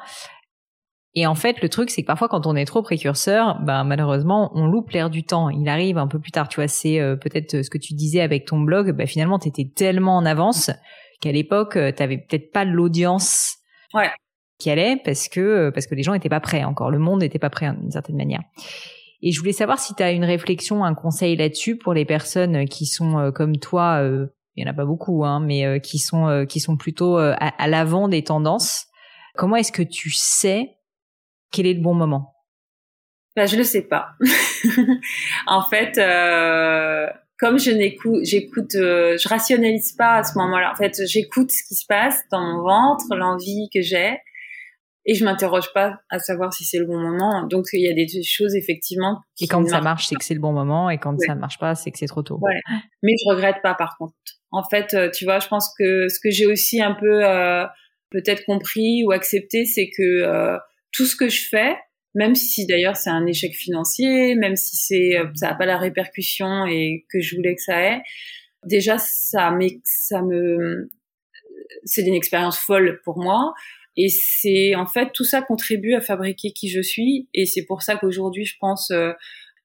Et 1.14 1.26
en 1.26 1.34
fait, 1.34 1.60
le 1.62 1.68
truc, 1.68 1.90
c'est 1.90 2.02
que 2.02 2.06
parfois, 2.06 2.28
quand 2.28 2.46
on 2.46 2.56
est 2.56 2.64
trop 2.64 2.82
précurseur, 2.82 3.60
ben 3.62 3.84
malheureusement, 3.84 4.50
on 4.54 4.66
loupe 4.66 4.90
l'air 4.90 5.10
du 5.10 5.24
temps. 5.24 5.48
Il 5.48 5.68
arrive 5.68 5.98
un 5.98 6.06
peu 6.06 6.18
plus 6.18 6.30
tard. 6.30 6.48
Tu 6.48 6.56
vois, 6.56 6.68
c'est 6.68 7.00
euh, 7.00 7.16
peut-être 7.16 7.62
ce 7.62 7.70
que 7.70 7.78
tu 7.78 7.94
disais 7.94 8.20
avec 8.20 8.46
ton 8.46 8.60
blog. 8.60 8.92
Ben, 8.92 9.06
finalement, 9.06 9.38
tu 9.38 9.48
étais 9.48 9.70
tellement 9.74 10.16
en 10.16 10.26
avance 10.26 10.70
qu'à 11.20 11.32
l'époque, 11.32 11.76
euh, 11.76 11.92
tu 11.96 12.02
avais 12.02 12.18
peut-être 12.18 12.52
pas 12.52 12.64
l'audience 12.64 13.56
ouais 13.94 14.10
qui 14.58 14.70
allait 14.70 15.00
parce 15.04 15.28
que 15.28 15.40
euh, 15.40 15.70
parce 15.70 15.86
que 15.86 15.94
les 15.94 16.02
gens 16.02 16.12
n'étaient 16.12 16.28
pas 16.28 16.40
prêts 16.40 16.64
encore, 16.64 16.90
le 16.90 16.98
monde 16.98 17.20
n'était 17.20 17.38
pas 17.38 17.50
prêt 17.50 17.72
d'une 17.80 17.90
certaine 17.90 18.16
manière. 18.16 18.42
Et 19.22 19.32
je 19.32 19.38
voulais 19.38 19.52
savoir 19.52 19.78
si 19.78 19.94
tu 19.94 20.02
as 20.02 20.12
une 20.12 20.24
réflexion, 20.24 20.84
un 20.84 20.94
conseil 20.94 21.36
là-dessus 21.36 21.76
pour 21.76 21.92
les 21.92 22.04
personnes 22.04 22.66
qui 22.66 22.86
sont 22.86 23.18
euh, 23.18 23.30
comme 23.30 23.56
toi, 23.58 24.00
euh, 24.02 24.26
il 24.54 24.64
y 24.64 24.68
en 24.68 24.70
a 24.70 24.74
pas 24.74 24.84
beaucoup, 24.84 25.24
hein, 25.24 25.40
mais 25.40 25.80
qui 25.80 25.98
sont 25.98 26.44
qui 26.48 26.58
sont 26.58 26.76
plutôt 26.76 27.16
à, 27.16 27.68
l'avant 27.68 28.08
des 28.08 28.24
tendances. 28.24 28.86
Comment 29.36 29.54
est-ce 29.54 29.70
que 29.70 29.84
tu 29.84 30.10
sais 30.10 30.74
quel 31.52 31.66
est 31.66 31.74
le 31.74 31.80
bon 31.80 31.94
moment? 31.94 32.34
Bah, 33.36 33.46
je 33.46 33.56
le 33.56 33.62
sais 33.62 33.82
pas. 33.82 34.08
en 35.46 35.62
fait, 35.62 35.94
comme 37.38 37.60
je 37.60 37.70
n'écoute, 37.70 38.24
j'écoute, 38.24 38.72
je 38.72 39.28
rationalise 39.28 39.92
pas 39.92 40.16
à 40.16 40.24
ce 40.24 40.36
moment-là. 40.38 40.72
En 40.72 40.74
fait, 40.74 41.06
j'écoute 41.06 41.52
ce 41.52 41.62
qui 41.68 41.76
se 41.76 41.86
passe 41.86 42.18
dans 42.32 42.40
mon 42.40 42.62
ventre, 42.64 43.14
l'envie 43.14 43.68
que 43.72 43.80
j'ai, 43.80 44.18
et 45.08 45.14
je 45.14 45.24
m'interroge 45.24 45.72
pas 45.72 46.02
à 46.10 46.18
savoir 46.18 46.52
si 46.52 46.64
c'est 46.64 46.78
le 46.78 46.84
bon 46.84 47.00
moment. 47.00 47.46
Donc 47.46 47.64
il 47.72 47.80
y 47.80 47.88
a 47.88 47.94
des 47.94 48.06
choses 48.22 48.54
effectivement. 48.54 49.22
et 49.40 49.46
quand 49.46 49.66
ça 49.66 49.80
marche, 49.80 50.06
c'est 50.06 50.14
que 50.14 50.22
c'est 50.22 50.34
le 50.34 50.40
bon 50.40 50.52
moment, 50.52 50.90
et 50.90 50.98
quand 50.98 51.18
ça 51.18 51.34
ne 51.34 51.40
marche 51.40 51.58
pas, 51.58 51.74
c'est 51.74 51.90
que 51.90 51.98
c'est 51.98 52.06
trop 52.06 52.22
tôt. 52.22 52.38
Ouais. 52.42 52.60
Mais 53.02 53.12
je 53.24 53.30
regrette 53.30 53.56
pas 53.62 53.74
par 53.74 53.96
contre. 53.96 54.12
En 54.50 54.62
fait, 54.62 54.92
euh, 54.92 55.10
tu 55.10 55.24
vois, 55.24 55.40
je 55.40 55.48
pense 55.48 55.72
que 55.78 56.08
ce 56.08 56.20
que 56.20 56.30
j'ai 56.30 56.46
aussi 56.46 56.82
un 56.82 56.92
peu 56.92 57.24
euh, 57.26 57.64
peut-être 58.10 58.44
compris 58.44 59.02
ou 59.06 59.10
accepté, 59.10 59.64
c'est 59.64 59.88
que 59.88 60.02
euh, 60.02 60.58
tout 60.92 61.06
ce 61.06 61.16
que 61.16 61.30
je 61.30 61.48
fais, 61.48 61.76
même 62.14 62.34
si 62.34 62.66
d'ailleurs 62.66 62.96
c'est 62.96 63.10
un 63.10 63.24
échec 63.24 63.54
financier, 63.54 64.34
même 64.34 64.56
si 64.56 64.76
c'est 64.76 65.22
ça 65.36 65.50
a 65.50 65.54
pas 65.54 65.66
la 65.66 65.78
répercussion 65.78 66.66
et 66.66 67.06
que 67.10 67.20
je 67.20 67.34
voulais 67.34 67.54
que 67.54 67.62
ça 67.62 67.82
ait, 67.82 68.02
déjà 68.66 68.98
ça, 68.98 69.50
ça 69.84 70.22
me 70.22 70.90
c'est 71.84 72.02
une 72.02 72.14
expérience 72.14 72.58
folle 72.58 73.00
pour 73.04 73.18
moi. 73.18 73.54
Et 74.00 74.08
c'est 74.08 74.76
en 74.76 74.86
fait 74.86 75.10
tout 75.12 75.24
ça 75.24 75.42
contribue 75.42 75.94
à 75.94 76.00
fabriquer 76.00 76.52
qui 76.52 76.68
je 76.68 76.80
suis. 76.80 77.28
Et 77.34 77.46
c'est 77.46 77.64
pour 77.66 77.82
ça 77.82 77.96
qu'aujourd'hui, 77.96 78.44
je 78.44 78.54
pense, 78.60 78.92
euh, 78.92 79.12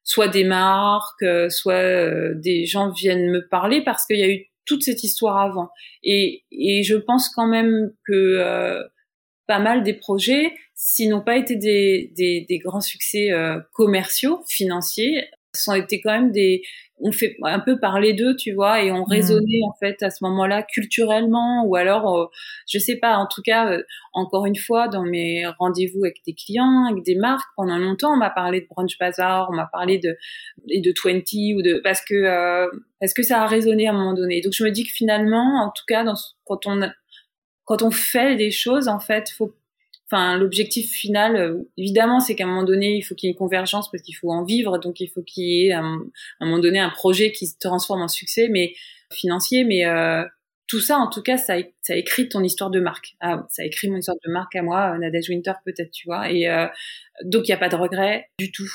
soit 0.03 0.27
des 0.27 0.43
marques, 0.43 1.21
euh, 1.21 1.49
soit 1.49 1.75
euh, 1.75 2.33
des 2.35 2.65
gens 2.65 2.91
viennent 2.91 3.29
me 3.29 3.47
parler 3.47 3.83
parce 3.83 4.07
qu'il 4.07 4.17
y 4.17 4.23
a 4.23 4.29
eu 4.29 4.47
toute 4.65 4.81
cette 4.81 5.03
histoire 5.03 5.37
avant. 5.37 5.69
Et, 6.03 6.45
et 6.51 6.81
je 6.81 6.95
pense 6.95 7.29
quand 7.29 7.47
même 7.47 7.93
que 8.07 8.81
pas 9.45 9.59
mal 9.59 9.83
des 9.83 9.93
projets, 9.93 10.53
s'ils 10.73 11.09
n'ont 11.09 11.23
pas 11.23 11.37
été 11.37 11.57
des, 11.57 12.11
des, 12.15 12.45
des 12.47 12.57
grands 12.59 12.81
succès 12.81 13.29
commerciaux, 13.73 14.41
financiers, 14.47 15.25
sont 15.53 15.73
été 15.73 15.99
quand 15.99 16.13
même 16.13 16.31
des, 16.31 16.63
on 17.03 17.11
fait 17.11 17.35
un 17.43 17.59
peu 17.59 17.79
parler 17.79 18.13
d'eux, 18.13 18.35
tu 18.35 18.53
vois, 18.53 18.81
et 18.81 18.91
on 18.91 19.01
mmh. 19.01 19.09
raisonnait 19.09 19.59
en 19.67 19.73
fait 19.77 20.01
à 20.01 20.09
ce 20.09 20.23
moment-là 20.23 20.63
culturellement, 20.63 21.65
ou 21.65 21.75
alors, 21.75 22.17
euh, 22.17 22.25
je 22.67 22.79
sais 22.79 22.95
pas, 22.95 23.17
en 23.17 23.27
tout 23.27 23.41
cas, 23.41 23.69
euh, 23.71 23.83
encore 24.13 24.45
une 24.45 24.55
fois, 24.55 24.87
dans 24.87 25.03
mes 25.03 25.45
rendez-vous 25.59 26.05
avec 26.05 26.21
des 26.25 26.33
clients, 26.33 26.85
avec 26.89 27.03
des 27.03 27.15
marques, 27.15 27.49
pendant 27.57 27.77
longtemps, 27.77 28.13
on 28.13 28.17
m'a 28.17 28.29
parlé 28.29 28.61
de 28.61 28.67
Brunch 28.69 28.97
Bazaar, 28.97 29.49
on 29.51 29.55
m'a 29.55 29.67
parlé 29.71 29.99
de 29.99 30.15
et 30.69 30.79
de 30.81 30.93
20 31.03 31.19
ou 31.55 31.61
de 31.61 31.81
parce 31.83 32.03
que 32.03 32.13
euh, 32.13 32.67
parce 33.01 33.13
que 33.13 33.21
ça 33.21 33.43
a 33.43 33.47
résonné 33.47 33.87
à 33.87 33.91
un 33.91 33.93
moment 33.93 34.13
donné. 34.13 34.39
Donc 34.41 34.53
je 34.55 34.63
me 34.63 34.71
dis 34.71 34.85
que 34.85 34.91
finalement, 34.91 35.61
en 35.65 35.71
tout 35.71 35.83
cas, 35.87 36.05
dans, 36.05 36.15
quand 36.45 36.65
on 36.67 36.89
quand 37.65 37.81
on 37.81 37.91
fait 37.91 38.35
des 38.37 38.51
choses, 38.51 38.87
en 38.87 38.99
fait, 38.99 39.29
faut 39.29 39.53
L'objectif 40.37 40.91
final, 40.91 41.35
euh, 41.35 41.69
évidemment, 41.77 42.19
c'est 42.19 42.35
qu'à 42.35 42.43
un 42.43 42.47
moment 42.47 42.63
donné, 42.63 42.97
il 42.97 43.01
faut 43.01 43.15
qu'il 43.15 43.27
y 43.27 43.29
ait 43.29 43.33
une 43.33 43.37
convergence 43.37 43.89
parce 43.91 44.03
qu'il 44.03 44.15
faut 44.15 44.31
en 44.31 44.43
vivre, 44.43 44.77
donc 44.77 44.99
il 44.99 45.07
faut 45.07 45.23
qu'il 45.23 45.43
y 45.43 45.67
ait 45.67 45.71
à 45.71 45.79
un, 45.79 45.99
moment 46.41 46.59
donné 46.59 46.79
un 46.79 46.89
projet 46.89 47.31
qui 47.31 47.47
se 47.47 47.57
transforme 47.59 48.01
en 48.01 48.07
succès, 48.07 48.47
mais 48.49 48.73
financier. 49.11 49.63
Mais 49.63 49.85
euh, 49.85 50.23
tout 50.67 50.79
ça, 50.79 50.97
en 50.97 51.09
tout 51.09 51.21
cas, 51.21 51.37
ça, 51.37 51.55
écrit 51.89 52.29
ton 52.29 52.43
histoire 52.43 52.69
de 52.69 52.79
marque. 52.79 53.15
Ah, 53.19 53.45
ça 53.49 53.65
écrit 53.65 53.89
mon 53.89 53.97
histoire 53.97 54.17
de 54.25 54.31
marque 54.31 54.55
à 54.55 54.61
moi, 54.61 54.97
Nadège 54.97 55.29
Winter 55.29 55.53
peut-être, 55.65 55.91
tu 55.91 56.07
vois. 56.07 56.31
Et 56.31 56.47
euh, 56.47 56.67
donc 57.23 57.47
il 57.47 57.51
n'y 57.51 57.55
a 57.55 57.57
pas 57.57 57.69
de 57.69 57.75
regret 57.75 58.29
du 58.39 58.51
tout. 58.51 58.71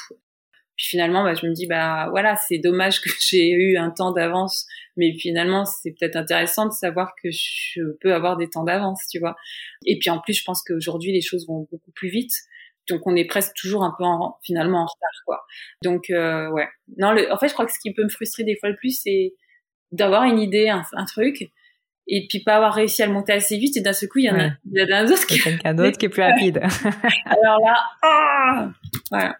Puis 0.78 0.86
finalement, 0.86 1.24
bah, 1.24 1.34
je 1.34 1.44
me 1.46 1.52
dis, 1.52 1.66
bah 1.66 2.06
voilà, 2.10 2.36
c'est 2.36 2.58
dommage 2.58 3.00
que 3.00 3.10
j'ai 3.20 3.50
eu 3.50 3.76
un 3.76 3.90
temps 3.90 4.12
d'avance, 4.12 4.66
mais 4.96 5.12
finalement, 5.18 5.64
c'est 5.64 5.90
peut-être 5.90 6.16
intéressant 6.16 6.66
de 6.66 6.72
savoir 6.72 7.12
que 7.22 7.30
je 7.30 7.80
peux 8.00 8.14
avoir 8.14 8.36
des 8.36 8.48
temps 8.48 8.64
d'avance, 8.64 9.02
tu 9.10 9.18
vois. 9.18 9.36
Et 9.84 9.98
puis 9.98 10.08
en 10.08 10.20
plus, 10.20 10.34
je 10.34 10.44
pense 10.44 10.62
qu'aujourd'hui, 10.62 11.12
les 11.12 11.20
choses 11.20 11.46
vont 11.46 11.66
beaucoup 11.70 11.90
plus 11.90 12.08
vite. 12.08 12.32
Donc 12.88 13.06
on 13.06 13.14
est 13.16 13.26
presque 13.26 13.54
toujours 13.54 13.84
un 13.84 13.92
peu 13.98 14.04
en, 14.04 14.38
finalement 14.42 14.78
en 14.78 14.86
retard, 14.86 15.22
quoi. 15.26 15.44
Donc 15.82 16.08
euh, 16.10 16.48
ouais. 16.50 16.68
Non, 16.96 17.12
le, 17.12 17.30
en 17.30 17.36
fait, 17.38 17.48
je 17.48 17.52
crois 17.52 17.66
que 17.66 17.72
ce 17.72 17.80
qui 17.80 17.92
peut 17.92 18.04
me 18.04 18.08
frustrer 18.08 18.44
des 18.44 18.56
fois 18.56 18.70
le 18.70 18.76
plus, 18.76 18.98
c'est 19.02 19.34
d'avoir 19.90 20.24
une 20.24 20.38
idée, 20.38 20.68
un, 20.68 20.82
un 20.92 21.04
truc, 21.04 21.50
et 22.06 22.26
puis 22.28 22.40
pas 22.40 22.56
avoir 22.56 22.72
réussi 22.72 23.02
à 23.02 23.06
le 23.06 23.12
monter 23.12 23.32
assez 23.32 23.58
vite 23.58 23.76
et 23.76 23.80
d'un 23.80 23.92
seul 23.92 24.08
coup 24.08 24.18
il 24.18 24.24
y 24.24 24.30
en 24.30 24.38
a, 24.38 24.50
il 24.72 24.88
y 24.88 24.92
a 24.92 24.98
un 24.98 25.06
autre 25.06 25.26
qui 25.26 25.38
quelqu'un 25.38 25.74
d'autre 25.74 25.98
qui 25.98 26.06
est 26.06 26.08
plus 26.08 26.22
rapide 26.30 26.58
alors 27.26 27.58
là 27.60 27.76
ah 28.02 28.70
voilà 29.10 29.36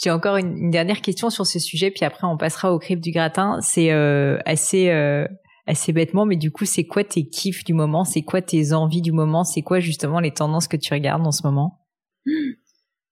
j'ai 0.00 0.10
encore 0.10 0.36
une, 0.36 0.70
dernière 0.70 1.00
question 1.00 1.30
sur 1.30 1.46
ce 1.46 1.58
sujet, 1.58 1.90
puis 1.90 2.04
après 2.04 2.26
on 2.26 2.36
passera 2.36 2.72
au 2.72 2.78
crib 2.78 3.00
du 3.00 3.10
gratin. 3.10 3.58
C'est 3.60 3.92
euh, 3.92 4.38
assez 4.46 4.90
euh, 4.90 5.26
assez 5.66 5.92
bêtement, 5.92 6.26
mais 6.26 6.36
du 6.36 6.50
coup, 6.50 6.64
c'est 6.64 6.84
quoi 6.84 7.04
tes 7.04 7.28
kiffs 7.28 7.64
du 7.64 7.74
moment? 7.74 8.04
C'est 8.04 8.22
quoi 8.22 8.42
tes 8.42 8.72
envies 8.72 9.02
du 9.02 9.12
moment? 9.12 9.44
C'est 9.44 9.62
quoi 9.62 9.80
justement 9.80 10.20
les 10.20 10.32
tendances 10.32 10.68
que 10.68 10.76
tu 10.76 10.92
regardes 10.92 11.26
en 11.26 11.32
ce 11.32 11.46
moment? 11.46 11.78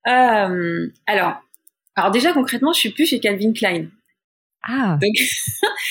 Euh, 0.08 0.86
Alors, 1.06 1.34
alors 1.94 2.10
déjà 2.10 2.32
concrètement, 2.32 2.72
je 2.72 2.78
suis 2.78 2.88
plus 2.88 3.04
chez 3.04 3.20
Calvin 3.20 3.52
Klein. 3.52 3.88
Ah. 4.62 4.98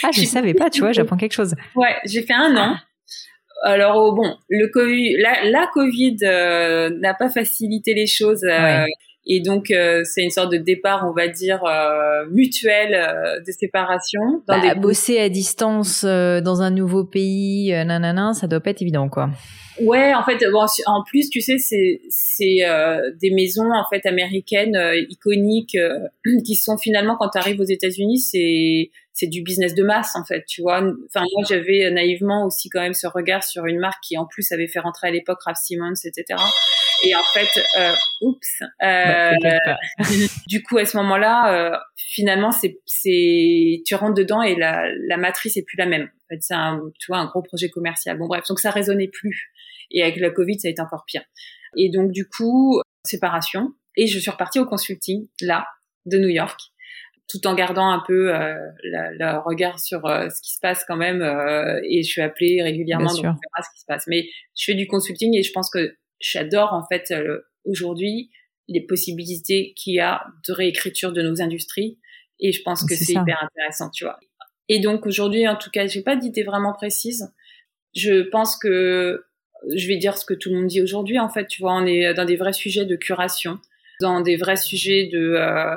ah, 0.03 0.09
je 0.11 0.23
savais 0.25 0.55
pas, 0.55 0.71
tu 0.71 0.81
vois, 0.81 0.93
j'apprends 0.93 1.15
quelque 1.15 1.33
chose. 1.33 1.53
Ouais, 1.75 1.95
j'ai 2.05 2.23
fait 2.23 2.33
un 2.33 2.57
an. 2.57 2.75
Alors 3.63 3.97
oh, 3.97 4.15
bon, 4.15 4.35
le 4.49 4.67
Covid, 4.71 5.17
la, 5.17 5.43
la 5.49 5.67
Covid 5.67 6.17
euh, 6.23 6.89
n'a 6.99 7.13
pas 7.13 7.29
facilité 7.29 7.93
les 7.93 8.07
choses. 8.07 8.43
Euh, 8.45 8.85
et 9.31 9.41
donc, 9.41 9.69
euh, 9.69 10.01
c'est 10.05 10.23
une 10.23 10.31
sorte 10.31 10.51
de 10.51 10.57
départ, 10.57 11.05
on 11.07 11.13
va 11.13 11.27
dire, 11.27 11.63
euh, 11.63 12.25
mutuel 12.31 12.95
euh, 12.95 13.39
de 13.39 13.51
séparation. 13.51 14.21
Dans 14.47 14.59
bah, 14.59 14.73
Bosser 14.73 15.19
à 15.19 15.29
distance 15.29 16.03
dans 16.03 16.61
un 16.63 16.71
nouveau 16.71 17.03
pays, 17.03 17.71
nanana, 17.85 18.33
ça 18.33 18.47
doit 18.47 18.59
pas 18.59 18.71
être 18.71 18.81
évident, 18.81 19.07
quoi. 19.07 19.29
Ouais, 19.81 20.13
en 20.13 20.23
fait, 20.23 20.43
bon, 20.51 20.65
en 20.85 21.03
plus, 21.03 21.29
tu 21.29 21.41
sais, 21.41 21.57
c'est 21.57 22.01
c'est 22.09 22.59
des 23.21 23.31
maisons 23.31 23.71
en 23.71 23.85
fait 23.89 24.05
américaines 24.05 24.77
iconiques 25.09 25.77
qui 26.45 26.55
sont 26.55 26.77
finalement 26.77 27.15
quand 27.17 27.29
tu 27.29 27.37
arrives 27.37 27.59
aux 27.59 27.63
États-Unis, 27.63 28.19
c'est 28.19 28.91
c'est 29.13 29.27
du 29.27 29.41
business 29.41 29.75
de 29.75 29.83
masse 29.83 30.15
en 30.15 30.23
fait, 30.23 30.45
tu 30.47 30.61
vois. 30.61 30.77
Enfin 30.77 31.25
moi 31.33 31.43
j'avais 31.47 31.91
naïvement 31.91 32.45
aussi 32.45 32.69
quand 32.69 32.81
même 32.81 32.93
ce 32.93 33.07
regard 33.07 33.43
sur 33.43 33.65
une 33.65 33.79
marque 33.79 34.01
qui 34.01 34.17
en 34.17 34.25
plus 34.25 34.51
avait 34.51 34.67
fait 34.67 34.79
rentrer 34.79 35.07
à 35.07 35.11
l'époque 35.11 35.41
Ralph 35.43 35.57
Simmons, 35.57 35.93
etc. 36.05 36.35
Et 37.03 37.15
en 37.15 37.23
fait, 37.33 37.63
euh, 37.77 37.93
oups. 38.21 38.61
Euh, 38.83 39.31
du 40.47 40.63
coup, 40.63 40.77
à 40.77 40.85
ce 40.85 40.97
moment-là, 40.97 41.53
euh, 41.53 41.77
finalement, 41.95 42.51
c'est, 42.51 42.79
c'est, 42.85 43.81
tu 43.85 43.95
rentres 43.95 44.15
dedans 44.15 44.41
et 44.41 44.55
la, 44.55 44.83
la 45.07 45.17
matrice 45.17 45.57
est 45.57 45.63
plus 45.63 45.77
la 45.77 45.85
même. 45.85 46.03
En 46.03 46.27
fait, 46.29 46.41
c'est 46.41 46.53
un, 46.53 46.81
tu 46.99 47.07
vois, 47.07 47.19
un 47.19 47.25
gros 47.25 47.41
projet 47.41 47.69
commercial. 47.69 48.17
Bon, 48.17 48.27
bref, 48.27 48.43
donc 48.47 48.59
ça 48.59 48.71
résonnait 48.71 49.07
plus. 49.07 49.51
Et 49.91 50.01
avec 50.01 50.17
la 50.17 50.29
Covid, 50.29 50.59
ça 50.59 50.67
a 50.67 50.71
été 50.71 50.81
encore 50.81 51.03
pire. 51.05 51.23
Et 51.77 51.89
donc, 51.89 52.11
du 52.11 52.27
coup, 52.27 52.81
séparation. 53.05 53.73
Et 53.95 54.07
je 54.07 54.19
suis 54.19 54.31
repartie 54.31 54.59
au 54.59 54.65
consulting, 54.65 55.27
là, 55.41 55.67
de 56.05 56.17
New 56.17 56.29
York 56.29 56.59
tout 57.31 57.45
en 57.45 57.53
gardant 57.53 57.87
un 57.91 58.01
peu 58.07 58.33
euh, 58.33 58.55
le 58.81 59.37
regard 59.45 59.79
sur 59.79 60.03
euh, 60.07 60.29
ce 60.29 60.41
qui 60.41 60.55
se 60.55 60.59
passe 60.59 60.83
quand 60.87 60.95
même 60.97 61.21
euh, 61.21 61.79
et 61.87 62.01
je 62.01 62.09
suis 62.09 62.21
appelée 62.21 62.63
régulièrement 62.63 63.13
donc 63.13 63.19
on 63.19 63.21
verra 63.21 63.61
ce 63.61 63.69
qui 63.75 63.81
se 63.81 63.85
passe 63.85 64.05
mais 64.07 64.27
je 64.57 64.63
fais 64.65 64.73
du 64.73 64.87
consulting 64.87 65.37
et 65.37 65.43
je 65.43 65.51
pense 65.51 65.69
que 65.69 65.95
j'adore 66.19 66.73
en 66.73 66.83
fait 66.87 67.11
euh, 67.11 67.41
aujourd'hui 67.65 68.31
les 68.67 68.85
possibilités 68.85 69.73
qu'il 69.75 69.93
y 69.93 69.99
a 69.99 70.25
de 70.47 70.53
réécriture 70.53 71.11
de 71.11 71.21
nos 71.21 71.41
industries 71.41 71.99
et 72.39 72.51
je 72.51 72.61
pense 72.63 72.85
que 72.85 72.95
c'est 72.95 73.13
hyper 73.13 73.43
intéressant, 73.43 73.89
tu 73.89 74.05
vois. 74.05 74.17
Et 74.69 74.79
donc 74.79 75.05
aujourd'hui, 75.05 75.47
en 75.47 75.57
tout 75.57 75.69
cas, 75.71 75.87
j'ai 75.87 76.03
pas 76.03 76.15
d'idée 76.15 76.43
vraiment 76.43 76.73
précise. 76.73 77.33
Je 77.95 78.21
pense 78.29 78.57
que 78.57 79.25
je 79.75 79.87
vais 79.87 79.97
dire 79.97 80.17
ce 80.17 80.25
que 80.25 80.33
tout 80.33 80.49
le 80.49 80.55
monde 80.57 80.67
dit 80.67 80.81
aujourd'hui. 80.81 81.19
En 81.19 81.29
fait, 81.29 81.47
tu 81.47 81.61
vois, 81.61 81.73
on 81.73 81.85
est 81.85 82.13
dans 82.13 82.25
des 82.25 82.35
vrais 82.35 82.53
sujets 82.53 82.85
de 82.85 82.95
curation, 82.95 83.59
dans 84.01 84.21
des 84.21 84.37
vrais 84.37 84.57
sujets 84.57 85.09
de 85.11 85.35
euh, 85.37 85.75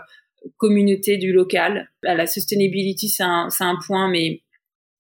communauté 0.57 1.17
du 1.17 1.33
local. 1.33 1.91
La 2.03 2.27
sustainability, 2.27 3.09
c'est 3.09 3.23
un, 3.23 3.79
point, 3.87 4.09
mais 4.09 4.43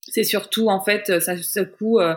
c'est 0.08 0.24
surtout 0.24 0.68
en 0.68 0.80
fait, 0.80 1.20
ça, 1.20 1.36
ça 1.36 1.64
coup, 1.64 1.98
euh, 2.00 2.14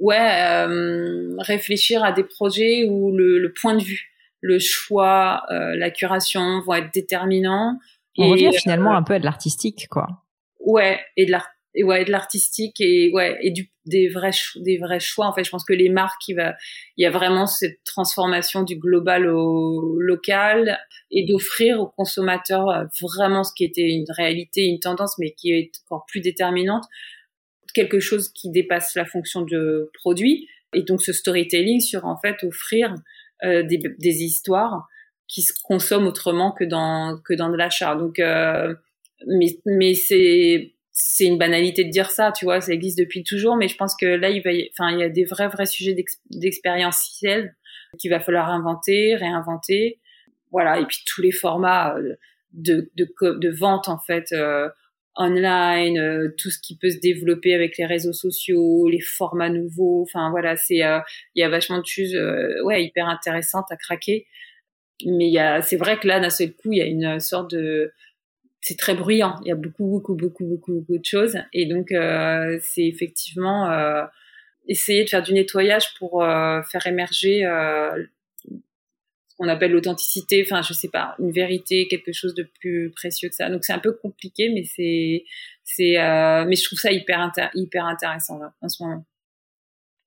ouais, 0.00 0.16
euh, 0.18 1.36
réfléchir 1.38 2.02
à 2.02 2.10
des 2.10 2.24
projets 2.24 2.86
où 2.88 3.12
le, 3.16 3.38
le, 3.38 3.52
point 3.52 3.76
de 3.76 3.82
vue, 3.82 4.10
le 4.40 4.58
choix, 4.58 5.44
euh, 5.50 5.76
la 5.76 5.90
curation 5.90 6.60
vont 6.62 6.74
être 6.74 6.92
déterminants. 6.92 7.78
On 8.18 8.24
et, 8.24 8.30
revient 8.32 8.52
finalement 8.52 8.92
euh, 8.92 8.98
un 8.98 9.02
peu 9.02 9.14
à 9.14 9.18
de 9.20 9.24
l'artistique, 9.24 9.86
quoi. 9.88 10.24
Ouais, 10.58 10.98
et 11.16 11.26
de 11.26 11.30
l'art 11.30 11.48
et 11.74 11.84
ouais 11.84 12.04
de 12.04 12.10
l'artistique 12.10 12.80
et 12.80 13.10
ouais 13.12 13.38
et 13.42 13.50
du 13.50 13.70
des 13.86 14.08
vrais 14.08 14.32
des 14.56 14.78
vrais 14.78 15.00
choix 15.00 15.26
en 15.26 15.32
fait 15.32 15.44
je 15.44 15.50
pense 15.50 15.64
que 15.64 15.72
les 15.72 15.88
marques 15.88 16.28
il 16.28 16.34
va 16.34 16.54
il 16.96 17.02
y 17.02 17.06
a 17.06 17.10
vraiment 17.10 17.46
cette 17.46 17.82
transformation 17.84 18.62
du 18.62 18.76
global 18.76 19.28
au 19.28 19.98
local 19.98 20.78
et 21.10 21.24
d'offrir 21.26 21.80
aux 21.80 21.88
consommateurs 21.88 22.68
euh, 22.68 22.84
vraiment 23.00 23.44
ce 23.44 23.52
qui 23.54 23.64
était 23.64 23.88
une 23.88 24.06
réalité 24.16 24.64
une 24.64 24.80
tendance 24.80 25.16
mais 25.18 25.32
qui 25.32 25.52
est 25.52 25.70
encore 25.86 26.04
plus 26.06 26.20
déterminante 26.20 26.84
quelque 27.72 28.00
chose 28.00 28.30
qui 28.32 28.50
dépasse 28.50 28.94
la 28.96 29.04
fonction 29.04 29.42
de 29.42 29.90
produit 29.94 30.48
et 30.74 30.82
donc 30.82 31.02
ce 31.02 31.12
storytelling 31.12 31.80
sur 31.80 32.04
en 32.04 32.16
fait 32.16 32.42
offrir 32.44 32.94
euh, 33.44 33.62
des, 33.62 33.78
des, 33.78 34.22
histoires 34.22 34.86
qui 35.26 35.42
se 35.42 35.54
consomment 35.62 36.08
autrement 36.08 36.52
que 36.52 36.64
dans 36.64 37.18
que 37.24 37.32
dans 37.32 37.48
de 37.48 37.56
l'achat. 37.56 37.94
Donc 37.94 38.18
euh, 38.18 38.74
mais 39.26 39.58
mais 39.64 39.94
c'est 39.94 40.74
c'est 41.02 41.24
une 41.24 41.38
banalité 41.38 41.84
de 41.84 41.90
dire 41.90 42.10
ça, 42.10 42.32
tu 42.32 42.44
vois, 42.44 42.60
ça 42.60 42.72
existe 42.72 42.98
depuis 42.98 43.24
toujours, 43.24 43.56
mais 43.56 43.68
je 43.68 43.76
pense 43.76 43.96
que 43.96 44.06
là 44.06 44.30
il 44.30 44.42
va, 44.42 44.52
y, 44.52 44.70
enfin 44.72 44.92
il 44.92 45.00
y 45.00 45.02
a 45.02 45.08
des 45.08 45.24
vrais 45.24 45.48
vrais 45.48 45.66
sujets 45.66 45.96
d'expérientiel 46.30 47.56
qu'il 47.98 48.10
va 48.10 48.20
falloir 48.20 48.50
inventer, 48.50 49.16
réinventer, 49.16 49.98
voilà, 50.52 50.78
et 50.78 50.86
puis 50.86 50.98
tous 51.06 51.22
les 51.22 51.32
formats 51.32 51.96
euh, 51.96 52.14
de 52.52 52.90
de, 52.96 53.50
vente 53.50 53.88
en 53.88 53.98
fait. 53.98 54.32
Euh, 54.32 54.68
online, 55.16 55.98
euh, 55.98 56.28
tout 56.38 56.50
ce 56.50 56.58
qui 56.62 56.78
peut 56.78 56.88
se 56.88 56.98
développer 56.98 57.52
avec 57.52 57.76
les 57.76 57.84
réseaux 57.84 58.12
sociaux, 58.12 58.88
les 58.88 59.00
formats 59.00 59.50
nouveaux. 59.50 60.02
Enfin 60.02 60.30
voilà, 60.30 60.56
c'est 60.56 60.76
il 60.76 61.04
y 61.34 61.42
a 61.42 61.48
vachement 61.48 61.78
de 61.78 61.84
choses 61.84 62.16
ouais 62.64 62.84
hyper 62.84 63.06
intéressantes 63.08 63.66
à 63.70 63.76
craquer. 63.76 64.26
Mais 65.04 65.26
il 65.26 65.32
y 65.32 65.38
a 65.38 65.62
c'est 65.62 65.76
vrai 65.76 65.98
que 65.98 66.06
là 66.06 66.20
d'un 66.20 66.30
seul 66.30 66.52
coup 66.52 66.72
il 66.72 66.78
y 66.78 66.82
a 66.82 66.86
une 66.86 67.18
sorte 67.20 67.50
de 67.50 67.92
c'est 68.60 68.76
très 68.76 68.94
bruyant. 68.94 69.36
Il 69.44 69.48
y 69.48 69.52
a 69.52 69.56
beaucoup 69.56 69.86
beaucoup 69.86 70.14
beaucoup 70.14 70.44
beaucoup 70.44 70.74
beaucoup 70.74 70.98
de 70.98 71.04
choses 71.04 71.36
et 71.52 71.66
donc 71.66 71.88
c'est 71.90 72.86
effectivement 72.86 73.70
essayer 74.68 75.04
de 75.04 75.08
faire 75.08 75.22
du 75.22 75.32
nettoyage 75.32 75.94
pour 75.98 76.22
faire 76.22 76.86
émerger 76.86 77.46
qu'on 79.40 79.48
appelle 79.48 79.72
l'authenticité, 79.72 80.44
enfin 80.44 80.60
je 80.60 80.74
sais 80.74 80.90
pas, 80.90 81.14
une 81.18 81.30
vérité, 81.30 81.88
quelque 81.88 82.12
chose 82.12 82.34
de 82.34 82.42
plus 82.60 82.90
précieux 82.94 83.30
que 83.30 83.34
ça. 83.34 83.48
Donc 83.48 83.64
c'est 83.64 83.72
un 83.72 83.78
peu 83.78 83.92
compliqué, 83.92 84.50
mais 84.50 84.64
c'est 84.64 85.24
c'est 85.64 85.98
euh, 85.98 86.44
mais 86.46 86.56
je 86.56 86.64
trouve 86.64 86.78
ça 86.78 86.92
hyper 86.92 87.32
hyper 87.54 87.86
intéressant 87.86 88.38
là, 88.38 88.52
en 88.60 88.68
ce 88.68 88.82
moment. 88.82 89.06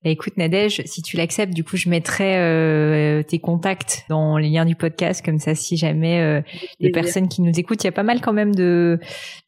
Bah, 0.04 0.10
écoute 0.10 0.36
Nadège, 0.36 0.82
si 0.84 1.00
tu 1.00 1.16
l'acceptes, 1.16 1.54
du 1.54 1.64
coup 1.64 1.78
je 1.78 1.88
mettrai 1.88 2.36
euh, 2.36 3.22
tes 3.22 3.38
contacts 3.38 4.04
dans 4.10 4.36
les 4.36 4.50
liens 4.50 4.66
du 4.66 4.76
podcast, 4.76 5.24
comme 5.24 5.38
ça 5.38 5.54
si 5.54 5.78
jamais 5.78 6.20
euh, 6.20 6.42
les 6.78 6.90
personnes 6.90 7.26
qui 7.26 7.40
nous 7.40 7.58
écoutent, 7.58 7.82
il 7.84 7.86
y 7.86 7.88
a 7.88 7.92
pas 7.92 8.02
mal 8.02 8.20
quand 8.20 8.34
même 8.34 8.54
de, 8.54 9.00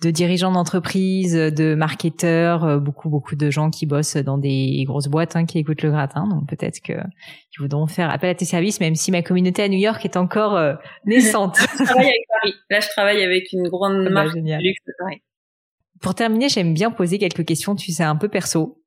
de 0.03 0.11
dirigeants 0.11 0.51
d'entreprise, 0.51 1.35
de 1.35 1.75
marketeurs, 1.75 2.65
euh, 2.65 2.79
beaucoup 2.79 3.11
beaucoup 3.11 3.37
de 3.37 3.51
gens 3.51 3.69
qui 3.69 3.85
bossent 3.85 4.17
dans 4.17 4.39
des 4.39 4.83
grosses 4.87 5.09
boîtes 5.09 5.37
hein, 5.37 5.45
qui 5.45 5.59
écoutent 5.59 5.83
le 5.83 5.91
gratin, 5.91 6.27
donc 6.27 6.49
peut-être 6.49 6.81
que 6.81 6.95
ils 6.95 7.61
voudront 7.61 7.87
faire 7.87 8.09
appel 8.09 8.31
à 8.31 8.35
tes 8.35 8.47
services, 8.47 8.81
même 8.81 8.95
si 8.95 9.11
ma 9.11 9.21
communauté 9.21 9.63
à 9.63 9.69
New 9.69 9.79
York 9.79 10.03
est 10.07 10.17
encore 10.17 10.57
euh, 10.57 10.73
naissante. 11.05 11.59
je 11.59 11.85
travaille 11.85 12.07
avec 12.07 12.27
Paris. 12.41 12.55
Là 12.71 12.81
je 12.81 12.89
travaille 12.89 13.23
avec 13.23 13.53
une 13.53 13.69
grande 13.69 13.99
ah 14.01 14.05
bah, 14.05 14.25
marque 14.25 14.37
de 14.37 14.63
luxe 14.63 14.81
Paris. 14.99 15.21
Pour 16.01 16.15
terminer, 16.15 16.49
j'aime 16.49 16.73
bien 16.73 16.91
poser 16.91 17.19
quelques 17.19 17.45
questions, 17.45 17.75
tu 17.75 17.93
sais, 17.93 18.05
un 18.05 18.17
peu 18.17 18.29
perso. 18.29 18.83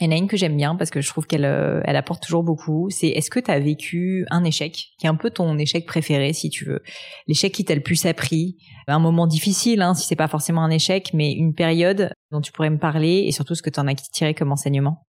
Il 0.00 0.06
y 0.06 0.08
en 0.08 0.12
a 0.12 0.18
une 0.18 0.26
que 0.26 0.36
j'aime 0.36 0.56
bien 0.56 0.74
parce 0.74 0.90
que 0.90 1.00
je 1.00 1.08
trouve 1.08 1.26
qu'elle 1.26 1.44
euh, 1.44 1.80
elle 1.84 1.94
apporte 1.94 2.22
toujours 2.22 2.42
beaucoup. 2.42 2.88
C'est 2.90 3.08
est-ce 3.08 3.30
que 3.30 3.38
tu 3.38 3.50
as 3.50 3.60
vécu 3.60 4.26
un 4.30 4.42
échec 4.42 4.72
qui 4.98 5.06
est 5.06 5.08
un 5.08 5.14
peu 5.14 5.30
ton 5.30 5.56
échec 5.56 5.86
préféré 5.86 6.32
si 6.32 6.50
tu 6.50 6.64
veux, 6.64 6.82
l'échec 7.28 7.52
qui 7.52 7.64
t'a 7.64 7.76
le 7.76 7.80
plus 7.80 8.04
appris, 8.04 8.56
un 8.88 8.98
moment 8.98 9.28
difficile 9.28 9.82
hein, 9.82 9.94
si 9.94 10.06
c'est 10.06 10.16
pas 10.16 10.26
forcément 10.26 10.64
un 10.64 10.70
échec, 10.70 11.10
mais 11.14 11.32
une 11.32 11.54
période 11.54 12.10
dont 12.32 12.40
tu 12.40 12.50
pourrais 12.50 12.70
me 12.70 12.78
parler 12.78 13.24
et 13.26 13.32
surtout 13.32 13.54
ce 13.54 13.62
que 13.62 13.70
tu 13.70 13.78
en 13.78 13.86
as 13.86 13.94
tiré 13.94 14.34
comme 14.34 14.50
enseignement? 14.50 15.06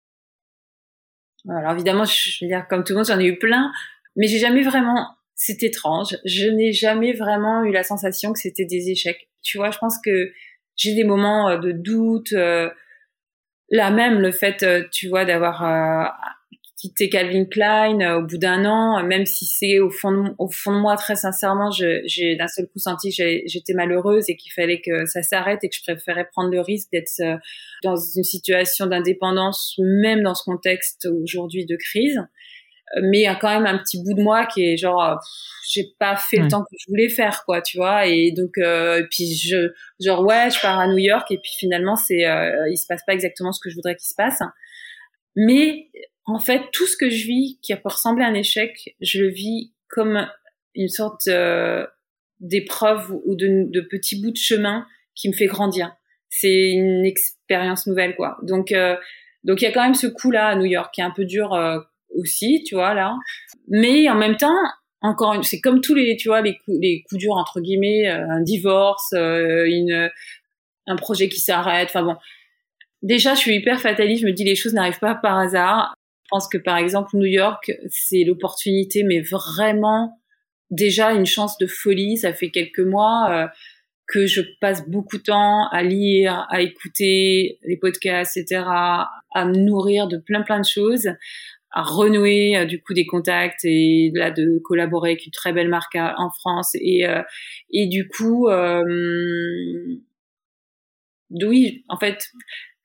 Alors 1.48 1.72
évidemment, 1.72 2.04
je 2.04 2.38
veux 2.42 2.48
dire 2.48 2.66
comme 2.68 2.82
tout 2.82 2.94
le 2.94 2.98
monde, 2.98 3.06
j'en 3.06 3.18
ai 3.18 3.26
eu 3.26 3.38
plein, 3.38 3.70
mais 4.16 4.26
j'ai 4.26 4.38
jamais 4.38 4.62
vraiment. 4.62 5.08
C'est 5.34 5.62
étrange. 5.62 6.16
Je 6.24 6.46
n'ai 6.48 6.72
jamais 6.72 7.12
vraiment 7.12 7.64
eu 7.64 7.72
la 7.72 7.82
sensation 7.82 8.32
que 8.32 8.38
c'était 8.38 8.66
des 8.66 8.90
échecs. 8.90 9.30
Tu 9.42 9.56
vois, 9.56 9.70
je 9.70 9.78
pense 9.78 9.98
que 10.04 10.32
j'ai 10.76 10.94
des 10.94 11.04
moments 11.04 11.48
euh, 11.48 11.58
de 11.58 11.72
doute. 11.72 12.32
Euh, 12.32 12.68
là 13.70 13.90
même 13.90 14.20
le 14.20 14.32
fait, 14.32 14.62
euh, 14.62 14.84
tu 14.92 15.08
vois, 15.08 15.24
d'avoir 15.24 15.64
euh, 15.64 16.06
quitté 16.76 17.08
Calvin 17.08 17.44
Klein 17.44 18.00
euh, 18.00 18.18
au 18.18 18.26
bout 18.26 18.38
d'un 18.38 18.64
an, 18.64 19.02
même 19.04 19.26
si 19.26 19.46
c'est 19.46 19.78
au 19.78 19.90
fond 19.90 20.12
de, 20.12 20.30
au 20.38 20.48
fond 20.48 20.72
de 20.72 20.80
moi 20.80 20.96
très 20.96 21.16
sincèrement, 21.16 21.70
j'ai 21.70 22.36
d'un 22.36 22.48
seul 22.48 22.66
coup 22.66 22.78
senti 22.78 23.10
que 23.10 23.22
j'étais 23.46 23.74
malheureuse 23.74 24.24
et 24.28 24.36
qu'il 24.36 24.52
fallait 24.52 24.80
que 24.80 25.06
ça 25.06 25.22
s'arrête 25.22 25.62
et 25.62 25.68
que 25.68 25.76
je 25.76 25.82
préférais 25.82 26.28
prendre 26.32 26.50
le 26.50 26.60
risque 26.60 26.88
d'être 26.92 27.38
dans 27.84 27.96
une 27.96 28.24
situation 28.24 28.86
d'indépendance, 28.86 29.74
même 29.78 30.22
dans 30.22 30.34
ce 30.34 30.44
contexte 30.44 31.06
aujourd'hui 31.22 31.66
de 31.66 31.76
crise 31.76 32.20
mais 33.02 33.20
il 33.20 33.22
y 33.22 33.26
a 33.26 33.36
quand 33.36 33.48
même 33.48 33.66
un 33.66 33.78
petit 33.78 34.02
bout 34.02 34.14
de 34.14 34.22
moi 34.22 34.46
qui 34.46 34.64
est 34.64 34.76
genre 34.76 35.02
euh, 35.02 35.14
j'ai 35.68 35.94
pas 35.98 36.16
fait 36.16 36.38
le 36.38 36.48
temps 36.48 36.62
que 36.62 36.76
je 36.78 36.86
voulais 36.88 37.08
faire 37.08 37.44
quoi 37.44 37.62
tu 37.62 37.76
vois. 37.76 38.06
Et 38.06 38.32
donc 38.32 38.58
euh, 38.58 39.06
puis 39.10 39.34
je 39.34 39.72
genre 40.00 40.24
ouais 40.24 40.50
je 40.50 40.60
pars 40.60 40.78
à 40.78 40.88
New 40.88 40.98
York 40.98 41.30
et 41.30 41.38
puis 41.38 41.52
finalement 41.56 41.96
c'est 41.96 42.26
euh, 42.26 42.68
il 42.70 42.76
se 42.76 42.86
passe 42.86 43.02
pas 43.06 43.12
exactement 43.12 43.52
ce 43.52 43.60
que 43.60 43.70
je 43.70 43.76
voudrais 43.76 43.94
qu'il 43.94 44.08
se 44.08 44.14
passe. 44.14 44.40
Mais 45.36 45.90
en 46.26 46.40
fait 46.40 46.62
tout 46.72 46.86
ce 46.86 46.96
que 46.96 47.08
je 47.08 47.26
vis 47.26 47.58
qui 47.62 47.72
a 47.72 47.76
peut 47.76 47.88
ressembler 47.88 48.24
à 48.24 48.28
un 48.28 48.34
échec 48.34 48.96
je 49.00 49.22
le 49.22 49.28
vis 49.28 49.72
comme 49.88 50.28
une 50.74 50.88
sorte 50.88 51.28
euh, 51.28 51.86
d'épreuve 52.40 53.12
ou 53.24 53.36
de, 53.36 53.70
de 53.70 53.80
petit 53.80 54.20
bout 54.20 54.30
de 54.30 54.36
chemin 54.36 54.86
qui 55.14 55.28
me 55.28 55.34
fait 55.34 55.46
grandir. 55.46 55.94
C'est 56.30 56.70
une 56.70 57.04
expérience 57.04 57.86
nouvelle 57.86 58.16
quoi. 58.16 58.38
Donc 58.42 58.74
donc 59.44 59.62
il 59.62 59.64
y 59.64 59.68
a 59.68 59.72
quand 59.72 59.82
même 59.82 59.94
ce 59.94 60.06
coup 60.06 60.30
là 60.30 60.48
à 60.48 60.56
New 60.56 60.64
York 60.64 60.94
qui 60.94 61.00
est 61.00 61.04
un 61.04 61.10
peu 61.10 61.24
dur 61.24 61.54
aussi, 62.16 62.62
tu 62.66 62.74
vois 62.74 62.94
là. 62.94 63.16
Mais 63.68 64.08
en 64.08 64.14
même 64.14 64.36
temps, 64.36 64.56
encore 65.02 65.44
c'est 65.44 65.60
comme 65.60 65.80
tous 65.80 65.94
les 65.94 66.16
tu 66.16 66.28
vois 66.28 66.42
les 66.42 66.56
coups 66.56 67.18
durs 67.18 67.36
entre 67.36 67.60
guillemets, 67.60 68.06
un 68.06 68.40
divorce, 68.40 69.12
une 69.12 70.10
un 70.86 70.96
projet 70.96 71.28
qui 71.28 71.40
s'arrête, 71.40 71.88
enfin 71.90 72.02
bon. 72.02 72.16
Déjà, 73.02 73.34
je 73.34 73.40
suis 73.40 73.54
hyper 73.54 73.80
fataliste, 73.80 74.22
je 74.22 74.26
me 74.26 74.32
dis 74.32 74.44
les 74.44 74.56
choses 74.56 74.74
n'arrivent 74.74 74.98
pas 74.98 75.14
par 75.14 75.38
hasard. 75.38 75.94
Je 76.24 76.28
pense 76.30 76.48
que 76.48 76.58
par 76.58 76.76
exemple 76.76 77.16
New 77.16 77.26
York, 77.26 77.72
c'est 77.88 78.24
l'opportunité 78.24 79.02
mais 79.04 79.20
vraiment 79.20 80.16
déjà 80.70 81.12
une 81.12 81.26
chance 81.26 81.58
de 81.58 81.66
folie, 81.66 82.16
ça 82.16 82.32
fait 82.32 82.50
quelques 82.50 82.80
mois 82.80 83.50
que 84.06 84.26
je 84.26 84.40
passe 84.60 84.88
beaucoup 84.88 85.18
de 85.18 85.22
temps 85.22 85.68
à 85.68 85.82
lire, 85.82 86.46
à 86.50 86.60
écouter 86.60 87.58
les 87.62 87.76
podcasts, 87.76 88.36
etc., 88.36 88.62
à 88.66 89.44
me 89.44 89.56
nourrir 89.56 90.08
de 90.08 90.18
plein 90.18 90.42
plein 90.42 90.60
de 90.60 90.66
choses, 90.66 91.08
à 91.72 91.82
renouer 91.82 92.56
euh, 92.56 92.64
du 92.64 92.82
coup 92.82 92.94
des 92.94 93.06
contacts 93.06 93.64
et 93.64 94.10
là 94.14 94.30
de 94.30 94.58
collaborer 94.64 95.10
avec 95.10 95.26
une 95.26 95.32
très 95.32 95.52
belle 95.52 95.68
marque 95.68 95.96
en 95.96 96.30
France 96.30 96.74
et 96.74 97.06
euh, 97.06 97.22
et 97.70 97.86
du 97.86 98.08
coup 98.08 98.48
euh, 98.48 98.82
oui 101.30 101.84
en 101.88 101.96
fait 101.96 102.30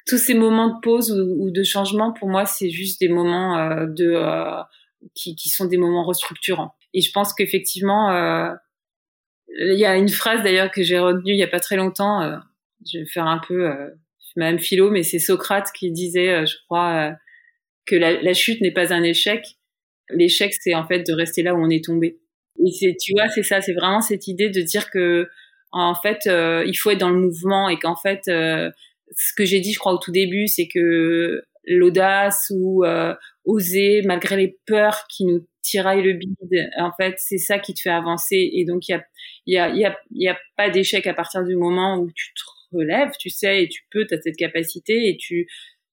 tous 0.06 0.18
ces 0.18 0.36
moments 0.36 0.76
de 0.76 0.80
pause 0.82 1.12
ou, 1.12 1.50
de 1.50 1.64
changement 1.64 2.14
pour 2.14 2.30
moi 2.30 2.46
c'est 2.46 2.70
juste 2.70 3.00
des 3.00 3.10
moments 3.10 3.58
euh, 3.58 3.88
de 3.88 4.22
qui, 5.16 5.36
qui 5.36 5.50
sont 5.50 5.66
des 5.66 5.78
moments 5.78 6.04
restructurants. 6.04 6.74
Et 6.94 7.02
je 7.02 7.12
pense 7.12 7.34
qu'effectivement 7.34 8.12
il 9.50 9.78
y 9.80 9.86
a 9.86 9.96
une 9.98 10.10
phrase 10.10 10.44
d'ailleurs 10.44 10.72
que 10.72 10.84
j'ai 10.84 11.00
retenue 11.00 11.34
il 11.34 11.38
y 11.38 11.44
a 11.44 11.48
pas 11.48 11.60
très 11.60 11.76
longtemps 11.76 12.40
je 12.86 13.00
vais 13.00 13.06
faire 13.06 13.26
un 13.26 13.40
peu 13.40 13.72
même 14.36 14.60
philo 14.60 14.92
mais 14.92 15.04
c'est 15.04 15.20
Socrate 15.20 15.72
qui 15.74 15.92
disait 15.92 16.46
je 16.46 16.56
crois 16.66 17.16
que 17.86 17.96
la, 17.96 18.22
la 18.22 18.34
chute 18.34 18.62
n'est 18.62 18.72
pas 18.72 18.94
un 18.94 19.04
échec. 19.04 19.46
L'échec, 20.10 20.54
c'est 20.54 20.76
en 20.76 20.88
fait 20.88 21.06
de 21.08 21.14
rester 21.14 21.44
là 21.44 21.56
où 21.56 21.64
on 21.64 21.70
est 21.70 21.84
tombé. 21.84 22.20
Et 22.64 22.72
c'est, 22.72 22.96
tu 23.00 23.14
vois, 23.14 23.28
c'est 23.30 23.44
ça, 23.44 23.62
c'est 23.62 23.74
vraiment 23.74 24.02
cette 24.02 24.28
idée 24.28 24.50
de 24.50 24.62
dire 24.62 24.90
que, 24.90 25.28
en 25.72 25.96
fait, 25.96 26.20
euh, 26.28 26.64
il 26.66 26.76
faut 26.76 26.92
être 26.92 27.00
dans 27.00 27.10
le 27.10 27.20
mouvement 27.20 27.70
et 27.70 27.78
qu'en 27.78 27.96
fait, 27.96 28.22
euh, 28.28 28.72
ce 29.16 29.34
que 29.36 29.46
j'ai 29.46 29.60
dit, 29.60 29.74
je 29.74 29.80
crois, 29.80 29.94
au 29.94 29.98
tout 29.98 30.12
début, 30.12 30.48
c'est 30.48 30.68
que 30.68 31.44
l'audace 31.66 32.52
ou 32.56 32.86
euh, 32.86 33.14
oser, 33.44 34.02
malgré 34.06 34.38
les 34.38 34.58
peurs 34.66 35.06
qui 35.10 35.26
nous 35.26 35.46
tiraillent 35.64 36.04
le 36.04 36.14
bide, 36.14 36.70
en 36.78 36.92
fait, 36.96 37.16
c'est 37.18 37.40
ça 37.40 37.60
qui 37.60 37.74
te 37.74 37.82
fait 37.82 37.90
avancer. 37.90 38.50
Et 38.54 38.66
donc, 38.66 38.88
il 38.88 38.92
y 38.92 38.96
a, 38.96 39.04
y 39.48 39.58
a, 39.58 39.70
y 39.76 39.86
a, 39.86 39.98
y 40.12 40.28
a 40.28 40.38
pas 40.56 40.70
d'échec 40.70 41.06
à 41.08 41.14
partir 41.14 41.44
du 41.44 41.56
moment 41.56 41.98
où 41.98 42.10
tu 42.14 42.34
te 42.34 42.78
relèves, 42.78 43.12
tu 43.20 43.30
sais, 43.30 43.64
et 43.64 43.68
tu 43.68 43.82
peux, 43.92 44.06
tu 44.06 44.14
as 44.14 44.22
cette 44.22 44.38
capacité 44.38 45.10
et 45.10 45.18
tu, 45.18 45.48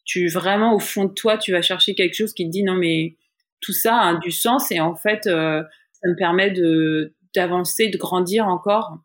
tu 0.05 0.29
vraiment 0.29 0.75
au 0.75 0.79
fond 0.79 1.05
de 1.05 1.13
toi, 1.13 1.39
tu 1.39 1.53
vas 1.53 1.63
chercher 1.63 1.95
quelque 1.95 2.15
chose 2.15 2.33
qui 2.33 2.45
te 2.47 2.51
dit 2.51 2.65
non 2.65 2.75
mais 2.75 3.17
tout 3.61 3.73
ça 3.73 4.01
a 4.01 4.15
du 4.17 4.31
sens 4.31 4.71
et 4.73 4.81
en 4.81 4.95
fait 4.95 5.27
euh, 5.27 5.63
ça 5.93 6.09
me 6.09 6.17
permet 6.17 6.51
de 6.51 7.15
d'avancer, 7.35 7.89
de 7.89 7.97
grandir 7.97 8.47
encore 8.47 8.99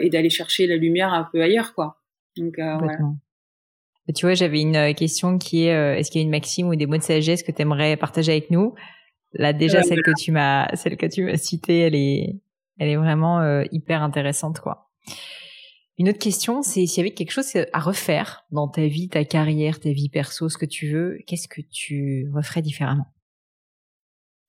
et 0.00 0.08
d'aller 0.08 0.30
chercher 0.30 0.66
la 0.66 0.76
lumière 0.76 1.12
un 1.12 1.28
peu 1.30 1.42
ailleurs 1.42 1.74
quoi. 1.74 2.00
Donc 2.36 2.58
euh, 2.58 2.76
voilà. 2.78 2.98
Tu 4.14 4.26
vois, 4.26 4.34
j'avais 4.34 4.60
une 4.60 4.76
euh, 4.76 4.92
question 4.92 5.38
qui 5.38 5.66
est 5.66 5.98
est-ce 5.98 6.10
qu'il 6.10 6.20
y 6.20 6.24
a 6.24 6.26
une 6.26 6.30
maxime 6.30 6.68
ou 6.68 6.76
des 6.76 6.86
mots 6.86 6.96
de 6.96 7.02
sagesse 7.02 7.42
que 7.42 7.52
tu 7.52 7.62
aimerais 7.62 7.96
partager 7.96 8.32
avec 8.32 8.50
nous? 8.50 8.74
Là 9.32 9.52
déjà 9.52 9.82
celle 9.82 10.02
que 10.02 10.12
tu 10.16 10.30
m'as 10.30 10.74
celle 10.76 10.96
que 10.96 11.06
tu 11.06 11.24
m'as 11.24 11.36
citée, 11.36 11.80
elle 11.80 11.94
est 11.94 12.36
elle 12.78 12.88
est 12.88 12.96
vraiment 12.96 13.62
hyper 13.72 14.02
intéressante 14.02 14.60
quoi. 14.60 14.90
Une 15.96 16.08
autre 16.08 16.18
question, 16.18 16.62
c'est 16.62 16.86
s'il 16.86 16.98
y 16.98 17.06
avait 17.06 17.14
quelque 17.14 17.30
chose 17.30 17.52
à 17.72 17.78
refaire 17.78 18.44
dans 18.50 18.66
ta 18.66 18.86
vie, 18.86 19.08
ta 19.08 19.24
carrière, 19.24 19.78
ta 19.78 19.90
vie 19.90 20.08
perso, 20.08 20.48
ce 20.48 20.58
que 20.58 20.66
tu 20.66 20.88
veux, 20.88 21.18
qu'est-ce 21.26 21.46
que 21.46 21.60
tu 21.60 22.28
referais 22.34 22.62
différemment? 22.62 23.06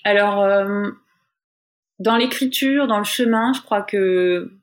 Alors, 0.03 0.41
euh, 0.41 0.89
dans 1.99 2.17
l'écriture, 2.17 2.87
dans 2.87 2.97
le 2.97 3.03
chemin, 3.03 3.53
je 3.53 3.61
crois 3.61 3.83
que 3.83 4.59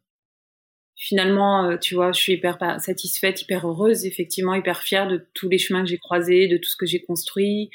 finalement, 0.96 1.70
euh, 1.70 1.76
tu 1.76 1.94
vois, 1.94 2.10
je 2.10 2.20
suis 2.20 2.32
hyper 2.32 2.58
satisfaite, 2.80 3.42
hyper 3.42 3.68
heureuse, 3.68 4.04
effectivement, 4.04 4.54
hyper 4.54 4.82
fière 4.82 5.06
de 5.06 5.24
tous 5.34 5.48
les 5.48 5.58
chemins 5.58 5.82
que 5.82 5.88
j'ai 5.88 5.98
croisés, 5.98 6.48
de 6.48 6.56
tout 6.56 6.68
ce 6.68 6.76
que 6.76 6.86
j'ai 6.86 7.02
construit. 7.02 7.70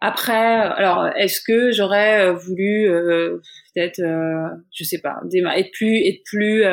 Après, 0.00 0.34
alors, 0.34 1.08
est-ce 1.16 1.40
que 1.40 1.72
j'aurais 1.72 2.32
voulu 2.32 2.88
euh, 2.88 3.38
peut-être, 3.74 4.00
je 4.72 4.84
sais 4.84 5.00
pas, 5.00 5.20
être 5.56 5.70
plus, 5.72 5.96
être 6.06 6.22
plus 6.24 6.64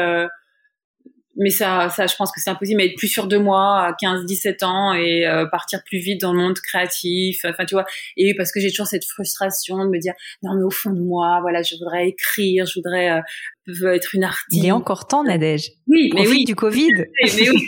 mais 1.38 1.49
ça, 1.49 1.89
ça, 1.89 2.07
je 2.07 2.15
pense 2.15 2.32
que 2.32 2.41
c'est 2.41 2.49
impossible, 2.49 2.77
mais 2.77 2.88
être 2.88 2.97
plus 2.97 3.07
sûr 3.07 3.27
de 3.27 3.38
moi 3.38 3.86
à 3.86 3.93
15, 3.99 4.25
17 4.25 4.63
ans 4.63 4.93
et 4.93 5.25
euh, 5.25 5.45
partir 5.45 5.82
plus 5.86 5.99
vite 5.99 6.19
dans 6.19 6.34
le 6.34 6.39
monde 6.39 6.59
créatif. 6.59 7.39
Enfin, 7.45 7.63
tu 7.65 7.75
vois. 7.75 7.86
Et 8.17 8.36
parce 8.36 8.51
que 8.51 8.59
j'ai 8.59 8.69
toujours 8.69 8.88
cette 8.88 9.05
frustration 9.05 9.77
de 9.86 9.89
me 9.89 9.97
dire, 9.97 10.13
non, 10.43 10.55
mais 10.55 10.63
au 10.63 10.69
fond 10.69 10.91
de 10.91 10.99
moi, 10.99 11.39
voilà, 11.41 11.61
je 11.61 11.75
voudrais 11.75 12.09
écrire, 12.09 12.65
je 12.65 12.79
voudrais 12.79 13.11
euh, 13.11 13.93
être 13.93 14.13
une 14.13 14.25
artiste. 14.25 14.61
Il 14.61 14.65
est 14.65 14.71
encore 14.71 15.07
temps, 15.07 15.23
Nadège. 15.23 15.71
Oui, 15.88 16.11
mais 16.13 16.27
oui. 16.27 16.43
du 16.43 16.55
Covid. 16.55 16.91
Mais 17.23 17.49
oui, 17.49 17.67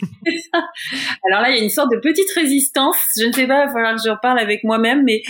Alors 1.30 1.42
là, 1.42 1.50
il 1.50 1.58
y 1.58 1.60
a 1.60 1.64
une 1.64 1.70
sorte 1.70 1.92
de 1.92 2.00
petite 2.00 2.32
résistance. 2.36 2.98
Je 3.18 3.28
ne 3.28 3.32
sais 3.32 3.48
pas, 3.48 3.64
il 3.64 3.68
va 3.68 3.74
falloir 3.74 3.96
que 3.96 4.02
je 4.04 4.10
reparle 4.10 4.40
avec 4.40 4.64
moi-même, 4.64 5.04
mais. 5.04 5.22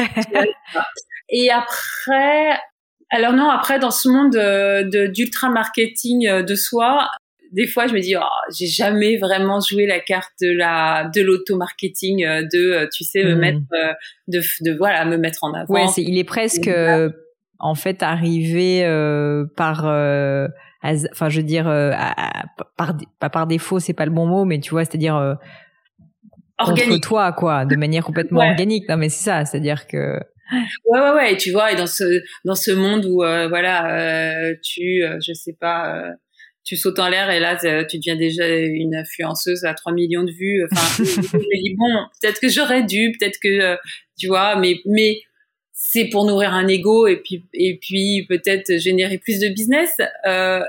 et 1.29 1.51
après, 1.51 2.57
alors 3.11 3.33
non, 3.33 3.49
après 3.49 3.77
dans 3.77 3.91
ce 3.91 4.09
monde 4.09 4.35
euh, 4.35 4.83
de 4.83 5.07
d'ultra 5.07 5.49
marketing 5.49 6.41
de 6.41 6.55
soi, 6.55 7.07
des 7.53 7.67
fois, 7.67 7.87
je 7.87 7.93
me 7.93 7.99
dis, 7.99 8.15
oh, 8.17 8.51
j'ai 8.57 8.65
jamais 8.65 9.17
vraiment 9.17 9.59
joué 9.59 9.85
la 9.85 9.99
carte 9.99 10.33
de 10.41 10.51
la 10.51 11.09
de 11.13 11.21
l'auto-marketing, 11.21 12.25
euh, 12.25 12.41
de, 12.41 12.71
euh, 12.71 12.87
tu 12.91 13.03
sais, 13.03 13.23
me 13.23 13.35
hmm. 13.35 13.39
mettre, 13.39 13.59
euh, 13.73 13.93
de, 14.27 14.41
de 14.61 14.75
voilà, 14.75 15.05
me 15.05 15.17
mettre 15.17 15.43
en 15.43 15.53
avant. 15.53 15.73
Ouais, 15.73 15.85
il 15.97 16.17
est 16.17 16.23
presque, 16.23 16.69
en 17.59 17.75
fait, 17.75 18.03
arrivé 18.03 18.81
par, 19.55 19.85
enfin, 19.85 21.29
je 21.29 21.37
veux 21.37 21.45
dire, 21.45 21.65
par, 22.75 22.97
pas 23.19 23.29
par 23.29 23.47
défaut, 23.47 23.79
c'est 23.79 23.93
pas 23.93 24.05
le 24.05 24.11
bon 24.11 24.25
mot, 24.25 24.45
mais 24.45 24.59
tu 24.59 24.71
vois, 24.71 24.83
c'est-à-dire 24.83 25.37
organique. 26.57 27.03
toi, 27.03 27.31
quoi, 27.33 27.65
de 27.65 27.75
manière 27.77 28.03
complètement 28.03 28.41
organique. 28.41 28.89
Non, 28.89 28.97
mais 28.97 29.09
c'est 29.09 29.23
ça, 29.23 29.45
c'est-à-dire 29.45 29.87
que 29.87 30.19
Ouais, 30.85 30.99
ouais, 30.99 31.11
ouais. 31.11 31.33
Et 31.33 31.37
tu 31.37 31.51
vois, 31.51 31.71
et 31.71 31.75
dans 31.75 31.87
ce 31.87 32.21
dans 32.45 32.53
ce 32.53 32.71
monde 32.71 33.05
où 33.05 33.17
voilà, 33.49 34.53
tu, 34.63 35.03
je 35.25 35.33
sais 35.33 35.55
pas, 35.59 36.03
tu 36.63 36.77
sautes 36.77 36.99
en 36.99 37.09
l'air 37.09 37.29
et 37.29 37.39
là 37.39 37.55
tu 37.85 37.97
deviens 37.97 38.15
déjà 38.15 38.47
une 38.47 38.95
influenceuse 38.95 39.65
à 39.65 39.73
3 39.73 39.93
millions 39.93 40.23
de 40.23 40.31
vues. 40.31 40.65
Enfin 40.71 41.03
je 41.03 41.37
me 41.37 41.63
dis 41.63 41.75
bon 41.75 42.07
peut-être 42.21 42.39
que 42.39 42.49
j'aurais 42.49 42.83
dû 42.83 43.15
peut-être 43.17 43.39
que 43.41 43.47
euh, 43.47 43.75
tu 44.17 44.27
vois 44.27 44.55
mais 44.55 44.79
mais 44.85 45.21
c'est 45.73 46.05
pour 46.05 46.25
nourrir 46.25 46.53
un 46.53 46.67
ego 46.67 47.07
et 47.07 47.17
puis 47.17 47.45
et 47.53 47.77
puis 47.77 48.25
peut-être 48.27 48.77
générer 48.77 49.17
plus 49.17 49.39
de 49.39 49.49
business. 49.49 49.91
Euh, 50.25 50.61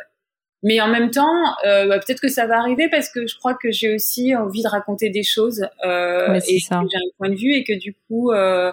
mais 0.65 0.81
en 0.81 0.89
même 0.89 1.11
temps 1.11 1.45
euh, 1.67 1.87
bah, 1.87 1.99
peut-être 2.01 2.21
que 2.21 2.29
ça 2.29 2.47
va 2.47 2.59
arriver 2.59 2.89
parce 2.89 3.09
que 3.11 3.27
je 3.27 3.37
crois 3.37 3.55
que 3.55 3.71
j'ai 3.71 3.95
aussi 3.95 4.35
envie 4.35 4.63
de 4.63 4.69
raconter 4.69 5.11
des 5.11 5.23
choses 5.23 5.69
euh, 5.85 6.41
et 6.49 6.59
que 6.59 6.65
j'ai 6.65 6.75
un 6.75 7.11
point 7.19 7.29
de 7.29 7.37
vue 7.37 7.53
et 7.53 7.65
que 7.65 7.79
du 7.79 7.95
coup 8.09 8.33
euh, 8.33 8.73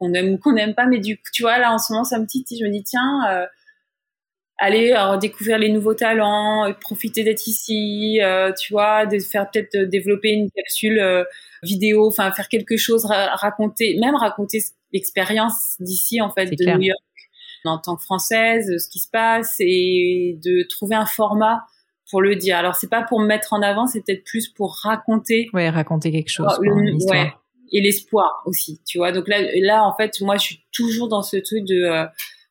on 0.00 0.12
aime 0.14 0.32
ou 0.32 0.38
qu'on 0.38 0.54
n'aime 0.54 0.74
pas 0.74 0.86
mais 0.86 0.98
du 0.98 1.16
coup 1.16 1.28
tu 1.32 1.42
vois 1.42 1.58
là 1.58 1.72
en 1.72 1.78
ce 1.78 1.92
moment 1.92 2.04
ça 2.04 2.18
me 2.18 2.26
titille. 2.26 2.58
Je 2.58 2.64
me 2.64 2.72
dis 2.72 2.82
tiens 2.82 3.20
euh, 3.30 3.46
aller 4.58 4.92
euh, 4.92 5.16
découvrir 5.16 5.58
les 5.58 5.70
nouveaux 5.70 5.94
talents, 5.94 6.66
euh, 6.66 6.72
profiter 6.72 7.24
d'être 7.24 7.46
ici, 7.46 8.20
euh, 8.22 8.52
tu 8.58 8.72
vois, 8.72 9.06
de 9.06 9.18
faire 9.18 9.50
peut-être 9.50 9.76
développer 9.88 10.30
une 10.30 10.50
capsule 10.50 11.26
vidéo, 11.62 12.08
enfin 12.08 12.30
faire 12.32 12.48
quelque 12.48 12.76
chose, 12.76 13.04
raconter, 13.04 13.98
même 14.00 14.14
raconter 14.14 14.62
l'expérience 14.92 15.76
d'ici 15.80 16.20
en 16.20 16.30
fait 16.30 16.46
de 16.46 16.76
New 16.76 16.82
York 16.82 17.00
en 17.64 17.78
tant 17.78 17.96
que 17.96 18.02
française, 18.02 18.76
ce 18.78 18.88
qui 18.88 19.00
se 19.00 19.08
passe 19.10 19.56
et 19.58 20.38
de 20.44 20.62
trouver 20.68 20.94
un 20.94 21.06
format 21.06 21.64
pour 22.10 22.22
le 22.22 22.36
dire. 22.36 22.56
Alors 22.56 22.76
c'est 22.76 22.88
pas 22.88 23.02
pour 23.02 23.18
me 23.18 23.26
mettre 23.26 23.52
en 23.52 23.60
avant, 23.60 23.88
c'est 23.88 24.04
peut-être 24.06 24.22
plus 24.22 24.48
pour 24.48 24.76
raconter. 24.82 25.48
Ouais, 25.52 25.68
raconter 25.68 26.12
quelque 26.12 26.30
chose. 26.30 26.46
Oh, 26.60 27.10
ouais, 27.10 27.32
et 27.72 27.80
l'espoir 27.80 28.42
aussi, 28.46 28.80
tu 28.86 28.98
vois. 28.98 29.10
Donc 29.10 29.26
là, 29.26 29.38
là 29.56 29.82
en 29.82 29.96
fait, 29.96 30.20
moi 30.20 30.36
je 30.36 30.42
suis 30.42 30.64
toujours 30.72 31.08
dans 31.08 31.22
ce 31.22 31.38
truc 31.38 31.64
de 31.64 32.06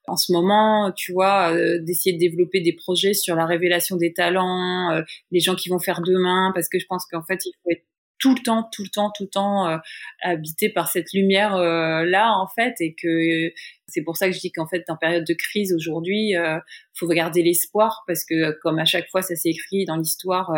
en 0.08 0.18
ce 0.18 0.32
moment, 0.32 0.92
tu 0.96 1.14
vois, 1.14 1.54
euh, 1.54 1.80
d'essayer 1.80 2.14
de 2.14 2.20
développer 2.20 2.62
des 2.62 2.74
projets 2.74 3.14
sur 3.14 3.36
la 3.36 3.46
révélation 3.46 3.98
des 3.98 4.14
talents, 4.14 4.92
euh, 4.92 5.02
les 5.32 5.40
gens 5.40 5.56
qui 5.56 5.70
vont 5.70 5.80
faire 5.80 6.02
demain, 6.02 6.52
parce 6.54 6.70
que 6.70 6.80
je 6.80 6.86
pense 6.88 7.06
qu'en 7.06 7.24
fait, 7.24 7.40
il 7.46 7.52
faut 7.64 7.72
être 7.72 7.86
tout 8.18 8.34
le 8.34 8.42
temps, 8.42 8.70
tout 8.72 8.84
le 8.84 8.90
temps, 8.90 9.12
tout 9.16 9.24
le 9.24 9.30
temps 9.30 9.68
euh, 9.68 9.78
habité 10.24 10.70
par 10.70 10.90
cette 10.90 11.12
lumière 11.14 11.58
là 11.58 12.32
en 12.38 12.48
fait, 12.48 12.74
et 12.80 12.96
que 12.96 13.52
c'est 13.88 14.04
pour 14.04 14.16
ça 14.16 14.28
que 14.28 14.34
je 14.34 14.40
dis 14.40 14.52
qu'en 14.54 14.68
fait, 14.68 14.86
en 14.90 14.96
période 14.96 15.26
de 15.28 15.34
crise 15.34 15.74
aujourd'hui, 15.74 16.30
il 16.30 16.62
faut 16.98 17.08
garder 17.08 17.44
l'espoir 17.44 18.04
parce 18.08 18.24
que 18.24 18.58
comme 18.62 18.80
à 18.80 18.86
chaque 18.86 19.10
fois 19.10 19.22
ça 19.22 19.36
s'est 19.36 19.50
écrit 19.50 19.84
dans 19.84 19.98
l'histoire, 19.98 20.50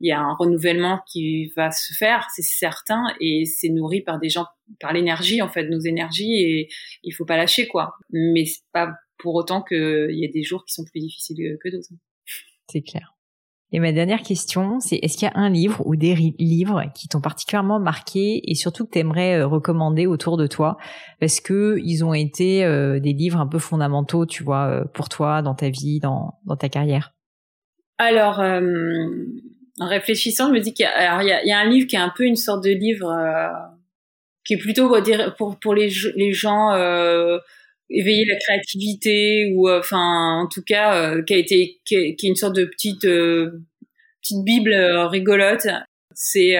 il 0.00 0.08
y 0.08 0.12
a 0.12 0.20
un 0.20 0.34
renouvellement 0.34 1.00
qui 1.10 1.52
va 1.56 1.70
se 1.70 1.92
faire, 1.92 2.26
c'est 2.34 2.42
certain, 2.42 3.04
et 3.20 3.44
c'est 3.44 3.68
nourri 3.68 4.00
par 4.00 4.18
des 4.18 4.28
gens, 4.28 4.46
par 4.80 4.92
l'énergie 4.92 5.42
en 5.42 5.48
fait, 5.48 5.68
nos 5.68 5.80
énergies, 5.80 6.42
et 6.42 6.68
il 7.02 7.12
faut 7.12 7.26
pas 7.26 7.36
lâcher 7.36 7.68
quoi. 7.68 7.94
Mais 8.10 8.44
c'est 8.46 8.64
pas 8.72 8.92
pour 9.18 9.34
autant 9.34 9.62
qu'il 9.62 10.08
y 10.16 10.24
a 10.24 10.30
des 10.32 10.42
jours 10.42 10.64
qui 10.64 10.72
sont 10.72 10.84
plus 10.84 11.00
difficiles 11.00 11.58
que 11.62 11.68
d'autres. 11.68 11.88
C'est 12.70 12.82
clair. 12.82 13.14
Et 13.72 13.78
ma 13.78 13.92
dernière 13.92 14.22
question, 14.22 14.80
c'est 14.80 14.96
est-ce 14.96 15.16
qu'il 15.16 15.28
y 15.28 15.30
a 15.30 15.38
un 15.38 15.48
livre 15.48 15.86
ou 15.86 15.94
des 15.94 16.14
livres 16.38 16.82
qui 16.94 17.06
t'ont 17.06 17.20
particulièrement 17.20 17.78
marqué 17.78 18.50
et 18.50 18.54
surtout 18.56 18.84
que 18.84 18.90
tu 18.90 18.98
aimerais 18.98 19.38
euh, 19.38 19.46
recommander 19.46 20.06
autour 20.06 20.36
de 20.36 20.48
toi? 20.48 20.76
Parce 21.20 21.40
que 21.40 21.78
ils 21.84 22.04
ont 22.04 22.14
été 22.14 22.64
euh, 22.64 22.98
des 22.98 23.12
livres 23.12 23.38
un 23.38 23.46
peu 23.46 23.60
fondamentaux, 23.60 24.26
tu 24.26 24.42
vois, 24.42 24.66
euh, 24.66 24.84
pour 24.92 25.08
toi 25.08 25.40
dans 25.42 25.54
ta 25.54 25.68
vie, 25.68 26.00
dans, 26.00 26.34
dans 26.46 26.56
ta 26.56 26.68
carrière 26.68 27.14
Alors, 27.98 28.42
en 29.80 29.88
réfléchissant, 29.88 30.48
je 30.48 30.52
me 30.52 30.60
dis 30.60 30.72
qu'il 30.72 30.86
y, 30.86 31.24
y, 31.24 31.48
y, 31.48 31.52
a 31.52 31.58
un 31.58 31.68
livre 31.68 31.88
qui 31.88 31.96
est 31.96 32.00
un 32.00 32.12
peu 32.14 32.24
une 32.24 32.36
sorte 32.36 32.62
de 32.62 32.70
livre 32.70 33.12
qui 34.44 34.54
est 34.54 34.58
plutôt 34.58 34.88
pour, 35.36 35.58
pour 35.58 35.74
les, 35.74 35.90
les 36.14 36.32
gens 36.32 36.70
éveiller 37.90 38.24
la 38.24 38.36
créativité 38.36 39.52
ou 39.54 39.68
euh, 39.68 39.80
enfin 39.80 40.42
en 40.42 40.46
tout 40.46 40.62
cas 40.62 40.94
euh, 40.94 41.22
qui 41.22 41.34
a 41.34 41.36
été 41.36 41.80
qui 41.84 41.96
est, 41.96 42.22
une 42.22 42.36
sorte 42.36 42.54
de 42.54 42.64
petite 42.64 43.04
euh, 43.04 43.64
petite 44.22 44.44
bible 44.44 44.74
rigolote. 44.74 45.66
C'est 46.14 46.56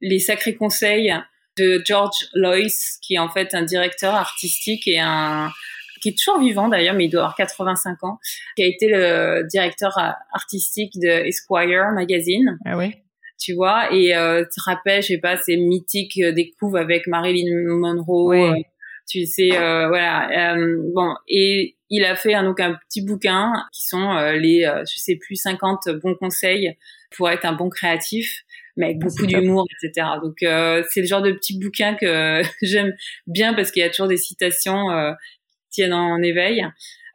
les 0.00 0.18
sacrés 0.18 0.56
conseils 0.56 1.14
de 1.56 1.80
George 1.84 2.28
Lois 2.34 2.66
qui 3.02 3.14
est 3.14 3.18
en 3.18 3.28
fait 3.28 3.54
un 3.54 3.62
directeur 3.62 4.14
artistique 4.14 4.88
et 4.88 4.98
un 4.98 5.52
qui 6.00 6.10
est 6.10 6.18
toujours 6.18 6.40
vivant 6.40 6.68
d'ailleurs, 6.68 6.94
mais 6.94 7.06
il 7.06 7.10
doit 7.10 7.20
avoir 7.20 7.36
85 7.36 8.04
ans, 8.04 8.18
qui 8.56 8.62
a 8.62 8.66
été 8.66 8.88
le 8.88 9.46
directeur 9.48 9.92
artistique 10.32 10.94
de 10.94 11.08
Esquire 11.26 11.92
magazine. 11.92 12.58
Ah 12.64 12.76
ouais. 12.76 13.02
Tu 13.38 13.54
vois, 13.54 13.90
et 13.92 14.14
euh, 14.14 14.44
tu 14.44 14.60
te 14.60 14.64
rappelles, 14.70 15.02
je 15.02 15.08
sais 15.08 15.18
pas, 15.18 15.38
ces 15.38 15.56
mythiques 15.56 16.20
découves 16.34 16.76
avec 16.76 17.06
Marilyn 17.06 17.78
Monroe, 17.78 18.28
ouais 18.28 18.66
tu 19.10 19.26
sais 19.26 19.56
euh, 19.56 19.88
voilà 19.88 20.54
euh, 20.54 20.76
bon 20.94 21.14
et 21.28 21.76
il 21.90 22.04
a 22.04 22.14
fait 22.14 22.34
donc 22.42 22.60
un 22.60 22.74
petit 22.88 23.04
bouquin 23.04 23.52
qui 23.72 23.86
sont 23.86 24.12
euh, 24.12 24.36
les 24.36 24.60
je 24.62 24.98
sais 24.98 25.16
plus 25.16 25.34
50 25.34 25.88
bons 26.02 26.14
conseils 26.14 26.76
pour 27.16 27.28
être 27.28 27.44
un 27.44 27.52
bon 27.52 27.68
créatif 27.68 28.42
mais 28.76 28.86
avec 28.86 28.98
ah, 29.02 29.06
beaucoup 29.06 29.26
d'humour 29.26 29.66
etc 29.82 30.06
donc 30.22 30.36
c'est 30.38 31.00
le 31.00 31.06
genre 31.06 31.22
de 31.22 31.32
petit 31.32 31.58
bouquin 31.58 31.94
que 31.94 32.42
j'aime 32.62 32.94
bien 33.26 33.52
parce 33.52 33.72
qu'il 33.72 33.82
y 33.82 33.84
a 33.84 33.90
toujours 33.90 34.08
des 34.08 34.16
citations 34.16 34.86
qui 34.86 35.39
tiennent 35.70 35.92
en, 35.92 36.20
éveil 36.22 36.64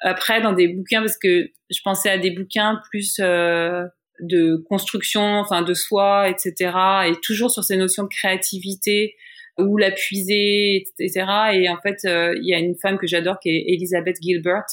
après 0.01 0.41
dans 0.41 0.53
des 0.53 0.68
bouquins 0.68 1.01
parce 1.01 1.18
que 1.18 1.49
je 1.70 1.80
pensais 1.84 2.10
à 2.10 2.18
des 2.18 2.32
bouquins 2.32 2.80
plus 2.89 3.18
de 3.18 4.64
construction 4.70 5.22
enfin 5.22 5.62
de 5.62 5.74
soi 5.74 6.30
etc 6.30 6.72
et 7.08 7.14
toujours 7.22 7.51
sur 7.51 7.64
ces 7.64 7.78
notions 7.78 8.03
de 8.03 8.10
créativité 8.10 9.16
où 9.58 9.78
la 9.78 9.91
puiser, 9.91 10.86
etc. 10.99 11.26
Et 11.53 11.70
en 11.70 11.78
fait, 11.82 11.99
euh, 12.06 12.34
il 12.41 12.47
y 12.47 12.53
a 12.53 12.60
une 12.60 12.76
femme 12.76 12.97
que 12.97 13.08
j'adore 13.08 13.39
qui 13.39 13.49
est 13.49 13.66
Elizabeth 13.68 14.18
Gilbert. 14.22 14.66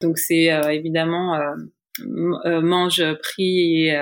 Donc 0.00 0.18
c'est 0.18 0.52
euh, 0.52 0.70
évidemment 0.70 1.34
euh, 1.34 2.60
mange, 2.60 3.02
prie 3.22 3.86
et 3.86 3.98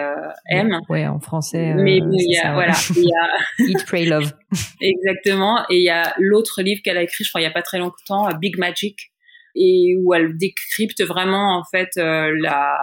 aime. 0.51 0.79
Ouais, 0.89 1.07
en 1.07 1.20
français. 1.20 1.74
Mais 1.74 1.99
il 1.99 2.33
y 2.33 2.39
a 2.39 2.53
voilà, 2.53 2.74
il 2.97 3.05
y 3.05 3.12
a 3.12 3.29
Eat, 3.70 3.87
Pray, 3.87 4.07
Love. 4.07 4.33
Exactement. 4.81 5.64
Et 5.70 5.79
il 5.79 5.85
y 5.85 5.91
a 5.91 6.14
l'autre 6.18 6.62
livre 6.62 6.81
qu'elle 6.85 6.99
a 6.99 7.03
écrit, 7.03 7.24
je 7.24 7.31
crois, 7.31 7.41
il 7.41 7.45
y 7.45 7.49
a 7.49 7.53
pas 7.53 7.62
très 7.62 7.79
longtemps, 7.79 8.29
Big 8.41 8.59
Magic, 8.59 9.12
et 9.57 9.97
où 9.99 10.15
elle 10.15 10.37
décrypte 10.37 11.03
vraiment 11.03 11.59
en 11.59 11.65
fait 11.65 11.91
la 11.97 12.79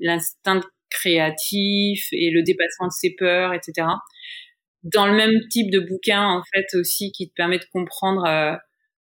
l'instinct 0.00 0.62
créatif 0.90 2.08
et 2.12 2.30
le 2.30 2.42
dépassement 2.42 2.88
de 2.88 2.92
ses 2.92 3.14
peurs, 3.16 3.54
etc 3.54 3.86
dans 4.82 5.06
le 5.06 5.14
même 5.14 5.38
type 5.50 5.70
de 5.70 5.80
bouquin 5.80 6.24
en 6.24 6.42
fait 6.54 6.66
aussi 6.74 7.12
qui 7.12 7.28
te 7.28 7.34
permet 7.34 7.58
de 7.58 7.64
comprendre 7.72 8.24
euh, 8.26 8.56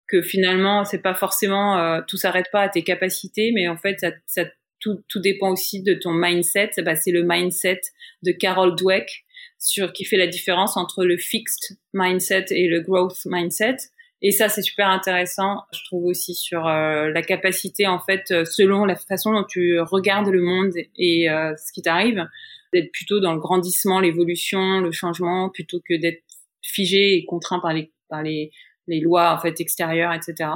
que 0.09 0.23
finalement 0.23 0.85
c'est 0.85 1.03
pas 1.03 1.15
forcément 1.15 1.79
euh, 1.79 2.01
tout 2.07 2.17
s'arrête 2.17 2.47
pas 2.51 2.63
à 2.63 2.69
tes 2.69 2.83
capacités 2.83 3.53
mais 3.55 3.69
en 3.69 3.77
fait 3.77 4.01
ça, 4.01 4.13
ça 4.27 4.45
tout, 4.79 5.03
tout 5.09 5.21
dépend 5.21 5.53
aussi 5.53 5.83
de 5.83 5.95
ton 5.95 6.13
mindset. 6.13 6.71
Bah, 6.85 6.97
c'est 6.97 7.11
le 7.11 7.25
mindset 7.25 7.81
de 8.23 8.31
Carol 8.31 8.77
Dweck 8.77 9.25
sur 9.59 9.93
qui 9.93 10.05
fait 10.05 10.19
la 10.19 10.27
différence 10.27 10.77
entre 10.77 11.05
le 11.05 11.17
fixed 11.17 11.79
mindset 11.95 12.47
et 12.51 12.69
le 12.69 12.83
growth 12.83 13.25
mindset 13.25 13.77
et 14.23 14.31
ça 14.31 14.49
c'est 14.49 14.63
super 14.63 14.89
intéressant 14.89 15.63
je 15.73 15.85
trouve 15.85 16.07
aussi 16.07 16.35
sur 16.35 16.67
euh, 16.67 17.11
la 17.11 17.23
capacité 17.23 17.87
en 17.87 17.99
fait 17.99 18.29
selon 18.45 18.85
la 18.85 18.97
façon 18.97 19.33
dont 19.33 19.45
tu 19.45 19.79
regardes 19.81 20.29
le 20.29 20.41
monde 20.41 20.73
et 20.97 21.27
ce 21.29 21.73
qui 21.73 21.83
t'arrive 21.83 22.27
d'être 22.73 22.93
plutôt 22.93 23.21
dans 23.21 23.33
le 23.33 23.41
grandissement, 23.41 24.01
l'évolution, 24.01 24.81
le 24.81 24.93
changement, 24.93 25.51
plutôt 25.51 25.81
que 25.81 25.95
d'être 25.99 26.23
figé 26.63 27.17
et 27.17 27.25
contraint 27.25 27.61
par 27.61 27.73
les 27.73 27.93
par 28.09 28.23
les, 28.23 28.53
les 28.87 29.01
lois 29.01 29.35
en 29.35 29.39
fait 29.39 29.61
extérieures, 29.61 30.13
etc. 30.13 30.51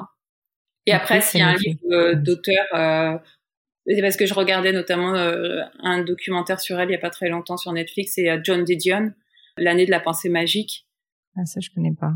Et 0.87 0.93
après, 0.93 1.21
s'il 1.21 1.41
y 1.41 1.43
a 1.43 1.49
un 1.49 1.57
livre 1.57 1.79
euh, 1.91 2.15
d'auteur, 2.15 2.65
euh, 2.75 3.19
c'est 3.87 4.01
parce 4.01 4.17
que 4.17 4.27
je 4.27 4.35
regardais 4.35 4.73
notamment 4.73 5.15
euh, 5.15 5.63
un 5.81 6.03
documentaire 6.03 6.61
sur 6.61 6.79
elle 6.79 6.89
il 6.89 6.93
y 6.93 6.97
a 6.97 7.01
pas 7.01 7.11
très 7.11 7.29
longtemps 7.29 7.57
sur 7.57 7.73
Netflix, 7.73 8.13
c'est 8.15 8.29
John 8.45 8.65
Didion, 8.65 9.13
l'année 9.57 9.87
de 9.87 9.91
la 9.91 10.01
pensée 10.01 10.29
magique. 10.29 10.87
Ah 11.37 11.45
ça 11.45 11.61
je 11.61 11.71
connais 11.71 11.95
pas. 11.95 12.13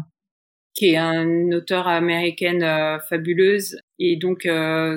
Qui 0.75 0.87
est 0.87 0.97
une 0.97 1.55
auteure 1.55 1.87
américaine 1.87 2.99
fabuleuse 3.09 3.79
et 4.01 4.17
donc 4.17 4.49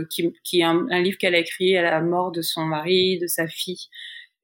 qui, 0.10 0.34
qui 0.44 0.60
est 0.60 0.64
un, 0.64 0.88
un 0.90 1.02
livre 1.02 1.20
qu'elle 1.20 1.36
a 1.36 1.40
écrit 1.40 1.78
à 1.78 1.84
la 1.84 2.02
mort 2.02 2.32
de 2.32 2.42
son 2.42 2.66
mari, 2.66 3.20
de 3.20 3.28
sa 3.28 3.48
fille, 3.48 3.88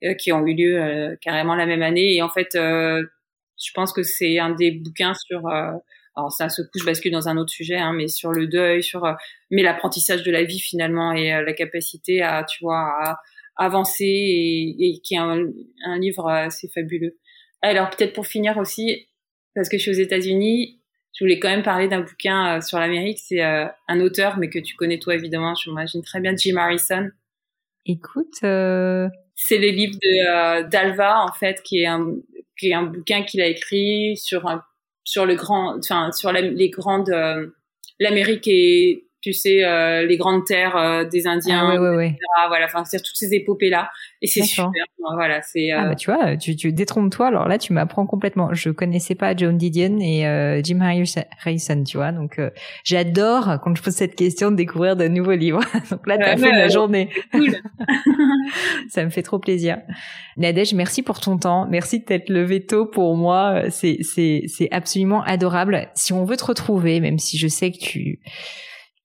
euh, 0.03 0.15
qui 0.15 0.33
ont 0.33 0.45
eu 0.45 0.53
lieu 0.53 0.81
euh, 0.81 1.15
carrément 1.21 1.55
la 1.55 1.65
même 1.65 1.81
année. 1.81 2.15
Et 2.15 2.21
en 2.21 2.29
fait, 2.29 2.55
euh, 2.55 3.01
je 3.63 3.71
pense 3.73 3.93
que 3.93 4.03
c'est 4.03 4.37
un 4.37 4.49
des 4.49 4.71
bouquins 4.71 5.13
sur 5.13 5.47
alors 6.15 6.31
ça 6.31 6.49
se 6.49 6.61
couche 6.61 6.85
bascule 6.85 7.11
dans 7.11 7.29
un 7.29 7.37
autre 7.37 7.51
sujet, 7.51 7.77
hein, 7.77 7.93
mais 7.93 8.07
sur 8.07 8.31
le 8.31 8.47
deuil, 8.47 8.83
sur 8.83 9.01
mais 9.49 9.63
l'apprentissage 9.63 10.23
de 10.23 10.31
la 10.31 10.43
vie 10.43 10.59
finalement 10.59 11.11
et 11.13 11.29
la 11.29 11.53
capacité 11.53 12.21
à 12.21 12.43
tu 12.43 12.63
vois 12.63 12.79
à 13.01 13.19
avancer 13.55 14.03
et, 14.05 14.75
et 14.79 14.99
qui 15.01 15.15
est 15.15 15.19
un, 15.19 15.47
un, 15.85 15.99
livre 15.99 16.27
assez 16.29 16.67
fabuleux. 16.67 17.17
Alors 17.61 17.89
peut-être 17.89 18.13
pour 18.13 18.27
finir 18.27 18.57
aussi, 18.57 19.07
parce 19.55 19.69
que 19.69 19.77
je 19.77 19.83
suis 19.83 19.91
aux 19.91 20.03
États-Unis, 20.03 20.81
je 21.13 21.23
voulais 21.23 21.39
quand 21.39 21.49
même 21.49 21.63
parler 21.63 21.87
d'un 21.87 22.01
bouquin 22.01 22.59
sur 22.61 22.79
l'Amérique. 22.79 23.19
C'est 23.19 23.41
un 23.41 23.99
auteur, 23.99 24.37
mais 24.37 24.49
que 24.49 24.59
tu 24.59 24.75
connais 24.75 24.99
toi 24.99 25.15
évidemment, 25.15 25.53
je 25.55 25.69
m'imagine 25.69 26.01
très 26.01 26.19
bien, 26.19 26.35
Jim 26.35 26.57
Harrison. 26.57 27.09
Écoute, 27.85 28.43
c'est 29.35 29.57
les 29.57 29.71
livres 29.71 29.97
de 30.01 30.27
euh, 30.27 30.67
d'Alva 30.67 31.23
en 31.23 31.31
fait, 31.33 31.61
qui 31.63 31.81
est 31.81 31.87
un 31.87 32.15
qui 32.57 32.69
est 32.69 32.73
un 32.73 32.83
bouquin 32.83 33.23
qu'il 33.23 33.41
a 33.41 33.47
écrit 33.47 34.15
sur 34.15 34.47
un, 34.47 34.63
sur 35.03 35.25
le 35.25 35.35
grand, 35.35 35.77
enfin 35.79 36.11
sur 36.11 36.31
les 36.31 36.69
grandes 36.69 37.09
euh, 37.09 37.47
l'Amérique 37.99 38.47
et 38.47 39.02
tu 39.23 39.31
sais, 39.31 39.63
euh, 39.63 40.05
les 40.05 40.17
grandes 40.17 40.43
terres 40.43 40.75
euh, 40.75 41.05
des 41.05 41.27
Indiens, 41.27 41.69
ah, 41.71 41.81
ouais, 41.81 41.95
ouais, 41.95 42.17
voilà, 42.49 42.65
enfin, 42.65 42.83
c'est 42.83 42.97
toutes 42.97 43.15
ces 43.15 43.33
épopées-là. 43.33 43.89
Et 44.21 44.27
c'est 44.27 44.43
super. 44.43 44.69
Voilà, 45.15 45.41
c'est. 45.41 45.71
Ah 45.71 45.87
bah 45.87 45.95
tu 45.95 46.11
vois, 46.11 46.35
tu, 46.35 46.57
tu 46.57 46.73
détrompes-toi. 46.73 47.27
Alors 47.27 47.47
là, 47.47 47.57
tu 47.57 47.71
m'apprends 47.71 48.05
complètement. 48.05 48.53
Je 48.53 48.69
connaissais 48.69 49.15
pas 49.15 49.33
John 49.35 49.57
Didion 49.57 49.97
et 49.99 50.61
Jim 50.63 50.79
Harrison, 50.81 51.83
tu 51.85 51.97
vois. 51.97 52.11
Donc 52.11 52.39
j'adore 52.83 53.59
quand 53.63 53.75
je 53.75 53.81
pose 53.81 53.93
cette 53.93 54.15
question 54.15 54.51
de 54.51 54.57
découvrir 54.57 54.95
de 54.97 55.07
nouveaux 55.07 55.35
livres. 55.35 55.61
donc 55.91 56.05
là, 56.05 56.17
t'as 56.17 56.37
fait 56.37 56.51
la 56.51 56.67
journée. 56.67 57.09
Cool. 57.31 57.53
Ça 58.89 59.03
me 59.03 59.09
fait 59.09 59.23
trop 59.23 59.39
plaisir. 59.39 59.77
Nadège, 60.35 60.73
merci 60.73 61.01
pour 61.01 61.19
ton 61.19 61.37
temps. 61.37 61.67
Merci 61.69 61.99
de 61.99 62.05
t'être 62.05 62.29
levé 62.29 62.65
tôt 62.65 62.85
pour 62.85 63.15
moi. 63.15 63.63
C'est 63.69 63.99
c'est 64.01 64.43
c'est 64.47 64.69
absolument 64.71 65.21
adorable. 65.23 65.87
Si 65.95 66.11
on 66.13 66.25
veut 66.25 66.37
te 66.37 66.45
retrouver, 66.45 66.99
même 66.99 67.19
si 67.19 67.37
je 67.37 67.47
sais 67.47 67.71
que 67.71 67.77
tu 67.77 68.19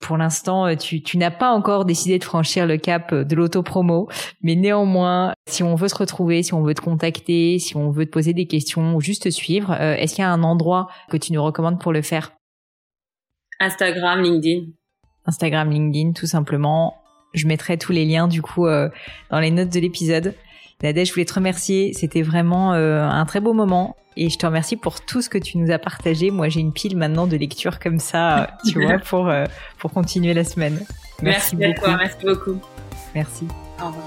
pour 0.00 0.16
l'instant, 0.16 0.66
euh, 0.66 0.76
tu, 0.76 1.02
tu 1.02 1.18
n'as 1.18 1.30
pas 1.30 1.50
encore 1.50 1.84
décidé 1.84 2.18
de 2.18 2.24
franchir 2.24 2.66
le 2.66 2.76
cap 2.76 3.12
euh, 3.12 3.24
de 3.24 3.34
l'auto-promo, 3.34 4.08
mais 4.42 4.54
néanmoins, 4.54 5.34
si 5.48 5.62
on 5.62 5.74
veut 5.74 5.88
se 5.88 5.96
retrouver, 5.96 6.42
si 6.42 6.54
on 6.54 6.62
veut 6.62 6.74
te 6.74 6.80
contacter, 6.80 7.58
si 7.58 7.76
on 7.76 7.90
veut 7.90 8.06
te 8.06 8.10
poser 8.10 8.32
des 8.32 8.46
questions 8.46 8.94
ou 8.94 9.00
juste 9.00 9.24
te 9.24 9.28
suivre, 9.28 9.72
euh, 9.72 9.94
est-ce 9.94 10.14
qu'il 10.14 10.22
y 10.22 10.26
a 10.26 10.30
un 10.30 10.42
endroit 10.42 10.88
que 11.10 11.16
tu 11.16 11.32
nous 11.32 11.42
recommandes 11.42 11.80
pour 11.80 11.92
le 11.92 12.02
faire? 12.02 12.32
Instagram, 13.60 14.22
LinkedIn. 14.22 14.66
Instagram, 15.26 15.70
LinkedIn, 15.70 16.12
tout 16.12 16.26
simplement. 16.26 16.94
Je 17.34 17.46
mettrai 17.46 17.76
tous 17.76 17.92
les 17.92 18.04
liens 18.04 18.28
du 18.28 18.40
coup 18.40 18.66
dans 18.66 19.40
les 19.40 19.50
notes 19.50 19.68
de 19.68 19.80
l'épisode. 19.80 20.34
Nadège, 20.82 21.08
je 21.08 21.12
voulais 21.14 21.24
te 21.24 21.34
remercier. 21.34 21.92
C'était 21.92 22.22
vraiment 22.22 22.72
un 22.72 23.24
très 23.26 23.40
beau 23.40 23.52
moment. 23.52 23.96
Et 24.20 24.30
je 24.30 24.36
te 24.36 24.44
remercie 24.46 24.74
pour 24.74 25.00
tout 25.00 25.22
ce 25.22 25.28
que 25.28 25.38
tu 25.38 25.58
nous 25.58 25.70
as 25.70 25.78
partagé. 25.78 26.32
Moi, 26.32 26.48
j'ai 26.48 26.58
une 26.58 26.72
pile 26.72 26.96
maintenant 26.96 27.28
de 27.28 27.36
lecture 27.36 27.78
comme 27.78 28.00
ça, 28.00 28.42
euh, 28.42 28.46
tu 28.68 28.82
vois, 28.84 28.98
pour, 28.98 29.28
euh, 29.28 29.44
pour 29.78 29.92
continuer 29.92 30.34
la 30.34 30.42
semaine. 30.42 30.84
Merci, 31.22 31.54
merci 31.54 31.80
beaucoup. 31.80 31.96
merci 31.96 32.26
beaucoup. 32.26 32.60
Merci. 33.14 33.48
Au 33.80 33.86
revoir. 33.86 34.06